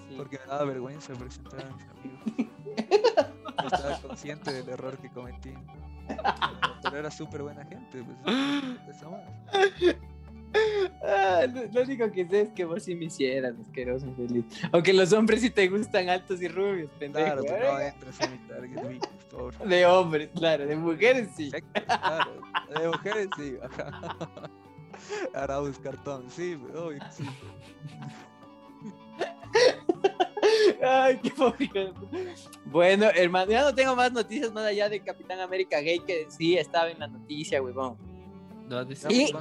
Sí. 0.07 0.15
Porque 0.18 0.40
me 0.40 0.45
daba 0.45 0.64
vergüenza 0.65 1.14
presentar 1.14 1.65
a 1.65 1.69
mis 1.76 1.85
amigos. 1.90 3.27
Estaba 3.65 3.99
consciente 3.99 4.53
del 4.53 4.69
error 4.69 4.98
que 4.98 5.10
cometí. 5.10 5.53
Pero 6.84 6.98
era 6.98 7.11
súper 7.11 7.44
buena 7.44 7.65
gente, 7.65 8.03
pues. 8.03 8.95
Eso 8.95 9.11
más. 9.11 9.22
Ah, 11.03 11.45
lo, 11.48 11.81
único 11.81 12.11
que 12.11 12.27
sé 12.27 12.41
es 12.41 12.49
que 12.52 12.65
vos 12.65 12.84
sí 12.84 12.95
me 12.95 13.06
hicieras 13.06 13.56
asqueroso, 13.60 14.06
infeliz. 14.06 14.45
Aunque 14.72 14.94
los 14.94 15.11
hombres 15.11 15.41
sí 15.41 15.49
te 15.49 15.68
gustan 15.68 16.10
altos 16.10 16.41
y 16.41 16.48
rubios, 16.48 16.91
pendejo. 16.99 17.26
Claro, 17.26 17.44
pero 17.45 17.73
no 17.73 17.80
¿eh? 17.80 17.88
entras 17.88 18.22
en 18.22 18.31
mi 18.31 18.38
target, 18.48 18.99
por 19.31 19.53
favor. 19.53 19.68
De 19.68 19.85
hombres, 19.85 20.30
claro, 20.35 20.65
de 20.65 20.76
mujeres 20.76 21.30
sí. 21.35 21.52
Claro. 21.85 22.41
De 22.80 22.88
mujeres 22.88 23.27
sí, 23.38 23.56
ajá. 23.61 24.49
Arauz 25.34 25.80
cartón, 25.80 26.30
sí, 26.30 26.57
obvio 26.76 27.02
sí. 27.11 27.26
Ay, 30.84 31.19
qué 31.22 31.30
pobre. 31.31 31.69
Bueno, 32.65 33.05
hermano, 33.15 33.51
ya 33.51 33.61
no 33.64 33.73
tengo 33.73 33.95
más 33.95 34.11
noticias 34.11 34.51
más 34.51 34.65
allá 34.65 34.89
de 34.89 34.99
Capitán 34.99 35.39
América 35.39 35.80
Gay 35.80 35.99
que 35.99 36.27
sí 36.30 36.57
estaba 36.57 36.89
en 36.91 36.99
la 36.99 37.07
noticia, 37.07 37.61
huevón. 37.61 37.97
No, 38.69 38.81
Y-. 39.10 39.31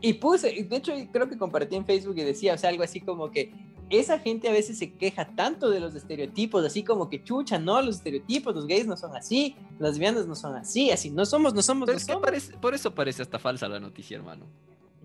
Y 0.00 0.12
puse, 0.14 0.48
de 0.64 0.76
hecho 0.76 0.92
creo 1.12 1.28
que 1.28 1.38
compartí 1.38 1.76
en 1.76 1.86
Facebook 1.86 2.18
y 2.18 2.22
decía, 2.24 2.54
o 2.54 2.58
sea, 2.58 2.68
algo 2.70 2.82
así 2.82 3.00
como 3.00 3.30
que 3.30 3.52
esa 3.88 4.18
gente 4.18 4.48
a 4.48 4.52
veces 4.52 4.78
se 4.78 4.92
queja 4.94 5.34
tanto 5.34 5.70
de 5.70 5.80
los 5.80 5.94
estereotipos, 5.94 6.64
así 6.64 6.82
como 6.82 7.08
que 7.08 7.22
chucha, 7.22 7.58
no, 7.58 7.80
los 7.80 7.96
estereotipos, 7.96 8.54
los 8.54 8.66
gays 8.66 8.86
no 8.86 8.96
son 8.96 9.16
así, 9.16 9.56
las 9.78 9.92
lesbianas 9.92 10.26
no 10.26 10.34
son 10.34 10.56
así, 10.56 10.90
así, 10.90 11.10
no 11.10 11.24
somos, 11.24 11.54
no 11.54 11.62
somos, 11.62 11.88
no 11.88 11.98
somos. 11.98 12.22
parece- 12.22 12.56
por 12.58 12.74
eso 12.74 12.94
parece 12.94 13.22
hasta 13.22 13.38
falsa 13.38 13.66
la 13.68 13.80
noticia, 13.80 14.16
hermano. 14.16 14.46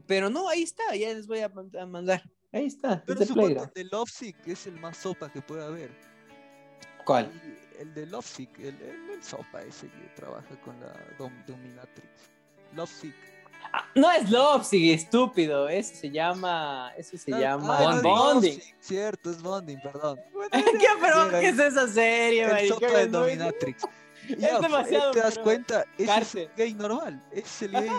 Pero 0.05 0.29
no, 0.29 0.49
ahí 0.49 0.63
está, 0.63 0.95
ya 0.95 1.13
les 1.13 1.27
voy 1.27 1.39
a 1.39 1.49
mandar. 1.85 2.23
Ahí 2.51 2.65
está, 2.65 3.03
Pero 3.05 3.13
es 3.13 3.19
de 3.19 3.25
supongo 3.27 3.47
Playground. 3.47 3.71
el 3.75 3.83
de 3.83 3.89
Lovesick 3.95 4.47
es 4.47 4.67
el 4.67 4.79
más 4.79 4.97
sopa 4.97 5.31
que 5.31 5.41
puede 5.41 5.63
haber. 5.63 5.91
¿Cuál? 7.05 7.31
Y 7.43 7.81
El 7.81 7.93
de 7.93 8.05
Lovesick, 8.07 8.57
el, 8.59 8.75
el, 8.81 9.09
el 9.11 9.23
sopa 9.23 9.61
ese 9.61 9.87
que 9.87 10.11
trabaja 10.15 10.59
con 10.63 10.79
la 10.79 10.93
dom- 11.17 11.45
Dominatrix. 11.45 12.07
Lovesick. 12.73 13.15
Ah, 13.73 13.85
no 13.93 14.09
es 14.11 14.29
Love, 14.31 14.65
sigue 14.65 14.93
estúpido, 14.93 15.67
eso 15.69 15.93
se 15.93 16.09
llama, 16.09 16.91
eso 16.97 17.17
se 17.17 17.33
Ah, 17.33 17.39
llama 17.39 17.77
ah, 17.77 17.95
es 17.97 18.03
Bonding. 18.03 18.53
Lovesick, 18.55 18.75
Cierto, 18.79 19.31
es 19.31 19.41
Bonding, 19.41 19.79
perdón. 19.81 20.19
¿Qué, 20.51 20.87
pero, 21.01 21.29
¿qué 21.29 21.49
es 21.49 21.59
esa 21.59 21.87
serie, 21.87 22.43
El 22.45 22.67
sopa 22.69 22.87
de 22.87 23.03
Es 23.03 23.11
Dominatrix. 23.11 23.83
Ya, 24.37 24.49
pues, 24.59 24.61
demasiado, 24.61 25.11
¿Te 25.11 25.19
das 25.21 25.39
cuenta? 25.39 25.85
Ese 25.97 26.19
es 26.21 26.35
el 26.35 26.49
gay 26.55 26.73
normal. 26.75 27.23
Ese 27.31 27.41
es 27.47 27.61
el 27.63 27.71
gay, 27.71 27.89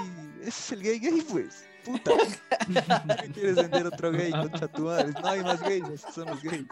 ese 0.42 0.48
es 0.48 0.72
el 0.72 0.82
gay 0.82 0.98
gay, 1.00 1.22
pues. 1.22 1.64
Puta. 1.84 2.10
¿Qué 3.22 3.28
quieres 3.32 3.56
vender 3.56 3.86
otro 3.86 4.12
gay, 4.12 4.30
concha 4.30 4.68
tu 4.68 4.82
madre? 4.82 5.12
No 5.22 5.28
hay 5.28 5.42
más 5.42 5.60
gays, 5.62 5.88
esos 5.88 6.14
son 6.14 6.26
los 6.26 6.42
gays. 6.42 6.66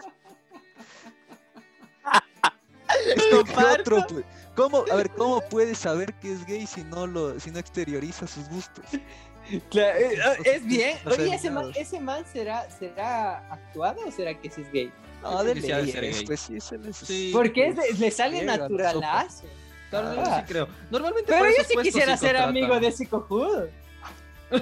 Es 3.05 3.15
que, 3.15 3.21
¿qué 3.21 3.29
Comparto. 3.37 3.95
otro, 3.95 4.07
pues? 4.09 4.25
¿Cómo, 4.55 4.83
a 4.91 4.95
ver, 4.95 5.09
¿cómo 5.11 5.41
puedes 5.41 5.77
saber 5.77 6.13
que 6.15 6.33
es 6.33 6.45
gay 6.45 6.65
si 6.67 6.83
no 6.83 7.07
lo, 7.07 7.39
si 7.39 7.49
no 7.51 7.59
exterioriza 7.59 8.27
sus 8.27 8.47
gustos? 8.49 8.85
Claro, 9.71 9.97
eh, 9.97 10.17
Los 10.17 10.45
es 10.45 10.65
bien. 10.65 10.97
Oye, 11.05 11.33
ese 11.33 11.49
man, 11.49 11.71
ese 11.75 11.99
man 11.99 12.23
será, 12.31 12.69
será 12.69 13.37
actuado 13.51 14.01
o 14.05 14.11
será 14.11 14.33
que 14.39 14.49
sí 14.49 14.61
es 14.61 14.71
gay? 14.71 14.91
No, 15.23 15.29
creo 15.39 15.43
de 15.43 15.53
que 15.55 15.61
sí 15.61 15.71
ha 15.71 15.77
de 15.77 15.83
ley, 15.83 15.91
ser 15.91 16.03
es, 16.03 16.17
gay. 16.17 16.25
pues 16.25 16.39
sí, 16.41 16.55
es 16.57 16.71
el- 16.71 16.85
es- 16.87 16.97
Sí. 16.97 17.29
Porque 17.33 17.67
es 17.67 17.75
de- 17.75 17.93
le 17.97 18.11
sale 18.11 18.43
naturalazo. 18.43 19.43
Claro, 19.89 20.13
yo 20.13 20.21
Ah. 20.23 20.39
sí 20.41 20.53
creo. 20.53 20.67
Normalmente 20.91 21.31
Pero 21.31 21.45
yo 21.45 21.63
sí 21.67 21.75
quisiera 21.81 22.15
ser 22.17 22.37
amigo 22.37 22.79
de 22.79 22.87
ese 22.87 23.07
cojudo. 23.07 23.69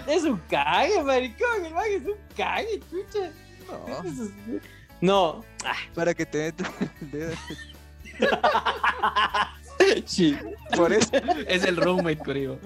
Es 0.07 0.23
un 0.23 0.38
cague, 0.49 1.01
maricón. 1.03 1.65
El 1.65 1.73
man 1.73 1.85
es 1.89 2.05
un 2.05 2.15
cague, 2.35 2.80
chucha. 2.89 3.31
No, 3.68 4.03
No. 5.01 5.45
para 5.93 6.14
que 6.14 6.26
te 6.26 6.38
metas 6.45 6.72
el 7.01 7.11
dedo. 7.11 7.35
Sí. 10.05 10.35
Por 10.76 10.91
eso. 10.91 11.11
Es 11.47 11.64
el 11.64 11.77
roommate, 11.77 12.18
creo. 12.18 12.59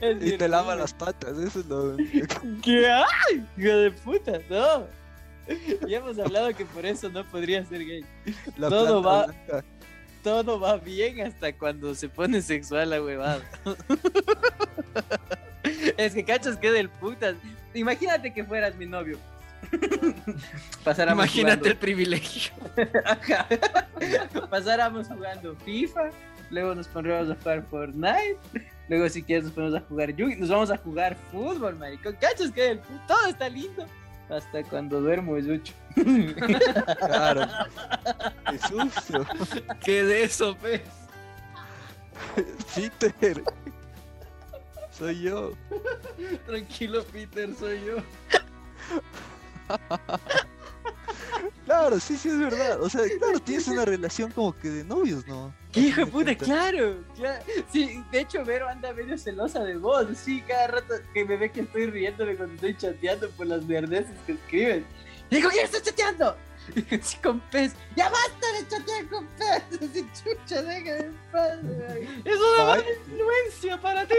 Es 0.00 0.22
Y 0.22 0.36
te 0.36 0.46
lava 0.48 0.74
las 0.74 0.92
patas, 0.92 1.38
eso 1.38 1.60
es 1.60 1.66
lo. 1.66 1.96
¿Qué? 2.62 2.86
¡Ay! 2.90 3.46
Hijo 3.56 3.76
de 3.76 3.90
puta, 3.92 4.32
no. 4.50 4.86
Ya 5.88 5.98
hemos 5.98 6.18
hablado 6.18 6.54
que 6.54 6.64
por 6.66 6.84
eso 6.84 7.08
no 7.08 7.24
podría 7.24 7.64
ser 7.64 7.84
gay. 7.86 8.04
La 8.58 8.68
Todo 8.68 9.02
va- 9.02 9.26
blanca. 9.26 9.64
Todo 10.22 10.58
va 10.60 10.76
bien 10.78 11.20
hasta 11.20 11.52
cuando 11.56 11.94
se 11.94 12.08
pone 12.08 12.42
sexual 12.42 12.90
la 12.90 13.02
huevada. 13.02 13.42
es 15.96 16.14
que 16.14 16.24
cachas 16.24 16.56
que 16.56 16.70
del 16.70 16.88
putas. 16.88 17.36
Imagínate 17.72 18.32
que 18.32 18.44
fueras 18.44 18.76
mi 18.76 18.86
novio. 18.86 19.18
Pasáramos 20.84 21.24
Imagínate 21.24 21.70
el 21.70 21.76
privilegio. 21.76 22.52
Ajá. 23.04 23.46
Pasáramos 24.50 25.08
jugando 25.08 25.56
FIFA, 25.64 26.10
luego 26.50 26.74
nos 26.74 26.86
pondríamos 26.86 27.30
a 27.30 27.34
jugar 27.40 27.64
Fortnite, 27.70 28.38
luego 28.88 29.08
si 29.08 29.22
quieres 29.22 29.44
nos 29.44 29.54
ponemos 29.54 29.76
a 29.76 29.80
jugar 29.80 30.14
Yugi, 30.14 30.36
nos 30.36 30.50
vamos 30.50 30.70
a 30.70 30.76
jugar 30.76 31.16
fútbol, 31.32 31.76
maricón. 31.76 32.14
Cachas 32.20 32.50
que 32.50 32.62
del 32.62 32.80
todo 33.08 33.26
está 33.28 33.48
lindo. 33.48 33.86
Hasta 34.28 34.62
cuando 34.64 35.00
duermo 35.00 35.36
es 35.36 35.46
mucho. 35.46 35.74
Claro. 36.98 37.46
Qué 38.50 38.58
susto. 38.58 39.26
¿Qué 39.84 40.02
de 40.02 40.22
eso, 40.24 40.56
pues? 40.56 40.80
Peter. 42.74 43.42
Soy 45.04 45.20
yo. 45.20 45.52
Tranquilo, 46.46 47.04
Peter, 47.04 47.54
soy 47.54 47.84
yo. 47.84 47.96
Claro, 51.66 51.98
sí, 51.98 52.16
sí, 52.16 52.28
es 52.28 52.38
verdad. 52.38 52.80
O 52.82 52.88
sea, 52.88 53.02
claro, 53.18 53.38
tienes 53.38 53.66
una 53.68 53.84
relación 53.84 54.30
como 54.30 54.56
que 54.56 54.68
de 54.68 54.84
novios, 54.84 55.26
¿no? 55.26 55.54
¿Qué 55.72 55.80
hijo 55.80 56.02
de 56.02 56.06
puta? 56.06 56.34
Claro, 56.36 57.02
claro. 57.16 57.42
Sí, 57.72 58.02
de 58.12 58.20
hecho, 58.20 58.44
Vero 58.44 58.68
anda 58.68 58.92
medio 58.92 59.16
celosa 59.16 59.64
de 59.64 59.76
vos. 59.76 60.06
Sí, 60.16 60.42
cada 60.46 60.68
rato 60.68 60.94
que 61.12 61.24
me 61.24 61.36
ve 61.36 61.50
que 61.50 61.62
estoy 61.62 61.86
riéndome 61.86 62.36
cuando 62.36 62.54
estoy 62.54 62.76
chateando 62.76 63.30
por 63.30 63.46
las 63.46 63.66
verdeces 63.66 64.14
que 64.26 64.32
escriben. 64.32 64.86
Digo, 65.30 65.48
¿quién 65.50 65.64
está 65.64 65.82
chateando? 65.82 66.36
Y 66.76 67.16
con 67.22 67.40
pez. 67.50 67.74
¡Ya 67.96 68.08
basta 68.10 68.46
de 68.58 68.68
chatear 68.68 69.08
con 69.08 69.26
pez! 69.38 69.62
Así, 69.82 70.06
chucha, 70.12 70.62
déjame 70.62 70.98
en 70.98 71.16
paz. 71.30 71.58
Es 72.24 72.36
una 72.36 72.64
mala 72.64 72.84
influencia 73.06 73.80
para 73.80 74.06
ti. 74.06 74.14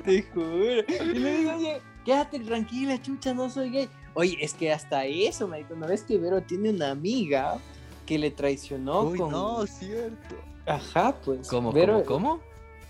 Te 0.04 0.22
juro. 0.22 0.84
Y 0.88 1.18
le 1.18 1.36
digo, 1.36 1.54
oye, 1.56 1.82
quédate 2.04 2.40
tranquila, 2.40 3.00
chucha, 3.00 3.34
no 3.34 3.50
soy 3.50 3.70
gay. 3.70 3.88
Oye, 4.14 4.38
es 4.40 4.54
que 4.54 4.72
hasta 4.72 5.04
eso, 5.04 5.46
marico, 5.46 5.74
¿no 5.74 5.86
ves 5.86 6.02
que 6.02 6.18
Vero 6.18 6.42
tiene 6.42 6.70
una 6.70 6.90
amiga 6.90 7.58
que 8.06 8.18
le 8.18 8.30
traicionó 8.30 9.02
uy, 9.02 9.18
con... 9.18 9.30
no, 9.30 9.66
cierto. 9.66 10.36
Ajá, 10.66 11.14
pues. 11.24 11.48
¿Cómo, 11.48 11.72
Vero, 11.72 12.04
cómo, 12.04 12.30
cómo? 12.30 12.40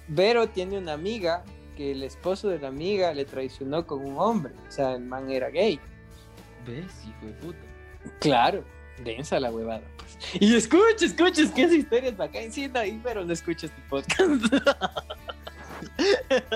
Vero 0.09 0.49
tiene 0.49 0.79
una 0.79 0.93
amiga 0.95 1.45
que 1.77 1.93
el 1.93 2.03
esposo 2.03 2.49
de 2.49 2.59
la 2.59 2.69
amiga 2.69 3.13
le 3.13 3.25
traicionó 3.25 3.87
con 3.87 4.05
un 4.05 4.19
hombre. 4.19 4.53
O 4.69 4.71
sea, 4.71 4.95
el 4.95 5.05
man 5.05 5.31
era 5.31 5.51
gay. 5.51 5.81
¿Ves, 6.71 6.93
hijo 7.07 7.27
de 7.27 7.33
puta? 7.35 7.59
Claro, 8.21 8.65
densa 9.05 9.41
la 9.41 9.51
huevada. 9.51 9.83
Pues. 9.97 10.43
Y 10.43 10.55
escucha, 10.55 11.05
escucha, 11.05 11.43
es 11.43 11.51
que 11.51 11.63
esa 11.63 11.75
historia 11.75 12.11
es 12.11 12.17
bacán. 12.17 12.53
Sí, 12.53 12.69
no, 12.69 12.85
y 12.85 13.01
pero 13.03 13.25
no 13.25 13.33
escuchas 13.33 13.71
tu 13.71 13.83
podcast. 13.89 14.31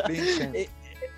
Eh, 0.09 0.69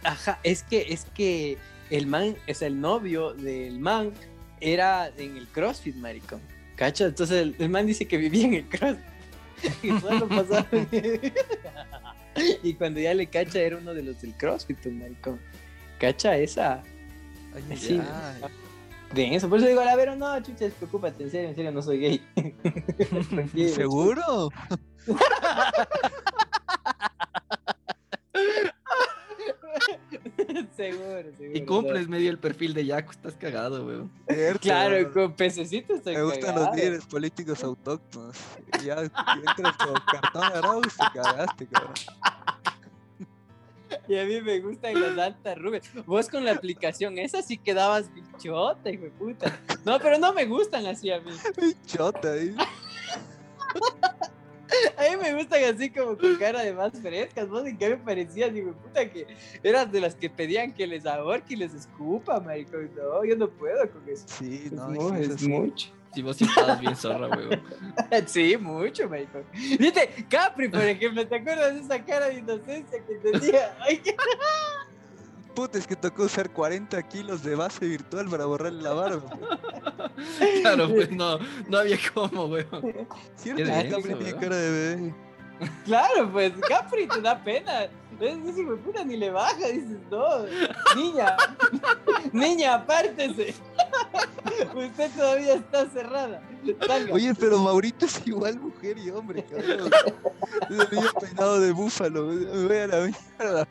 Ajá, 0.04 0.38
es 0.44 0.62
que, 0.62 0.86
es 0.92 1.04
que 1.14 1.58
el 1.90 2.06
man, 2.06 2.36
es 2.46 2.62
el 2.62 2.80
novio 2.80 3.34
del 3.34 3.80
man, 3.80 4.12
era 4.60 5.08
en 5.16 5.36
el 5.36 5.48
CrossFit, 5.48 5.96
maricón. 5.96 6.40
¿Cacha? 6.76 7.06
Entonces 7.06 7.42
el, 7.42 7.56
el 7.58 7.68
man 7.68 7.86
dice 7.86 8.06
que 8.06 8.16
vivía 8.16 8.44
en 8.44 8.54
el 8.54 8.68
CrossFit. 8.68 9.04
Y 9.82 9.88
solo 10.00 10.28
pasaba. 10.28 10.66
y 12.62 12.74
cuando 12.74 13.00
ya 13.00 13.14
le 13.14 13.26
cacha, 13.26 13.58
era 13.58 13.78
uno 13.78 13.94
de 13.94 14.02
los 14.02 14.20
del 14.20 14.34
CrossFit, 14.34 14.86
maricón. 14.86 15.40
¿Cacha 15.98 16.36
esa? 16.36 16.82
Ay, 17.54 17.76
sí. 17.76 18.00
ay. 18.00 18.50
De 19.14 19.34
eso, 19.34 19.48
por 19.48 19.58
eso 19.58 19.68
digo, 19.68 19.80
a 19.80 19.84
la 19.84 19.96
Vero, 19.96 20.16
no, 20.16 20.38
chucha, 20.42 20.66
preocúpate, 20.78 21.24
en 21.24 21.30
serio, 21.30 21.48
en 21.48 21.54
serio, 21.54 21.72
no 21.72 21.82
soy 21.82 21.98
gay. 21.98 22.26
¿Seguro? 23.74 24.50
seguro, 30.76 31.30
seguro. 31.36 31.50
Y 31.54 31.64
cumples 31.64 32.08
medio 32.08 32.30
el 32.30 32.38
perfil 32.38 32.74
de 32.74 32.86
Yaco, 32.86 33.12
estás 33.12 33.34
cagado, 33.34 33.86
weón. 33.86 34.10
Cierto. 34.28 34.60
Claro, 34.60 35.12
con 35.12 35.32
pececitos 35.34 35.98
estoy 35.98 36.16
Me 36.16 36.22
gustan 36.22 36.54
cagado. 36.54 36.66
los 36.66 36.76
líderes 36.76 37.06
políticos 37.06 37.62
autóctonos. 37.64 38.36
Y 38.80 38.84
Ya 38.86 39.02
entras 39.02 39.76
con 39.76 39.94
cartón 40.10 40.44
Arauz 40.44 40.94
y 40.94 41.12
cagaste, 41.18 41.66
cabrón. 41.66 41.94
Y 44.08 44.18
a 44.18 44.24
mí 44.24 44.40
me 44.40 44.60
gustan 44.60 45.00
las 45.00 45.18
altas 45.18 45.58
rubias. 45.58 45.84
Vos 46.06 46.28
con 46.28 46.44
la 46.44 46.52
aplicación 46.52 47.18
esa 47.18 47.42
sí 47.42 47.56
quedabas 47.56 48.12
bichota, 48.12 48.90
hijo 48.90 49.04
de 49.04 49.10
puta. 49.10 49.58
No, 49.84 49.98
pero 49.98 50.18
no 50.18 50.32
me 50.32 50.46
gustan 50.46 50.86
así 50.86 51.10
a 51.10 51.20
mí. 51.20 51.30
Chota, 51.86 52.36
¿eh? 52.36 52.54
A 54.96 55.10
mí 55.10 55.22
me 55.22 55.34
gustan 55.34 55.62
así 55.64 55.90
como 55.90 56.16
con 56.16 56.36
cara 56.36 56.62
de 56.62 56.72
más 56.72 56.92
frescas. 57.00 57.48
Vos 57.48 57.66
en 57.66 57.76
qué 57.76 57.90
me 57.90 57.96
parecías, 57.96 58.54
hijo 58.54 58.68
de 58.68 58.72
puta, 58.72 59.10
que 59.10 59.26
eras 59.62 59.90
de 59.90 60.00
las 60.00 60.14
que 60.14 60.28
pedían 60.28 60.72
que 60.72 60.86
les 60.86 61.06
ahorque 61.06 61.54
y 61.54 61.56
les 61.56 61.74
escupa, 61.74 62.40
marico. 62.40 62.76
No, 62.96 63.24
yo 63.24 63.36
no 63.36 63.48
puedo 63.48 63.88
con 63.90 64.08
eso. 64.08 64.24
Sí, 64.26 64.68
no, 64.72 65.16
sí, 65.16 65.22
es 65.22 65.42
mucho. 65.42 65.95
Sí 66.16 66.44
estabas 66.44 66.80
bien 66.80 66.96
zorra, 66.96 67.28
weón. 67.36 67.62
Sí, 68.26 68.56
mucho, 68.56 69.08
marico. 69.08 69.42
Viste, 69.52 70.26
Capri, 70.28 70.68
por 70.68 70.82
ejemplo, 70.82 71.26
¿te 71.26 71.36
acuerdas 71.36 71.74
de 71.74 71.80
esa 71.80 72.04
cara 72.04 72.26
de 72.28 72.38
inocencia 72.38 72.98
que 73.06 73.14
tenía? 73.16 73.76
Ay, 73.80 73.98
qué 73.98 74.16
Puta, 75.54 75.78
es 75.78 75.86
que 75.86 75.96
tocó 75.96 76.24
usar 76.24 76.50
40 76.50 77.02
kilos 77.08 77.42
de 77.42 77.54
base 77.54 77.86
virtual 77.86 78.28
para 78.28 78.44
borrarle 78.46 78.82
la 78.82 78.92
barba. 78.92 79.30
Claro, 80.62 80.88
pues 80.88 81.10
no, 81.10 81.38
no 81.68 81.78
había 81.78 81.98
cómo, 82.14 82.46
weón. 82.46 83.06
¿Cierto? 83.36 83.64
Capri 83.64 84.14
tiene 84.14 84.34
cara 84.34 84.56
de 84.56 84.70
bebé. 84.70 85.14
Claro, 85.84 86.32
pues 86.32 86.52
Capri 86.66 87.06
te 87.06 87.20
da 87.20 87.42
pena. 87.42 87.88
Ese 88.20 88.60
hijo 88.60 88.72
de 88.72 88.76
puta 88.78 89.04
ni 89.04 89.16
le 89.16 89.30
baja, 89.30 89.68
dices, 89.68 89.98
no, 90.10 90.46
niña, 90.94 91.36
niña, 92.32 92.74
apártese. 92.74 93.54
Usted 94.74 95.10
todavía 95.16 95.54
está 95.54 95.88
cerrada. 95.90 96.42
Salga. 96.86 97.12
Oye, 97.12 97.34
pero 97.34 97.58
Maurito 97.58 98.06
es 98.06 98.26
igual 98.26 98.58
mujer 98.58 98.96
y 98.98 99.10
hombre, 99.10 99.44
cabrón. 99.44 99.90
Es 100.70 100.78
el 100.78 100.96
niño 100.96 101.08
peinado 101.20 101.60
de 101.60 101.72
búfalo. 101.72 102.26
Me 102.26 102.66
voy 102.66 102.76
a 102.76 102.86
la 102.86 103.12
mierda. 103.38 103.68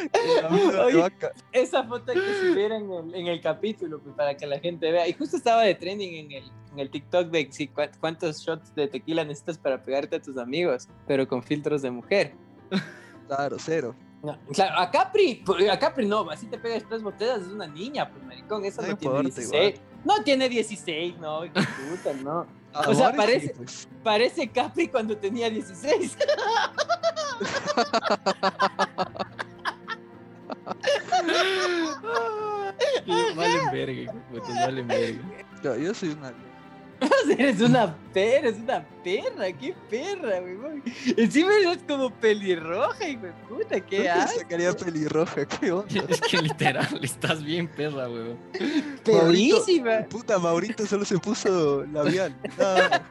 Oye. 0.84 1.04
Esa 1.52 1.84
foto 1.84 2.12
hay 2.12 2.18
que 2.18 2.34
subir 2.40 2.72
en 2.72 2.90
el, 2.90 3.14
en 3.14 3.26
el 3.26 3.40
capítulo 3.40 3.98
pues, 3.98 4.14
para 4.14 4.36
que 4.36 4.46
la 4.46 4.58
gente 4.58 4.90
vea. 4.90 5.08
Y 5.08 5.12
justo 5.12 5.36
estaba 5.36 5.62
de 5.62 5.74
trending 5.74 6.14
en 6.14 6.32
el, 6.32 6.44
en 6.72 6.78
el 6.78 6.90
TikTok 6.90 7.28
de 7.28 7.48
si, 7.50 7.68
cuántos 7.68 8.40
shots 8.40 8.74
de 8.74 8.88
tequila 8.88 9.24
necesitas 9.24 9.58
para 9.58 9.82
pegarte 9.82 10.16
a 10.16 10.22
tus 10.22 10.38
amigos, 10.38 10.88
pero 11.06 11.26
con 11.26 11.42
filtros 11.42 11.82
de 11.82 11.90
mujer. 11.90 12.34
Claro, 13.30 13.56
cero. 13.60 13.94
No, 14.24 14.36
claro, 14.52 14.80
a 14.80 14.90
Capri, 14.90 15.44
a 15.70 15.78
Capri 15.78 16.04
no, 16.04 16.28
así 16.30 16.46
te 16.46 16.58
pegas 16.58 16.82
tres 16.88 17.00
botellas, 17.00 17.42
es 17.42 17.46
una 17.46 17.68
niña, 17.68 18.10
pues 18.10 18.24
maricón, 18.24 18.64
esa 18.64 18.82
No 18.82 18.88
no, 18.88 18.96
tiene 18.96 19.18
importa, 19.20 19.40
16. 19.40 19.80
No 20.04 20.22
tiene 20.24 20.48
16, 20.48 21.18
no, 21.20 21.42
qué 21.42 21.50
puta, 21.50 22.12
no. 22.24 22.46
O 22.88 22.94
sea, 22.94 23.12
parece- 23.12 23.54
pues. 23.56 23.88
Parece 24.02 24.48
Capri 24.48 24.88
cuando 24.88 25.16
tenía 25.16 25.48
16. 25.48 26.18
Valen 33.36 33.70
verga, 33.72 33.92
hijo 33.92 34.12
de 34.12 34.20
putas, 34.40 34.54
valen 34.56 34.88
verga. 34.88 35.20
Yo, 35.62 35.76
yo 35.76 35.94
soy 35.94 36.10
una. 36.10 36.32
eres 37.38 37.60
una 37.60 37.96
perra, 38.12 38.38
eres 38.38 38.56
una 38.58 38.84
perra, 39.02 39.52
qué 39.52 39.74
perra, 39.88 40.40
weón. 40.40 40.82
Encima 41.16 41.52
eres 41.54 41.78
como 41.88 42.10
pelirroja, 42.10 43.08
hijo 43.08 43.26
de 43.26 43.32
puta, 43.48 43.80
qué 43.80 43.96
¿Dónde 43.96 44.10
asco. 44.10 44.40
sacaría 44.40 44.72
pelirroja? 44.72 45.46
¿Qué 45.46 45.72
onda? 45.72 46.04
Es 46.08 46.20
que 46.20 46.38
literal, 46.42 47.00
estás 47.02 47.42
bien 47.42 47.68
perra, 47.68 48.08
weón. 48.08 48.38
Perrísima. 49.04 50.04
Puta, 50.08 50.38
Maurito 50.38 50.86
solo 50.86 51.04
se 51.04 51.18
puso 51.18 51.84
labial. 51.86 52.36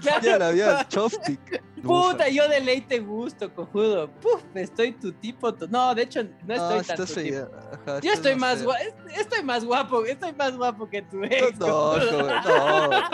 Claro, 0.00 0.22
ya 0.24 0.38
labial, 0.38 0.88
chopstick. 0.88 1.62
Puta, 1.82 2.28
yo 2.28 2.48
de 2.48 2.60
ley 2.60 2.80
te 2.80 2.98
gusto, 3.00 3.52
cojudo. 3.54 4.10
Puf, 4.20 4.42
estoy 4.54 4.92
tu 4.92 5.12
tipo. 5.12 5.52
tu- 5.54 5.66
No, 5.68 5.94
de 5.94 6.02
hecho, 6.02 6.22
no 6.22 6.54
estoy 6.54 6.78
No, 6.78 6.82
tan 6.84 6.96
tu 6.96 7.06
tipo. 7.06 7.38
Ajá, 7.86 8.00
Yo 8.00 8.12
estoy 8.12 8.34
más 8.36 8.62
guapo, 8.62 8.80
estoy 9.14 9.42
más 9.42 9.64
guapo, 9.64 10.04
estoy 10.04 10.32
más 10.32 10.56
guapo 10.56 10.88
que 10.88 11.02
tu 11.02 11.22
ex. 11.24 11.58
No, 11.58 11.96
no. 11.96 12.00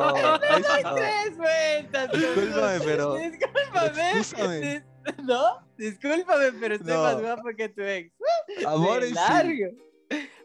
No, 0.00 0.16
sí 0.16 0.82
no. 0.84 0.94
Tres 0.94 1.36
vueltas. 1.36 2.10
Discúlpame, 2.12 2.80
pero. 2.84 3.14
Discúlpame. 3.14 4.84
No, 5.22 5.66
discúlpame, 5.76 6.52
pero 6.60 6.74
estoy 6.74 6.92
No. 6.92 7.02
más 7.02 7.20
guapo 7.20 7.48
que 7.56 7.68
tu 7.68 7.82
ex. 7.82 8.12
Amores, 8.66 9.10
De 9.14 9.16
sí. 9.16 9.76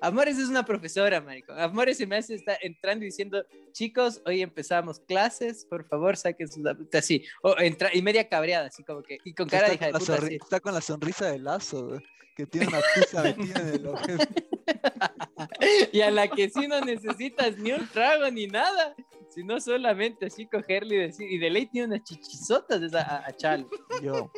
Amores 0.01 0.37
es 0.37 0.49
una 0.49 0.63
profesora, 0.63 1.19
marico. 1.21 1.53
Amores 1.53 1.97
se 1.97 2.05
me 2.05 2.17
hace 2.17 2.35
estar 2.35 2.57
entrando 2.61 3.03
y 3.03 3.07
diciendo, 3.07 3.43
chicos, 3.71 4.21
hoy 4.25 4.41
empezamos 4.41 4.99
clases, 4.99 5.65
por 5.65 5.87
favor, 5.87 6.15
saquen 6.17 6.47
sus 6.47 6.65
apuntes", 6.65 7.03
así. 7.03 7.23
O 7.41 7.57
entra 7.57 7.89
y 7.93 8.01
media 8.01 8.27
cabreada, 8.27 8.67
así 8.67 8.83
como 8.83 9.01
que, 9.01 9.17
y 9.23 9.33
con 9.33 9.47
cara 9.47 9.69
de 9.69 9.75
hija 9.75 9.87
de 9.87 9.93
puta, 9.93 10.15
así. 10.15 10.35
está 10.35 10.59
con 10.59 10.73
la 10.73 10.81
sonrisa 10.81 11.31
de 11.31 11.39
lazo, 11.39 11.99
que 12.35 12.45
tiene 12.45 12.67
una 12.67 12.81
pizza 12.93 13.23
metida 13.23 13.59
en 13.61 13.67
el 13.69 13.87
ojete. 13.87 14.47
Y 15.91 16.01
a 16.01 16.11
la 16.11 16.27
que 16.27 16.49
sí 16.49 16.67
no 16.67 16.81
necesitas 16.81 17.57
ni 17.57 17.71
un 17.71 17.87
trago 17.87 18.29
ni 18.31 18.47
nada, 18.47 18.95
sino 19.29 19.59
solamente 19.59 20.25
así 20.27 20.47
cogerle 20.47 20.95
y 20.95 20.99
decir, 20.99 21.31
y 21.31 21.37
de 21.37 21.49
ley 21.49 21.65
tiene 21.67 21.87
unas 21.87 22.03
chichizotas 22.03 22.81
esa, 22.81 23.01
a, 23.01 23.27
a 23.27 23.35
Chalo. 23.35 23.69
Yo. 24.01 24.31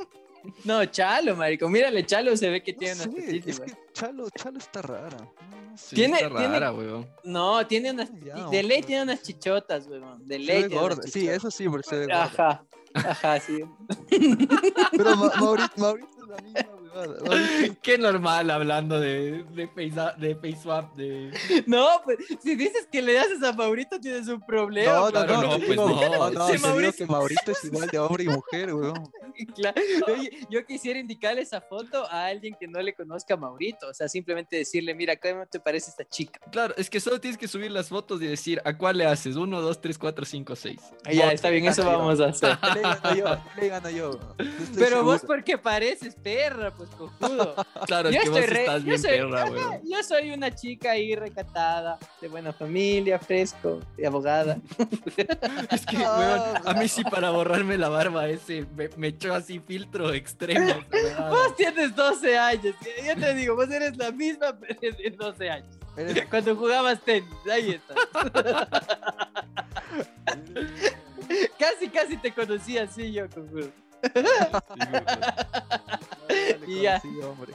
No, 0.64 0.86
Chalo, 0.86 1.36
marico, 1.36 1.68
mírale, 1.70 2.06
Chalo 2.06 2.36
se 2.38 2.50
ve 2.50 2.62
que 2.64 2.74
No 2.74 2.80
tiene 2.80 2.94
unas 2.96 3.04
sé, 3.14 3.20
es 3.20 3.26
chichitas. 3.32 3.60
que 3.60 3.74
Chalo, 3.94 4.30
Chalo 4.30 4.58
está 4.60 4.82
rara. 4.82 5.18
No, 5.18 5.78
sé. 5.78 5.96
Tiene- 5.96 6.18
está 6.20 6.30
tiene- 6.38 6.48
rara, 6.60 6.72
weón. 6.74 7.08
No, 7.24 7.66
tiene 7.68 7.92
unas, 7.92 8.10
Ya, 8.24 8.48
de 8.50 8.64
ley 8.64 8.82
tiene 8.82 9.04
unas 9.04 9.22
chichotas, 9.22 9.88
weón, 9.88 10.26
de 10.28 10.36
Se 10.36 10.40
ley 10.40 10.62
ve 10.64 10.68
tiene 10.70 10.84
unas 10.84 10.96
gorda. 10.98 11.12
Sí, 11.12 11.28
eso 11.28 11.52
sí, 11.52 11.68
porque 11.70 11.90
se 11.90 11.96
ve 11.98 12.06
gorda. 12.06 12.24
Ajá, 12.24 12.66
ajá, 12.94 13.40
sí. 13.40 13.60
Pero 14.92 15.16
Ma- 15.16 15.32
Maurito, 15.40 15.70
Maurito 15.78 16.08
es 16.24 16.28
la 16.28 16.38
misma 16.38 16.77
Qué 17.82 17.98
normal 17.98 18.50
hablando 18.50 19.00
de, 19.00 19.44
de, 19.54 19.68
face, 19.68 20.12
de 20.18 20.36
face 20.36 20.62
swap, 20.62 20.96
de... 20.96 21.32
No, 21.66 21.88
pues 22.04 22.18
si 22.42 22.56
dices 22.56 22.88
que 22.92 23.02
le 23.02 23.20
haces 23.20 23.42
a 23.44 23.54
Maurito 23.54 24.00
tienes 24.00 24.28
un 24.28 24.42
problema. 24.42 24.92
No, 24.94 25.06
no, 25.06 25.12
claro, 25.12 25.34
no, 25.34 25.42
no, 25.44 25.50
pues 25.58 25.70
digo- 25.70 25.90
no. 25.90 26.32
no, 26.32 26.48
digo 26.48 26.68
Mauricio. 26.68 26.94
que 27.06 27.12
Maurito 27.12 27.52
es 27.52 27.64
igual 27.66 27.90
de 27.90 28.00
hombre 28.00 28.24
y 28.24 28.28
mujer, 28.28 28.74
weón. 28.74 29.12
Claro. 29.56 29.80
Oye, 30.08 30.48
yo 30.50 30.66
quisiera 30.66 30.98
indicarle 31.00 31.42
esa 31.42 31.62
foto 31.62 32.06
a 32.10 32.26
alguien 32.26 32.56
que 32.60 32.68
no 32.68 32.82
le 32.82 32.94
conozca 32.96 33.36
a 33.36 33.38
Maurito. 33.38 33.88
O 33.88 33.94
sea, 33.94 34.08
simplemente 34.10 34.56
decirle, 34.56 34.96
mira, 34.96 35.16
¿cómo 35.16 35.46
te 35.46 35.60
parece 35.60 35.92
esta 35.92 36.04
chica? 36.10 36.40
Claro, 36.52 36.74
es 36.76 36.90
que 36.90 37.00
solo 37.00 37.22
tienes 37.22 37.38
que 37.38 37.48
subir 37.48 37.70
las 37.70 37.90
fotos 37.90 38.20
y 38.22 38.26
decir 38.26 38.60
a 38.66 38.76
cuál 38.76 38.98
le 38.98 39.06
haces. 39.06 39.36
Uno, 39.36 39.62
dos, 39.62 39.80
tres, 39.80 40.00
cuatro, 40.00 40.26
cinco, 40.26 40.56
seis. 40.56 40.80
Ah, 41.06 41.12
ya, 41.14 41.32
está 41.32 41.50
bien, 41.52 41.66
eso 41.68 41.86
vamos 41.86 42.20
a 42.20 42.30
hacer. 42.30 42.58
Le 42.74 42.82
gano 42.82 43.16
yo, 43.16 43.44
le 43.62 43.68
gano 43.70 43.90
yo. 43.92 44.20
Pero 44.76 45.04
vos 45.04 45.22
seguro. 45.22 45.36
porque 45.36 45.58
pareces 45.60 46.16
perra, 46.16 46.74
pues 46.78 46.90
cojudo. 46.92 47.56
Claro, 47.88 48.10
es 48.10 48.16
Yo 48.16 48.22
que 48.22 48.30
vos 48.30 48.50
re- 48.50 48.60
estás 48.62 48.82
yo 48.82 48.86
bien 48.88 49.02
soy- 49.02 49.12
perra, 49.12 49.46
weón. 49.46 49.82
Yo 49.90 50.04
soy 50.04 50.32
una 50.32 50.54
chica 50.54 50.92
ahí 50.92 51.16
recatada, 51.16 51.98
de 52.22 52.28
buena 52.28 52.54
familia, 52.54 53.18
fresco, 53.20 53.80
de 53.98 54.08
abogada. 54.08 54.58
Es 55.72 55.86
que, 55.86 55.98
Ah, 55.98 56.54
weón, 56.64 56.68
a 56.78 56.80
mí 56.80 56.88
sí 56.88 57.04
para 57.04 57.30
borrarme 57.32 57.78
la 57.78 57.90
barba 57.90 58.28
ese 58.30 58.66
me, 58.76 58.90
me 58.98 59.08
echó 59.08 59.34
así 59.34 59.60
filtro 59.60 60.14
extremo. 60.14 60.74
Vos 61.30 61.56
tienes 61.56 61.96
12 61.96 62.38
años. 62.38 62.76
Yo 63.06 63.16
te 63.20 63.34
digo, 63.34 63.56
vos 63.56 63.70
eres 63.70 63.98
la 63.98 64.12
misma 64.12 64.56
pero 64.60 64.80
de 64.98 65.10
12 65.18 65.50
años. 65.50 65.78
Cuando 66.30 66.56
jugabas 66.56 67.02
tenis, 67.02 67.28
ahí 67.52 67.72
está. 67.72 68.68
Casi, 71.60 71.90
casi 71.90 72.18
te 72.18 72.32
conocí 72.32 72.78
así 72.78 73.12
yo, 73.12 73.30
conjudo. 73.30 73.70
Y 76.68 76.82
ya. 76.82 77.02
hombre. 77.26 77.54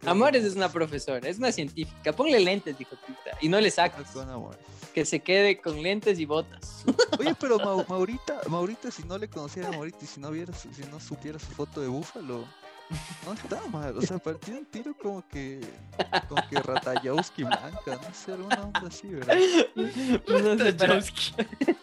Quedo 0.00 0.10
Amores 0.12 0.44
es 0.44 0.54
una 0.54 0.68
profesora, 0.70 1.28
es 1.28 1.38
una 1.38 1.50
científica. 1.50 2.12
Ponle 2.12 2.38
lentes, 2.38 2.78
dijo 2.78 2.94
puta. 3.06 3.36
Y 3.40 3.48
no 3.48 3.60
le 3.60 3.70
con 4.12 4.30
amores. 4.30 4.60
Que 4.94 5.04
se 5.04 5.20
quede 5.20 5.60
con 5.60 5.82
lentes 5.82 6.18
y 6.20 6.24
botas. 6.24 6.84
Oye, 7.18 7.34
pero 7.40 7.58
Mau- 7.58 7.84
Maurita, 7.88 8.40
Maurita, 8.48 8.90
si 8.90 9.02
no 9.04 9.18
le 9.18 9.28
conociera 9.28 9.68
a 9.68 9.72
Maurita 9.72 9.98
y 10.02 10.06
si 10.06 10.20
no 10.20 10.30
viera 10.30 10.52
su- 10.54 10.72
si 10.72 10.82
no 10.84 11.00
supiera 11.00 11.38
su 11.38 11.46
foto 11.46 11.80
de 11.80 11.88
búfalo, 11.88 12.44
no 13.26 13.32
está 13.32 13.60
mal. 13.70 13.96
O 13.96 14.02
sea, 14.02 14.18
partió 14.18 14.54
un 14.58 14.64
tiro 14.66 14.94
como 15.00 15.26
que 15.28 15.60
como 16.28 16.42
que 16.48 16.60
Ratayowski 16.60 17.44
blanca, 17.44 17.98
no 18.02 18.14
sé, 18.14 18.32
alguna 18.32 18.62
onda 18.62 18.82
así, 18.86 19.08
¿verdad? 19.08 19.36
Tajowski. 20.76 21.32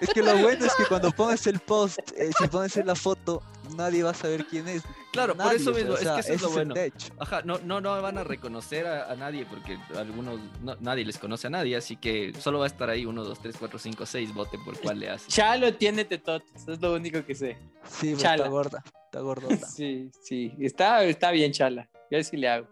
Es 0.00 0.08
que 0.14 0.22
lo 0.22 0.34
bueno 0.38 0.64
es 0.64 0.74
que 0.76 0.86
cuando 0.86 1.10
pones 1.10 1.46
el 1.46 1.58
post, 1.58 1.98
eh, 2.16 2.30
si 2.38 2.48
pones 2.48 2.74
en 2.78 2.86
la 2.86 2.94
foto, 2.94 3.42
nadie 3.76 4.02
va 4.02 4.12
a 4.12 4.14
saber 4.14 4.46
quién 4.46 4.66
es. 4.66 4.82
Claro, 5.12 5.36
por 5.36 5.52
eso 5.52 5.72
o 5.72 5.74
sea, 5.74 5.82
mismo, 5.84 5.94
es 5.98 6.00
que 6.08 6.20
eso 6.20 6.32
es 6.32 6.40
lo 6.40 6.48
bueno. 6.48 6.74
Ajá, 7.18 7.42
no, 7.44 7.58
no, 7.64 7.82
no 7.82 8.00
van 8.00 8.16
a 8.16 8.24
reconocer 8.24 8.86
a, 8.86 9.12
a 9.12 9.16
nadie 9.16 9.44
porque 9.44 9.78
algunos, 9.98 10.40
no- 10.62 10.76
nadie 10.80 11.04
les 11.04 11.18
conoce 11.18 11.48
a 11.48 11.50
nadie, 11.50 11.76
así 11.76 11.96
que 11.96 12.32
solo 12.40 12.60
va 12.60 12.64
a 12.64 12.68
estar 12.68 12.88
ahí 12.88 13.04
uno, 13.04 13.22
dos, 13.24 13.40
tres, 13.40 13.56
cuatro, 13.58 13.78
cinco, 13.78 14.06
seis, 14.06 14.32
voten 14.32 14.64
por 14.64 14.80
cuál 14.80 15.00
le 15.00 15.10
hace. 15.10 15.28
Chalo 15.28 15.74
tiene 15.74 16.06
tetotes, 16.06 16.66
es 16.66 16.80
lo 16.80 16.94
único 16.94 17.22
que 17.26 17.34
sé. 17.34 17.58
Sí, 17.86 18.12
está 18.12 18.48
gorda, 18.48 18.82
está 19.10 19.20
gordota. 19.20 19.66
Sí, 19.66 20.10
sí, 20.22 20.54
está, 20.60 21.02
está 21.04 21.32
bien, 21.32 21.50
Chala. 21.52 21.88
Yo 22.10 22.22
sí 22.22 22.36
le 22.36 22.48
hago. 22.48 22.68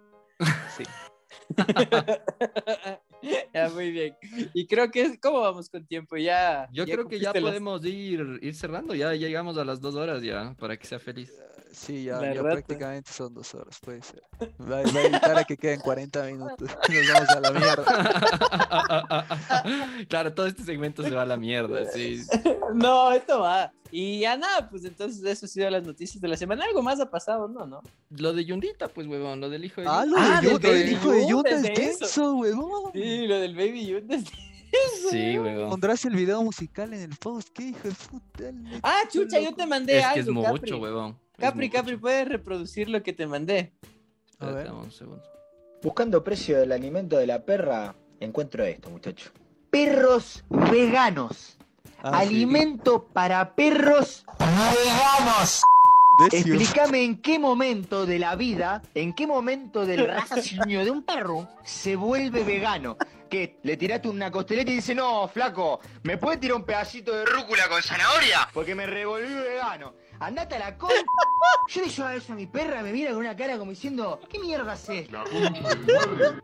Sí. 0.76 0.84
ya, 3.52 3.68
muy 3.70 3.90
bien. 3.90 4.16
Y 4.54 4.66
creo 4.66 4.90
que, 4.90 5.18
¿cómo 5.20 5.40
vamos 5.40 5.68
con 5.68 5.84
tiempo? 5.86 6.16
Ya. 6.16 6.68
Yo 6.72 6.84
creo 6.84 7.08
que 7.08 7.18
ya 7.18 7.32
las- 7.32 7.42
podemos 7.42 7.84
ir, 7.84 8.38
ir 8.40 8.54
cerrando, 8.54 8.94
ya 8.94 9.12
llegamos 9.14 9.58
a 9.58 9.64
las 9.64 9.80
dos 9.80 9.96
horas 9.96 10.22
ya, 10.22 10.54
para 10.58 10.76
que 10.76 10.86
sea 10.86 11.00
feliz. 11.00 11.32
Sí, 11.70 12.04
ya, 12.04 12.32
ya 12.32 12.42
prácticamente 12.42 13.12
son 13.12 13.34
dos 13.34 13.54
horas, 13.54 13.78
puede 13.80 14.00
ser. 14.02 14.22
Va, 14.60 14.80
va 14.80 15.00
a 15.00 15.02
evitar 15.02 15.38
a 15.38 15.44
que 15.44 15.56
queden 15.56 15.80
40 15.80 16.24
minutos. 16.24 16.70
Nos 16.88 17.12
vamos 17.12 17.28
a 17.28 17.40
la 17.40 17.50
mierda. 17.52 19.26
claro, 20.08 20.32
todo 20.34 20.46
este 20.46 20.62
segmento 20.64 21.02
se 21.02 21.10
va 21.10 21.22
a 21.22 21.26
la 21.26 21.36
mierda, 21.36 21.84
sí. 21.92 22.22
No, 22.74 23.12
esto 23.12 23.40
va. 23.40 23.70
Y 23.90 24.20
ya 24.20 24.36
nada, 24.36 24.68
pues 24.68 24.84
entonces 24.84 25.24
eso 25.24 25.46
ha 25.46 25.48
sido 25.48 25.70
las 25.70 25.82
noticias 25.84 26.20
de 26.20 26.28
la 26.28 26.36
semana. 26.36 26.64
Algo 26.64 26.82
más 26.82 27.00
ha 27.00 27.10
pasado, 27.10 27.48
¿no? 27.48 27.66
¿No? 27.66 27.80
Lo 28.10 28.32
de 28.32 28.44
Yundita, 28.44 28.88
pues, 28.88 29.06
huevón, 29.06 29.40
lo 29.40 29.48
del 29.48 29.64
hijo 29.64 29.80
de 29.80 29.86
Ah, 29.88 30.04
Yunda. 30.04 30.20
lo 30.20 30.26
Ah, 30.26 30.40
de 30.42 30.68
Baby 30.68 30.80
el 30.82 30.92
hijo 30.92 31.10
de 31.10 31.28
Yuta 31.28 31.50
es 31.50 31.64
es 31.64 31.74
denso, 32.00 32.34
huevón. 32.36 32.92
Sí, 32.92 33.26
lo 33.26 33.38
del 33.38 33.54
Baby 33.56 33.86
Yoda. 33.86 34.18
Sí, 35.10 35.38
huevón. 35.38 35.70
Pondrás 35.70 36.04
el 36.04 36.14
video 36.14 36.42
musical 36.42 36.92
en 36.92 37.00
el 37.00 37.16
post, 37.16 37.48
qué 37.54 37.68
hijo 37.68 37.88
de 37.88 37.94
puta. 37.94 38.52
Ah, 38.82 39.02
chucha, 39.10 39.40
yo 39.40 39.54
te 39.54 39.64
mandé 39.66 39.98
Es 39.98 40.04
algo. 40.04 40.14
que 40.14 40.20
es 40.20 40.26
Capri. 40.46 40.60
mucho, 40.60 40.78
huevón. 40.82 41.18
Es 41.32 41.38
Capri, 41.40 41.66
mucho. 41.68 41.78
Capri, 41.78 41.96
¿puedes 41.96 42.28
reproducir 42.28 42.88
lo 42.90 43.02
que 43.02 43.12
te 43.14 43.26
mandé? 43.26 43.72
A 44.38 44.46
ver. 44.46 44.66
Espérate, 44.66 44.72
un 44.84 44.92
segundo. 44.92 45.22
Buscando 45.82 46.22
precio 46.22 46.58
del 46.58 46.72
alimento 46.72 47.16
de 47.16 47.26
la 47.26 47.42
perra, 47.44 47.94
encuentro 48.20 48.64
esto, 48.64 48.90
muchacho. 48.90 49.30
Perros 49.70 50.44
veganos. 50.70 51.56
Ah, 52.02 52.20
sí. 52.20 52.26
Alimento 52.28 53.04
para 53.04 53.54
perros 53.54 54.24
veganos. 54.38 55.62
Necio. 56.20 56.54
Explícame 56.54 57.04
en 57.04 57.22
qué 57.22 57.38
momento 57.38 58.04
de 58.04 58.18
la 58.18 58.34
vida, 58.34 58.82
en 58.94 59.12
qué 59.12 59.26
momento 59.26 59.86
del 59.86 60.04
raciocinio 60.06 60.84
de 60.84 60.90
un 60.90 61.02
perro 61.02 61.48
se 61.64 61.94
vuelve 61.94 62.42
vegano. 62.42 62.96
Que 63.30 63.58
le 63.62 63.76
tiraste 63.76 64.08
una 64.08 64.30
costeleta 64.30 64.70
y 64.70 64.76
dice, 64.76 64.94
no, 64.94 65.28
flaco, 65.28 65.80
¿me 66.02 66.16
puedes 66.16 66.40
tirar 66.40 66.56
un 66.56 66.64
pedacito 66.64 67.14
de 67.14 67.26
rúcula 67.26 67.68
con 67.68 67.82
zanahoria? 67.82 68.48
Porque 68.54 68.74
me 68.74 68.86
revolví 68.86 69.32
vegano. 69.32 69.94
Andate 70.18 70.56
a 70.56 70.58
la 70.58 70.78
con... 70.78 70.90
Yo 71.68 71.82
le 71.82 72.04
a 72.04 72.14
eso 72.14 72.32
a 72.32 72.36
mi 72.36 72.46
perra, 72.46 72.82
me 72.82 72.90
mira 72.90 73.10
con 73.10 73.20
una 73.20 73.36
cara 73.36 73.58
como 73.58 73.70
diciendo, 73.70 74.18
¿qué 74.28 74.38
mierda 74.38 74.74
es 74.74 74.88
esto? 74.88 75.22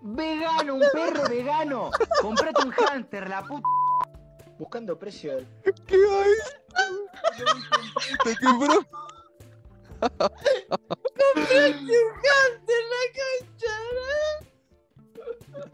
Vegano, 0.03 0.75
un 0.75 0.85
perro 0.93 1.29
vegano. 1.29 1.91
Comprate 2.21 2.67
un 2.67 2.71
hamster, 2.71 3.29
la 3.29 3.43
puta. 3.43 3.67
Buscando 4.59 4.99
precio 4.99 5.37
del 5.37 5.47
¿Qué 5.87 5.97
hay? 5.97 6.33
¿Qué 8.25 8.47
bro? 8.59 8.87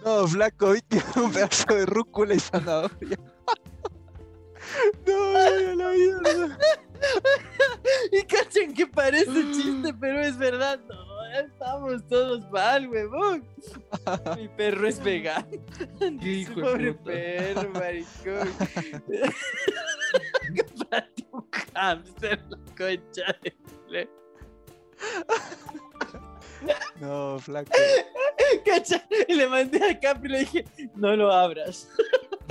No, 0.05 0.27
flaco, 0.27 0.73
vi 0.73 0.81
que 0.83 1.03
un 1.17 1.33
pedazo 1.33 1.75
de 1.75 1.87
rúcula 1.87 2.35
y 2.35 2.41
zanahoria. 2.41 3.19
No, 5.07 5.37
a 5.37 5.51
la 5.51 5.89
mierda. 5.91 6.59
Y 8.13 8.23
cachen 8.23 8.75
que 8.75 8.87
parece 8.87 9.53
chiste, 9.53 9.93
pero 9.95 10.21
es 10.21 10.37
verdad. 10.39 10.79
No, 10.89 11.10
estamos 11.39 12.07
todos 12.09 12.51
mal, 12.51 12.89
huevón. 12.89 13.47
Mi 14.37 14.49
perro 14.49 14.89
es 14.89 15.03
vegano. 15.03 15.49
Hijo 16.23 16.61
Pobre 16.61 16.95
perro, 16.95 17.71
maricón. 17.71 18.53
Comprate 20.69 21.27
un 21.33 21.49
hamster, 21.75 22.45
la 22.49 22.59
concha 22.77 23.37
de... 23.43 24.09
No, 27.01 27.39
flaco. 27.39 27.71
Cacha, 28.65 29.07
y 29.29 29.35
le 29.35 29.49
mandé 29.49 29.91
a 29.91 29.99
Capri 29.99 30.29
y 30.29 30.33
le 30.33 30.39
dije, 30.41 30.65
no 30.95 31.17
lo 31.17 31.33
abras. 31.33 31.89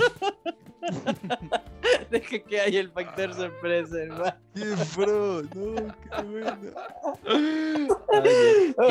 Deja 2.10 2.38
que 2.40 2.60
haya 2.60 2.80
el 2.80 2.90
factor 2.90 3.34
sorpresa, 3.34 4.02
hermano. 4.02 4.34
Qué 4.54 4.74
bro, 4.96 5.42
no, 5.42 5.94
qué 6.02 6.22
bueno. 6.24 6.56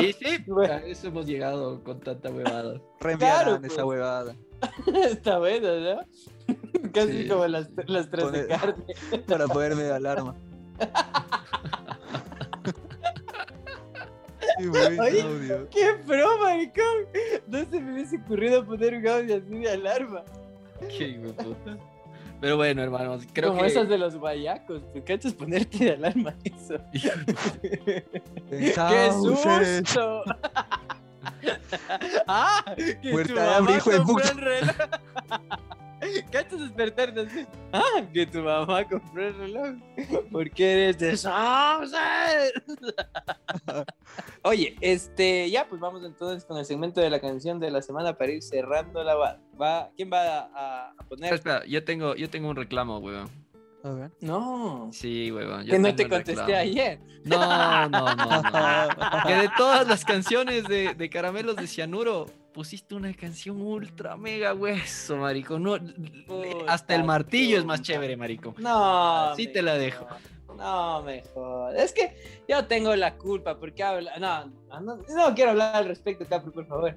Y 0.00 0.12
sí, 0.14 0.38
Bueno. 0.46 0.74
a 0.74 0.76
eso 0.78 1.08
hemos 1.08 1.26
llegado 1.26 1.82
con 1.84 2.00
tanta 2.00 2.30
huevada. 2.30 2.80
Reenviarán 3.00 3.44
Claro, 3.60 3.66
esa 3.66 3.84
huevada. 3.84 4.34
Está 5.04 5.38
bueno, 5.38 5.68
¿no? 5.80 6.00
Casi 6.92 7.22
Sí. 7.22 7.28
como 7.28 7.46
las, 7.46 7.68
las 7.86 8.10
tres 8.10 8.32
de 8.32 8.46
carne. 8.48 8.84
Para 9.26 9.46
ponerme 9.46 9.82
de 9.84 9.92
alarma. 9.94 10.34
Qué 14.58 14.66
buen 14.68 15.00
Oye, 15.00 15.22
audio. 15.22 15.68
¡Qué 15.70 15.94
pro, 16.06 16.38
maricón! 16.38 17.06
No 17.46 17.58
se 17.70 17.80
me 17.80 17.92
hubiese 17.94 18.16
ocurrido 18.18 18.64
poner 18.66 18.94
un 18.96 19.06
audio 19.08 19.36
así 19.36 19.58
de 19.58 19.70
alarma. 19.70 20.22
Qué 20.88 21.08
hijo. 21.08 21.34
Pero 22.40 22.56
bueno, 22.56 22.82
hermanos, 22.82 23.22
creo 23.32 23.50
Como 23.50 23.60
que. 23.62 23.68
esas 23.68 23.88
de 23.88 23.98
los 23.98 24.16
guayacos. 24.16 24.82
¿Tú 24.92 25.04
cachas 25.04 25.34
ponerte 25.34 25.78
de 25.84 25.92
alarma 25.92 26.34
eso? 26.44 26.76
¡Qué 28.50 29.12
susto! 29.12 30.22
¡Ah! 32.26 32.64
Que 32.76 33.10
Puerta 33.10 33.34
tu 33.34 33.40
mamá 33.40 33.72
de 33.72 33.80
compró 33.80 34.04
puta. 34.04 34.30
el 34.30 34.38
reloj. 34.38 34.76
¿Cachas 36.32 36.60
despertarte 36.60 37.20
así? 37.20 37.46
¡Ah! 37.72 38.02
Que 38.12 38.26
tu 38.26 38.40
mamá 38.42 38.84
compró 38.88 39.26
el 39.28 39.34
reloj. 39.36 39.74
¿Por 40.32 40.50
qué 40.50 40.72
eres 40.72 40.98
de 40.98 41.16
Sauces? 41.16 42.52
Oye, 44.42 44.76
este, 44.80 45.50
ya 45.50 45.68
pues 45.68 45.80
vamos 45.80 46.02
entonces 46.04 46.44
con 46.44 46.56
el 46.58 46.64
segmento 46.64 47.00
de 47.00 47.10
la 47.10 47.20
canción 47.20 47.60
de 47.60 47.70
la 47.70 47.82
semana 47.82 48.16
para 48.16 48.32
ir 48.32 48.42
cerrando 48.42 49.02
la 49.04 49.14
va. 49.14 49.38
va 49.60 49.90
¿Quién 49.96 50.10
va 50.12 50.22
a, 50.22 50.38
a- 50.54 50.86
a 50.86 50.90
Espera, 50.90 51.08
poner? 51.08 51.34
espera, 51.34 51.64
yo 51.66 51.84
tengo, 51.84 52.14
yo 52.14 52.30
tengo 52.30 52.48
un 52.48 52.56
reclamo, 52.56 52.98
weón. 52.98 53.28
A 53.82 53.90
ver. 53.90 54.10
No. 54.20 54.90
Sí, 54.92 55.30
weón. 55.32 55.64
yo 55.64 55.72
Que 55.72 55.78
no 55.78 55.94
te 55.94 56.08
contesté 56.08 56.32
reclamo. 56.40 56.60
ayer. 56.60 57.00
No, 57.24 57.88
no, 57.88 58.14
no, 58.14 58.42
no. 58.42 59.22
que 59.26 59.34
de 59.34 59.50
todas 59.56 59.86
las 59.86 60.04
canciones 60.04 60.64
de, 60.68 60.94
de 60.94 61.10
Caramelos 61.10 61.56
de 61.56 61.66
Cianuro, 61.66 62.26
pusiste 62.52 62.94
una 62.94 63.12
canción 63.14 63.60
ultra 63.60 64.16
mega 64.16 64.54
hueso, 64.54 65.16
marico. 65.16 65.58
No, 65.58 65.78
hasta 66.66 66.94
el 66.94 67.04
martillo 67.04 67.58
es 67.58 67.64
más 67.64 67.82
chévere, 67.82 68.16
marico. 68.16 68.54
No. 68.58 69.34
Sí 69.36 69.46
me 69.46 69.52
te 69.52 69.62
la 69.62 69.74
dejo. 69.74 70.06
No, 70.56 71.02
mejor. 71.02 71.76
Es 71.76 71.92
que 71.92 72.42
yo 72.48 72.66
tengo 72.66 72.94
la 72.96 73.16
culpa 73.16 73.58
porque 73.58 73.82
habla. 73.82 74.18
No, 74.18 74.80
no, 74.80 74.96
no 74.96 75.34
quiero 75.34 75.52
hablar 75.52 75.76
al 75.76 75.86
respecto, 75.86 76.26
Capri, 76.26 76.50
por 76.50 76.66
favor. 76.66 76.96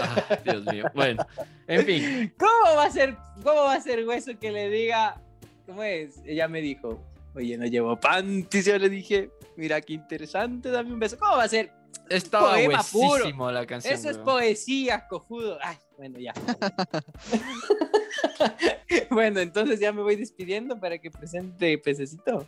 Ah, 0.00 0.38
Dios 0.44 0.64
mío. 0.64 0.84
Bueno, 0.94 1.24
en 1.66 1.84
fin. 1.84 2.34
¿Cómo 2.38 2.76
va 2.76 2.84
a 2.84 2.90
ser, 2.90 3.16
cómo 3.42 3.62
va 3.62 3.74
a 3.74 3.80
ser 3.80 4.06
hueso 4.06 4.32
que 4.38 4.50
le 4.50 4.68
diga, 4.70 5.20
cómo 5.66 5.82
es? 5.82 6.20
Ella 6.24 6.48
me 6.48 6.60
dijo, 6.60 7.00
oye, 7.34 7.56
no 7.56 7.66
llevo 7.66 7.98
panties. 7.98 8.66
Yo 8.66 8.78
le 8.78 8.88
dije, 8.88 9.30
mira 9.56 9.80
qué 9.80 9.94
interesante, 9.94 10.70
dame 10.70 10.92
un 10.92 10.98
beso. 10.98 11.18
¿Cómo 11.18 11.36
va 11.36 11.44
a 11.44 11.48
ser? 11.48 11.72
Estaba 12.08 12.54
Poema 12.54 12.82
puro. 12.92 13.50
la 13.50 13.66
canción. 13.66 13.94
Eso 13.94 14.10
es 14.10 14.18
poesía, 14.18 15.06
cojudo. 15.08 15.58
Ay, 15.62 15.76
bueno, 15.96 16.18
ya. 16.18 16.34
bueno, 19.10 19.40
entonces 19.40 19.80
ya 19.80 19.92
me 19.92 20.02
voy 20.02 20.16
despidiendo 20.16 20.78
para 20.78 20.98
que 20.98 21.10
presente 21.10 21.78
Pececito. 21.78 22.46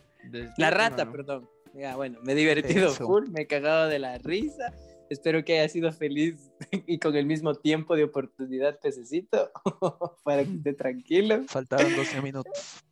La 0.57 0.71
rata, 0.71 1.03
hermano. 1.03 1.13
perdón. 1.13 1.51
Ya, 1.75 1.97
bueno, 1.97 2.19
me 2.23 2.33
he 2.33 2.35
divertido 2.35 2.89
Eso. 2.89 3.07
full, 3.07 3.29
me 3.29 3.43
he 3.43 3.47
cagado 3.47 3.89
de 3.89 3.99
la 3.99 4.19
risa. 4.19 4.73
Espero 5.09 5.45
que 5.45 5.59
haya 5.59 5.69
sido 5.69 5.93
feliz 5.93 6.51
y 6.87 6.99
con 6.99 7.15
el 7.17 7.27
mismo 7.27 7.55
tiempo 7.55 7.97
de 7.97 8.05
oportunidad, 8.05 8.79
Pececito, 8.81 9.51
para 10.25 10.45
que 10.45 10.53
esté 10.53 10.73
tranquilo. 10.73 11.45
Faltaron 11.47 11.95
12 11.95 12.23
minutos. 12.23 12.83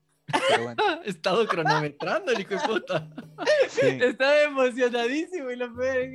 Pero 0.48 0.65
bueno, 0.65 0.82
He 1.05 1.11
estado 1.11 1.47
cronometrando 1.47 2.32
el 2.32 2.40
hijo 2.40 2.55
de 2.55 2.61
puta. 2.61 3.09
sí. 3.69 3.86
Estaba 3.86 4.43
emocionadísimo 4.43 5.51
y 5.51 5.56
lo 5.56 5.74
peor 5.74 6.09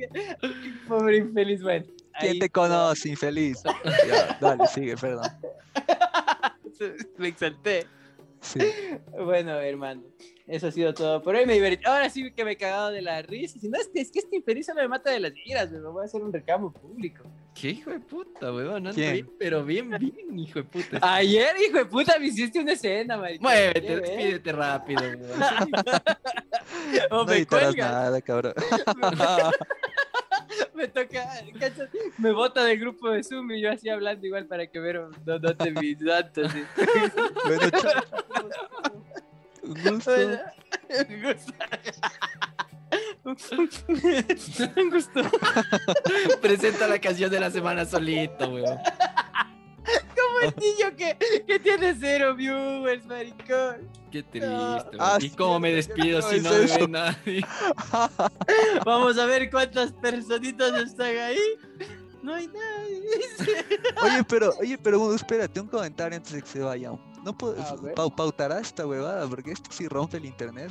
Pobre 0.88 1.18
infeliz, 1.18 1.62
bueno. 1.62 1.86
¿Quién 2.18 2.38
te 2.38 2.50
conoce, 2.50 3.08
infeliz? 3.10 3.62
Ya, 4.08 4.38
dale, 4.40 4.66
sigue, 4.66 4.96
perdón. 4.96 5.30
Me 7.18 7.28
exalté. 7.28 7.86
Sí. 8.40 8.58
Bueno, 9.12 9.52
hermano, 9.60 10.02
eso 10.46 10.68
ha 10.68 10.72
sido 10.72 10.94
todo 10.94 11.22
por 11.22 11.34
hoy. 11.34 11.46
Me 11.46 11.54
divertí. 11.54 11.84
Ahora 11.86 12.08
sí 12.08 12.32
que 12.32 12.44
me 12.44 12.52
he 12.52 12.56
cagado 12.56 12.90
de 12.90 13.02
la 13.02 13.22
risa. 13.22 13.58
Si 13.58 13.68
no, 13.68 13.78
es 13.78 13.88
que, 13.88 14.00
es 14.00 14.10
que 14.10 14.20
este 14.20 14.36
infeliz 14.36 14.66
solo 14.66 14.80
me 14.80 14.88
mata 14.88 15.10
de 15.10 15.20
las 15.20 15.32
iras, 15.44 15.70
me 15.70 15.80
voy 15.80 16.02
a 16.02 16.06
hacer 16.06 16.22
un 16.22 16.32
reclamo 16.32 16.72
público. 16.72 17.24
¿Qué 17.60 17.68
hijo 17.70 17.90
de 17.90 17.98
puta, 18.00 18.50
weón? 18.52 18.76
Ando 18.86 18.92
¿Quién? 18.94 19.12
bien, 19.12 19.30
pero 19.38 19.62
bien, 19.64 19.90
bien, 19.90 20.38
hijo 20.38 20.60
de 20.60 20.64
puta. 20.64 20.98
Ayer, 21.02 21.54
hijo 21.68 21.76
de 21.78 21.84
puta, 21.84 22.18
me 22.18 22.26
hiciste 22.28 22.58
una 22.60 22.72
escena, 22.72 23.18
maricón. 23.18 23.42
Muévete, 23.42 24.00
despídete 24.00 24.52
rápido, 24.52 25.02
weón. 25.20 25.42
O 27.10 27.16
No 27.16 27.24
me 27.26 27.44
cuelgas. 27.46 27.76
nada, 27.92 28.20
cabrón. 28.22 28.54
me 30.74 30.88
toca, 30.88 31.28
me 32.16 32.32
bota 32.32 32.64
del 32.64 32.80
grupo 32.80 33.10
de 33.10 33.22
Zoom 33.22 33.50
y 33.50 33.60
yo 33.60 33.70
así 33.70 33.90
hablando 33.90 34.26
igual 34.26 34.46
para 34.46 34.66
que 34.66 34.80
Vero 34.80 35.10
no 35.26 35.38
note 35.38 35.70
mis 35.72 36.02
datos. 36.02 36.50
¿sí? 36.52 36.64
Bueno, 37.44 37.70
chao. 37.70 38.02
Un 39.62 39.74
gusto. 39.84 40.12
Gusto. 41.22 41.52
Un 44.76 44.90
gusto. 44.90 45.22
Presenta 46.42 46.86
la 46.86 46.98
canción 46.98 47.30
de 47.30 47.40
la 47.40 47.50
semana 47.50 47.84
solito, 47.84 48.48
weón. 48.48 48.78
Como 50.14 50.40
el 50.42 50.54
niño 50.56 50.96
que, 50.96 51.16
que 51.46 51.58
tiene 51.58 51.96
cero 51.98 52.34
viewers, 52.36 53.04
maricón. 53.06 53.88
Qué 54.10 54.22
triste, 54.22 54.48
No. 54.48 54.84
Ah, 54.98 55.18
¿Y 55.20 55.30
cómo 55.30 55.58
me 55.58 55.72
despido 55.72 56.20
no 56.20 56.28
si 56.28 56.36
es 56.36 56.42
no 56.42 56.50
me 56.50 56.64
eso. 56.64 56.78
ve 56.80 56.88
nadie? 56.88 57.46
Vamos 58.84 59.18
a 59.18 59.26
ver 59.26 59.50
cuántas 59.50 59.92
personitas 59.92 60.72
están 60.82 61.16
ahí. 61.16 61.38
No 62.22 62.34
hay 62.34 62.46
nadie. 62.48 63.00
Oye, 64.02 64.24
pero, 64.28 64.52
oye, 64.60 64.76
pero 64.78 64.98
bueno, 64.98 65.14
espérate, 65.14 65.58
un 65.60 65.68
comentario 65.68 66.16
antes 66.18 66.32
de 66.32 66.42
que 66.42 66.48
se 66.48 66.60
vayan. 66.60 66.98
No 67.24 67.36
puedo, 67.36 67.60
A 67.62 67.74
ver. 67.82 67.94
pau- 67.94 68.14
pautará 68.14 68.60
esta 68.60 68.86
huevada, 68.86 69.26
porque 69.28 69.52
esto 69.52 69.70
sí 69.72 69.88
rompe 69.88 70.16
el 70.18 70.24
internet. 70.26 70.70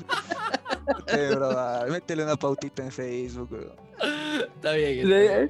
Métele, 0.88 1.30
bro, 1.36 1.56
métele 1.90 2.24
una 2.24 2.36
pautita 2.36 2.84
en 2.84 2.92
Facebook, 2.92 3.52
weón. 3.52 3.90
Está 4.56 4.72
bien. 4.72 5.12
está 5.12 5.46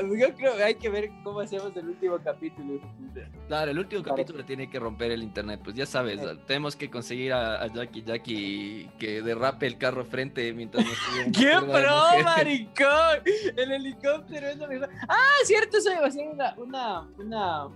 bien. 0.00 0.18
Yo 0.18 0.34
creo 0.34 0.56
que 0.56 0.62
hay 0.62 0.74
que 0.76 0.88
ver 0.88 1.10
cómo 1.22 1.40
hacemos 1.40 1.76
el 1.76 1.88
último 1.88 2.18
capítulo. 2.24 2.80
Claro, 3.46 3.70
el 3.70 3.78
último 3.78 4.02
capítulo 4.02 4.42
tiene 4.44 4.70
que 4.70 4.78
romper 4.78 5.10
el 5.10 5.22
internet. 5.22 5.60
Pues 5.62 5.76
ya 5.76 5.84
sabes, 5.84 6.18
Eh. 6.20 6.38
tenemos 6.46 6.74
que 6.76 6.88
conseguir 6.90 7.32
a, 7.34 7.62
a 7.62 7.66
Jackie 7.66 8.02
Jackie 8.02 8.90
que 8.98 9.20
derrape 9.20 9.66
el 9.66 9.76
carro 9.76 10.04
frente 10.06 10.52
mientras 10.54 10.84
nos 10.86 10.94
¡Qué 11.36 11.52
pro, 11.60 12.24
maricón! 12.24 13.18
El 13.56 13.72
helicóptero 13.72 14.48
es 14.48 14.56
lo 14.56 14.66
mejor. 14.68 14.88
Ah, 15.08 15.16
cierto, 15.44 15.76
eso 15.76 15.92
iba 15.92 16.06
a 16.06 16.10
ser 16.10 16.26
una, 16.28 16.54
una, 16.56 17.08
una, 17.18 17.68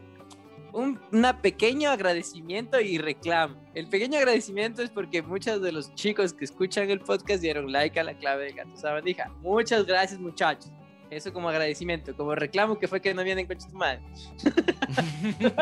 un 0.74 1.00
una 1.12 1.40
pequeño 1.40 1.90
agradecimiento 1.90 2.80
y 2.80 2.98
reclamo. 2.98 3.56
El 3.74 3.88
pequeño 3.88 4.18
agradecimiento 4.18 4.82
es 4.82 4.90
porque 4.90 5.22
muchos 5.22 5.62
de 5.62 5.72
los 5.72 5.94
chicos 5.94 6.32
que 6.32 6.44
escuchan 6.44 6.90
el 6.90 7.00
podcast 7.00 7.40
dieron 7.40 7.72
like 7.72 7.98
a 7.98 8.04
la 8.04 8.14
clave 8.18 8.44
de 8.44 8.52
gato 8.52 8.76
sabandija. 8.76 9.30
Muchas 9.40 9.86
gracias, 9.86 10.20
muchachos. 10.20 10.70
Eso 11.10 11.32
como 11.32 11.48
agradecimiento, 11.48 12.16
como 12.16 12.34
reclamo 12.34 12.76
que 12.78 12.88
fue 12.88 13.00
que 13.00 13.14
no 13.14 13.22
vienen 13.22 13.46
con 13.46 13.56
tu 13.56 13.76
madre. 13.76 14.02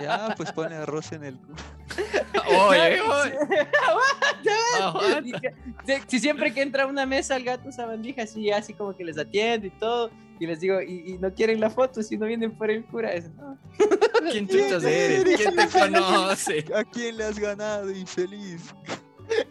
Ya, 0.00 0.34
pues 0.36 0.52
pone 0.52 0.74
arroz 0.74 1.12
en 1.12 1.24
el. 1.24 1.38
Oye, 2.68 3.00
oye. 3.00 3.38
Si 6.06 6.18
siempre 6.18 6.52
que 6.52 6.62
entra 6.62 6.84
a 6.84 6.86
una 6.86 7.06
mesa 7.06 7.36
el 7.36 7.44
gato 7.44 7.70
sabandija, 7.72 8.22
así, 8.22 8.50
así 8.50 8.74
como 8.74 8.96
que 8.96 9.04
les 9.04 9.18
atiende 9.18 9.68
y 9.68 9.70
todo, 9.70 10.10
y 10.38 10.46
les 10.46 10.60
digo, 10.60 10.80
y, 10.80 11.12
y 11.12 11.18
no 11.18 11.32
quieren 11.32 11.60
la 11.60 11.70
foto, 11.70 12.02
si 12.02 12.16
no 12.16 12.26
vienen 12.26 12.56
por 12.56 12.70
el 12.70 12.84
cura, 12.84 13.12
es, 13.12 13.30
no. 13.34 13.58
¿Quién 14.30 14.48
chuchas 14.48 14.84
eres? 14.84 15.36
¿Quién 15.36 15.56
te 15.56 15.68
conoce? 15.78 16.64
¿A 16.74 16.84
quién 16.84 17.16
le 17.16 17.24
has 17.24 17.38
ganado, 17.38 17.90
infeliz? 17.90 18.74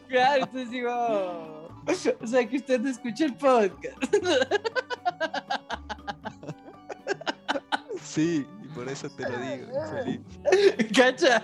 Claro, 0.08 0.44
entonces 0.44 0.70
digo, 0.70 0.92
o 2.22 2.28
sea 2.28 2.48
que 2.48 2.58
usted 2.58 2.80
no 2.80 2.90
escucha 2.90 3.26
el 3.26 3.36
podcast. 3.36 3.98
Sí, 8.02 8.46
por 8.74 8.90
eso 8.90 9.10
te 9.10 9.24
lo 9.24 9.38
digo, 9.40 9.68
infeliz. 9.68 10.22
¿Cacha? 10.96 11.44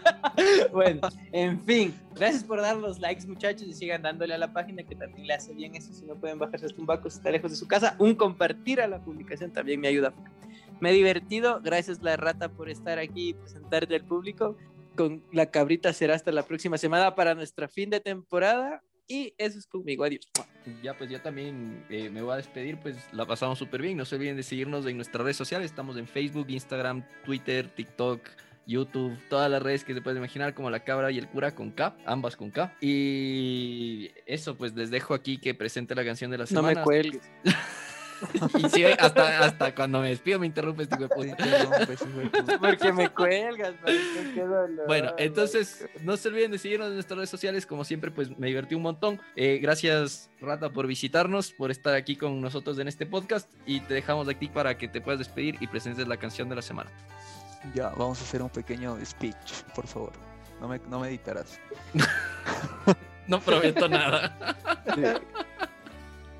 Bueno, 0.72 1.08
en 1.32 1.60
fin, 1.64 1.94
gracias 2.16 2.44
por 2.44 2.62
dar 2.62 2.78
los 2.78 3.00
likes, 3.00 3.28
muchachos, 3.28 3.64
y 3.68 3.74
sigan 3.74 4.02
dándole 4.02 4.34
a 4.34 4.38
la 4.38 4.52
página 4.52 4.84
que 4.84 4.96
también 4.96 5.28
le 5.28 5.34
hace 5.34 5.54
bien 5.54 5.76
eso. 5.76 5.94
Si 5.94 6.06
no 6.06 6.16
pueden 6.16 6.40
bajarse 6.40 6.68
baco, 6.80 7.10
si 7.10 7.18
está 7.18 7.32
lejos 7.32 7.52
de 7.52 7.58
su 7.58 7.68
casa, 7.68 7.96
un 8.00 8.16
compartir 8.16 8.82
a 8.82 8.88
la 8.88 9.04
publicación 9.04 9.52
también 9.52 9.80
me 9.80 9.88
ayuda. 9.88 10.14
Me 10.80 10.92
he 10.92 10.94
divertido, 10.94 11.62
gracias 11.62 12.02
la 12.02 12.16
rata 12.16 12.50
por 12.50 12.70
estar 12.70 13.00
aquí 13.00 13.30
y 13.30 13.34
presentarte 13.34 13.96
al 13.96 14.06
público. 14.06 14.58
Con 14.96 15.24
la 15.32 15.48
cabrita 15.48 15.94
será 15.94 16.16
hasta 16.16 16.32
la 16.32 16.44
próxima 16.44 16.78
semana 16.78 17.16
para 17.16 17.36
nuestra 17.36 17.68
fin 17.68 17.90
de 17.90 18.00
temporada. 18.00 18.82
Y 19.12 19.34
eso 19.40 19.58
es 19.58 19.66
conmigo, 19.66 20.04
adiós. 20.04 20.30
Ya, 20.84 20.96
pues 20.96 21.10
yo 21.10 21.20
también 21.20 21.84
eh, 21.90 22.10
me 22.12 22.22
voy 22.22 22.34
a 22.34 22.36
despedir, 22.38 22.78
pues 22.80 22.96
la 23.12 23.26
pasamos 23.26 23.58
súper 23.58 23.82
bien. 23.82 23.98
No 23.98 24.06
se 24.06 24.16
olviden 24.16 24.38
de 24.38 24.44
seguirnos 24.44 24.86
en 24.86 24.96
nuestras 24.98 25.24
redes 25.24 25.36
sociales. 25.36 25.66
Estamos 25.72 25.98
en 25.98 26.08
Facebook, 26.08 26.46
Instagram, 26.48 27.04
Twitter, 27.26 27.68
TikTok, 27.70 28.22
YouTube, 28.68 29.18
todas 29.28 29.50
las 29.50 29.64
redes 29.64 29.84
que 29.84 29.96
se 29.96 30.02
pueden 30.02 30.20
imaginar, 30.20 30.54
como 30.54 30.70
la 30.70 30.84
cabra 30.84 31.10
y 31.10 31.18
el 31.18 31.28
cura 31.28 31.56
con 31.56 31.72
K, 31.72 31.98
ambas 32.06 32.36
con 32.36 32.52
K. 32.52 32.78
Y 32.82 34.12
eso, 34.28 34.56
pues 34.56 34.76
les 34.76 34.92
dejo 34.92 35.16
aquí 35.16 35.40
que 35.40 35.56
presente 35.56 35.96
la 35.96 36.06
canción 36.06 36.30
de 36.30 36.38
la 36.38 36.44
No 36.44 36.48
semana. 36.48 36.80
me 36.82 36.84
cuelgues. 36.84 37.28
Y 38.58 38.70
sí, 38.70 38.84
hasta, 38.84 39.46
hasta 39.46 39.76
cuando 39.76 40.02
me 40.02 40.10
despido 40.10 40.40
me 40.40 40.46
interrumpe 40.46 40.84
este 40.84 40.96
hijo 40.96 41.08
de 41.08 41.10
puta. 41.10 42.60
Porque 42.60 42.94
me 42.94 43.10
cuelgas. 43.10 43.74
Bueno, 44.88 45.14
entonces 45.18 45.88
no 46.02 46.18
se 46.18 46.28
olviden 46.30 46.52
de 46.52 46.58
seguirnos 46.58 46.90
en 46.90 46.96
nuestras 46.96 47.18
redes 47.18 47.30
sociales. 47.30 47.66
Como 47.66 47.84
siempre, 47.84 48.12
pues 48.12 48.38
me 48.38 48.48
divertí 48.48 48.76
un 48.76 48.82
montón. 48.82 49.22
Eh, 49.36 49.60
gracias, 49.62 50.30
Rata, 50.42 50.70
por 50.70 50.88
visitarnos, 50.88 51.52
por 51.52 51.72
estar 51.72 51.96
aquí 51.96 52.16
con 52.16 52.42
nosotros 52.42 52.78
en 52.80 52.88
este 52.88 53.06
podcast. 53.06 53.50
Y 53.66 53.82
te 53.82 53.94
dejamos 53.94 54.28
de 54.28 54.34
aquí 54.34 54.48
para 54.48 54.78
que 54.78 54.88
te 54.88 55.02
puedas 55.02 55.20
despedir 55.20 55.58
y 55.60 55.68
presentes 55.68 56.08
la 56.08 56.18
canción 56.18 56.50
de 56.50 56.56
la 56.56 56.62
semana. 56.62 56.92
Ya, 57.74 57.90
vamos 57.90 58.20
a 58.22 58.24
hacer 58.24 58.42
un 58.42 58.50
pequeño 58.50 58.98
speech, 59.06 59.64
por 59.76 59.86
favor. 59.86 60.14
No 60.62 60.68
me, 60.68 60.80
no 60.90 61.00
me 61.00 61.10
editarás. 61.10 61.60
No 63.30 63.40
prometo 63.40 63.88
nada. 63.88 64.36
Sí. 64.96 65.04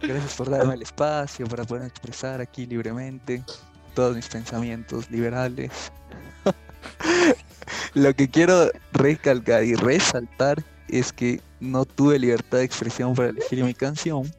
Gracias 0.02 0.36
por 0.36 0.50
darme 0.50 0.74
el 0.76 0.82
espacio 0.82 1.48
para 1.48 1.64
poder 1.66 1.86
expresar 1.88 2.42
aquí 2.42 2.66
libremente 2.66 3.44
todos 3.94 4.16
mis 4.16 4.28
pensamientos 4.28 5.10
liberales. 5.12 5.72
Lo 7.94 8.14
que 8.16 8.30
quiero 8.30 8.72
recalcar 8.94 9.64
y 9.64 9.76
resaltar 9.76 10.64
es 10.88 11.12
que 11.14 11.42
no 11.60 11.86
tuve 11.86 12.18
libertad 12.18 12.60
de 12.60 12.64
expresión 12.64 13.14
para 13.14 13.30
elegir 13.30 13.64
mi 13.64 13.74
canción, 13.74 14.32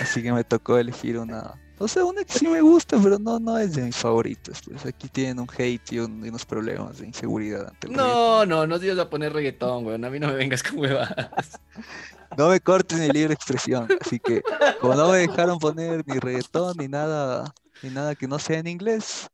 así 0.00 0.22
que 0.22 0.32
me 0.32 0.44
tocó 0.44 0.78
elegir 0.78 1.18
una, 1.18 1.54
o 1.78 1.88
sea, 1.88 2.04
una 2.04 2.24
que 2.24 2.32
sí 2.38 2.46
me 2.46 2.60
gusta, 2.60 2.98
pero 3.02 3.18
no, 3.18 3.38
no 3.38 3.58
es 3.58 3.74
de 3.74 3.82
mis 3.82 3.96
favoritos. 3.96 4.62
Pues 4.64 4.86
aquí 4.86 5.08
tienen 5.08 5.40
un 5.40 5.48
hate 5.58 5.92
y, 5.92 5.98
un- 5.98 6.24
y 6.24 6.28
unos 6.28 6.46
problemas 6.46 6.98
de 6.98 7.06
inseguridad 7.06 7.68
ante 7.68 7.88
el 7.88 7.94
reggaetón. 7.94 8.16
No, 8.16 8.46
no, 8.46 8.66
no 8.66 8.78
te 8.80 8.86
ibas 8.86 8.98
a 8.98 9.10
poner 9.10 9.32
reggaetón, 9.32 9.84
weón. 9.84 10.04
A 10.04 10.10
mí 10.10 10.18
no 10.20 10.28
me 10.28 10.34
vengas 10.34 10.62
con 10.62 10.78
huevadas. 10.78 11.60
No 12.36 12.48
me 12.48 12.60
cortes 12.60 12.98
mi 12.98 13.08
libre 13.08 13.34
expresión, 13.34 13.88
así 14.00 14.18
que 14.18 14.42
como 14.80 14.94
no 14.94 15.10
me 15.10 15.18
dejaron 15.18 15.58
poner 15.58 16.02
ni 16.06 16.18
reggaetón 16.18 16.76
ni 16.78 16.88
nada, 16.88 17.52
ni 17.82 17.90
nada 17.90 18.14
que 18.14 18.26
no 18.26 18.38
sea 18.38 18.58
en 18.58 18.66
inglés, 18.66 19.28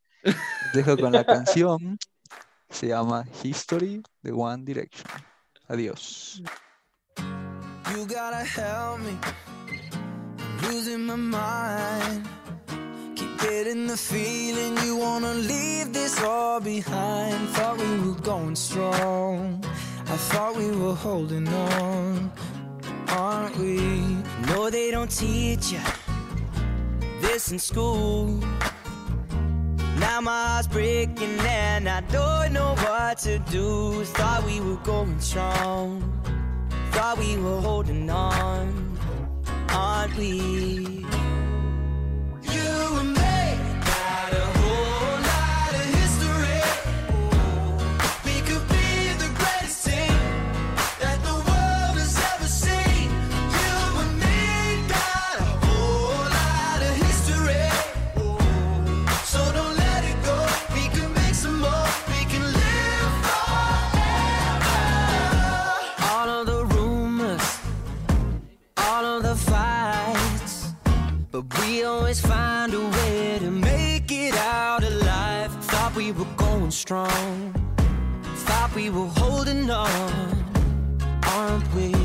dejo 0.75 0.97
con 0.97 1.13
la 1.13 1.25
canción. 1.25 1.99
Se 2.69 2.89
llama 2.89 3.25
History 3.43 4.03
de 4.23 4.33
One 4.33 4.65
Direction. 4.65 5.07
Adiós. 5.69 6.43
You 7.93 8.07
gotta 8.07 8.45
help 8.45 9.01
me. 9.01 9.19
Losing 10.63 11.07
my 11.07 11.17
mind. 11.17 12.29
Keep 13.17 13.41
getting 13.41 13.87
the 13.89 13.97
feeling 13.97 14.77
you 14.87 14.97
wanna 14.97 15.35
leave 15.35 15.93
this 15.93 16.23
all 16.23 16.61
behind. 16.61 17.49
Thought 17.51 17.79
we 17.79 18.09
were 18.09 18.21
going 18.23 18.55
strong. 18.55 19.65
I 20.07 20.17
thought 20.17 20.57
we 20.57 20.71
were 20.71 20.95
holding 20.95 21.49
on. 21.49 22.31
Aren't 23.11 23.57
we? 23.59 24.01
No, 24.47 24.71
they 24.71 24.91
don't 24.91 25.11
teach 25.11 25.73
you 25.73 25.81
this 27.21 27.51
in 27.53 27.59
school. 27.59 28.27
Now 29.99 30.21
my 30.21 30.47
heart's 30.47 30.69
breaking 30.69 31.39
and 31.41 31.89
I 31.89 32.01
don't 32.03 32.53
know 32.53 32.75
what 32.77 33.19
to 33.19 33.39
do. 33.51 34.05
Thought 34.05 34.45
we 34.45 34.61
were 34.61 34.77
going 34.77 35.21
strong. 35.21 36.03
Thought 36.93 37.19
we 37.19 37.37
were 37.37 37.61
holding 37.61 38.09
on, 38.09 38.99
aren't 39.69 40.17
we? 40.17 41.05
But 71.43 71.61
we 71.61 71.85
always 71.85 72.21
find 72.21 72.75
a 72.75 72.81
way 72.81 73.39
to 73.39 73.51
make 73.51 74.11
it 74.11 74.35
out 74.35 74.83
alive. 74.83 75.53
Thought 75.65 75.95
we 75.95 76.13
were 76.13 76.33
going 76.37 76.71
strong. 76.71 77.55
Thought 78.47 78.75
we 78.75 78.91
were 78.91 79.07
holding 79.17 79.71
on, 79.71 80.45
aren't 81.23 81.75
we? 81.75 82.00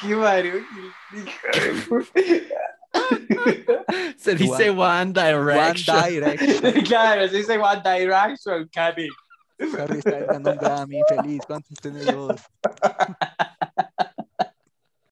Direction, 0.00 0.08
qué 0.08 0.14
varón. 0.14 0.66
Se 4.16 4.34
dice 4.34 4.70
One 4.70 5.12
One 5.12 5.12
Direction. 5.12 5.96
Direction. 6.02 6.72
claro, 6.84 7.28
se 7.28 7.36
dice 7.36 7.58
One 7.58 7.82
Direction, 7.82 8.68
Cami. 8.72 9.08
Harry 9.78 10.00
Styles 10.00 10.26
ganó 10.26 10.50
un 10.50 10.58
Grammy, 10.58 11.00
feliz. 11.08 11.40
¿Cuántos 11.46 11.78
tenés 11.78 12.14
vos? 12.14 12.40